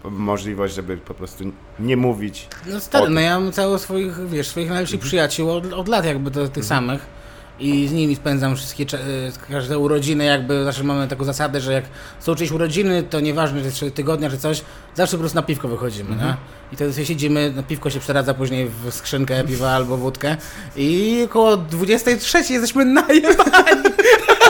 e, 0.04 0.10
możliwość, 0.10 0.74
żeby 0.74 0.96
po 0.96 1.14
prostu 1.14 1.44
nie 1.78 1.96
mówić 1.96 2.48
No 2.66 2.80
stary, 2.80 3.10
no 3.10 3.20
ja 3.20 3.40
mam 3.40 3.52
cało 3.52 3.78
swoich, 3.78 4.28
wiesz, 4.28 4.48
swoich 4.48 4.68
najlepszych 4.68 5.00
przyjaciół 5.00 5.50
od, 5.50 5.72
od 5.72 5.88
lat 5.88 6.04
jakby 6.04 6.30
to, 6.30 6.48
tych 6.48 6.64
samych. 6.64 7.17
I 7.60 7.88
z 7.88 7.92
nimi 7.92 8.16
spędzam 8.16 8.56
wszystkie, 8.56 8.84
e, 8.84 9.52
każde 9.52 9.78
urodziny 9.78 10.24
jakby, 10.24 10.64
zawsze 10.64 10.84
mamy 10.84 11.08
taką 11.08 11.24
zasadę, 11.24 11.60
że 11.60 11.72
jak 11.72 11.84
są 12.20 12.34
czyjeś 12.34 12.52
urodziny, 12.52 13.02
to 13.02 13.20
nieważne, 13.20 13.62
czy 13.62 13.70
trzy 13.70 13.90
tygodnia, 13.90 14.30
czy 14.30 14.38
coś, 14.38 14.62
zawsze 14.94 15.16
po 15.16 15.20
prostu 15.20 15.36
na 15.36 15.42
piwko 15.42 15.68
wychodzimy, 15.68 16.16
nie? 16.16 16.36
I 16.72 16.76
wtedy 16.76 16.92
sobie 16.92 17.06
siedzimy, 17.06 17.52
no 17.56 17.62
piwko 17.62 17.90
się 17.90 18.00
przeradza 18.00 18.34
później 18.34 18.68
w 18.68 18.94
skrzynkę 18.94 19.44
piwa 19.44 19.70
albo 19.70 19.96
wódkę 19.96 20.36
i 20.76 21.22
około 21.24 21.56
23 21.56 22.38
jesteśmy 22.38 22.84
najebani. 22.84 23.82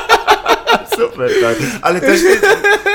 Super. 1.19 1.31
tak. 1.43 1.57
Ale 1.83 2.01
też 2.01 2.21
nie, 2.23 2.37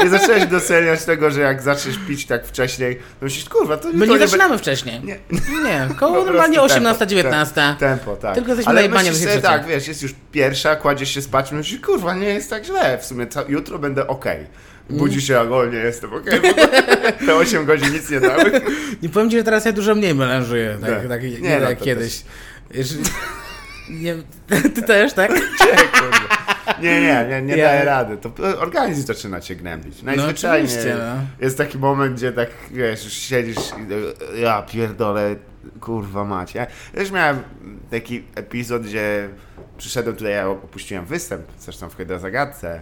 nie 0.03 0.09
zacząłeś 0.09 0.45
doceniać 0.45 1.03
tego, 1.03 1.31
że 1.31 1.41
jak 1.41 1.61
zaczniesz 1.61 1.95
pić 2.07 2.25
tak 2.25 2.45
wcześniej, 2.47 2.95
to 2.95 3.25
myślisz, 3.25 3.49
kurwa, 3.49 3.77
to 3.77 3.87
My 3.87 3.93
jutro 4.05 4.13
nie 4.17 4.27
zaczynamy 4.27 4.57
wcześniej. 4.57 5.01
Nie. 5.03 5.17
Nie, 5.63 5.87
koło 5.99 6.23
normalnie 6.25 6.55
tempo, 6.57 6.73
18, 6.73 7.07
19. 7.07 7.55
te- 7.55 7.75
Tempo, 7.79 8.15
tak. 8.15 8.35
Tylko 8.35 8.49
jesteśmy 8.49 8.71
Ale 8.71 8.89
myślisz 8.89 9.17
sobie, 9.17 9.41
tak, 9.41 9.65
wiesz, 9.65 9.87
jest 9.87 10.03
już 10.03 10.15
pierwsza, 10.31 10.75
kładziesz 10.75 11.09
się 11.13 11.21
spać, 11.21 11.51
myślisz, 11.51 11.81
kurwa, 11.81 12.13
nie 12.15 12.27
jest 12.27 12.49
tak 12.49 12.65
źle, 12.65 12.97
w 12.97 13.05
sumie 13.05 13.27
ca- 13.27 13.45
jutro 13.47 13.79
będę 13.79 14.07
okej. 14.07 14.37
Budzisz 14.89 15.27
się, 15.27 15.39
albo 15.39 15.65
nie 15.65 15.77
jestem 15.77 16.13
okej, 16.13 16.39
bo 16.41 16.47
te 17.25 17.35
8 17.35 17.65
godzin 17.65 17.93
nic 17.93 18.09
nie 18.09 18.19
dały. 18.19 18.51
Nie 19.03 19.09
powiem 19.09 19.29
ci, 19.31 19.37
że 19.37 19.43
teraz 19.43 19.65
ja 19.65 19.71
dużo 19.71 19.95
mniej 19.95 20.15
melanżuję, 20.15 20.77
tak, 20.81 20.89
Tak. 20.89 21.07
tak, 21.07 21.23
nie, 21.23 21.29
Nie, 21.29 21.59
no 21.59 21.67
tak 21.67 21.79
to 21.79 21.85
kiedyś. 21.85 22.21
Jeżeli- 22.73 23.03
Nie, 23.89 24.15
ty 24.75 24.81
też, 24.81 25.13
tak? 25.13 25.31
Nie. 25.31 25.37
Nie, 26.81 27.01
nie, 27.01 27.25
nie, 27.29 27.41
nie 27.41 27.57
Ja- 27.57 27.65
daje 27.67 27.85
rady. 27.85 28.17
To 28.17 28.31
organizm 28.59 29.05
zaczyna 29.07 29.41
cię 29.41 29.55
gnębić. 29.55 30.03
Najzwyczajniej 30.03 30.67
oczywiście, 30.67 30.95
no. 30.99 31.15
jest 31.45 31.57
taki 31.57 31.77
moment, 31.77 32.15
gdzie 32.17 32.31
tak, 32.31 32.49
wiesz, 32.71 33.03
już 33.03 33.13
siedzisz 33.13 33.57
i 33.57 34.41
ja 34.41 34.61
pierdolę, 34.61 35.35
kurwa 35.79 36.23
macie. 36.23 36.59
Ja 36.93 36.99
też 36.99 37.11
miałem 37.11 37.39
taki 37.91 38.23
epizod, 38.35 38.83
gdzie 38.83 39.29
przyszedłem 39.77 40.15
tutaj, 40.15 40.31
ja 40.31 40.47
opuściłem 40.49 41.05
występ, 41.05 41.43
zresztą 41.59 41.89
w 41.89 41.95
Hyda 41.95 42.19
Zagadce, 42.19 42.79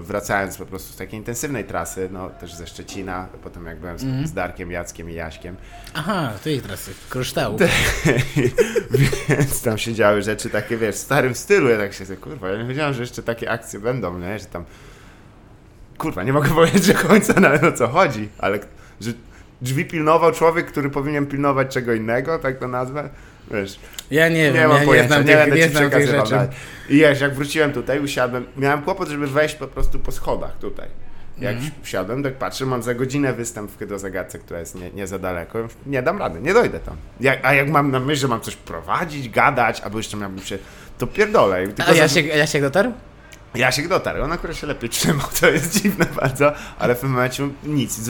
wracając 0.00 0.56
po 0.56 0.66
prostu 0.66 0.92
z 0.92 0.96
takiej 0.96 1.18
intensywnej 1.18 1.64
trasy, 1.64 2.08
no 2.12 2.30
też 2.30 2.54
ze 2.54 2.66
Szczecina, 2.66 3.28
potem 3.42 3.66
jak 3.66 3.78
byłem 3.80 3.98
z, 3.98 4.02
Mhm. 4.04 4.26
z 4.26 4.32
Darkiem, 4.32 4.70
Jackiem 4.70 5.10
i 5.10 5.14
Jaśkiem, 5.14 5.56
Aha, 5.94 6.32
ich 6.46 6.62
teraz 6.62 6.90
kryształu. 7.10 7.58
Więc 9.28 9.62
tam 9.62 9.78
się 9.78 9.94
działy 9.94 10.22
rzeczy 10.22 10.50
takie, 10.50 10.76
wiesz, 10.76 10.94
w 10.96 10.98
starym 10.98 11.34
stylu. 11.34 11.68
Ja 11.68 11.78
tak 11.78 11.92
się 11.92 12.16
kurwa, 12.16 12.48
ja 12.48 12.58
nie 12.62 12.68
wiedziałem, 12.68 12.94
że 12.94 13.00
jeszcze 13.02 13.22
takie 13.22 13.50
akcje 13.50 13.80
będą, 13.80 14.18
nie? 14.18 14.38
Że 14.38 14.44
tam, 14.44 14.64
kurwa, 15.98 16.22
nie 16.22 16.32
mogę 16.32 16.48
powiedzieć 16.54 16.86
do 16.86 16.94
końca 16.94 17.40
nawet 17.40 17.64
o 17.64 17.72
co 17.72 17.88
chodzi, 17.88 18.28
ale 18.38 18.58
że 19.00 19.12
drzwi 19.62 19.84
pilnował 19.84 20.32
człowiek, 20.32 20.66
który 20.66 20.90
powinien 20.90 21.26
pilnować 21.26 21.68
czego 21.74 21.92
innego, 21.94 22.38
tak 22.38 22.58
to 22.58 22.68
nazwę, 22.68 23.08
wiesz. 23.50 23.78
Ja 24.10 24.28
nie 24.28 24.34
Nie, 24.34 24.52
wiem, 24.52 24.68
mam 24.68 24.76
ja 24.76 24.80
nie 24.80 24.86
pojęcia, 24.86 25.08
znam 25.08 25.20
nie, 25.20 25.26
tych, 25.26 25.36
będę 25.36 25.56
nie 25.56 25.62
ci 25.62 25.70
znam. 26.26 26.48
I 26.88 26.96
wiesz, 26.96 27.20
jak 27.20 27.34
wróciłem 27.34 27.72
tutaj, 27.72 28.00
usiadłem, 28.00 28.46
miałem 28.56 28.82
kłopot, 28.82 29.08
żeby 29.08 29.26
wejść 29.26 29.54
po 29.54 29.66
prostu 29.66 29.98
po 29.98 30.12
schodach 30.12 30.58
tutaj. 30.58 30.88
Jak 31.38 31.54
Mhm. 31.54 31.72
wsiadłem, 31.82 32.22
tak 32.22 32.34
patrzę, 32.34 32.66
mam 32.66 32.82
za 32.82 32.94
godzinę 32.94 33.32
występ 33.32 33.70
w 33.70 33.78
Hydrozagadce, 33.78 34.38
która 34.38 34.60
jest 34.60 34.74
nie, 34.74 34.90
nie 34.90 35.06
za 35.06 35.18
daleko. 35.18 35.58
Nie 35.86 36.02
dam 36.02 36.18
rady, 36.18 36.40
nie 36.40 36.54
dojdę 36.54 36.80
tam. 36.80 36.96
Jak, 37.20 37.38
a 37.42 37.54
jak 37.54 37.68
mam 37.70 37.90
na 37.90 38.00
myśli, 38.00 38.16
że 38.20 38.28
mam 38.28 38.40
coś 38.40 38.56
prowadzić, 38.56 39.28
gadać, 39.28 39.80
albo 39.80 39.98
jeszcze 39.98 40.16
miałbym 40.16 40.40
się... 40.44 40.58
To 40.98 41.06
pierdolę. 41.06 41.66
Tylko 41.66 41.82
A 41.90 41.94
za- 41.94 41.98
Jasiek, 42.02 42.26
Jasiek 42.26 42.62
dotarł? 42.62 42.92
Jasiek 43.54 43.88
dotarł, 43.88 44.22
on 44.22 44.32
akurat 44.32 44.56
się 44.56 44.66
lepiej 44.66 44.90
trzymał, 44.90 45.26
to 45.40 45.50
jest 45.50 45.72
dziwne 45.82 46.06
bardzo, 46.20 46.52
ale 46.78 46.94
w 46.94 47.00
tym 47.00 47.10
momencie 47.10 47.48
nic. 47.64 48.00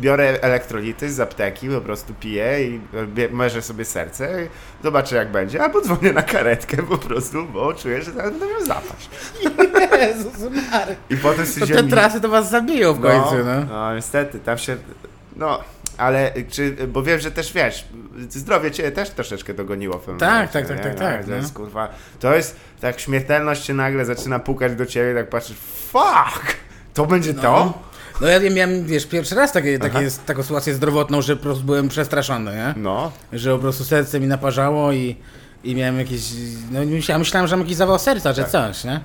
Biorę 0.00 0.38
elektrolity 0.42 1.12
z 1.12 1.20
apteki, 1.20 1.68
po 1.68 1.80
prostu 1.80 2.14
piję 2.20 2.64
i 2.68 2.80
bie- 3.14 3.30
mierzę 3.32 3.62
sobie 3.62 3.84
serce 3.84 4.44
i 4.44 4.48
zobaczę 4.82 5.16
jak 5.16 5.30
będzie, 5.32 5.62
albo 5.62 5.80
dzwonię 5.80 6.12
na 6.12 6.22
karetkę 6.22 6.76
po 6.82 6.98
prostu, 6.98 7.46
bo 7.46 7.74
czuję, 7.74 8.02
że 8.02 8.12
zaraz 8.12 8.30
będę 8.30 8.46
miał 8.46 8.64
zapaść. 8.66 9.10
Jezus 10.08 10.32
Mary. 10.72 10.96
I 11.10 11.16
potem 11.16 11.44
To 11.44 11.50
stwierdziłem... 11.50 11.84
te 11.84 11.90
trasy 11.90 12.20
to 12.20 12.28
was 12.28 12.50
zabiją 12.50 12.94
w 12.94 13.00
końcu, 13.00 13.34
no. 13.44 13.64
No, 13.64 13.94
niestety, 13.94 14.38
tam 14.38 14.58
się... 14.58 14.76
No, 15.36 15.60
ale 15.98 16.32
czy... 16.50 16.76
Bo 16.88 17.02
wiem, 17.02 17.20
że 17.20 17.30
też, 17.30 17.52
wiesz, 17.52 17.84
zdrowie 18.28 18.70
cię 18.70 18.92
też 18.92 19.10
troszeczkę 19.10 19.54
dogoniło 19.54 19.94
w 19.98 20.00
pewnym 20.00 20.18
Tak, 20.18 20.30
momencie, 20.30 20.52
tak, 20.52 20.68
tak, 20.68 20.78
tak, 20.82 20.92
No, 20.94 20.98
tak, 20.98 21.24
To 21.24 21.30
no. 21.30 21.36
jest, 21.36 21.52
kurwa... 21.52 21.88
To 22.20 22.34
jest... 22.34 22.56
Tak 22.80 23.00
śmiertelność 23.00 23.62
cię 23.62 23.74
nagle 23.74 24.04
zaczyna 24.04 24.38
pukać 24.38 24.74
do 24.74 24.86
ciebie, 24.86 25.14
tak 25.14 25.28
patrzysz, 25.30 25.56
fuck! 25.92 26.56
To 26.94 27.06
będzie 27.06 27.34
to? 27.34 27.82
No 28.20 28.26
ja 28.28 28.50
miałem, 28.50 28.86
wiesz, 28.86 29.06
pierwszy 29.06 29.34
raz 29.34 29.52
takie, 29.52 29.78
Aha. 29.80 29.90
takie, 29.90 30.08
taką 30.26 30.42
sytuację 30.42 30.74
zdrowotną, 30.74 31.22
że 31.22 31.36
po 31.36 31.42
prostu 31.42 31.64
byłem 31.64 31.88
przestraszony, 31.88 32.50
nie? 32.56 32.74
No. 32.76 33.12
Że 33.32 33.52
po 33.52 33.58
prostu 33.58 33.84
serce 33.84 34.20
mi 34.20 34.26
naparzało 34.26 34.92
i, 34.92 35.16
i 35.64 35.74
miałem 35.74 35.98
jakieś, 35.98 36.22
no 36.70 36.80
myślałem, 36.86 37.20
myślałem, 37.20 37.48
że 37.48 37.56
mam 37.56 37.64
jakiś 37.66 37.76
zawał 37.76 37.98
serca, 37.98 38.32
że 38.32 38.42
Tak. 38.42 38.50
coś, 38.50 38.84
nie? 38.84 39.00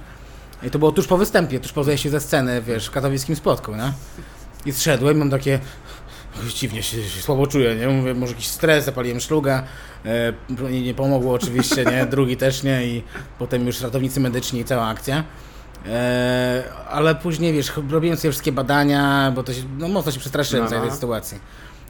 I 0.64 0.70
to 0.70 0.80
było 0.80 0.91
tuż 0.91 1.08
po 1.08 1.18
występie, 1.18 1.60
tuż 1.60 1.72
po 1.72 1.84
zejściu 1.84 2.10
ze 2.10 2.20
sceny, 2.20 2.62
wiesz, 2.62 2.88
w 2.88 2.91
katowickim 2.91 3.36
spotku, 3.36 3.76
nie? 3.76 3.94
I 4.66 4.72
zszedłem, 4.74 5.18
mam 5.18 5.30
takie, 5.30 5.60
dziwnie 6.55 6.84
się, 6.84 7.03
się 7.03 7.21
słabo 7.21 7.47
czuję, 7.47 7.75
nie? 7.75 7.88
Mówię, 7.88 8.13
może 8.13 8.34
jakiś 8.34 8.47
stres, 8.47 8.86
zapaliłem 8.86 9.19
szluga, 9.19 9.63
e, 10.05 10.34
nie, 10.71 10.93
pomogło 10.93 11.34
oczywiście, 11.34 11.86
nie? 11.86 12.05
Drugi 12.11 12.38
też 12.38 12.63
nie 12.63 12.86
i 12.88 13.03
potem 13.39 13.67
już 13.67 13.81
ratownicy 13.81 14.19
medyczni 14.19 14.59
i 14.59 14.65
cała 14.65 14.88
akcja. 14.88 15.23
E, 15.88 16.63
ale 16.89 17.15
później, 17.15 17.53
wiesz, 17.53 17.71
robiłem 17.89 18.17
sobie 18.17 18.31
wszystkie 18.31 18.51
badania, 18.51 19.31
bo 19.36 19.43
to 19.43 19.53
się, 19.53 19.61
no 19.77 19.88
mocno 19.88 20.11
się 20.11 20.19
przestraszyłem 20.19 20.65
No, 20.65 20.77
no. 20.77 20.81
tej 20.81 20.91
sytuacji. 20.91 21.39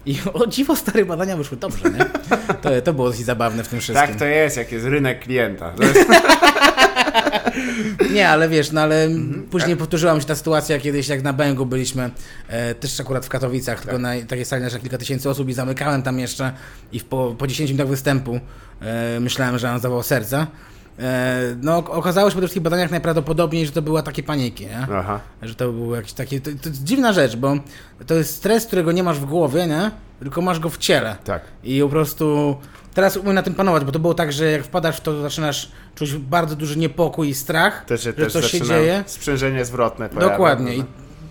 I 0.06 0.18
o 0.34 0.48
dziwo 0.48 0.76
stare 0.76 1.06
badania 1.06 1.38
wyszły 1.38 1.58
dobrze, 1.58 1.90
nie? 1.90 2.06
To, 2.62 2.70
to 2.84 2.94
było 2.94 3.10
dosyć 3.10 3.26
zabawne 3.26 3.64
w 3.64 3.68
tym 3.68 3.80
wszystkim. 3.80 4.08
Tak 4.08 4.20
to 4.20 4.26
jest, 4.26 4.58
jak 4.58 4.72
jest 4.72 4.86
rynek 4.86 5.20
klienta. 5.24 5.70
To 5.72 5.84
jest, 5.84 6.10
Nie, 8.14 8.30
ale 8.30 8.50
wiesz, 8.50 8.72
no 8.72 8.82
ale 8.82 9.04
Mhm. 9.04 9.44
później 9.44 9.78
powtórzyła 9.78 10.14
mi 10.16 10.22
się 10.22 10.28
ta 10.28 10.36
sytuacja 10.36 10.80
kiedyś, 10.80 11.08
jak 11.08 11.24
na 11.24 11.34
Bęgu 11.34 11.66
byliśmy, 11.66 12.10
e, 12.48 12.76
też 12.76 13.00
akurat 13.00 13.26
w 13.26 13.30
Katowicach, 13.30 13.76
Tak. 13.76 13.84
tylko 13.86 14.00
na 14.00 14.10
takiej 14.28 14.46
sali 14.46 14.64
na 14.64 14.70
kilka 14.70 14.98
tysięcy 14.98 15.30
osób 15.30 15.50
i 15.50 15.54
zamykałem 15.54 16.04
tam 16.04 16.20
jeszcze 16.20 16.54
i 16.92 17.00
w, 17.00 17.06
po, 17.06 17.36
po 17.38 17.48
10 17.48 17.70
minutach 17.72 17.88
występu 17.90 18.40
e, 18.82 19.20
myślałem, 19.20 19.58
że 19.58 19.68
mam 19.68 19.80
zawał 19.80 20.04
serca. 20.04 20.48
E, 21.00 21.42
no 21.62 21.78
ok- 21.78 21.90
okazało 21.90 22.30
się 22.30 22.42
po 22.42 22.48
tych 22.48 22.60
badaniach 22.60 22.92
najprawdopodobniej, 22.92 23.66
że 23.66 23.72
to 23.72 23.82
była 23.82 24.02
takie 24.04 24.24
paniki, 24.24 24.66
nie? 24.66 24.78
aha. 24.82 25.20
Że 25.42 25.56
to 25.56 25.72
był 25.72 25.96
jakiś 25.96 26.14
taki, 26.14 26.42
to, 26.42 26.52
to 26.62 26.70
jest 26.70 26.84
dziwna 26.84 27.14
rzecz, 27.14 27.36
bo 27.36 27.58
to 28.08 28.14
jest 28.16 28.36
stres, 28.36 28.66
którego 28.66 28.92
nie 28.92 29.04
masz 29.04 29.20
w 29.20 29.26
głowie, 29.26 29.68
nie? 29.68 29.92
Tylko 30.20 30.42
masz 30.42 30.60
go 30.60 30.70
w 30.70 30.78
ciele. 30.78 31.16
Tak. 31.24 31.42
I 31.64 31.82
po 31.82 31.90
prostu 31.90 32.56
teraz 32.94 33.18
umiem 33.18 33.34
na 33.36 33.44
tym 33.44 33.56
panować, 33.56 33.84
bo 33.84 33.92
to 33.92 34.00
było 34.00 34.14
tak, 34.14 34.34
że 34.34 34.52
jak 34.52 34.64
wpadasz 34.64 34.98
w 34.98 35.02
to, 35.02 35.12
to 35.12 35.22
zaczynasz 35.22 35.72
czuć 35.96 36.14
bardzo 36.14 36.56
duży 36.56 36.78
niepokój 36.78 37.30
i 37.30 37.34
strach, 37.34 37.86
się 37.90 37.98
że 37.98 38.14
też 38.14 38.34
coś 38.34 38.52
się 38.52 38.62
dzieje. 38.62 39.04
sprzężenie 39.08 39.66
zwrotne. 39.66 40.10
pojawia. 40.10 40.30
Dokładnie. 40.32 40.76
I 40.76 40.84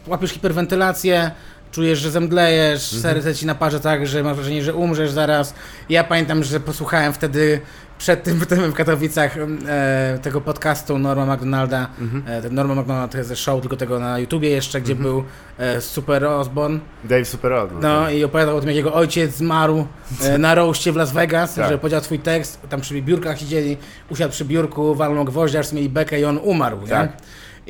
łapiesz 0.07 0.31
hiperwentylację, 0.31 1.31
czujesz, 1.73 1.99
że 1.99 2.11
zemdlejesz, 2.11 2.95
Mhm. 2.95 3.15
serce 3.15 3.35
ci 3.35 3.47
naparza 3.47 3.81
tak, 3.81 4.07
że 4.07 4.23
masz 4.23 4.37
wrażenie, 4.37 4.63
że 4.63 4.75
umrzesz 4.75 5.11
zaraz. 5.11 5.55
Ja 5.89 6.05
pamiętam, 6.05 6.45
że 6.45 6.61
posłuchałem 6.61 7.13
wtedy 7.13 7.61
przed 8.03 8.23
tym 8.23 8.39
występem 8.39 8.71
w 8.71 8.75
Katowicach 8.75 9.37
e, 9.69 10.19
tego 10.23 10.41
podcastu 10.41 10.99
Norma 10.99 11.27
McDonalda, 11.35 11.89
Mhm. 12.01 12.45
e, 12.47 12.51
Norma 12.51 12.75
McDonald 12.75 13.13
to 13.13 13.19
jest 13.19 13.37
show, 13.37 13.61
tylko 13.61 13.77
tego 13.77 13.99
na 13.99 14.19
YouTubie 14.19 14.51
jeszcze, 14.51 14.81
gdzie 14.81 14.95
był 14.95 15.25
e, 15.59 15.81
Super 15.81 16.25
Osborne. 16.25 16.79
Dave 17.05 17.25
Superodno. 17.25 17.81
No 17.81 18.11
i 18.11 18.25
opowiadał 18.25 18.57
o 18.57 18.61
tym, 18.61 18.69
jak 18.69 18.77
jego 18.77 18.95
ojciec 18.95 19.37
zmarł 19.37 19.87
e, 20.25 20.39
na 20.47 20.55
roście 20.55 20.93
w 20.93 20.97
Las 20.97 21.13
Vegas, 21.13 21.55
Tak. 21.55 21.69
że 21.69 21.79
powiedział 21.79 22.01
swój 22.01 22.19
tekst, 22.19 22.61
tam 22.69 22.81
przy 22.81 23.03
biurkach 23.03 23.39
siedzieli, 23.39 23.77
usiadł 24.11 24.33
przy 24.33 24.45
biurku, 24.45 24.95
walnął 24.95 25.25
gwoździa, 25.25 25.59
aż 25.61 25.73
mieli 25.73 25.89
bekę 25.89 26.21
i 26.21 26.25
on 26.25 26.39
umarł, 26.43 26.79
Tak. 26.89 27.11
nie? 27.11 27.17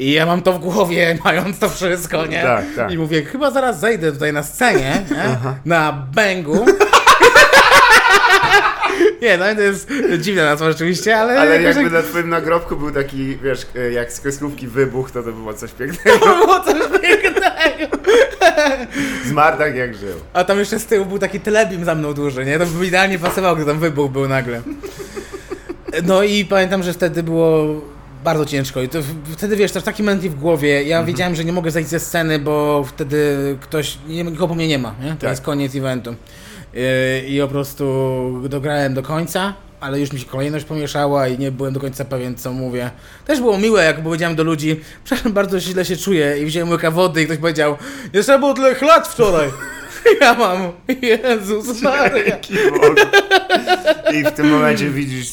I 0.05 0.13
ja 0.13 0.27
mam 0.27 0.43
to 0.43 0.53
w 0.53 0.59
głowie, 0.59 1.19
mając 1.25 1.59
to 1.59 1.69
wszystko, 1.69 2.27
nie? 2.27 2.43
Tak, 2.43 2.65
tak. 2.77 2.91
I 2.93 2.99
mówię, 2.99 3.25
chyba 3.25 3.51
zaraz 3.51 3.81
zejdę 3.81 4.13
tutaj 4.13 4.33
na 4.33 4.43
scenie, 4.43 5.03
nie? 5.11 5.37
na 5.65 5.93
bęgu. 6.15 6.65
Nie, 9.23 9.39
no 9.39 9.45
to 9.55 9.61
jest 9.61 9.91
dziwna 10.19 10.45
nazwa 10.45 10.69
rzeczywiście, 10.73 11.17
ale... 11.19 11.41
Ale 11.41 11.63
jakby 11.63 11.91
na 11.91 12.03
twoim 12.03 12.29
nagrobku 12.29 12.77
był 12.77 12.91
taki, 12.91 13.37
wiesz, 13.37 13.67
jak 13.93 14.13
z 14.13 14.21
kreskówki 14.21 14.67
wybuch, 14.69 15.11
to 15.11 15.23
to 15.23 15.33
było 15.33 15.55
coś 15.55 15.73
pięknego. 15.73 16.19
to 16.19 16.35
było 16.37 16.61
coś 16.61 17.01
pięknego. 17.03 17.97
Zmarł 19.27 19.59
tak 19.59 19.77
jak 19.77 19.95
żył. 19.95 20.17
A 20.33 20.45
tam 20.45 20.59
jeszcze 20.59 20.79
z 20.79 20.87
tyłu 20.87 21.07
był 21.07 21.19
taki 21.19 21.41
telebim 21.41 21.85
za 21.85 21.95
mną 21.95 22.15
duży, 22.15 22.45
nie? 22.45 22.59
To 22.59 22.67
by 22.67 22.87
idealnie 22.87 23.19
pasowało, 23.19 23.57
gdy 23.57 23.65
tam 23.67 23.79
wybuch 23.81 24.11
był 24.11 24.29
nagle. 24.29 24.63
No 26.05 26.23
i 26.23 26.45
pamiętam, 26.45 26.83
że 26.83 26.93
wtedy 26.93 27.23
było 27.23 27.81
bardzo 28.25 28.45
ciężko 28.45 28.83
i 28.83 28.89
to 28.89 28.99
wtedy, 29.37 29.57
wiesz, 29.57 29.73
też 29.73 29.83
taki 29.83 30.03
mętli 30.03 30.31
w 30.31 30.35
głowie. 30.35 30.83
Ja 30.83 31.05
wiedziałem, 31.05 31.35
że 31.35 31.45
nie 31.45 31.53
mogę 31.53 31.71
zejść 31.71 31.91
ze 31.91 32.01
sceny, 32.01 32.39
bo 32.39 32.85
wtedy 32.85 33.37
ktoś, 33.61 33.99
nikogo 34.09 34.49
po 34.49 34.55
mnie 34.55 34.69
nie 34.69 34.79
ma, 34.79 34.95
nie? 35.03 35.11
To 35.11 35.17
Tak. 35.21 35.31
jest 35.31 35.43
koniec 35.43 35.75
eventu. 35.75 36.15
Yy, 36.75 37.29
I 37.29 37.41
po 37.41 37.49
prostu 37.49 37.85
dograłem 38.49 38.95
do 38.95 39.03
końca, 39.03 39.55
ale 39.81 40.01
już 40.01 40.13
mi 40.13 40.21
się 40.21 40.27
kolejność 40.27 40.65
pomieszała 40.65 41.29
i 41.29 41.39
nie 41.39 41.53
byłem 41.53 41.75
do 41.75 41.81
końca 41.81 42.05
pewien, 42.05 42.35
co 42.35 42.53
mówię. 42.53 42.91
Też 43.27 43.41
było 43.41 43.59
miłe, 43.59 43.85
jak 43.85 44.03
powiedziałem 44.03 44.37
do 44.37 44.45
ludzi, 44.45 44.81
przepraszam, 45.05 45.33
bardzo 45.33 45.61
źle 45.61 45.85
się 45.85 45.97
czuję 45.97 46.39
i 46.39 46.47
wziąłem 46.47 46.71
łyka 46.71 46.91
wody 46.91 47.23
i 47.23 47.25
ktoś 47.25 47.39
powiedział, 47.39 47.77
nie 48.15 48.23
trzeba 48.23 48.39
było 48.39 48.55
tyle 48.55 48.75
lat 48.83 49.09
wczoraj. 49.09 49.49
Ja 50.21 50.35
mam, 50.35 50.73
Jezus 51.03 51.83
Maria. 51.83 52.37
I 54.13 54.25
w 54.25 54.31
tym 54.31 54.51
momencie 54.51 54.91
widzisz 54.91 55.29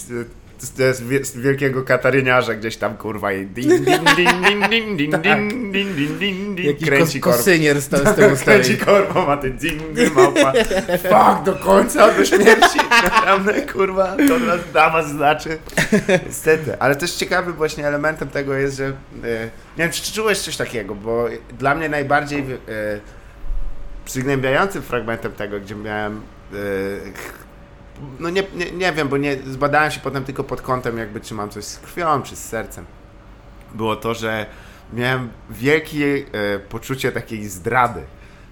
z, 0.60 0.96
z, 0.98 1.02
wie- 1.02 1.26
z 1.26 1.38
wielkiego 1.38 1.84
kataryniarza 1.84 2.56
gdzieś 2.56 2.78
tam, 2.78 2.98
kurwa, 2.98 3.32
i 3.34 3.46
din, 3.46 3.70
din, 3.70 3.86
din, 4.16 4.28
din, 4.42 4.70
din, 4.70 4.98
din, 4.98 5.12
Tak. 5.12 5.22
din, 5.22 5.72
din, 5.72 5.96
din, 5.96 6.18
din, 6.20 6.56
din, 6.56 6.78
kręci 6.78 7.20
kos, 7.20 7.36
kosynier 7.38 7.82
z, 7.82 7.86
z 7.86 8.16
tego 8.16 8.36
Kręci 8.36 8.78
korbo, 8.78 9.26
ma 9.26 9.38
ten 9.38 9.58
ding, 9.58 9.82
małpa. 10.16 10.54
Fuck, 10.98 11.44
do 11.46 11.54
końca, 11.56 12.14
do 12.14 12.26
śmierci. 12.26 12.80
Naprawdę, 13.04 13.62
kurwa, 13.62 14.16
to 14.28 14.40
nas 14.40 14.60
dawa 14.74 15.04
znaczy. 15.04 15.58
Niestety. 16.26 16.80
Ale 16.80 16.96
też 16.96 17.12
ciekawym 17.12 17.54
właśnie 17.54 17.88
elementem 17.88 18.30
tego 18.30 18.54
jest, 18.54 18.78
że 18.78 18.86
e, 18.86 18.92
nie 19.78 19.84
wiem, 19.84 19.92
czy 19.92 20.14
czułeś 20.14 20.40
coś 20.40 20.58
takiego, 20.58 20.96
bo 20.96 21.26
dla 21.60 21.76
mnie 21.76 21.90
najbardziej 21.90 22.40
e, 22.40 22.46
przygnębiającym 24.06 24.82
fragmentem 24.82 25.32
tego, 25.32 25.60
gdzie 25.60 25.76
miałem 25.76 26.22
e, 26.54 26.56
no 28.20 28.30
nie, 28.30 28.44
nie, 28.56 28.72
nie 28.72 28.94
wiem, 28.94 29.08
bo 29.08 29.18
nie 29.18 29.38
zbadałem 29.48 29.92
się 29.92 30.00
potem 30.00 30.24
tylko 30.24 30.44
pod 30.44 30.62
kątem 30.62 30.98
jakby 30.98 31.22
czy 31.22 31.34
mam 31.34 31.50
coś 31.50 31.64
z 31.66 31.80
krwią, 31.80 32.22
czy 32.22 32.36
z 32.36 32.46
sercem. 32.46 32.86
Było 33.76 33.96
to, 33.96 34.14
że 34.14 34.46
miałem 34.94 35.30
wielkie 35.50 36.06
e, 36.56 36.60
poczucie 36.60 37.12
takiej 37.12 37.48
zdrady. 37.50 38.02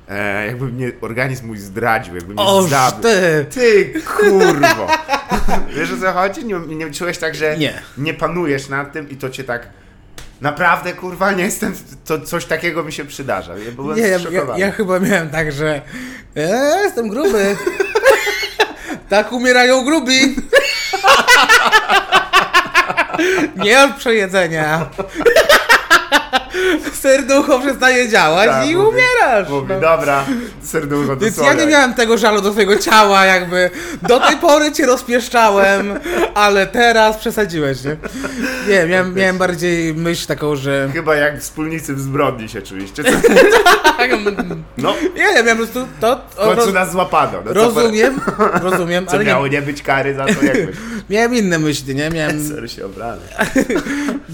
E, 0.10 0.46
jakby 0.48 0.66
mnie 0.66 0.92
organizm 1.02 1.48
mój 1.48 1.58
zdradził, 1.58 2.16
jakby 2.16 2.34
mnie 2.34 2.44
Oż 2.44 2.70
zabił. 2.70 3.02
ty! 3.02 3.46
Ty 3.50 3.94
kurwo! 4.02 4.88
Wiesz 5.78 5.92
o 5.92 5.98
co 5.98 6.14
chodzi? 6.14 6.46
Nie, 6.46 6.60
nie 6.60 6.92
czułeś 6.92 7.18
tak, 7.18 7.36
że 7.36 7.58
Nie. 7.58 7.82
nie 7.98 8.14
panujesz 8.14 8.70
nad 8.70 8.94
tym 8.94 9.10
i 9.10 9.16
to 9.16 9.30
cię 9.30 9.44
tak 9.44 9.70
naprawdę 10.42 10.94
kurwa 10.94 11.32
nie 11.32 11.44
jestem, 11.44 11.74
to 12.06 12.22
coś 12.22 12.46
takiego 12.46 12.84
mi 12.84 12.92
się 12.92 13.06
przydarza. 13.06 13.58
Ja 13.58 13.72
byłem 13.72 13.98
Nie, 13.98 14.08
ja, 14.08 14.18
ja, 14.32 14.58
ja 14.58 14.72
chyba 14.72 15.00
miałem 15.00 15.30
tak, 15.30 15.52
że 15.52 15.82
e, 16.36 16.80
jestem 16.84 17.10
gruby. 17.10 17.56
Tak 19.10 19.32
umierają 19.32 19.84
grubi. 19.86 20.36
Nie 23.56 23.84
od 23.84 23.92
przejedzenia. 23.96 24.90
Serducho 26.94 27.60
przestaje 27.60 28.10
działać 28.10 28.50
Tak, 28.50 28.68
i 28.68 28.76
mówi- 28.76 28.88
umierasz. 28.90 29.50
Mówi, 29.50 29.68
no. 29.74 29.80
dobra, 29.80 30.26
serducho 30.64 31.16
do 31.16 31.26
Więc 31.26 31.38
ja 31.38 31.54
nie 31.54 31.66
miałem 31.66 31.94
tego 31.94 32.18
żalu 32.18 32.42
do 32.42 32.52
swojego 32.52 32.76
ciała, 32.76 33.26
jakby 33.26 33.70
do 34.02 34.20
tej 34.20 34.38
pory 34.38 34.72
cię 34.72 34.86
rozpieszczałem, 34.86 36.00
ale 36.36 36.68
teraz 36.68 37.18
przesadziłeś, 37.18 37.78
nie? 37.84 37.96
Nie, 38.70 38.86
miałem, 38.86 39.14
miałem 39.14 39.38
bardziej 39.38 39.94
myśl 39.94 40.28
taką, 40.28 40.56
że... 40.56 40.90
Chyba 40.94 41.16
jak 41.16 41.40
wspólnicy 41.42 41.94
w 41.96 42.00
zbrodni 42.00 42.50
się 42.50 42.62
czuliście. 42.62 43.04
Co? 43.98 44.56
No, 44.78 44.94
Nie, 45.16 45.22
ja 45.24 45.44
miałem 45.44 45.58
po 45.58 45.64
prostu 45.64 45.88
to... 46.00 46.22
w 46.30 46.36
końcu 46.36 46.66
roz- 46.66 46.74
nas 46.74 46.92
złapano. 46.92 47.38
No, 47.46 47.54
co, 47.54 47.54
Rozumiem, 47.54 48.20
rozumiem, 48.62 49.06
Co 49.06 49.12
ale 49.12 49.20
nie, 49.24 49.26
miało 49.32 49.48
nie 49.48 49.62
być 49.62 49.82
kary 49.82 50.14
za 50.16 50.26
to 50.26 50.44
jakoś. 50.46 50.76
miałem 51.10 51.36
inne 51.36 51.60
myśli, 51.60 51.96
nie? 51.96 52.10
Miałem... 52.10 52.44
Sorry 52.50 52.70
się 52.70 52.86
obrany. 52.86 53.22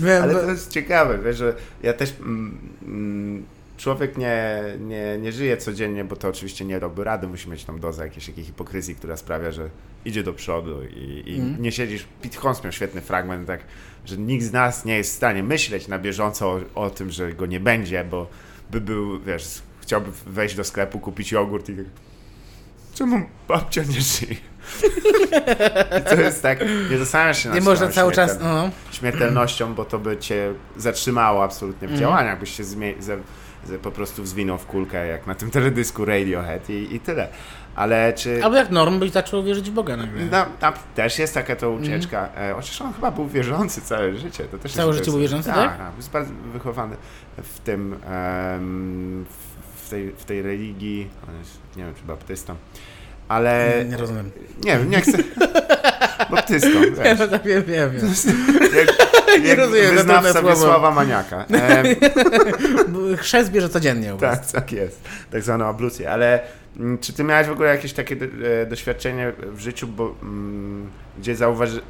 miałem 0.01 0.23
Ale 0.23 0.33
to 0.35 0.51
jest 0.51 0.71
ciekawe, 0.71 1.19
wiesz, 1.25 1.37
że 1.37 1.53
ja 1.83 1.93
też 1.93 2.13
mm, 2.19 2.57
mm, 2.85 3.43
człowiek 3.77 4.17
nie, 4.17 4.63
nie, 4.79 5.17
nie 5.21 5.31
żyje 5.31 5.57
codziennie, 5.57 6.03
bo 6.03 6.15
to 6.15 6.27
oczywiście 6.27 6.65
nie 6.65 6.79
robi 6.79 7.03
rady, 7.03 7.27
musi 7.27 7.49
mieć 7.49 7.63
tam 7.63 7.79
dozę 7.79 8.03
jakiejś 8.03 8.25
takiej 8.25 8.43
hipokryzji, 8.43 8.95
która 8.95 9.17
sprawia, 9.17 9.51
że 9.51 9.69
idzie 10.05 10.23
do 10.23 10.33
przodu 10.33 10.83
i, 10.83 11.23
i 11.25 11.35
Mhm. 11.39 11.61
nie 11.61 11.71
siedzisz. 11.71 12.05
Pete 12.21 12.37
Holmes 12.37 12.63
miał 12.63 12.71
świetny 12.71 13.01
fragment, 13.01 13.47
tak, 13.47 13.59
że 14.05 14.17
nikt 14.17 14.45
z 14.45 14.51
nas 14.51 14.85
nie 14.85 14.97
jest 14.97 15.11
w 15.13 15.15
stanie 15.15 15.43
myśleć 15.43 15.87
na 15.87 15.99
bieżąco 15.99 16.47
o, 16.51 16.59
o 16.85 16.89
tym, 16.89 17.09
że 17.11 17.33
go 17.33 17.45
nie 17.45 17.59
będzie, 17.59 18.03
bo 18.03 18.27
by 18.73 18.81
był, 18.81 19.19
wiesz, 19.19 19.61
chciałby 19.81 20.11
wejść 20.25 20.55
do 20.55 20.63
sklepu, 20.63 20.99
kupić 20.99 21.31
jogurt 21.31 21.69
i 21.69 21.75
tak, 21.75 21.85
czemu 22.93 23.25
babcia 23.47 23.81
nie 23.83 24.01
żyje? 24.01 24.35
I 25.99 26.03
to 26.09 26.15
jest 26.15 26.41
tak, 26.41 26.59
nie 26.91 26.97
zastanawiasz 26.97 27.43
się 27.43 27.49
nad 27.49 27.55
Nie 27.55 27.61
można 27.61 27.87
cały 27.87 28.11
czas... 28.11 28.37
No. 28.41 28.69
śmiertelnością, 28.91 29.73
bo 29.73 29.85
to 29.85 29.99
by 29.99 30.17
cię 30.17 30.53
zatrzymało 30.77 31.43
absolutnie 31.43 31.87
w 31.87 31.91
Mhm. 31.91 31.99
działaniach, 31.99 32.39
byś 32.39 32.55
się 32.57 32.63
zmie- 32.63 32.93
po 33.81 33.91
prostu 33.91 34.25
zwinął 34.25 34.57
w 34.57 34.65
kulkę, 34.65 35.07
jak 35.07 35.27
na 35.27 35.35
tym 35.35 35.51
teledysku 35.51 36.05
Radiohead 36.05 36.69
i, 36.69 36.95
i 36.95 36.99
tyle. 36.99 37.27
Ale 37.75 38.13
czy... 38.13 38.43
Albo 38.43 38.57
jak 38.57 38.69
Norm 38.69 38.99
byś 38.99 39.11
zaczął 39.11 39.43
wierzyć 39.43 39.69
w 39.69 39.73
Boga 39.73 39.97
nagle. 39.97 40.25
No, 40.31 40.45
tam 40.59 40.73
też 40.95 41.19
jest 41.19 41.33
taka 41.33 41.55
to 41.55 41.71
ucieczka. 41.71 42.29
E, 42.35 42.53
chociaż 42.53 42.81
on 42.81 42.93
chyba 42.93 43.11
był 43.11 43.27
wierzący 43.27 43.81
całe 43.81 44.17
życie. 44.17 44.43
To 44.43 44.57
też 44.57 44.73
Całe 44.73 44.87
jest, 44.87 44.99
życie 44.99 45.11
był 45.11 45.19
wierzący, 45.19 45.49
tak? 45.49 45.55
tak? 45.55 45.77
Tak, 45.77 45.91
jest 45.97 46.09
bardzo 46.11 46.31
wychowany 46.53 46.95
w 47.43 47.59
tym, 47.59 47.93
em, 47.93 49.25
w, 49.85 49.89
tej, 49.89 50.11
w 50.17 50.25
tej 50.25 50.41
religii. 50.41 51.09
On 51.29 51.39
jest, 51.39 51.57
nie 51.77 51.83
wiem, 51.85 51.95
czy 51.95 52.03
baptystą. 52.03 52.55
Ale 53.27 53.73
Nie, 53.83 53.89
nie 53.91 53.97
rozumiem. 53.97 54.31
nie 54.63 54.77
wiem, 54.77 54.89
nie 54.89 55.01
chcę. 55.01 55.17
Baptystą, 56.31 56.67
Nie, 56.79 56.91
wiesz. 56.91 57.19
no 57.19 57.27
tak 57.27 57.43
wiem, 57.43 57.63
wiem, 57.63 57.91
wiem. 57.91 58.13
Jak 59.47 59.57
rozumiem, 59.57 59.95
wyznawca. 59.95 60.41
Wiesława 60.41 60.91
Maniaka. 60.91 61.45
Em, 61.45 63.17
Chrzest 63.17 63.51
bierze 63.51 63.69
codziennie 63.69 64.15
u 64.15 64.17
was. 64.17 64.51
Tak, 64.51 64.51
tak 64.51 64.71
jest. 64.71 65.01
Tak 65.31 65.41
zwaną 65.41 65.65
ablucję. 65.65 66.11
Ale 66.11 66.39
mm, 66.79 66.97
czy 66.97 67.13
ty 67.13 67.23
miałeś 67.23 67.47
w 67.47 67.51
ogóle 67.51 67.69
jakieś 67.69 67.93
takie 67.93 68.15
e, 68.61 68.65
doświadczenie 68.65 69.33
w 69.51 69.59
życiu, 69.59 69.87
bo, 69.87 70.15
mm, 70.21 70.89
gdzie 71.17 71.35
zauważy, 71.35 71.81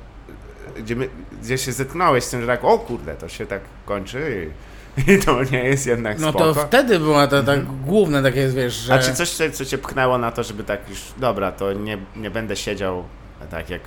gdzie, 0.78 0.96
my, 0.96 1.10
gdzie 1.41 1.58
się 1.58 1.72
zetknąłeś 1.72 2.24
z 2.24 2.30
tym, 2.30 2.41
że 2.41 2.48
tak, 2.48 2.64
o 2.64 2.80
kurde, 2.80 3.16
to 3.16 3.30
się 3.30 3.46
tak 3.46 3.62
kończy 3.86 4.52
i, 5.08 5.20
to 5.26 5.44
nie 5.44 5.64
jest 5.64 5.88
jednak 5.88 6.20
No 6.20 6.30
spoko. 6.30 6.54
to 6.54 6.66
wtedy 6.68 7.00
było 7.00 7.28
to 7.28 7.44
tak 7.44 7.66
główne 7.66 8.24
takie, 8.24 8.48
wiesz, 8.48 8.74
że... 8.74 8.94
A 8.94 9.00
czy 9.00 9.14
coś, 9.14 9.30
co, 9.30 9.44
co 9.52 9.66
cię 9.66 9.78
pchnęło 9.78 10.18
na 10.18 10.32
to, 10.32 10.44
żeby 10.44 10.64
tak 10.64 10.89
już, 10.89 11.00
dobra, 11.18 11.52
to 11.52 11.74
nie, 11.74 11.98
nie 12.16 12.32
będę 12.32 12.56
siedział 12.56 13.04
tak 13.52 13.70
jak, 13.70 13.82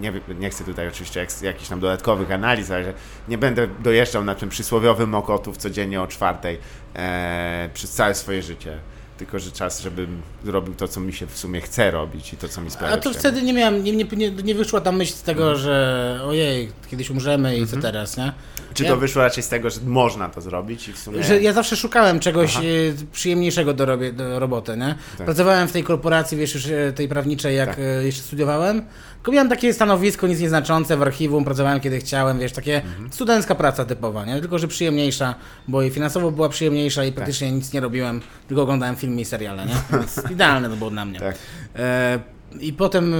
nie, 0.00 0.12
nie 0.38 0.50
chcę 0.50 0.64
tutaj 0.64 0.88
oczywiście 0.88 1.20
jak, 1.20 1.42
jakichś 1.42 1.68
tam 1.68 1.80
dodatkowych 1.80 2.32
analiz, 2.32 2.70
ale 2.70 2.84
że 2.84 2.92
nie 3.28 3.38
będę 3.38 3.68
dojeżdżał 3.68 4.24
na 4.24 4.34
tym 4.34 4.48
przysłowiowym 4.48 5.10
Mokotów 5.10 5.56
codziennie 5.56 6.02
o 6.02 6.06
czwartej 6.06 6.58
e, 6.96 7.70
przez 7.74 7.90
całe 7.90 8.14
swoje 8.14 8.42
życie. 8.42 8.78
Tylko, 9.18 9.38
że 9.38 9.50
czas, 9.50 9.80
żebym 9.80 10.22
zrobił 10.44 10.74
to, 10.74 10.88
co 10.88 11.00
mi 11.00 11.12
się 11.12 11.26
w 11.26 11.38
sumie 11.38 11.60
chce 11.60 11.90
robić 11.90 12.32
i 12.32 12.36
to, 12.36 12.48
co 12.48 12.60
mi 12.60 12.70
sprawia 12.70 12.94
A 12.94 12.96
to 12.96 13.12
wtedy 13.12 13.42
nie 13.42 13.52
miałem, 13.52 13.84
nie, 13.84 13.92
nie, 13.92 14.30
nie, 14.30 14.54
wyszła 14.54 14.80
ta 14.80 14.92
myśl 14.92 15.12
z 15.12 15.22
tego, 15.22 15.56
że 15.56 16.20
ojej, 16.24 16.72
kiedyś 16.90 17.10
umrzemy 17.10 17.58
i 17.58 17.66
co 17.66 17.76
teraz, 17.76 18.16
nie? 18.16 18.32
Czy 18.74 18.84
ja- 18.84 18.90
to 18.90 18.96
wyszło 18.96 19.22
raczej 19.22 19.42
z 19.42 19.48
tego, 19.48 19.70
że 19.70 19.80
można 19.86 20.28
to 20.28 20.40
zrobić 20.40 20.88
i 20.88 20.92
w 20.92 20.98
sumie... 20.98 21.22
Że 21.22 21.42
ja 21.42 21.52
zawsze 21.52 21.76
szukałem 21.76 22.20
czegoś 22.20 22.56
Aha. 22.56 22.64
e, 22.64 23.06
przyjemniejszego 23.12 23.74
do, 23.74 23.86
robię, 23.86 24.12
do 24.12 24.38
roboty, 24.38 24.76
nie? 24.76 24.94
Tak. 25.18 25.24
Pracowałem 25.24 25.68
w 25.68 25.72
tej 25.72 25.84
korporacji, 25.84 26.38
wiesz, 26.38 26.54
już 26.54 26.66
e, 26.66 26.92
tej 26.92 27.08
prawniczej, 27.08 27.56
jak 27.56 27.68
Tak. 27.68 27.78
e, 27.78 28.04
jeszcze 28.04 28.22
studiowałem. 28.22 28.84
Miałem 29.28 29.48
takie 29.48 29.74
stanowisko 29.74 30.26
nic 30.26 30.40
nieznaczące 30.40 30.96
w 30.96 31.02
archiwum, 31.02 31.44
pracowałem 31.44 31.80
kiedy 31.80 31.98
chciałem, 31.98 32.38
wiesz, 32.38 32.52
takie 32.52 32.76
Mhm. 32.82 33.12
studencka 33.12 33.54
praca 33.54 33.84
typowa, 33.84 34.24
nie? 34.24 34.40
Tylko, 34.40 34.58
że 34.58 34.68
przyjemniejsza, 34.68 35.34
bo 35.68 35.82
i 35.82 35.90
finansowo 35.90 36.30
była 36.30 36.48
przyjemniejsza 36.48 37.00
Tak. 37.00 37.10
i 37.10 37.12
praktycznie 37.12 37.52
nic 37.52 37.72
nie 37.72 37.80
robiłem, 37.80 38.20
tylko 38.48 38.62
oglądałem 38.62 38.96
filmy 38.96 39.20
i 39.20 39.24
seriale, 39.24 39.66
nie? 39.66 39.74
Więc 39.92 40.22
idealne 40.30 40.68
to 40.70 40.76
było 40.76 40.90
dla 40.90 41.04
mnie. 41.04 41.20
Tak. 41.20 41.36
E, 41.76 42.18
I 42.60 42.72
potem 42.72 43.14
e, 43.14 43.16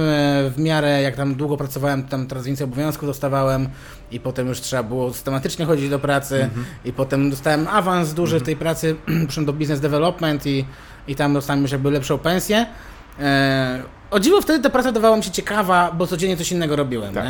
w 0.49 0.53
miarę, 0.57 1.01
jak 1.01 1.15
tam 1.15 1.35
długo 1.35 1.57
pracowałem, 1.57 2.03
tam 2.03 2.27
coraz 2.27 2.45
więcej 2.45 2.65
obowiązków 2.65 3.07
dostawałem 3.07 3.69
i 4.11 4.19
potem 4.19 4.47
już 4.47 4.61
trzeba 4.61 4.83
było 4.83 5.13
systematycznie 5.13 5.65
chodzić 5.65 5.89
do 5.89 5.99
pracy 5.99 6.43
Mhm. 6.43 6.65
i 6.85 6.93
potem 6.93 7.29
dostałem 7.29 7.67
awans 7.67 8.13
duży 8.13 8.39
w 8.39 8.43
tej 8.43 8.55
pracy, 8.55 8.95
przyszedłem 9.27 9.45
do 9.45 9.53
business 9.53 9.79
development 9.79 10.45
i, 10.45 10.65
i 11.07 11.15
tam 11.15 11.33
dostałem 11.33 11.61
już 11.61 11.71
jakby 11.71 11.91
lepszą 11.91 12.17
pensję. 12.17 12.65
E, 13.19 13.83
o 14.11 14.19
dziwo 14.19 14.41
wtedy 14.41 14.63
ta 14.63 14.69
praca 14.69 14.91
dawała 14.91 15.17
mi 15.17 15.23
się 15.23 15.31
ciekawa, 15.31 15.91
bo 15.91 16.07
codziennie 16.07 16.37
coś 16.37 16.51
innego 16.51 16.75
robiłem, 16.75 17.13
Tak. 17.13 17.25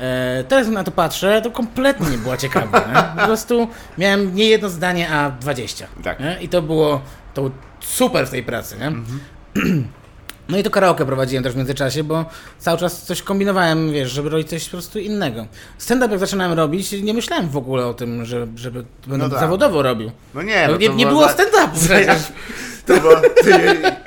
E, 0.00 0.44
teraz 0.48 0.68
na 0.68 0.84
to 0.84 0.90
patrzę, 0.90 1.42
to 1.42 1.50
kompletnie 1.50 2.10
nie 2.10 2.18
była 2.18 2.36
ciekawa. 2.36 2.80
Po 3.16 3.24
prostu 3.26 3.68
miałem 3.98 4.34
nie 4.34 4.44
jedno 4.48 4.68
zdanie, 4.68 5.10
a 5.10 5.30
20. 5.30 5.86
Tak. 6.04 6.20
Nie? 6.20 6.38
I 6.40 6.48
to 6.48 6.62
było 6.62 7.00
to 7.34 7.50
super 7.80 8.26
w 8.26 8.30
tej 8.30 8.42
pracy. 8.42 8.76
Nie? 8.80 8.92
No 10.48 10.58
i 10.58 10.62
to 10.62 10.70
karaoke 10.70 11.06
prowadziłem 11.06 11.44
też 11.44 11.52
w 11.52 11.56
międzyczasie, 11.56 12.04
bo 12.04 12.24
cały 12.58 12.78
czas 12.78 13.02
coś 13.02 13.22
kombinowałem, 13.22 13.92
wiesz, 13.92 14.10
żeby 14.10 14.28
robić 14.28 14.48
coś 14.48 14.64
po 14.64 14.70
prostu 14.70 14.98
innego. 14.98 15.46
Stand-up 15.78 16.10
jak 16.10 16.20
zaczynałem 16.20 16.52
robić, 16.58 16.92
nie 17.02 17.14
myślałem 17.14 17.48
w 17.48 17.56
ogóle 17.56 17.86
o 17.86 17.94
tym, 17.94 18.24
że, 18.24 18.46
żeby 18.56 18.84
będę 19.06 19.30
tak. 19.30 19.40
zawodowo 19.40 19.82
robił. 19.82 20.10
No 20.34 20.42
nie, 20.42 20.66
No, 20.66 20.72
no 20.72 20.78
nie, 20.78 20.88
nie 20.88 21.06
było 21.06 21.28
za- 21.28 21.34
stand-upu 21.34 21.78
przecież. 21.84 22.18
To 22.88 23.00
bo 23.00 23.16
ty, 23.42 23.52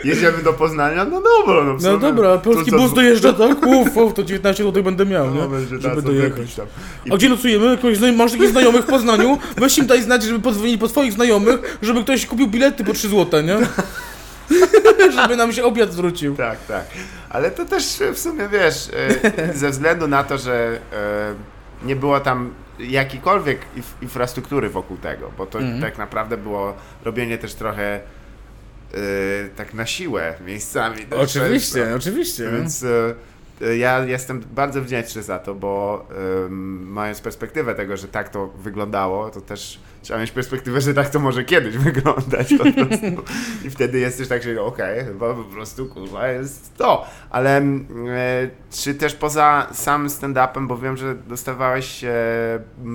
jedziemy 0.03 0.43
do 0.43 0.53
Poznania? 0.53 1.05
No 1.05 1.21
dobra, 1.21 1.63
no 1.63 1.77
No 1.81 1.97
dobra, 1.97 2.37
polski 2.37 2.71
To 2.71 2.77
bus 2.77 2.93
dojeżdża, 2.93 3.33
tak? 3.33 3.67
Uf, 3.67 3.97
uf, 3.97 4.13
to 4.13 4.23
19 4.23 4.63
zł 4.63 4.83
będę 4.83 5.05
miał, 5.05 5.31
No, 5.35 5.41
nie? 5.41 5.47
będzie 5.49 5.79
Żeby 5.79 6.01
dojechać. 6.01 6.55
tam. 6.55 6.65
I 7.05 7.11
A 7.11 7.15
gdzie 7.17 7.29
nocujemy? 7.29 7.77
Kogoś 7.77 7.97
masz 8.17 8.31
takich 8.31 8.49
znajomych 8.49 8.81
w 8.83 8.87
Poznaniu? 8.87 9.37
Weź 9.57 9.77
im 9.77 9.85
daj 9.87 10.01
znać, 10.01 10.23
żeby 10.23 10.39
podzwonili 10.39 10.77
po 10.77 10.89
swoich 10.89 11.13
znajomych, 11.13 11.77
żeby 11.81 12.03
ktoś 12.03 12.25
kupił 12.25 12.47
bilety 12.47 12.83
po 12.83 12.93
3 12.93 13.09
zł, 13.09 13.41
nie? 13.43 13.57
żeby 15.21 15.35
nam 15.37 15.53
się 15.53 15.63
obiad 15.63 15.93
zwrócił. 15.93 16.35
Tak, 16.35 16.65
tak. 16.67 16.85
Ale 17.29 17.51
to 17.51 17.65
też 17.65 17.99
w 18.13 18.19
sumie 18.19 18.47
wiesz, 18.51 18.89
e, 19.37 19.53
ze 19.53 19.69
względu 19.69 20.07
na 20.07 20.23
to, 20.23 20.37
że 20.37 20.79
e, 20.93 21.85
nie 21.87 21.95
było 21.95 22.19
tam 22.19 22.53
jakiejkolwiek 22.79 23.59
inf- 23.77 24.01
infrastruktury 24.03 24.69
wokół 24.69 24.97
tego, 24.97 25.31
bo 25.37 25.45
to 25.45 25.59
Mhm. 25.59 25.81
tak 25.81 25.97
naprawdę 25.97 26.37
było 26.37 26.73
robienie 27.05 27.37
też 27.37 27.53
trochę 27.53 27.99
tak 29.55 29.73
na 29.73 29.85
siłę 29.85 30.33
miejscami. 30.45 30.97
też 30.97 31.19
Oczywiście, 31.19 31.79
często. 31.79 31.95
oczywiście. 31.95 32.43
no. 32.43 32.57
Więc 32.57 32.83
e, 32.83 33.15
e, 33.61 33.77
ja 33.77 34.05
jestem 34.05 34.43
bardzo 34.51 34.81
wdzięczny 34.81 35.23
za 35.23 35.39
to, 35.39 35.55
bo 35.55 36.07
mając 36.81 37.21
perspektywę 37.21 37.75
tego, 37.75 37.97
że 37.97 38.07
tak 38.07 38.29
to 38.29 38.47
wyglądało, 38.47 39.29
to 39.29 39.41
też 39.41 39.79
trzeba 40.01 40.19
mieć 40.19 40.31
perspektywę, 40.31 40.81
że 40.81 40.93
tak 40.93 41.09
to 41.09 41.19
może 41.19 41.43
kiedyś 41.43 41.77
wyglądać 41.87 42.53
po 42.57 42.63
prostu. 42.85 43.33
I 43.65 43.69
wtedy 43.69 43.99
jesteś 43.99 44.27
tak, 44.27 44.43
że 44.43 44.61
okej, 44.61 45.05
chyba 45.05 45.33
po 45.33 45.43
prostu 45.43 45.85
kurwa 45.85 46.27
jest 46.27 46.77
to. 46.77 47.05
Ale 47.29 47.57
mm, 47.57 47.87
e, 48.09 48.49
czy 48.71 48.95
też 48.95 49.15
poza 49.15 49.67
samym 49.73 50.07
stand-upem, 50.07 50.67
bo 50.67 50.77
wiem, 50.77 50.97
że 50.97 51.15
dostawałeś 51.15 52.03
e, 52.03 52.09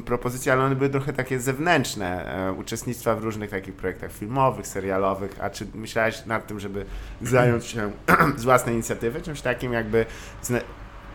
propozycje, 0.06 0.52
ale 0.52 0.64
one 0.64 0.74
były 0.74 0.90
trochę 0.90 1.12
takie 1.12 1.40
zewnętrzne, 1.40 2.36
e, 2.48 2.52
uczestnictwa 2.52 3.14
w 3.14 3.24
różnych 3.24 3.50
takich 3.50 3.74
projektach 3.74 4.12
filmowych, 4.12 4.66
serialowych, 4.66 5.36
a 5.40 5.50
czy 5.50 5.66
myślałeś 5.74 6.26
nad 6.26 6.46
tym, 6.46 6.60
żeby 6.60 6.84
zająć 7.22 7.66
się 7.66 7.92
z 8.36 8.44
własnej 8.44 8.74
inicjatywy 8.74 9.22
czymś 9.22 9.40
takim 9.40 9.72
jakby, 9.72 10.06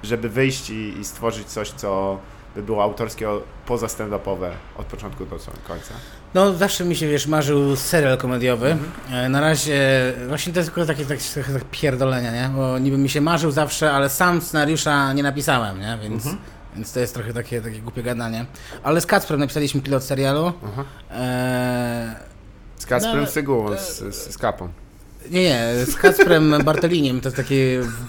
żeby 0.03 0.29
wyjść 0.29 0.69
i, 0.69 0.99
i 0.99 1.05
stworzyć 1.05 1.47
coś, 1.47 1.71
co 1.71 2.19
by 2.55 2.63
było 2.63 2.83
autorskie 2.83 3.27
poza 3.65 3.87
stand-upowe 3.87 4.49
od 4.77 4.85
początku 4.85 5.25
do 5.25 5.35
końca? 5.67 5.93
No 6.33 6.53
zawsze 6.53 6.85
mi 6.85 6.95
się, 6.95 7.07
wiesz, 7.07 7.27
marzył 7.27 7.75
serial 7.75 8.17
komediowy. 8.17 8.77
E, 9.11 9.29
Na 9.29 9.41
razie, 9.41 9.79
właśnie 10.27 10.53
to 10.53 10.59
jest 10.59 10.69
tylko 10.73 10.85
takie, 10.87 11.05
takie, 11.05 11.23
takie, 11.35 11.53
takie 11.53 11.65
pierdolenia, 11.71 12.31
nie? 12.31 12.49
Bo 12.55 12.79
niby 12.79 12.97
mi 12.97 13.09
się 13.09 13.21
marzył 13.21 13.51
zawsze, 13.51 13.91
ale 13.91 14.09
sam 14.09 14.41
scenariusza 14.41 15.13
nie 15.13 15.23
napisałem, 15.23 15.79
nie? 15.79 15.97
Więc, 16.01 16.25
więc 16.75 16.93
to 16.93 16.99
jest 16.99 17.13
trochę 17.13 17.33
takie, 17.33 17.61
takie 17.61 17.79
głupie 17.81 18.03
gadanie. 18.03 18.45
Ale 18.83 19.01
z 19.01 19.05
Kacprem 19.05 19.39
napisaliśmy 19.39 19.81
pilot 19.81 20.03
serialu. 20.03 20.53
Aha. 20.65 20.83
E, 21.11 22.15
Z 22.77 22.85
Kasprem 22.85 23.21
No, 23.21 23.27
Sygułą, 23.27 23.77
z, 23.77 23.99
z, 23.99 24.33
z 24.33 24.37
kapą. 24.37 24.69
Nie, 25.29 25.43
nie, 25.43 25.85
z 25.85 25.95
Kacprem 25.95 26.63
Barteliniem, 26.63 27.21
to 27.21 27.27
jest 27.27 27.37
taki 27.37 27.55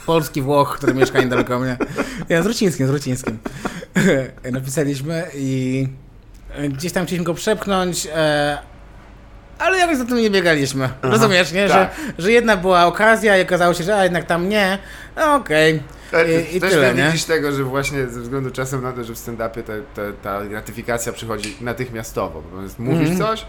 polski 0.07 0.43
Włoch, 0.43 0.77
który 0.77 0.95
mieszka 0.95 1.21
niedaleko 1.21 1.59
mnie. 1.59 1.77
Nie, 2.31 2.43
z 2.43 2.47
Rucińskim, 2.47 2.87
z 2.87 2.91
Rucińskim. 2.91 3.39
Napisaliśmy 4.53 5.27
i 5.35 5.89
gdzieś 6.69 6.93
tam 6.93 7.05
chcieliśmy 7.07 7.25
go 7.25 7.35
przepchnąć, 7.35 8.09
e, 8.15 8.59
ale 9.59 9.79
jakoś 9.79 9.97
za 9.97 10.05
tym 10.05 10.17
nie 10.17 10.31
biegaliśmy. 10.31 10.89
Rozumiesz, 11.03 11.53
nie? 11.53 11.69
tak. 11.69 11.91
Że, 12.19 12.23
że 12.23 12.33
jedna 12.33 12.57
była 12.57 12.87
okazja 12.87 13.39
i 13.39 13.43
okazało 13.43 13.75
się, 13.75 13.85
że 13.85 13.97
a 13.97 14.05
jednak 14.05 14.25
tam 14.25 14.49
nie. 14.49 14.79
No 15.17 15.35
okej. 15.35 15.83
I, 16.51 16.57
i 16.57 16.61
Też 16.61 16.71
tyle, 16.71 16.95
nie 16.95 17.07
widzisz 17.07 17.25
tego, 17.25 17.53
że 17.53 17.65
właśnie 17.65 18.07
ze 18.09 18.21
względu 18.21 18.51
czasem 18.51 18.83
na 18.83 18.93
to, 18.93 19.05
że 19.05 19.15
w 19.15 19.19
stand-upie 19.19 19.63
ta, 19.63 19.73
ta, 19.95 20.03
ta 20.23 20.45
gratyfikacja 20.45 21.13
przychodzi 21.13 21.57
natychmiastowo. 21.61 22.43
Mówisz 22.79 23.11
Mhm. 23.11 23.19
coś, 23.19 23.47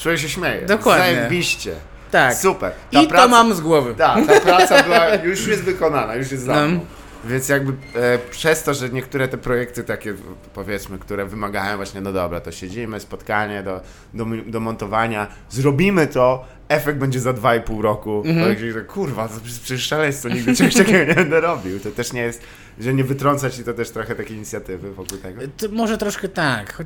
człowiek 0.00 0.20
się 0.20 0.28
śmieje. 0.28 0.66
Dokładnie. 0.66 1.14
Zajebiście. 1.14 1.74
Tak. 2.10 2.34
Super. 2.34 2.72
I 2.92 3.08
to 3.08 3.28
mam 3.28 3.54
z 3.54 3.60
głowy. 3.60 3.94
Tak, 3.94 4.26
ta 4.26 4.40
praca 4.40 4.82
była, 4.82 5.14
już 5.14 5.46
jest 5.46 5.62
wykonana, 5.62 6.14
już 6.14 6.32
jest 6.32 6.44
za 6.44 6.54
No. 6.60 6.68
mną. 6.68 6.80
Więc 7.24 7.48
jakby 7.48 7.72
e, 7.98 8.18
przez 8.30 8.62
to, 8.62 8.74
że 8.74 8.88
niektóre 8.90 9.28
te 9.28 9.38
projekty 9.38 9.84
takie 9.84 10.14
powiedzmy, 10.54 10.98
które 10.98 11.26
wymagają 11.26 11.76
właśnie, 11.76 12.00
no 12.00 12.12
dobra, 12.12 12.40
to 12.40 12.52
siedzimy, 12.52 13.00
spotkanie 13.00 13.62
do, 13.62 13.80
do, 14.14 14.26
do 14.46 14.60
montowania, 14.60 15.26
zrobimy 15.50 16.06
to, 16.06 16.44
efekt 16.68 16.98
będzie 16.98 17.20
za 17.20 17.32
2,5 17.32 17.80
roku. 17.80 18.22
Mm 18.26 18.72
że, 18.72 18.80
kurwa, 18.80 19.28
to 19.28 19.34
przecież- 19.44 19.82
szaleństwo, 19.86 20.28
nigdy 20.28 20.56
czegoś 20.56 20.74
takiego 20.74 21.04
nie 21.04 21.14
będę 21.14 21.40
robił. 21.40 21.80
To 21.80 21.90
też 21.90 22.12
nie 22.12 22.22
jest, 22.22 22.42
że 22.80 22.94
nie 22.94 23.04
wytrącać 23.04 23.58
i 23.58 23.64
to 23.64 23.74
też 23.74 23.90
trochę 23.90 24.14
takiej 24.14 24.36
inicjatywy 24.36 24.90
wokół 24.94 25.18
tego. 25.18 25.40
To 25.56 25.66
może 25.72 25.98
troszkę 25.98 26.28
tak. 26.28 26.82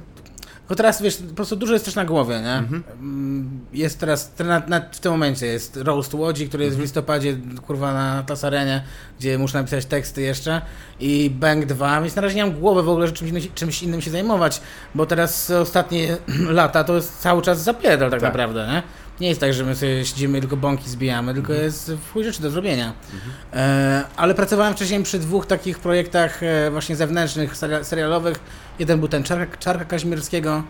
Tylko 0.64 0.74
teraz 0.74 1.02
wiesz, 1.02 1.16
po 1.16 1.34
prostu 1.34 1.56
dużo 1.56 1.72
jest 1.72 1.84
też 1.84 1.94
na 1.94 2.04
głowie, 2.04 2.40
nie? 2.40 2.56
Mm, 2.92 3.60
Jest 3.72 4.00
teraz, 4.00 4.32
na, 4.38 4.62
na, 4.68 4.80
w 4.92 5.00
tym 5.00 5.12
momencie 5.12 5.46
jest 5.46 5.76
Roast 5.76 6.14
Łodzi, 6.14 6.48
który 6.48 6.64
jest 6.64 6.76
w 6.76 6.80
listopadzie, 6.80 7.36
kurwa, 7.66 7.94
na 7.94 8.22
Tasarenie, 8.22 8.82
gdzie 9.18 9.38
muszę 9.38 9.58
napisać 9.58 9.86
teksty 9.86 10.22
jeszcze 10.22 10.60
i 11.00 11.30
Bank 11.30 11.64
2, 11.66 12.00
więc 12.00 12.16
na 12.16 12.22
razie 12.22 12.36
nie 12.36 12.46
mam 12.46 12.54
głowy 12.54 12.82
w 12.82 12.88
ogóle, 12.88 13.06
że 13.06 13.12
czymś, 13.12 13.30
innym- 13.32 13.54
czymś 13.54 13.82
innym 13.82 14.00
się 14.00 14.10
zajmować, 14.10 14.60
bo 14.94 15.06
teraz 15.06 15.50
ostatnie 15.50 16.16
lata 16.50 16.84
to 16.84 16.94
jest 16.96 17.18
cały 17.18 17.42
czas 17.42 17.62
zapierdol 17.62 18.10
tak, 18.10 18.20
Tak. 18.20 18.28
naprawdę, 18.28 18.66
nie? 18.66 18.82
Nie 19.20 19.28
jest 19.28 19.40
tak, 19.40 19.54
że 19.54 19.64
my 19.64 19.76
sobie 19.76 20.04
siedzimy 20.04 20.38
i 20.38 20.40
tylko 20.40 20.56
bąki 20.56 20.90
zbijamy, 20.90 21.34
tylko 21.34 21.52
jest 21.52 21.92
w 21.92 22.12
chuj 22.12 22.24
rzeczy 22.24 22.42
do 22.42 22.50
zrobienia. 22.50 22.92
E, 23.52 24.04
ale 24.16 24.34
pracowałem 24.34 24.74
wcześniej 24.74 25.02
przy 25.02 25.18
dwóch 25.18 25.46
takich 25.46 25.78
projektach 25.78 26.42
e, 26.42 26.70
właśnie 26.70 26.96
zewnętrznych, 26.96 27.52
seria- 27.56 27.84
serialowych. 27.84 28.40
Jeden 28.78 28.98
był 28.98 29.08
ten 29.08 29.22
Czarka, 29.22 29.56
Czarka 29.56 29.84
Kaźmierskiego, 29.84 30.62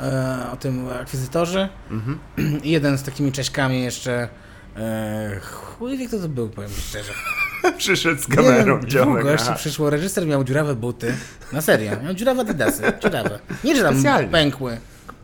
e, 0.00 0.38
o 0.52 0.56
tym 0.56 0.88
akwizytorze. 1.02 1.68
Mhm. 1.90 2.18
I 2.64 2.70
jeden 2.70 2.98
z 2.98 3.02
takimi 3.02 3.32
cześkami 3.32 3.82
jeszcze. 3.82 4.28
E, 4.76 5.40
chuj 5.42 5.98
wie 5.98 6.08
kto 6.08 6.18
to 6.18 6.28
był, 6.28 6.48
powiem 6.48 6.70
szczerze. 6.88 7.12
Przyszedł 7.78 8.22
z 8.22 8.28
Nie 8.28 8.36
kamerą, 8.36 8.80
wiem, 8.80 8.90
dziomek. 8.90 9.26
aha. 9.40 9.52
przyszło, 9.54 9.90
reżyser 9.90 10.26
miał 10.26 10.44
dziurawe 10.44 10.74
buty. 10.74 11.14
Na 11.52 11.60
serio, 11.60 11.90
miał 12.04 12.14
dziurawe 12.14 12.40
adidasy, 12.40 12.82
dziurawe. 13.02 13.38
Nie, 13.64 13.76
że 13.76 13.82
tam 13.82 13.94
Specjalnie. 13.94 14.28
pękły. 14.28 14.78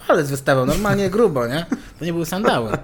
Palec 0.09 0.31
wystawał, 0.31 0.67
normalnie 0.67 1.11
grubo, 1.11 1.47
nie? 1.47 1.67
To 1.99 2.05
nie 2.05 2.13
były 2.13 2.27
sandały. 2.27 2.71
E, 2.73 2.79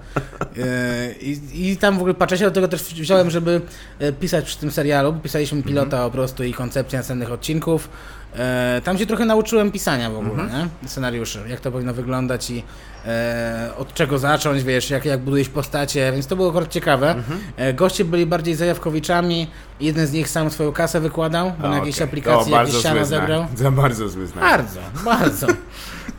I, 1.21 1.41
I 1.71 1.77
tam 1.77 1.95
w 1.95 1.97
ogóle 1.97 2.13
patrzę 2.13 2.37
się, 2.37 2.45
do 2.45 2.51
tego 2.51 2.67
też 2.67 2.81
wziąłem, 2.83 3.29
żeby 3.29 3.61
e, 3.99 4.11
pisać 4.11 4.45
przy 4.45 4.57
tym 4.57 4.71
serialu, 4.71 5.13
bo 5.13 5.19
pisaliśmy 5.19 5.63
pilota 5.63 6.03
po 6.05 6.11
prostu 6.11 6.43
i 6.43 6.53
koncepcję 6.53 6.99
następnych 6.99 7.31
odcinków. 7.31 7.89
E, 8.37 8.81
Tam 8.83 8.97
się 8.97 9.05
trochę 9.05 9.25
nauczyłem 9.25 9.71
pisania 9.71 10.09
w 10.09 10.17
ogóle, 10.17 10.43
nie? 10.43 10.87
Scenariuszy, 10.89 11.39
jak 11.47 11.59
to 11.59 11.71
powinno 11.71 11.93
wyglądać 11.93 12.49
i 12.49 12.63
e, 13.05 13.69
od 13.77 13.93
czego 13.93 14.19
zacząć, 14.19 14.63
wiesz, 14.63 14.89
jak, 14.89 15.05
jak 15.05 15.19
budujesz 15.19 15.49
postacie, 15.49 16.11
więc 16.11 16.27
to 16.27 16.35
było 16.35 16.49
akurat 16.49 16.69
ciekawe. 16.69 17.15
E, 17.57 17.73
Goście 17.73 18.05
byli 18.05 18.25
bardziej 18.25 18.55
zajawkowiczami, 18.55 19.47
jeden 19.79 20.07
z 20.07 20.11
nich 20.11 20.29
sam 20.29 20.49
swoją 20.49 20.71
kasę 20.71 20.99
wykładał, 20.99 21.51
bo 21.61 21.69
na 21.69 21.75
jakiejś 21.77 21.95
okej. 21.95 22.07
aplikacji 22.07 22.53
O, 22.53 22.57
jakieś 22.57 22.73
bardzo 22.73 22.81
siano 22.89 23.05
zebrał. 23.05 23.45
Za 23.55 23.71
bardzo 23.71 24.09
zły 24.09 24.27
znak. 24.27 24.43
Bardzo, 24.43 24.79
bardzo. 25.05 25.47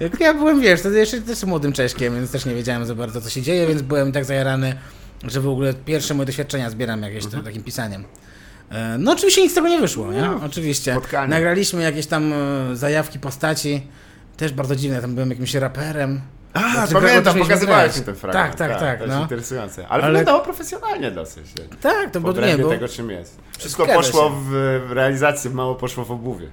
Jak 0.01 0.21
ja 0.21 0.35
byłem, 0.35 0.61
wiesz, 0.61 0.81
wtedy 0.81 0.99
jeszcze 0.99 1.21
też 1.21 1.45
młodym 1.45 1.73
Cześkiem, 1.73 2.15
więc 2.15 2.31
też 2.31 2.45
nie 2.47 2.55
wiedziałem 2.55 2.87
za 2.87 2.95
bardzo, 2.95 3.21
co 3.21 3.31
się 3.31 3.43
dzieje, 3.43 3.67
więc 3.67 3.83
byłem 3.83 4.13
tak 4.13 4.25
zajarany, 4.25 4.75
że 5.25 5.41
w 5.41 5.49
ogóle 5.49 5.75
pierwsze 5.75 6.15
moje 6.15 6.27
doświadczenia 6.27 6.71
zbieram 6.71 7.03
jakieś 7.03 7.25
Mhm. 7.25 7.45
takim 7.45 7.63
pisaniem. 7.63 8.05
E, 8.71 8.97
No 8.99 9.13
oczywiście 9.13 9.43
nic 9.43 9.53
z 9.53 9.55
tego 9.55 9.69
nie 9.69 9.79
wyszło, 9.81 10.13
nie? 10.13 10.31
Oczywiście. 10.47 10.95
No, 10.95 11.01
spotkanie. 11.01 11.29
Nagraliśmy 11.31 11.83
jakieś 11.83 12.07
tam 12.07 12.33
e, 12.33 12.77
zajawki 12.77 13.19
postaci, 13.19 13.87
też 14.37 14.53
bardzo 14.53 14.77
dziwne, 14.77 15.01
tam 15.01 15.15
byłem 15.15 15.31
jakimś 15.31 15.55
raperem. 15.55 16.21
A, 16.53 16.87
pamiętam, 16.93 17.39
pokazywałeś 17.39 17.97
mi 17.99 18.03
ten 18.03 18.15
fragment. 18.15 18.57
Tak, 18.57 18.69
tak, 18.69 18.81
tak, 18.81 19.01
jest 19.01 19.13
no. 19.13 19.23
interesujące. 19.23 19.89
Ale, 19.89 20.03
Ale- 20.05 20.13
wyglądało 20.19 20.41
profesjonalnie 20.45 21.11
dosyć. 21.11 21.47
Tak, 21.81 22.11
to 22.11 22.21
było 22.21 22.33
nie, 22.33 22.59
bo... 22.59 22.69
tego, 22.69 22.89
czym 22.89 23.11
jest. 23.11 23.39
Wszystko 23.59 23.85
Zgadza 23.85 24.01
poszło 24.01 24.29
się. 24.29 24.35
w 24.89 24.93
realizację, 24.93 25.51
mało 25.51 25.75
poszło 25.75 26.05
w 26.05 26.11
obuwie. 26.11 26.47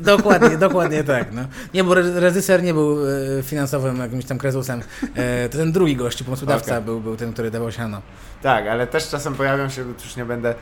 Dokładnie, 0.00 0.56
dokładnie 0.58 1.04
tak. 1.04 1.32
No. 1.32 1.42
Nie, 1.74 1.84
bo 1.84 1.92
re- 1.92 2.20
reżyser 2.20 2.62
nie 2.62 2.74
był 2.74 2.98
e, 3.38 3.42
finansowym 3.42 3.98
jakimś 3.98 4.24
tam 4.24 4.38
krezusem. 4.38 4.82
E, 5.14 5.48
to 5.48 5.58
ten 5.58 5.72
drugi 5.72 5.96
gość, 5.96 6.22
pomysłodawca 6.22 6.72
Okej. 6.72 6.84
był, 6.84 7.00
był 7.00 7.16
ten, 7.16 7.32
który 7.32 7.50
dawał 7.50 7.72
siano. 7.72 8.02
Tak, 8.42 8.66
ale 8.66 8.86
też 8.86 9.08
czasem 9.08 9.34
pojawią 9.34 9.68
się, 9.68 9.82
już 10.04 10.16
nie 10.16 10.24
będę... 10.24 10.54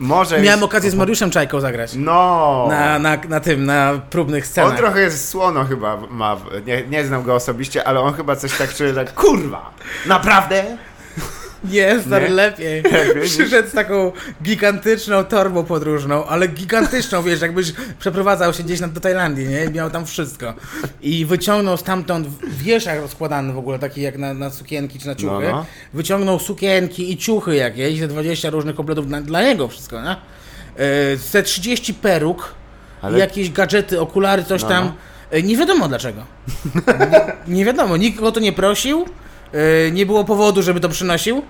Może 0.00 0.34
Miałem 0.34 0.46
jest... 0.60 0.62
okazję 0.62 0.90
z 0.90 0.94
Mariuszem 0.94 1.30
Czajką 1.30 1.60
zagrać. 1.60 1.92
No! 1.96 2.66
Na, 2.70 2.98
na, 2.98 3.16
na 3.28 3.40
tym, 3.40 3.64
na 3.66 4.00
próbnych 4.10 4.44
On 4.44 4.50
scenach. 4.50 4.76
trochę 4.76 5.00
jest 5.00 5.28
słono 5.28 5.64
chyba 5.64 5.96
ma, 6.10 6.36
nie, 6.66 6.86
nie 6.86 7.06
znam 7.06 7.22
go 7.22 7.34
osobiście, 7.34 7.84
ale 7.84 8.00
on 8.00 8.14
chyba 8.14 8.36
coś 8.36 8.58
tak 8.58 8.74
czuje, 8.74 8.94
tak 8.94 9.14
kurwa, 9.22 9.70
naprawdę? 10.06 10.64
Nie, 11.64 12.00
stary, 12.06 12.28
Nie? 12.28 12.34
lepiej. 12.34 12.82
Przyszedł 13.24 13.68
z 13.68 13.72
taką 13.72 14.12
gigantyczną 14.42 15.24
torbą 15.24 15.64
podróżną, 15.64 16.24
ale 16.26 16.48
gigantyczną, 16.48 17.22
wiesz, 17.22 17.40
jakbyś 17.40 17.72
przeprowadzał 18.00 18.52
się 18.52 18.62
gdzieś 18.62 18.80
do 18.80 19.00
Tajlandii, 19.00 19.48
nie? 19.48 19.64
I 19.64 19.70
miał 19.70 19.90
tam 19.90 20.06
wszystko. 20.06 20.54
I 21.02 21.26
wyciągnął 21.26 21.76
stamtąd 21.76 22.26
w 22.26 22.62
wieszach 22.62 23.00
rozkładany 23.00 23.52
w 23.52 23.58
ogóle, 23.58 23.78
taki 23.78 24.02
jak 24.02 24.18
na, 24.18 24.34
na 24.34 24.50
sukienki 24.50 24.98
czy 24.98 25.06
na 25.06 25.14
ciuchy. 25.14 25.44
No, 25.46 25.52
no. 25.52 25.66
Wyciągnął 25.94 26.38
sukienki 26.38 27.12
i 27.12 27.16
ciuchy 27.16 27.56
jakieś, 27.56 27.98
ze 27.98 28.08
20 28.08 28.50
różnych 28.50 28.76
kompletów 28.76 29.08
dla, 29.08 29.20
dla 29.20 29.42
niego 29.42 29.68
wszystko, 29.68 30.02
nie? 30.02 30.16
Ze 31.16 31.42
30 31.42 31.94
peruk, 31.94 32.54
Ale- 33.02 33.18
jakieś 33.18 33.50
gadżety, 33.50 34.00
okulary, 34.00 34.44
coś 34.44 34.62
No, 34.62 34.68
tam. 34.68 34.84
no. 34.84 34.92
Yy, 35.36 35.42
Nie 35.42 35.56
wiadomo 35.56 35.88
dlaczego. 35.88 36.22
nie, 37.48 37.64
wiadomo, 37.64 37.96
nikt 37.96 38.20
go 38.20 38.32
to 38.32 38.40
nie 38.40 38.52
prosił, 38.52 39.06
nie 39.92 40.06
było 40.06 40.24
powodu, 40.24 40.62
żeby 40.62 40.80
to 40.80 40.88
przynosił. 40.88 41.42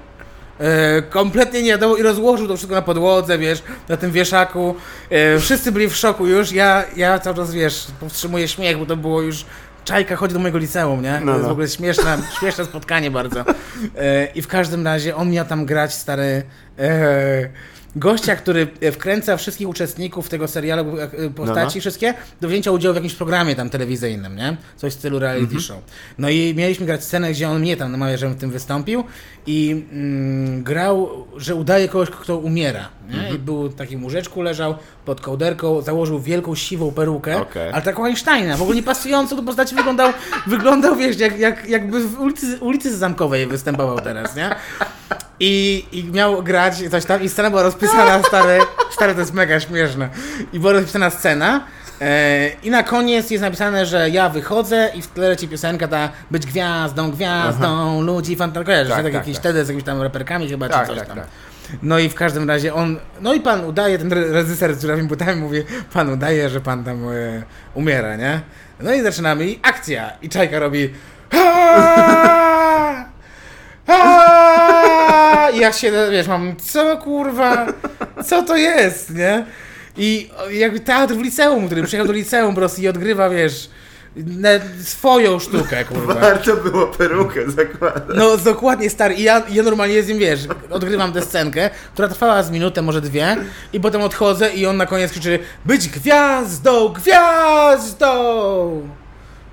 E, 0.61 1.03
kompletnie 1.03 1.63
nie 1.63 1.71
wiadomo 1.71 1.97
i 1.97 2.03
rozłożył 2.03 2.49
to 2.49 2.57
wszystko 2.57 2.75
na 2.75 2.83
podłodze, 2.83 3.39
wiesz, 3.39 3.63
na 3.89 3.97
tym 3.97 4.13
wieszaku. 4.13 4.75
E, 5.11 5.39
wszyscy 5.39 5.73
byli 5.73 5.89
w 5.89 5.97
szoku 5.97 6.27
już. 6.27 6.53
Ja, 6.53 6.85
ja 6.97 7.19
cały 7.19 7.37
czas, 7.37 7.53
wiesz, 7.53 7.87
powstrzymuję 8.01 8.49
śmiech, 8.49 8.79
bo 8.79 8.87
to 8.87 8.97
było 8.97 9.23
już. 9.23 9.45
Czajka 9.85 10.17
chodzi 10.17 10.35
do 10.35 10.41
mojego 10.41 10.59
liceum, 10.59 11.03
nie? 11.03 11.21
No, 11.21 11.27
to 11.27 11.33
jest 11.33 11.43
no. 11.43 11.49
w 11.49 11.53
ogóle 11.53 11.69
śmieszne, 11.69 12.19
śmieszne 12.39 12.65
spotkanie 12.65 13.11
bardzo. 13.11 13.41
E, 13.99 14.27
I 14.35 14.43
w 14.43 14.49
każdym 14.49 14.85
razie 14.85 15.17
on 15.17 15.31
miał 15.31 15.47
tam 15.47 15.67
grać 15.67 15.95
stary. 15.95 16.43
E, 16.79 17.49
gościa, 17.97 18.37
który 18.37 18.69
e, 18.81 18.93
wkręca 18.93 19.37
wszystkich 19.37 19.69
uczestników 19.69 20.29
tego 20.29 20.49
serialu, 20.49 20.99
e, 21.01 21.31
postaci 21.31 21.61
No, 21.61 21.75
no. 21.75 21.81
wszystkie, 21.81 22.15
do 22.41 22.49
wzięcia 22.49 22.71
udziału 22.71 22.93
w 22.93 22.97
jakimś 22.97 23.15
programie 23.15 23.57
tam 23.57 23.71
telewizyjnym, 23.71 24.37
nie? 24.37 24.57
Coś 24.77 24.93
w 24.93 24.97
stylu 24.99 25.19
reality 25.19 25.45
Mhm. 25.45 25.61
show. 25.61 25.79
No 26.19 26.29
i 26.29 26.55
mieliśmy 26.57 26.87
grać 26.87 27.05
scenę, 27.05 27.31
gdzie 27.33 27.49
on 27.49 27.61
mnie 27.61 27.77
tam 27.77 27.93
namawia, 27.93 28.17
żebym 28.17 28.35
w 28.37 28.41
tym 28.41 28.51
wystąpił 28.51 29.05
i 29.47 29.85
mm, 29.93 30.63
grał, 30.63 31.27
że 31.37 31.55
udaje 31.55 31.89
kogoś, 31.89 32.11
kto 32.11 32.39
umiera, 32.39 32.89
nie? 33.09 33.15
Mhm. 33.17 33.35
I 33.37 33.39
był 33.39 33.69
taki 33.69 33.97
w 33.97 34.03
łóżeczku, 34.03 34.43
leżał 34.43 34.75
pod 35.05 35.21
kołderką, 35.21 35.83
założył 35.83 36.21
wielką, 36.21 36.55
siwą 36.55 36.91
perukę, 36.93 37.41
Okej. 37.41 37.71
ale 37.73 37.83
taką 37.83 38.05
Einsteina, 38.05 38.57
w 38.57 38.63
ogóle 38.63 38.77
nie 38.77 38.83
pasującą 38.83 39.37
do 39.37 39.43
postaci, 39.43 39.75
wyglądał, 39.75 40.13
wyglądał 40.47 40.97
wiesz, 40.97 41.19
jak, 41.19 41.39
jak, 41.39 41.69
jakby 41.69 42.01
w 42.09 42.21
ulicy, 42.21 42.59
ulicy 42.61 42.97
Zamkowej 42.97 43.47
występował 43.47 44.01
teraz, 44.01 44.37
nie? 44.37 44.51
I, 45.41 45.85
I 45.93 46.05
miał 46.05 46.43
grać 46.43 46.75
coś 46.91 47.05
tam 47.05 47.23
i 47.23 47.29
scena 47.29 47.51
była 47.51 47.63
rozpisana, 47.63 48.23
stary, 48.29 48.59
stary 48.91 49.15
to 49.15 49.21
jest 49.21 49.35
mega 49.35 49.61
śmieszne. 49.61 50.09
I 50.53 50.61
była 50.61 50.73
rozpisana 50.73 51.11
scena 51.11 51.65
e, 52.01 52.49
i 52.63 52.71
na 52.71 52.83
koniec 52.83 53.31
jest 53.31 53.43
napisane, 53.43 53.87
że 53.87 54.11
ja 54.11 54.29
wychodzę 54.29 54.91
i 54.95 55.03
w 55.03 55.07
tle 55.07 55.29
leci 55.29 55.49
piosenka 55.49 55.89
ta 55.89 56.09
być 56.31 56.47
gwiazdą, 56.47 57.11
gwiazdą, 57.11 58.01
ludzi 58.03 58.37
fantastycznych, 58.37 58.67
kojarzysz, 58.67 58.89
Tak, 58.95 58.97
tak, 58.97 59.13
tak, 59.13 59.15
jakiś 59.15 59.35
tak. 59.35 59.41
wtedy 59.43 59.65
z 59.65 59.69
jakimiś 59.69 59.85
tam 59.85 60.03
raperkami 60.03 60.49
chyba, 60.49 60.69
Tak, 60.69 60.81
czy 60.83 60.89
coś 60.89 60.99
tak, 60.99 61.09
tam. 61.09 61.17
tak. 61.17 61.27
No 61.83 61.99
i 61.99 62.09
w 62.09 62.15
każdym 62.15 62.49
razie 62.49 62.75
on, 62.75 62.97
no 63.21 63.35
i 63.35 63.41
pan 63.41 63.65
udaje, 63.65 63.99
ten 63.99 64.13
re- 64.13 64.33
reżyser 64.33 64.75
z 64.75 64.81
dziurawymi 64.83 65.09
butami 65.09 65.41
mówi, 65.41 65.63
pan 65.93 66.09
udaje, 66.13 66.49
że 66.49 66.61
pan 66.61 66.85
tam 66.85 67.09
e, 67.09 67.43
umiera, 67.75 68.17
nie? 68.17 68.41
No 68.81 68.93
i 68.95 69.03
zaczynamy 69.03 69.47
i 69.47 69.59
akcja. 69.63 70.11
I 70.23 70.29
Czajka 70.29 70.59
robi 70.59 70.91
"Aaaa! 71.33 73.05
Aaaa!" 73.89 75.51
I 75.51 75.59
ja 75.59 75.73
się, 75.73 75.93
wiesz, 76.11 76.29
mam, 76.29 76.57
co 76.57 76.97
kurwa, 76.97 77.67
co 78.27 78.43
to 78.43 78.57
jest, 78.57 79.15
nie? 79.15 79.45
I 79.97 80.31
jakby 80.51 80.81
teatr 80.81 81.15
w 81.15 81.21
liceum, 81.21 81.67
który 81.67 81.83
przyjechał 81.83 82.07
do 82.07 82.13
liceum 82.13 82.55
po 82.55 82.61
prostu 82.61 82.83
i 82.83 82.89
odgrywa, 82.89 83.31
wiesz, 83.31 83.71
swoją 84.85 85.39
sztukę, 85.39 85.85
kurwa. 85.85 86.15
Warto 86.15 86.57
było 86.57 86.87
perukę 86.87 87.51
zakładać. 87.51 88.03
No 88.15 88.37
dokładnie 88.37 88.91
stary. 88.91 89.15
I 89.15 89.23
ja, 89.23 89.43
ja 89.51 89.63
normalnie 89.63 90.03
z 90.03 90.09
nim 90.09 90.19
wiesz, 90.19 90.41
odgrywam 90.71 91.13
tę 91.13 91.23
scenkę, 91.23 91.71
która 91.93 92.09
trwała 92.09 92.43
z 92.43 92.51
minutę, 92.51 92.83
może 92.83 93.01
dwie, 93.01 93.37
i 93.73 93.81
potem 93.81 94.03
odchodzę 94.03 94.51
i 94.51 94.67
on 94.67 94.77
na 94.77 94.87
koniec 94.87 95.11
krzyczy 95.11 95.39
być 95.65 95.89
gwiazdą, 95.89 96.89
gwiazdą! 96.89 98.09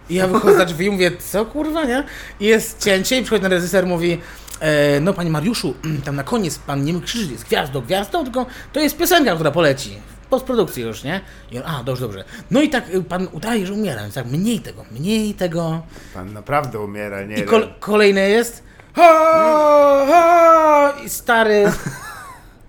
I 0.10 0.16
ja 0.16 0.28
wychodzę 0.28 0.58
za 0.58 0.66
drzwi 0.66 0.86
i 0.86 0.92
mówię, 0.92 1.12
co 1.32 1.46
kurwa, 1.46 1.84
nie? 1.84 2.04
I 2.40 2.46
jest 2.46 2.84
cięcie 2.84 3.18
i 3.20 3.22
przychodzi 3.24 3.42
ten 3.42 3.52
reżyser 3.52 3.86
mówi, 3.88 4.22
e, 4.60 5.00
no 5.00 5.14
panie 5.14 5.30
Mariuszu, 5.30 5.74
tam 6.06 6.16
na 6.16 6.24
koniec 6.24 6.58
pan 6.60 6.84
nie 6.84 6.94
mógł 6.94 7.06
krzyczeć, 7.06 7.32
jest 7.32 7.44
gwiazdą, 7.46 7.82
gwiazdą, 7.82 8.24
tylko 8.24 8.46
to 8.74 8.80
jest 8.80 8.98
piosenka, 8.98 9.36
która 9.36 9.52
poleci. 9.52 9.98
W 10.22 10.28
postprodukcji 10.28 10.84
już, 10.84 11.04
nie? 11.04 11.22
I 11.52 11.58
on, 11.60 11.64
a, 11.66 11.84
dobrze, 11.84 12.02
dobrze. 12.02 12.24
No 12.52 12.62
i 12.62 12.70
tak 12.70 12.90
y, 12.96 13.04
pan 13.04 13.28
udaje, 13.32 13.66
że 13.66 13.74
umiera, 13.74 14.02
więc 14.02 14.14
tak, 14.14 14.26
mniej 14.26 14.60
tego, 14.60 14.86
mniej 14.92 15.34
tego. 15.34 15.82
Pan 16.14 16.34
naprawdę 16.34 16.80
umiera, 16.80 17.24
nie 17.24 17.36
I 17.36 17.44
kol- 17.44 17.74
kolejne 17.80 18.30
jest. 18.30 18.64
Ha, 18.96 20.06
ha, 20.10 20.94
I 21.06 21.10
stary. 21.10 21.64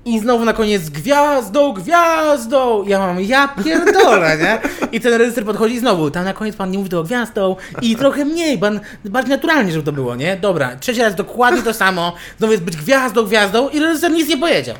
I 0.06 0.18
znowu 0.20 0.44
na 0.44 0.52
koniec 0.52 0.90
gwiazdą, 0.90 1.72
gwiazdą! 1.72 2.84
Ja 2.86 2.98
mam, 2.98 3.20
ja 3.20 3.48
pierdolę, 3.64 4.38
nie? 4.38 4.60
I 4.92 5.00
ten 5.00 5.14
reżyser 5.14 5.44
podchodzi 5.44 5.74
i 5.74 5.78
znowu, 5.78 6.10
tam 6.10 6.24
na 6.24 6.32
koniec 6.32 6.56
pan 6.56 6.70
nie 6.70 6.78
mówi 6.78 6.90
to 6.90 7.02
gwiazdą 7.02 7.56
i 7.82 7.96
trochę 7.96 8.24
mniej, 8.24 8.58
pan, 8.58 8.80
bardziej 9.04 9.30
naturalnie, 9.30 9.72
żeby 9.72 9.84
to 9.84 9.92
było, 9.92 10.16
nie? 10.16 10.36
Dobra, 10.36 10.76
trzeci 10.76 11.00
raz 11.00 11.14
dokładnie 11.14 11.62
to 11.62 11.74
samo, 11.74 12.14
znowu 12.38 12.52
jest 12.52 12.64
być 12.64 12.76
gwiazdą, 12.76 13.22
gwiazdą 13.24 13.68
i 13.68 13.80
reżyser 13.80 14.10
nic 14.12 14.28
nie 14.28 14.36
powiedział. 14.36 14.76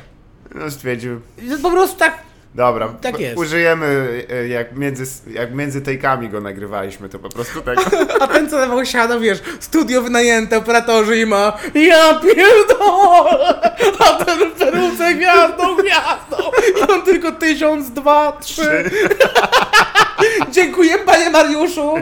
No 0.55 0.71
stwierdził, 0.71 1.21
Po 1.61 1.71
prostu 1.71 1.97
tak, 1.99 2.17
dobra, 2.57 2.87
Tak 3.01 3.19
jest. 3.19 3.37
użyjemy, 3.37 4.09
e, 4.29 4.47
jak 4.47 4.75
między, 4.77 5.03
jak 5.33 5.53
między 5.53 5.81
tejkami 5.81 6.29
go 6.29 6.41
nagrywaliśmy, 6.41 7.09
to 7.09 7.19
po 7.19 7.29
prostu 7.29 7.61
tak. 7.61 7.77
a 8.21 8.27
ten 8.27 8.49
co 8.49 8.57
tam 8.57 8.85
siada, 8.85 9.19
wiesz, 9.19 9.39
studio 9.59 10.01
wynajęte, 10.01 10.57
operatorzy 10.57 11.17
i 11.17 11.25
ma 11.25 11.57
ja 11.73 12.19
pierdolę, 12.19 13.71
a 13.99 14.25
ten 14.25 14.51
w 14.51 14.53
peruce 14.53 15.13
gwiazdą, 15.13 15.75
gwiazdą 15.75 16.37
i 16.87 16.91
on 16.91 17.01
tylko 17.01 17.31
tysiąc, 17.31 17.91
dwa, 17.91 18.37
trzy. 18.41 18.89
Dziękuję 20.51 20.97
panie 20.97 21.29
Mariuszu. 21.29 21.93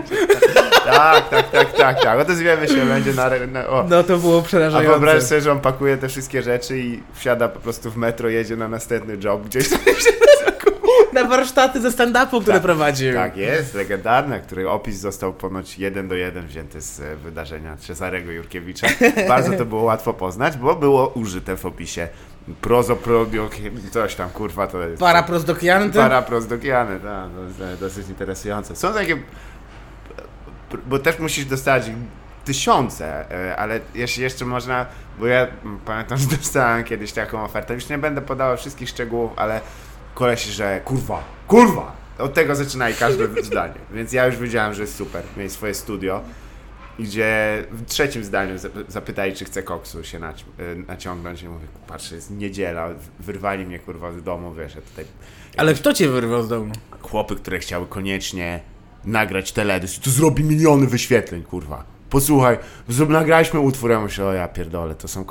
tak, 0.85 1.29
tak, 1.29 1.51
tak, 1.51 1.73
tak, 1.73 2.03
tak. 2.03 2.19
Odezwiemy 2.19 2.67
się, 2.67 2.85
będzie 2.85 3.13
na... 3.13 3.29
na 3.51 3.67
o. 3.67 3.85
No 3.89 4.03
to 4.03 4.17
było 4.17 4.39
A 4.39 4.41
przerażające. 4.41 4.89
wyobraź 4.89 5.23
sobie, 5.23 5.41
że 5.41 5.51
on 5.51 5.59
pakuje 5.59 5.97
te 5.97 6.07
wszystkie 6.07 6.41
rzeczy 6.41 6.79
i 6.79 7.03
wsiada 7.13 7.47
po 7.47 7.59
prostu 7.59 7.91
w 7.91 7.97
metro, 7.97 8.29
jedzie 8.29 8.55
na 8.55 8.67
następny 8.67 9.17
job 9.23 9.41
gdzieś. 9.45 9.65
Na 11.13 11.23
warsztaty 11.23 11.81
ze 11.81 11.89
stand-upu, 11.89 12.41
które 12.41 12.53
Tak, 12.53 12.63
prowadził. 12.63 13.13
Tak, 13.13 13.37
jest, 13.37 13.73
legendarne, 13.73 14.39
który 14.39 14.69
opis 14.69 14.97
został 14.99 15.33
ponoć 15.33 15.79
jeden 15.79 16.07
do 16.07 16.15
jeden 16.15 16.47
wzięty 16.47 16.81
z 16.81 16.99
e, 16.99 17.15
wydarzenia 17.15 17.77
Cezarego 17.77 18.31
Jurkiewicza. 18.31 18.87
Bardzo 19.27 19.51
to 19.57 19.65
było 19.65 19.83
łatwo 19.83 20.13
poznać, 20.13 20.57
bo 20.57 20.75
było 20.75 21.07
użyte 21.07 21.57
w 21.57 21.65
opisie 21.65 22.07
prozoprodio, 22.61 23.49
coś 23.91 24.15
tam, 24.15 24.29
kurwa, 24.29 24.67
to 24.67 24.81
jest... 24.87 24.99
Paraprozdokianty. 24.99 25.97
Paraprozdokiany, 25.97 26.99
tak, 26.99 27.29
e, 27.73 27.77
dosyć 27.77 28.09
interesujące. 28.09 28.75
Są 28.75 28.93
takie, 28.93 29.17
bo 30.85 30.99
też 30.99 31.19
musisz 31.19 31.45
dostać 31.45 31.83
tysiące, 32.45 33.31
e, 33.31 33.55
ale 33.55 33.79
jeśli 33.95 34.23
jeszcze 34.23 34.45
można, 34.45 34.85
bo 35.19 35.27
ja 35.27 35.47
pamiętam, 35.85 36.17
że 36.17 36.27
dostałem 36.37 36.83
kiedyś 36.83 37.11
taką 37.13 37.43
ofertę, 37.43 37.73
już 37.73 37.89
nie 37.89 37.97
będę 37.97 38.21
podawał 38.21 38.57
wszystkich 38.57 38.89
szczegółów, 38.89 39.31
ale 39.35 39.61
koleś, 40.15 40.43
że 40.45 40.81
kurwa, 40.85 41.23
kurwa, 41.47 41.95
od 42.19 42.33
tego 42.33 42.55
zaczyna 42.55 42.89
i 42.89 42.93
każde 42.93 43.27
zdanie, 43.43 43.73
więc 43.93 44.13
ja 44.13 44.25
już 44.25 44.37
wiedziałem, 44.37 44.73
że 44.73 44.81
jest 44.81 44.95
super, 44.95 45.23
mieć 45.37 45.51
swoje 45.51 45.73
studio, 45.73 46.21
gdzie 46.99 47.63
w 47.71 47.85
trzecim 47.85 48.23
zdaniu 48.23 48.55
zap- 48.55 48.85
zapytali, 48.87 49.33
czy 49.33 49.45
chcę 49.45 49.63
koksu 49.63 50.03
się 50.03 50.19
naci- 50.19 50.43
e, 50.59 50.75
naciągnąć 50.87 51.41
i 51.43 51.47
mówię, 51.49 51.65
patrzę, 51.87 52.15
jest 52.15 52.31
niedziela, 52.31 52.89
wyrwali 53.19 53.65
mnie 53.65 53.79
kurwa 53.79 54.11
z 54.11 54.23
domu, 54.23 54.53
wiesz, 54.53 54.75
ja 54.75 54.81
tutaj 54.81 55.05
Ale 55.57 55.73
kto 55.73 55.93
cię 55.93 56.09
wyrwał 56.09 56.43
z 56.43 56.49
domu? 56.49 56.73
chłopy, 57.01 57.35
które 57.35 57.59
chciały 57.59 57.87
koniecznie 57.87 58.59
nagrać 59.05 59.51
teledysk. 59.51 60.01
To 60.03 60.09
zrobi 60.09 60.43
miliony 60.43 60.87
wyświetleń, 60.87 61.43
kurwa. 61.43 61.83
Posłuchaj, 62.09 62.57
zrób, 62.87 63.09
nagraliśmy 63.09 63.59
utwór, 63.59 63.91
ja 63.91 63.99
myślę, 64.01 64.25
o 64.25 64.33
ja 64.33 64.47
pierdolę, 64.47 64.95
to 64.95 65.07
są 65.07 65.25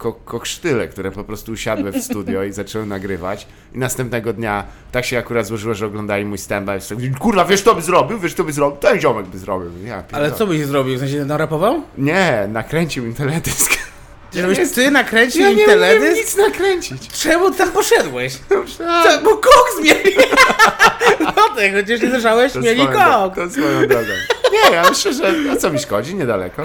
ko- 0.00 0.12
ko- 0.12 0.20
koksztyle, 0.24 0.88
które 0.88 1.10
po 1.10 1.24
prostu 1.24 1.52
usiadły 1.52 1.92
w 1.92 2.02
studio 2.04 2.44
i 2.44 2.52
zaczęły 2.52 2.86
nagrywać. 2.86 3.46
I 3.74 3.78
następnego 3.78 4.32
dnia 4.32 4.64
tak 4.92 5.04
się 5.04 5.18
akurat 5.18 5.46
złożyło, 5.46 5.74
że 5.74 5.86
oglądali 5.86 6.24
mój 6.24 6.38
stand-by 6.38 6.78
i 6.78 6.80
sobie, 6.80 7.10
kurwa, 7.18 7.44
wiesz, 7.44 7.62
to 7.62 7.74
by 7.74 7.82
zrobił, 7.82 8.18
wiesz, 8.18 8.34
to 8.34 8.44
by 8.44 8.52
zrobił, 8.52 8.76
ten 8.78 9.00
ziomek 9.00 9.26
by 9.26 9.38
zrobił. 9.38 9.70
Ja. 9.86 10.02
Ale 10.12 10.32
co 10.32 10.46
byś 10.46 10.64
zrobił? 10.66 10.96
W 10.96 11.00
sensie 11.00 11.24
narapował? 11.24 11.82
Nie, 11.98 12.48
nakręcił 12.52 13.06
im 13.06 13.14
teledysk. 13.14 13.72
Żebyś 14.34 14.72
ty 14.72 14.90
nakręcił 14.90 15.42
Ja 15.42 15.50
im 15.50 15.56
nie 15.56 15.64
umiem 15.64 15.78
teledysk? 15.78 16.16
nic 16.20 16.36
nakręcić. 16.36 17.08
Czemu 17.08 17.50
tam 17.50 17.70
poszedłeś? 17.70 18.38
A, 18.88 19.02
Co, 19.04 19.22
bo 19.24 19.30
koks 19.36 19.80
mieli! 19.82 20.16
No 21.20 21.32
ty, 21.56 21.72
chociaż 21.72 22.00
nie 22.02 22.10
słyszałeś, 22.10 22.54
mieli 22.54 22.86
koks. 22.86 23.34
To 23.36 23.50
swoją 23.50 23.86
drogą. 23.88 24.08
Nie, 24.52 24.74
ja 24.76 24.90
myślę, 24.90 25.12
że 25.12 25.34
a 25.52 25.56
co 25.56 25.70
mi 25.70 25.78
szkodzi, 25.78 26.14
niedaleko. 26.14 26.62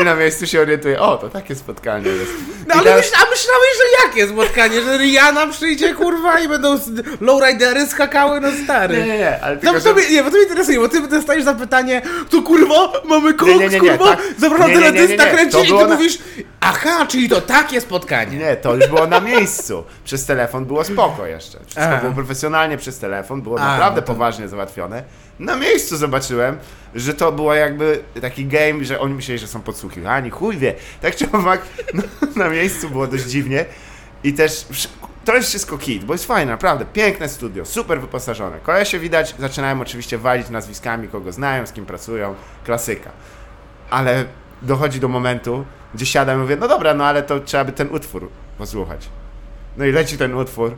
I 0.00 0.04
na 0.04 0.14
miejscu 0.14 0.46
się 0.46 0.60
orientuję, 0.60 1.00
o, 1.00 1.16
to 1.16 1.28
takie 1.28 1.54
spotkanie 1.54 2.10
jest. 2.10 2.30
No 2.68 2.74
I 2.74 2.78
ale 2.78 2.84
teraz- 2.84 2.96
myśl, 3.00 3.14
a 3.16 3.30
myślałeś, 3.30 3.68
że 3.76 4.06
jakie 4.08 4.32
spotkanie? 4.32 4.82
Że 4.82 4.98
Rihanna 4.98 5.46
przyjdzie, 5.46 5.94
kurwa, 5.94 6.40
i 6.40 6.48
będą 6.48 6.78
lowridery 7.20 7.86
skakały, 7.86 8.40
no 8.40 8.48
stary. 8.64 8.96
Nie, 8.96 9.06
nie, 9.06 9.18
nie, 9.18 9.40
ale 9.42 9.54
No, 9.54 9.60
tylko, 9.60 9.74
to 9.80 9.88
że... 9.88 9.94
mnie, 9.94 10.10
nie, 10.10 10.22
bo 10.22 10.30
to 10.30 10.36
mnie 10.36 10.42
interesuje, 10.44 10.78
bo 10.80 10.88
ty 10.88 11.08
dostajesz 11.08 11.44
zapytanie, 11.44 12.02
to 12.30 12.42
kurwa, 12.42 12.92
mamy 13.04 13.34
koks, 13.34 13.50
Nie, 13.52 13.58
nie, 13.58 13.68
nie, 13.68 13.80
nie, 13.80 13.80
kurwa, 13.80 14.16
tak. 14.16 14.20
zapraszam 14.38 14.72
na 14.72 14.76
i 14.88 14.92
ty 15.68 15.84
na- 15.88 15.94
mówisz, 15.94 16.18
aha, 16.68 17.06
czyli 17.06 17.28
to 17.28 17.40
takie 17.40 17.80
spotkanie. 17.80 18.38
Nie, 18.38 18.56
to 18.56 18.74
już 18.74 18.86
było 18.86 19.06
na 19.06 19.20
miejscu. 19.20 19.84
Przez 20.04 20.26
telefon 20.26 20.64
było 20.64 20.84
spoko 20.84 21.26
jeszcze. 21.26 21.58
Wszystko 21.66 21.96
A. 21.96 22.00
było 22.00 22.12
profesjonalnie 22.12 22.76
przez 22.76 22.98
telefon, 22.98 23.42
było 23.42 23.60
A, 23.60 23.64
naprawdę 23.72 24.00
no 24.00 24.06
to- 24.06 24.12
poważnie 24.12 24.48
załatwione. 24.48 25.02
Na 25.38 25.56
miejscu 25.56 25.96
zobaczyłem, 25.96 26.58
że 26.94 27.14
to 27.14 27.32
było 27.32 27.54
jakby 27.54 28.02
taki 28.20 28.46
game, 28.46 28.84
że 28.84 29.00
oni 29.00 29.14
myśleli, 29.14 29.38
że 29.38 29.46
są 29.46 29.60
podsłuchiwani, 29.62 30.30
chuj 30.30 30.56
wie. 30.56 30.74
Tak 31.02 31.16
czy 31.16 31.32
owak, 31.32 31.60
no, 31.94 32.02
na 32.36 32.48
miejscu 32.48 32.90
było 32.90 33.06
dość 33.06 33.24
dziwnie. 33.24 33.64
I 34.24 34.32
też 34.32 34.66
to 35.24 35.34
jest 35.34 35.48
wszystko 35.48 35.78
kit, 35.78 36.04
bo 36.04 36.14
jest 36.14 36.26
fajne, 36.26 36.52
naprawdę. 36.52 36.84
Piękne 36.92 37.28
studio, 37.28 37.64
super 37.64 38.00
wyposażone. 38.00 38.58
Kolesie 38.62 38.98
widać, 38.98 39.34
zaczynają 39.38 39.80
oczywiście 39.80 40.18
walić 40.18 40.50
nazwiskami, 40.50 41.08
kogo 41.08 41.32
znają, 41.32 41.66
z 41.66 41.72
kim 41.72 41.86
pracują. 41.86 42.34
Klasyka. 42.64 43.10
Ale 43.90 44.24
dochodzi 44.62 45.00
do 45.00 45.08
momentu, 45.08 45.64
gdzie 45.94 46.06
siadam 46.06 46.38
i 46.38 46.42
mówię, 46.42 46.56
no 46.56 46.68
dobra, 46.68 46.94
no 46.94 47.04
ale 47.04 47.22
to 47.22 47.40
trzeba 47.40 47.64
by 47.64 47.72
ten 47.72 47.88
utwór 47.90 48.28
posłuchać. 48.58 49.08
No 49.76 49.84
i 49.84 49.92
leci 49.92 50.18
ten 50.18 50.34
utwór. 50.34 50.76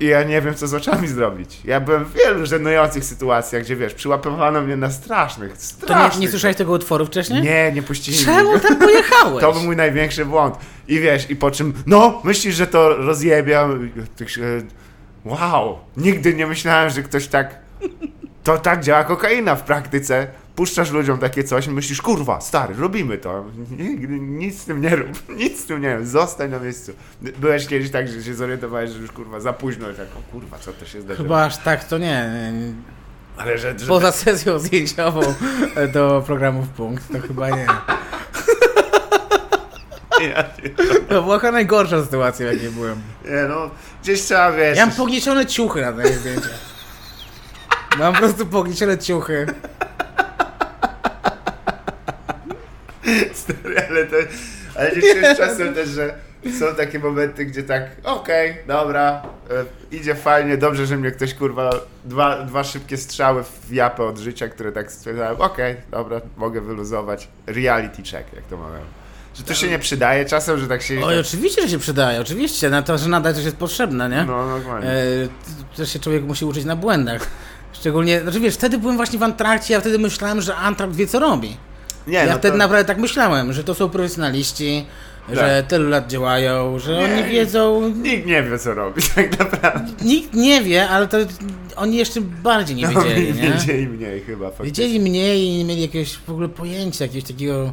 i 0.00 0.06
ja 0.06 0.22
nie 0.22 0.40
wiem, 0.42 0.54
co 0.54 0.66
z 0.66 0.74
oczami 0.74 1.08
zrobić. 1.08 1.60
Ja 1.64 1.80
byłem 1.80 2.04
w 2.04 2.12
wielu 2.12 2.46
żenujących 2.46 3.04
sytuacjach, 3.04 3.62
gdzie 3.62 3.76
wiesz, 3.76 3.94
przyłapywano 3.94 4.60
mnie 4.60 4.76
na 4.76 4.90
strasznych, 4.90 5.52
To 5.52 5.58
strasznych... 5.62 6.14
nie, 6.20 6.26
nie 6.26 6.30
słyszałeś 6.30 6.56
tego 6.56 6.72
utworu 6.72 7.06
wcześniej? 7.06 7.42
Nie, 7.42 7.72
nie 7.72 7.82
puścili 7.82 8.16
mnie. 8.16 8.26
Czemu 8.26 8.58
tam 8.60 8.76
pojechałeś? 8.76 9.40
To 9.44 9.52
był 9.52 9.62
mój 9.62 9.76
największy 9.76 10.24
błąd. 10.24 10.54
I 10.88 11.00
wiesz, 11.00 11.30
i 11.30 11.36
po 11.36 11.50
czym, 11.50 11.72
no, 11.86 12.20
myślisz, 12.24 12.54
że 12.54 12.66
to 12.66 12.96
rozjebiam. 12.96 13.90
Wow, 15.24 15.78
nigdy 15.96 16.34
nie 16.34 16.46
myślałem, 16.46 16.90
że 16.90 17.02
ktoś 17.02 17.26
tak. 17.26 17.58
To 18.44 18.58
tak 18.58 18.82
działa 18.82 19.04
kokaina 19.04 19.54
w 19.56 19.62
praktyce. 19.62 20.26
Puszczasz 20.56 20.90
ludziom 20.90 21.18
takie 21.18 21.44
coś 21.44 21.66
i 21.66 21.70
myślisz, 21.70 22.02
kurwa, 22.02 22.40
stary, 22.40 22.74
robimy 22.78 23.18
to. 23.18 23.44
Nic 24.20 24.60
z 24.60 24.64
tym 24.64 24.80
nie 24.80 24.96
rób, 24.96 25.08
nic 25.42 25.60
z 25.60 25.66
tym 25.66 25.80
nie 25.82 25.96
rób, 25.96 26.06
zostań 26.06 26.50
na 26.50 26.58
miejscu. 26.58 26.92
Byłeś 27.20 27.66
kiedyś 27.66 27.90
tak, 27.90 28.08
że 28.08 28.22
się 28.22 28.34
zorientowałeś, 28.34 28.90
że 28.90 28.98
już 28.98 29.12
kurwa 29.12 29.40
za 29.40 29.52
późno 29.52 29.90
i 29.90 29.94
tak, 29.94 30.06
o 30.18 30.32
kurwa, 30.32 30.58
co 30.58 30.72
to 30.72 30.84
się 30.86 31.00
zdarzyło. 31.00 31.24
Chyba 31.28 31.44
aż 31.44 31.56
tak 31.56 31.84
to 31.84 31.98
nie. 31.98 32.30
Ale 33.36 33.58
że, 33.58 33.78
że 33.78 33.86
Poza 33.86 34.12
sesją 34.12 34.58
zdjęciową 34.58 35.20
do 35.92 36.22
programów 36.26 36.68
Punkt, 36.68 37.12
to 37.12 37.20
chyba 37.26 37.50
nie. 37.50 37.66
ja, 40.28 40.44
To 41.08 41.22
była 41.22 41.38
chyba 41.38 41.52
najgorsza 41.52 42.04
sytuacja, 42.04 42.48
w 42.50 42.52
jakiej 42.52 42.70
byłem. 42.70 43.02
nie, 43.24 43.48
no, 43.48 43.70
gdzieś 44.02 44.20
trzeba, 44.22 44.52
wiesz... 44.52 44.78
Ja 44.78 44.86
mam 44.86 44.94
pogniecione 44.94 45.46
ciuchy 45.46 45.80
na 45.80 45.92
tych 45.92 46.18
zdjęciach. 46.18 46.73
Mam 47.98 48.12
po 48.12 48.18
prostu 48.18 48.46
pogniecione 48.46 48.98
ciuchy. 48.98 49.46
Stary, 53.32 53.86
ale 53.90 54.06
to. 54.06 54.16
Ale 54.74 54.90
czujesz 54.90 55.36
czasem 55.38 55.74
też, 55.74 55.88
że 55.88 56.14
są 56.58 56.74
takie 56.74 56.98
momenty, 56.98 57.44
gdzie 57.44 57.62
tak, 57.62 57.82
okej, 58.04 58.56
dobra, 58.66 59.22
e, 59.50 59.96
idzie 59.96 60.14
fajnie, 60.14 60.56
dobrze, 60.56 60.86
że 60.86 60.96
mnie 60.96 61.10
ktoś 61.10 61.34
kurwa, 61.34 61.70
dwa, 62.04 62.42
dwa 62.42 62.64
szybkie 62.64 62.96
strzały 62.96 63.44
w 63.68 63.72
japę 63.72 64.04
od 64.04 64.18
życia, 64.18 64.48
które 64.48 64.72
tak 64.72 64.92
stwierdzałem, 64.92 65.40
okej, 65.40 65.76
dobra, 65.90 66.20
mogę 66.36 66.60
wyluzować. 66.60 67.28
Reality 67.46 68.02
check, 68.02 68.32
jak 68.32 68.44
to 68.50 68.56
mówią. 68.56 68.78
Że 69.34 69.42
to 69.42 69.54
się 69.54 69.68
nie 69.68 69.78
przydaje 69.78 70.24
czasem, 70.24 70.58
że 70.58 70.68
tak 70.68 70.82
się. 70.82 71.04
Oj, 71.04 71.20
oczywiście, 71.20 71.62
że 71.62 71.68
się 71.68 71.78
przydaje, 71.78 72.20
oczywiście. 72.20 72.70
Na 72.70 72.82
to, 72.82 72.98
że 72.98 73.08
nadal 73.08 73.34
coś 73.34 73.44
jest 73.44 73.56
potrzebne, 73.56 74.08
nie? 74.08 74.24
No, 74.24 74.46
normalnie. 74.46 74.88
E, 74.88 75.02
też 75.76 75.92
się 75.92 75.98
człowiek 75.98 76.22
musi 76.24 76.44
uczyć 76.44 76.64
na 76.64 76.76
błędach. 76.76 77.26
Szczególnie, 77.84 78.20
znaczy 78.20 78.40
wiesz, 78.40 78.54
wtedy 78.54 78.78
byłem 78.78 78.96
właśnie 78.96 79.18
w 79.18 79.22
Antrakcie, 79.22 79.74
ja 79.74 79.80
wtedy 79.80 79.98
myślałem, 79.98 80.40
że 80.40 80.56
Antrakt 80.56 80.94
wie 80.96 81.06
co 81.06 81.18
robi. 81.18 81.56
Nie, 82.06 82.14
ja 82.18 82.26
no 82.26 82.32
wtedy 82.38 82.50
to- 82.52 82.56
naprawdę 82.58 82.84
tak 82.84 82.98
myślałem, 82.98 83.52
że 83.52 83.64
to 83.64 83.74
są 83.74 83.88
profesjonaliści, 83.88 84.84
że 85.32 85.58
Tak. 85.62 85.66
tylu 85.70 85.88
lat 85.88 86.10
działają, 86.10 86.78
że 86.78 86.92
Nie. 86.92 86.98
oni 87.04 87.24
wiedzą. 87.24 87.88
Nikt 87.88 88.26
nie 88.26 88.42
wie, 88.42 88.58
co 88.58 88.74
robić, 88.74 89.08
tak 89.14 89.38
naprawdę. 89.38 89.92
Nikt 90.04 90.34
nie 90.34 90.62
wie, 90.62 90.88
ale 90.88 91.08
to 91.08 91.16
oni 91.76 91.96
jeszcze 91.96 92.20
bardziej 92.20 92.76
nie 92.76 92.86
wiedzieli, 92.94 93.32
nie? 93.34 93.50
Wiedzieli 93.50 93.88
mniej 93.88 94.20
chyba, 94.20 94.50
faktycznie. 94.50 94.66
Wiedzieli 94.84 95.00
mniej 95.00 95.44
i 95.46 95.58
nie 95.58 95.64
mieli 95.64 95.82
jakiegoś 95.82 96.12
w 96.16 96.30
ogóle 96.30 96.48
pojęcia, 96.48 97.04
jakiegoś 97.04 97.28
takiego, 97.30 97.72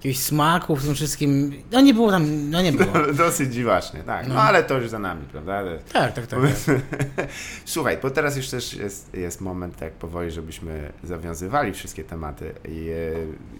jakiegoś 0.00 0.18
smaku 0.18 0.76
w 0.76 0.84
tym 0.84 0.94
wszystkim. 0.94 1.52
No 1.72 1.80
nie 1.80 1.94
było 1.94 2.10
tam, 2.10 2.50
no 2.50 2.62
nie 2.62 2.72
było. 2.72 2.92
Dosyć 3.26 3.52
dziwacznie, 3.54 4.02
tak. 4.02 4.28
No, 4.28 4.34
No. 4.34 4.42
ale 4.42 4.62
to 4.62 4.78
już 4.78 4.88
za 4.88 4.98
nami, 4.98 5.26
prawda? 5.32 5.54
Ale- 5.54 5.78
Tak, 5.78 6.12
tak, 6.12 6.26
tak. 6.26 6.38
Słuchaj, 7.64 7.98
bo 8.02 8.10
teraz 8.10 8.36
już 8.36 8.48
też 8.48 8.74
jest, 8.74 9.14
jest 9.14 9.40
moment 9.40 9.76
tak 9.76 9.92
powoli, 9.92 10.30
żebyśmy 10.30 10.92
zawiązywali 11.04 11.72
wszystkie 11.72 12.04
tematy 12.04 12.52
i 12.68 12.88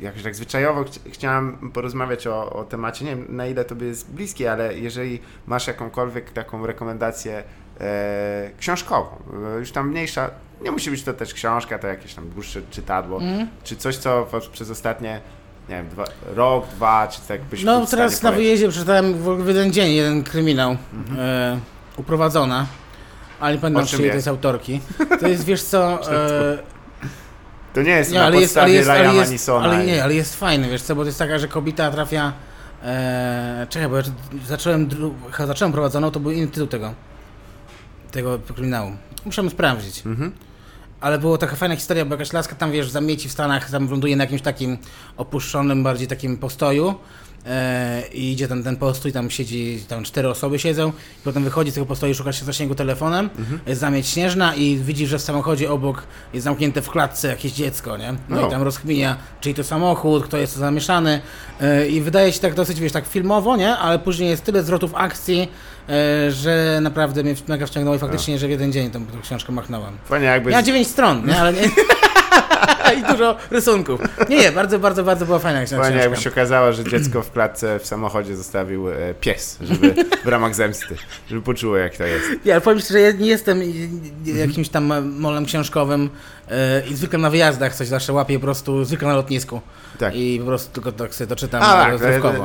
e, 0.00 0.02
jakoś 0.02 0.22
tak 0.22 0.34
zwyczajowo 0.34 0.82
chci- 0.84 1.10
chciałem 1.10 1.70
porozmawiać 1.72 2.26
o, 2.26 2.52
o 2.52 2.64
temacie, 2.64 3.04
nie 3.04 3.16
wiem 3.16 3.26
na 3.36 3.46
ile 3.46 3.64
tobie 3.64 3.86
jest 3.86 4.10
bliski, 4.10 4.46
ale 4.46 4.78
jeżeli 4.78 5.20
masz 5.46 5.66
jakąkolwiek 5.66 6.30
taką 6.30 6.66
rekomendację 6.66 7.42
e, 7.80 8.50
książkową, 8.58 9.08
e, 9.56 9.58
już 9.58 9.72
tam 9.72 9.88
mniejsza, 9.90 10.30
nie 10.62 10.70
musi 10.70 10.90
być 10.90 11.02
to 11.02 11.12
też 11.12 11.34
książka, 11.34 11.78
to 11.78 11.86
jakieś 11.86 12.14
tam 12.14 12.28
dłuższe 12.30 12.60
czytadło, 12.70 13.20
Mm. 13.20 13.48
czy 13.64 13.76
coś, 13.76 13.96
co 13.96 14.26
przez 14.52 14.70
ostatnie 14.70 15.20
nie 15.70 15.76
wiem, 15.76 15.88
dwa, 15.88 16.04
rok, 16.34 16.66
dwa, 16.68 17.08
czy 17.08 17.20
tak 17.20 17.40
byś 17.44 17.64
No 17.64 17.86
teraz 17.86 18.22
na 18.22 18.32
wyjeździe 18.32 18.68
przeczytałem 18.68 19.14
w 19.44 19.48
jeden 19.48 19.72
dzień 19.72 19.92
jeden 19.92 20.22
kryminał 20.24 20.76
Mhm. 20.94 21.20
e, 21.20 21.58
uprowadzona, 21.96 22.66
ale 23.40 23.54
nie 23.54 23.60
pamiętam 23.60 23.86
czyjej 23.86 24.10
to 24.10 24.16
jest? 24.16 24.28
autorki. 24.28 24.80
To 25.20 25.28
jest, 25.28 25.44
wiesz 25.44 25.62
co, 25.62 25.92
e, 26.12 26.58
To 27.74 27.82
nie 27.82 27.90
jest 27.90 28.12
nie, 28.12 28.18
na 28.18 28.24
ale 28.26 28.40
jest, 28.40 28.56
ale 28.56 28.66
podstawie 28.66 28.72
jest, 28.78 28.90
ale 28.90 29.14
jest, 29.32 29.48
ale 29.48 29.84
i- 29.84 29.86
nie, 29.86 30.04
ale 30.04 30.14
jest 30.14 30.36
fajny, 30.36 30.68
wiesz 30.70 30.82
co, 30.82 30.94
bo 30.96 31.02
to 31.02 31.06
jest 31.06 31.18
taka, 31.18 31.38
że 31.38 31.48
kobieta 31.48 31.90
trafia, 31.90 32.32
e, 32.84 33.66
czekaj, 33.70 33.88
bo 33.88 33.96
ja 33.96 34.02
zacząłem, 34.46 34.88
zacząłem 35.46 35.72
prowadzoną, 35.72 36.10
to 36.10 36.20
był 36.20 36.30
inny 36.32 36.48
tytuł 36.48 36.66
tego, 36.66 36.94
tego 38.10 38.38
kryminału. 38.54 38.92
Musiałem 39.24 39.50
sprawdzić. 39.50 40.06
Mhm. 40.06 40.32
Ale 41.00 41.18
była 41.18 41.38
taka 41.38 41.56
fajna 41.56 41.76
historia, 41.76 42.04
bo 42.04 42.14
jakaś 42.14 42.32
laska 42.32 42.54
tam, 42.54 42.72
wiesz, 42.72 42.90
zamieci 42.90 43.28
w 43.28 43.32
Stanach, 43.32 43.70
tam 43.70 43.90
ląduje 43.90 44.16
na 44.16 44.24
jakimś 44.24 44.42
takim 44.42 44.78
opuszczonym 45.16 45.82
bardziej 45.82 46.08
takim 46.08 46.36
postoju 46.36 46.94
i 48.14 48.32
idzie 48.32 48.48
tam 48.48 48.62
ten 48.62 48.76
postój, 48.76 49.12
tam 49.12 49.30
siedzi, 49.30 49.84
tam 49.88 50.04
cztery 50.04 50.28
osoby 50.28 50.58
siedzą 50.58 50.88
i 50.88 51.22
potem 51.24 51.44
wychodzi 51.44 51.70
z 51.70 51.74
tego 51.74 51.86
postoju, 51.86 52.14
szuka 52.14 52.32
się 52.32 52.44
zasięgu 52.44 52.74
telefonem, 52.74 53.30
jest 53.66 53.80
zamieć 53.80 54.06
śnieżna 54.06 54.54
i 54.54 54.76
widzi, 54.76 55.06
że 55.06 55.18
w 55.18 55.22
samochodzie 55.22 55.70
obok 55.70 56.02
jest 56.34 56.44
zamknięte 56.44 56.82
w 56.82 56.90
klatce 56.90 57.28
jakieś 57.28 57.52
dziecko, 57.52 57.96
nie? 57.96 58.12
No 58.28 58.40
No. 58.40 58.46
i 58.48 58.50
tam 58.50 58.62
rozkminia, 58.62 59.16
czyj 59.40 59.54
to 59.54 59.64
samochód, 59.64 60.24
kto 60.24 60.36
jest 60.36 60.56
zamieszany 60.56 61.20
e, 61.60 61.88
i 61.88 62.00
wydaje 62.00 62.32
się 62.32 62.40
tak 62.40 62.54
dosyć, 62.54 62.80
wiesz, 62.80 62.92
tak 62.92 63.06
filmowo, 63.06 63.56
nie? 63.56 63.76
Ale 63.76 63.98
później 63.98 64.30
jest 64.30 64.44
tyle 64.44 64.62
zwrotów 64.62 64.94
akcji, 64.94 65.48
e, 65.88 66.30
że 66.32 66.78
naprawdę 66.82 67.22
mnie 67.22 67.34
mega 67.48 67.66
wciągnęło 67.66 67.96
i 67.96 67.98
faktycznie, 67.98 68.38
że 68.38 68.46
w 68.46 68.50
jeden 68.50 68.72
dzień 68.72 68.90
tą, 68.90 69.06
tą 69.06 69.20
książkę 69.20 69.52
machnąłem. 69.52 69.98
Fajnie 70.04 70.26
jakbyś... 70.26 70.52
Ja 70.52 70.62
dziewięć 70.62 70.88
stron, 70.88 71.26
nie? 71.26 71.40
Ale 71.40 71.52
nie... 71.52 71.60
I 72.98 73.12
dużo 73.12 73.36
rysunków. 73.50 74.00
Nie, 74.28 74.36
nie, 74.36 74.52
bardzo, 74.52 74.78
bardzo, 74.78 75.04
bardzo 75.04 75.26
była 75.26 75.38
fajna 75.38 75.64
książka. 75.64 75.84
Fajnie 75.84 75.98
jakby 75.98 76.16
się 76.16 76.30
okazało, 76.30 76.72
że 76.72 76.84
dziecko 76.84 77.22
w 77.22 77.32
klatce 77.32 77.78
w 77.78 77.86
samochodzie 77.86 78.36
zostawił 78.36 78.90
e, 78.90 79.14
pies, 79.20 79.58
żeby 79.60 79.94
w 80.24 80.28
ramach 80.28 80.54
zemsty, 80.54 80.96
żeby 81.28 81.42
poczuło 81.42 81.76
jak 81.76 81.96
to 81.96 82.04
jest. 82.04 82.26
Ja, 82.44 82.54
ale 82.54 82.60
powiem 82.60 82.80
ci, 82.80 82.92
że 82.92 83.00
ja 83.00 83.12
nie 83.12 83.28
jestem 83.28 83.62
jakimś 84.24 84.68
tam 84.68 85.10
molem 85.18 85.44
książkowym 85.44 86.10
i 86.90 86.94
zwykle 86.94 87.18
na 87.18 87.30
wyjazdach 87.30 87.74
coś 87.74 87.88
zawsze 87.88 88.12
łapię 88.12 88.38
po 88.38 88.40
prostu, 88.40 88.84
zwykle 88.84 89.08
na 89.08 89.14
lotnisku. 89.14 89.60
Tak. 89.98 90.16
I 90.16 90.38
po 90.38 90.46
prostu 90.46 90.72
tylko 90.72 90.92
tak 90.92 91.14
sobie 91.14 91.28
to 91.28 91.36
czytam 91.36 91.62
A 91.62 91.66
tak, 91.66 91.92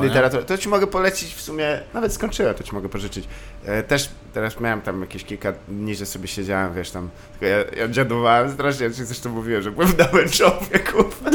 literaturę. 0.02 0.44
To 0.44 0.58
ci 0.58 0.68
mogę 0.68 0.86
polecić 0.86 1.34
w 1.34 1.40
sumie, 1.40 1.80
nawet 1.94 2.12
skończyłem, 2.12 2.54
to 2.54 2.64
ci 2.64 2.74
mogę 2.74 2.88
pożyczyć. 2.88 3.28
E, 3.64 3.82
też 3.82 4.08
teraz 4.32 4.60
miałem 4.60 4.80
tam 4.82 5.00
jakieś 5.00 5.24
kilka 5.24 5.52
dni, 5.68 5.94
że 5.94 6.06
sobie 6.06 6.28
siedziałem, 6.28 6.74
wiesz 6.74 6.90
tam, 6.90 7.10
tylko 7.30 7.46
ja, 7.46 7.82
ja 7.82 7.88
dziadowałem 7.88 8.50
strasznie, 8.50 8.86
ja 8.86 8.92
ci 8.92 9.04
zresztą 9.04 9.30
mówiłem, 9.30 9.62
że 9.62 9.70
byłem 9.70 9.92
na 9.98 10.08
Łęczowie, 10.12 10.78
kurwa. 10.78 11.30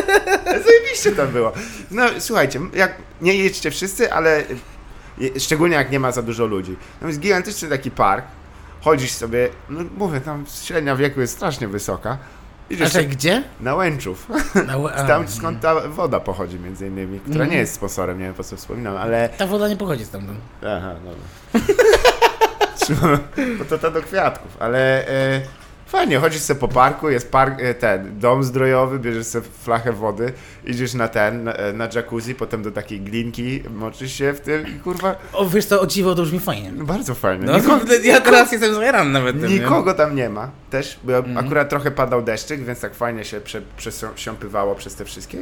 Zajebiście 0.66 1.12
tam 1.16 1.28
było. 1.28 1.52
No 1.90 2.02
słuchajcie, 2.18 2.60
jak, 2.74 2.94
nie 3.20 3.34
jedźcie 3.34 3.70
wszyscy, 3.70 4.12
ale 4.12 4.44
szczególnie 5.38 5.76
jak 5.76 5.90
nie 5.90 6.00
ma 6.00 6.12
za 6.12 6.22
dużo 6.22 6.46
ludzi. 6.46 6.76
Tam 7.00 7.08
jest 7.08 7.20
gigantyczny 7.20 7.68
taki 7.68 7.90
park, 7.90 8.24
chodzisz 8.86 9.12
sobie, 9.12 9.48
no 9.68 9.80
mówię, 9.98 10.20
tam 10.20 10.44
średnia 10.62 10.96
wieku 10.96 11.20
jest 11.20 11.32
strasznie 11.36 11.68
wysoka. 11.68 12.10
A 12.70 12.74
Idziesz 12.74 12.92
sobie 12.92 13.04
gdzie? 13.04 13.42
na 13.60 13.74
Łęczów. 13.74 14.26
Na, 14.66 14.74
a, 14.94 15.04
Tam 15.04 15.28
skąd 15.28 15.60
ta 15.60 15.80
woda 15.88 16.20
pochodzi 16.20 16.58
między 16.60 16.86
innymi, 16.86 17.20
która 17.20 17.34
Mhm. 17.34 17.50
nie 17.50 17.56
jest 17.56 17.74
sponsorem, 17.74 18.18
nie 18.18 18.24
wiem 18.24 18.34
po 18.34 18.44
co 18.44 18.56
wspominam, 18.56 18.96
ale... 18.96 19.28
Ta 19.28 19.46
woda 19.46 19.68
nie 19.68 19.76
pochodzi 19.76 20.04
stamtąd. 20.04 20.38
Aha, 20.62 20.94
dobra. 21.04 21.66
Bo 23.58 23.64
to 23.64 23.78
to 23.78 23.90
do 23.90 24.02
kwiatków, 24.02 24.56
ale 24.60 25.08
e, 25.08 25.40
fajnie, 25.86 26.18
chodzisz 26.18 26.40
sobie 26.42 26.60
po 26.60 26.68
parku, 26.68 27.10
jest 27.10 27.30
park, 27.32 27.60
e, 27.60 27.74
ten, 27.74 28.18
dom 28.18 28.44
zdrojowy, 28.44 28.98
bierzesz 28.98 29.26
sobie 29.26 29.46
flachę 29.62 29.92
wody, 29.92 30.32
idziesz 30.64 30.94
na 30.94 31.08
ten, 31.08 31.44
na, 31.44 31.52
e, 31.52 31.72
na 31.72 31.88
jacuzzi, 31.94 32.34
potem 32.34 32.62
do 32.62 32.70
takiej 32.72 33.00
glinki, 33.00 33.62
moczysz 33.74 34.12
się 34.12 34.32
w 34.32 34.40
tym 34.40 34.66
i 34.76 34.80
kurwa, 34.80 35.16
O, 35.32 35.46
wiesz 35.46 35.64
co, 35.66 35.80
o 35.80 35.86
dziwo, 35.86 36.14
to 36.14 36.22
brzmi 36.22 36.40
fajnie. 36.40 36.72
bardzo 36.72 37.14
fajnie. 37.14 37.46
No, 37.46 37.56
Niko, 37.58 37.80
ja 38.02 38.20
teraz 38.20 38.52
jestem 38.52 38.74
zjarany 38.74 39.10
nawet 39.10 39.40
tym, 39.40 39.50
nie? 39.50 39.58
nikogo 39.58 39.94
tam 39.94 40.16
nie 40.16 40.28
ma 40.28 40.50
też, 40.70 40.98
bo 41.04 41.16
Mhm. 41.16 41.38
akurat 41.38 41.68
trochę 41.68 41.90
padał 41.90 42.22
deszczyk, 42.22 42.64
więc 42.64 42.80
tak 42.80 42.94
fajnie 42.94 43.24
się 43.24 43.40
prze, 43.40 43.62
przesiąpywało 43.76 44.74
przez 44.74 44.94
te 44.94 45.04
wszystkie 45.04 45.38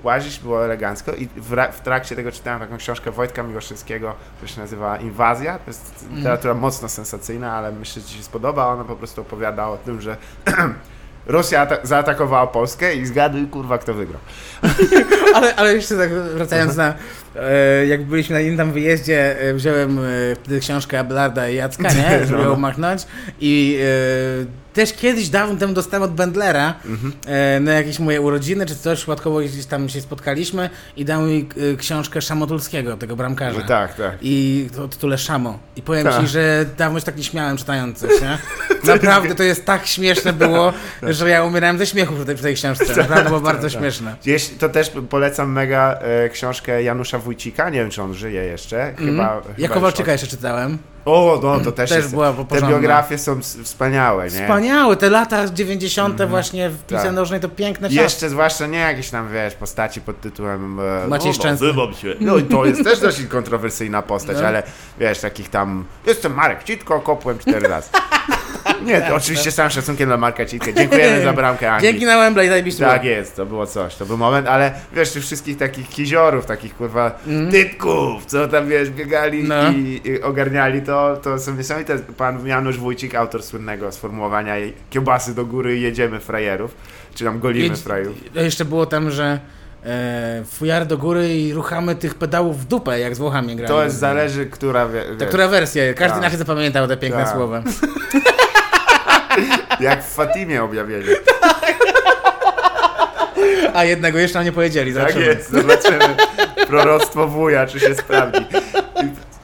i 0.00 0.06
łazisz, 0.06 0.38
było 0.38 0.64
elegancko 0.64 1.12
i 1.12 1.26
w, 1.36 1.56
w 1.72 1.80
trakcie 1.80 2.16
tego 2.16 2.32
czytałem 2.32 2.60
taką 2.60 2.76
książkę 2.76 3.10
Wojtka 3.10 3.42
Miłoszewskiego, 3.42 4.14
która 4.36 4.52
się 4.52 4.60
nazywa 4.60 4.96
Inwazja, 4.96 5.58
to 5.58 5.64
jest 5.66 6.06
literatura 6.10 6.54
mocno 6.54 6.88
sensacyjna, 6.88 7.52
ale 7.52 7.72
myślę, 7.72 8.02
że 8.02 8.08
Ci 8.08 8.16
się 8.16 8.22
spodoba, 8.22 8.66
ona 8.66 8.84
po 8.84 8.96
prostu 8.96 9.20
opowiada 9.20 9.68
o 9.68 9.76
tym, 9.76 10.00
że 10.00 10.16
Rosja 11.26 11.66
ata- 11.66 11.86
zaatakowała 11.86 12.46
Polskę 12.46 12.94
i 12.94 13.06
zgaduj 13.06 13.46
kurwa 13.46 13.78
kto 13.78 13.94
wygrał. 13.94 14.20
Ale, 15.34 15.56
ale 15.56 15.74
jeszcze 15.74 15.96
tak 15.96 16.10
wracając 16.12 16.76
na, 16.76 16.94
jak 17.88 18.04
byliśmy 18.04 18.34
na 18.34 18.40
innym 18.40 18.56
tam 18.56 18.72
wyjeździe, 18.72 19.40
e, 19.40 19.54
wziąłem 19.54 19.98
e, 19.98 20.02
wtedy 20.42 20.60
książkę 20.60 20.98
Abelarda 21.00 21.48
i 21.48 21.54
Jacka, 21.56 21.88
nie? 21.92 22.18
Żeby 22.26 22.42
No. 22.42 22.48
ją 22.48 22.56
machnąć. 22.56 23.02
I 23.40 23.78
e, 23.82 24.60
też 24.74 24.92
kiedyś 24.92 25.28
dawno 25.28 25.56
temu 25.56 25.72
dostałem 25.74 26.02
od 26.02 26.14
Bendlera 26.14 26.74
Mhm. 26.86 27.12
e, 27.26 27.60
na 27.60 27.72
jakieś 27.72 27.98
moje 27.98 28.20
urodziny 28.20 28.66
czy 28.66 28.76
coś, 28.76 28.98
przypadkowo 28.98 29.40
gdzieś 29.40 29.66
tam 29.66 29.88
się 29.88 30.00
spotkaliśmy 30.00 30.70
i 30.96 31.04
dał 31.04 31.22
mi 31.22 31.48
e, 31.72 31.76
książkę 31.76 32.22
Szamotulskiego, 32.22 32.96
tego 32.96 33.16
bramkarza. 33.16 33.58
No 33.60 33.66
tak, 33.66 33.94
tak. 33.94 34.12
I 34.22 34.68
o 34.84 34.88
tytule 34.88 35.18
Szamo. 35.18 35.58
I 35.76 35.82
powiem 35.82 36.04
Tak. 36.04 36.20
ci, 36.20 36.28
że 36.28 36.66
dawno 36.78 36.98
się 37.00 37.06
tak 37.06 37.16
nie 37.16 37.24
śmiałem 37.24 37.56
czytając 37.56 37.98
coś, 37.98 38.10
nie? 38.22 38.38
Naprawdę 38.94 39.34
to 39.34 39.42
jest 39.42 39.64
tak 39.66 39.86
śmieszne 39.86 40.32
było, 40.32 40.72
że 41.02 41.28
ja 41.30 41.44
umierałem 41.44 41.78
ze 41.78 41.86
śmiechu 41.86 42.14
przy 42.14 42.24
tej, 42.24 42.34
przy 42.34 42.44
tej 42.44 42.54
książce. 42.54 42.96
Naprawdę 42.96 43.28
było 43.28 43.40
bardzo 43.40 43.68
śmieszne. 43.70 44.16
Gdzieś, 44.22 44.48
to 44.48 44.68
też 44.68 44.92
polecam 45.10 45.52
mega 45.52 45.98
e, 46.02 46.28
książkę 46.28 46.82
Janusza 46.82 47.18
Wójcika, 47.20 47.70
nie 47.70 47.78
wiem 47.78 47.90
czy 47.90 48.02
on 48.02 48.14
żyje 48.14 48.42
jeszcze. 48.44 48.94
Chyba, 48.98 49.40
chyba 49.40 49.54
już 49.58 49.68
Kowalczyka 49.70 50.12
jeszcze 50.12 50.26
czytałem. 50.26 50.78
O, 51.04 51.40
no 51.42 51.60
to 51.60 51.72
też, 51.72 51.90
Też 51.90 51.98
jest, 51.98 52.10
była 52.10 52.32
Te 52.48 52.62
biografie 52.62 53.18
są 53.18 53.40
wspaniałe, 53.64 54.24
nie? 54.24 54.30
Wspaniałe, 54.30 54.96
te 54.96 55.10
lata 55.10 55.48
90. 55.48 56.22
właśnie 56.24 56.68
w 56.70 56.82
piłce 56.84 57.04
Tak. 57.04 57.12
nożnej 57.12 57.40
to 57.40 57.48
piękne 57.48 57.88
czasy. 57.88 58.00
Jeszcze 58.00 58.28
zwłaszcza 58.28 58.66
nie 58.66 58.78
jakieś 58.78 59.10
tam, 59.10 59.32
wiesz, 59.32 59.54
postaci 59.54 60.00
pod 60.00 60.20
tytułem 60.20 60.80
e, 60.80 61.08
Maciej 61.08 61.28
no, 61.28 61.34
Szczęsny. 61.34 61.66
nazywam 61.66 61.94
się. 61.94 62.14
No 62.20 62.36
i 62.36 62.42
to 62.42 62.64
jest 62.66 62.84
też 62.84 63.00
dosyć 63.00 63.26
kontrowersyjna 63.26 64.02
postać, 64.02 64.36
No. 64.40 64.46
ale 64.48 64.62
wiesz, 64.98 65.18
takich 65.18 65.48
tam 65.48 65.84
jestem 66.06 66.34
Marek 66.34 66.64
Citko, 66.64 67.00
kopłem 67.00 67.38
cztery 67.38 67.68
razy. 67.68 67.88
Nie, 68.84 69.00
to 69.00 69.14
oczywiście 69.14 69.50
z 69.50 69.54
całym 69.54 69.70
szacunkiem 69.70 70.08
dla 70.08 70.16
Marka 70.16 70.46
Citkę. 70.46 70.74
Dziękujemy 70.74 71.22
za 71.22 71.32
bramkę 71.32 71.72
Anglii. 71.72 71.92
Dzięki 71.92 72.06
na 72.06 72.18
Wembley, 72.18 72.48
zajebiście 72.48 72.84
Tak 72.84 73.02
było. 73.02 73.14
jest, 73.14 73.36
to 73.36 73.46
było 73.46 73.66
coś, 73.66 73.94
to 73.96 74.06
był 74.06 74.16
moment, 74.16 74.48
ale 74.48 74.72
wiesz, 74.92 75.12
tych 75.12 75.22
wszystkich 75.22 75.58
takich 75.58 75.88
kiziorów, 75.88 76.46
takich 76.46 76.76
kurwa 76.76 77.18
tytków, 77.50 78.26
co 78.26 78.48
tam 78.48 78.68
wiesz, 78.68 78.90
biegali. 78.90 79.44
No. 79.44 79.70
i, 79.70 80.00
i 80.04 80.22
ogarniali 80.22 80.82
to, 80.82 80.89
to 81.22 81.38
są 81.38 81.54
niesamowite. 81.54 81.98
Pan 81.98 82.46
Janusz 82.46 82.78
Wójcik, 82.78 83.14
autor 83.14 83.42
słynnego 83.42 83.92
sformułowania 83.92 84.54
kiełbasy 84.90 85.34
do 85.34 85.46
góry 85.46 85.78
i 85.78 85.80
jedziemy 85.80 86.20
frajerów, 86.20 86.74
czy 87.14 87.24
tam 87.24 87.40
golimy 87.40 87.68
Jedź- 87.74 87.82
frajerów. 87.82 88.16
Jeszcze 88.34 88.64
było 88.64 88.86
tam, 88.86 89.10
że 89.10 89.40
e, 89.84 90.42
fujar 90.46 90.86
do 90.86 90.98
góry 90.98 91.38
i 91.38 91.52
ruchamy 91.52 91.94
tych 91.94 92.14
pedałów 92.14 92.60
w 92.60 92.64
dupę, 92.64 93.00
jak 93.00 93.14
z 93.14 93.18
Włochami 93.18 93.56
grali. 93.56 93.68
To 93.74 93.84
jest, 93.84 93.96
zależy, 93.98 94.46
która, 94.46 94.88
wie, 94.88 95.02
która 95.28 95.48
wersja? 95.48 95.94
Każdy 95.94 96.08
Tak. 96.08 96.18
inaczej 96.18 96.38
zapamiętał 96.38 96.88
te 96.88 96.96
piękne 96.96 97.24
Tak. 97.24 97.34
słowa. 97.34 97.62
jak 99.80 100.04
w 100.04 100.14
Fatimie 100.14 100.62
objawieni. 100.62 101.04
A 103.74 103.84
jednego 103.84 104.18
jeszcze 104.18 104.38
nam 104.38 104.44
nie 104.44 104.52
powiedzieli. 104.52 104.94
Tak 104.94 105.02
zobaczymy. 105.12 105.26
jest, 105.34 105.50
zobaczymy. 105.50 106.16
Proroctwo 106.66 107.26
wuja, 107.28 107.66
czy 107.66 107.80
się 107.80 107.94
sprawdzi. 107.94 108.46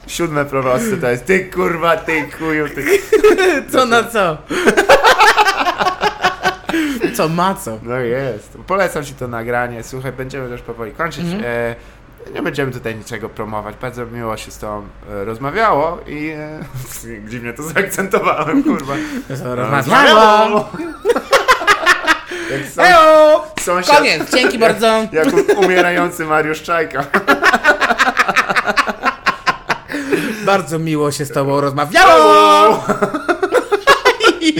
Siódme 0.07 0.45
proroctwo 0.45 0.97
to 1.01 1.09
jest 1.09 1.25
ty 1.25 1.45
kurwa, 1.45 1.97
ty 1.97 2.31
chuju, 2.31 2.69
ty. 2.69 2.85
Co 3.71 3.85
na 3.85 4.03
co? 4.03 4.37
Co 7.15 7.29
ma 7.29 7.55
co? 7.55 7.79
No 7.83 7.95
jest. 7.95 8.57
Polecam 8.67 9.03
ci 9.05 9.13
to 9.13 9.27
nagranie. 9.27 9.83
Słuchaj, 9.83 10.11
będziemy 10.11 10.49
też 10.49 10.61
powoli 10.61 10.91
kończyć. 10.91 11.25
Mhm. 11.25 11.43
E, 11.45 11.75
nie 12.33 12.41
będziemy 12.41 12.71
tutaj 12.71 12.95
niczego 12.95 13.29
promować. 13.29 13.75
Bardzo 13.81 14.05
miło 14.05 14.37
się 14.37 14.51
z 14.51 14.57
tobą 14.57 14.87
e, 15.11 15.25
rozmawiało 15.25 15.97
i 16.07 16.29
e, 16.29 16.59
dziwnie 17.29 17.53
to 17.53 17.63
zaakcentowałem, 17.63 18.63
kurwa. 18.63 18.93
Rozmawiało! 19.55 20.69
Jak 22.51 22.65
są, 22.67 22.81
Hejo! 22.81 23.47
sąsiad, 23.59 23.97
Koniec, 23.97 24.31
dzięki 24.31 24.59
bardzo. 24.59 24.87
jak 25.11 25.27
umierający 25.57 26.25
Mariusz 26.25 26.61
Czajka. 26.61 27.05
Bardzo 30.47 30.79
miło 30.79 31.11
się 31.11 31.25
z 31.25 31.31
tobą 31.31 31.61
rozmawiało! 31.61 32.83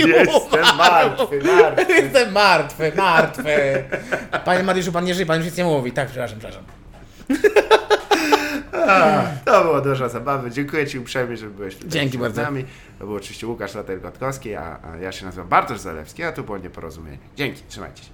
Jestem 0.08 0.78
martwy, 0.78 1.42
martwy. 1.44 1.94
Jestem 1.94 2.32
martwy, 2.34 2.92
martwy. 2.96 3.84
Panie 4.46 4.64
Mariuszu, 4.64 4.92
pan 4.92 5.06
nie 5.06 5.14
żyje, 5.14 5.26
pan 5.26 5.38
już 5.38 5.46
nic 5.46 5.58
nie 5.58 5.64
mówi. 5.64 5.92
Tak, 5.92 6.08
przepraszam, 6.08 6.40
przepraszam. 6.40 6.64
To 9.46 9.62
było 9.64 9.82
dużo 9.82 10.10
zabawy. 10.10 10.52
Dziękuję 10.52 10.88
Ci 10.88 11.00
uprzejmie, 11.00 11.38
że 11.38 11.48
byłeś 11.48 11.76
tutaj 11.76 11.90
Dzięki 11.90 12.18
z 12.18 12.22
bardzo. 12.22 12.42
nami. 12.42 12.66
To 13.00 13.06
był 13.06 13.16
oczywiście 13.16 13.48
Łukasz 13.48 13.74
Later-Gotkowski, 13.76 14.54
a, 14.56 14.80
a 14.92 14.98
ja 14.98 15.12
się 15.12 15.26
nazywam 15.26 15.48
Bartosz 15.48 15.80
Zalewski, 15.80 16.24
a 16.24 16.32
tu 16.32 16.44
było 16.44 16.58
nieporozumienie. 16.58 17.18
Dzięki, 17.36 17.62
trzymajcie 17.70 18.04
się. 18.04 18.10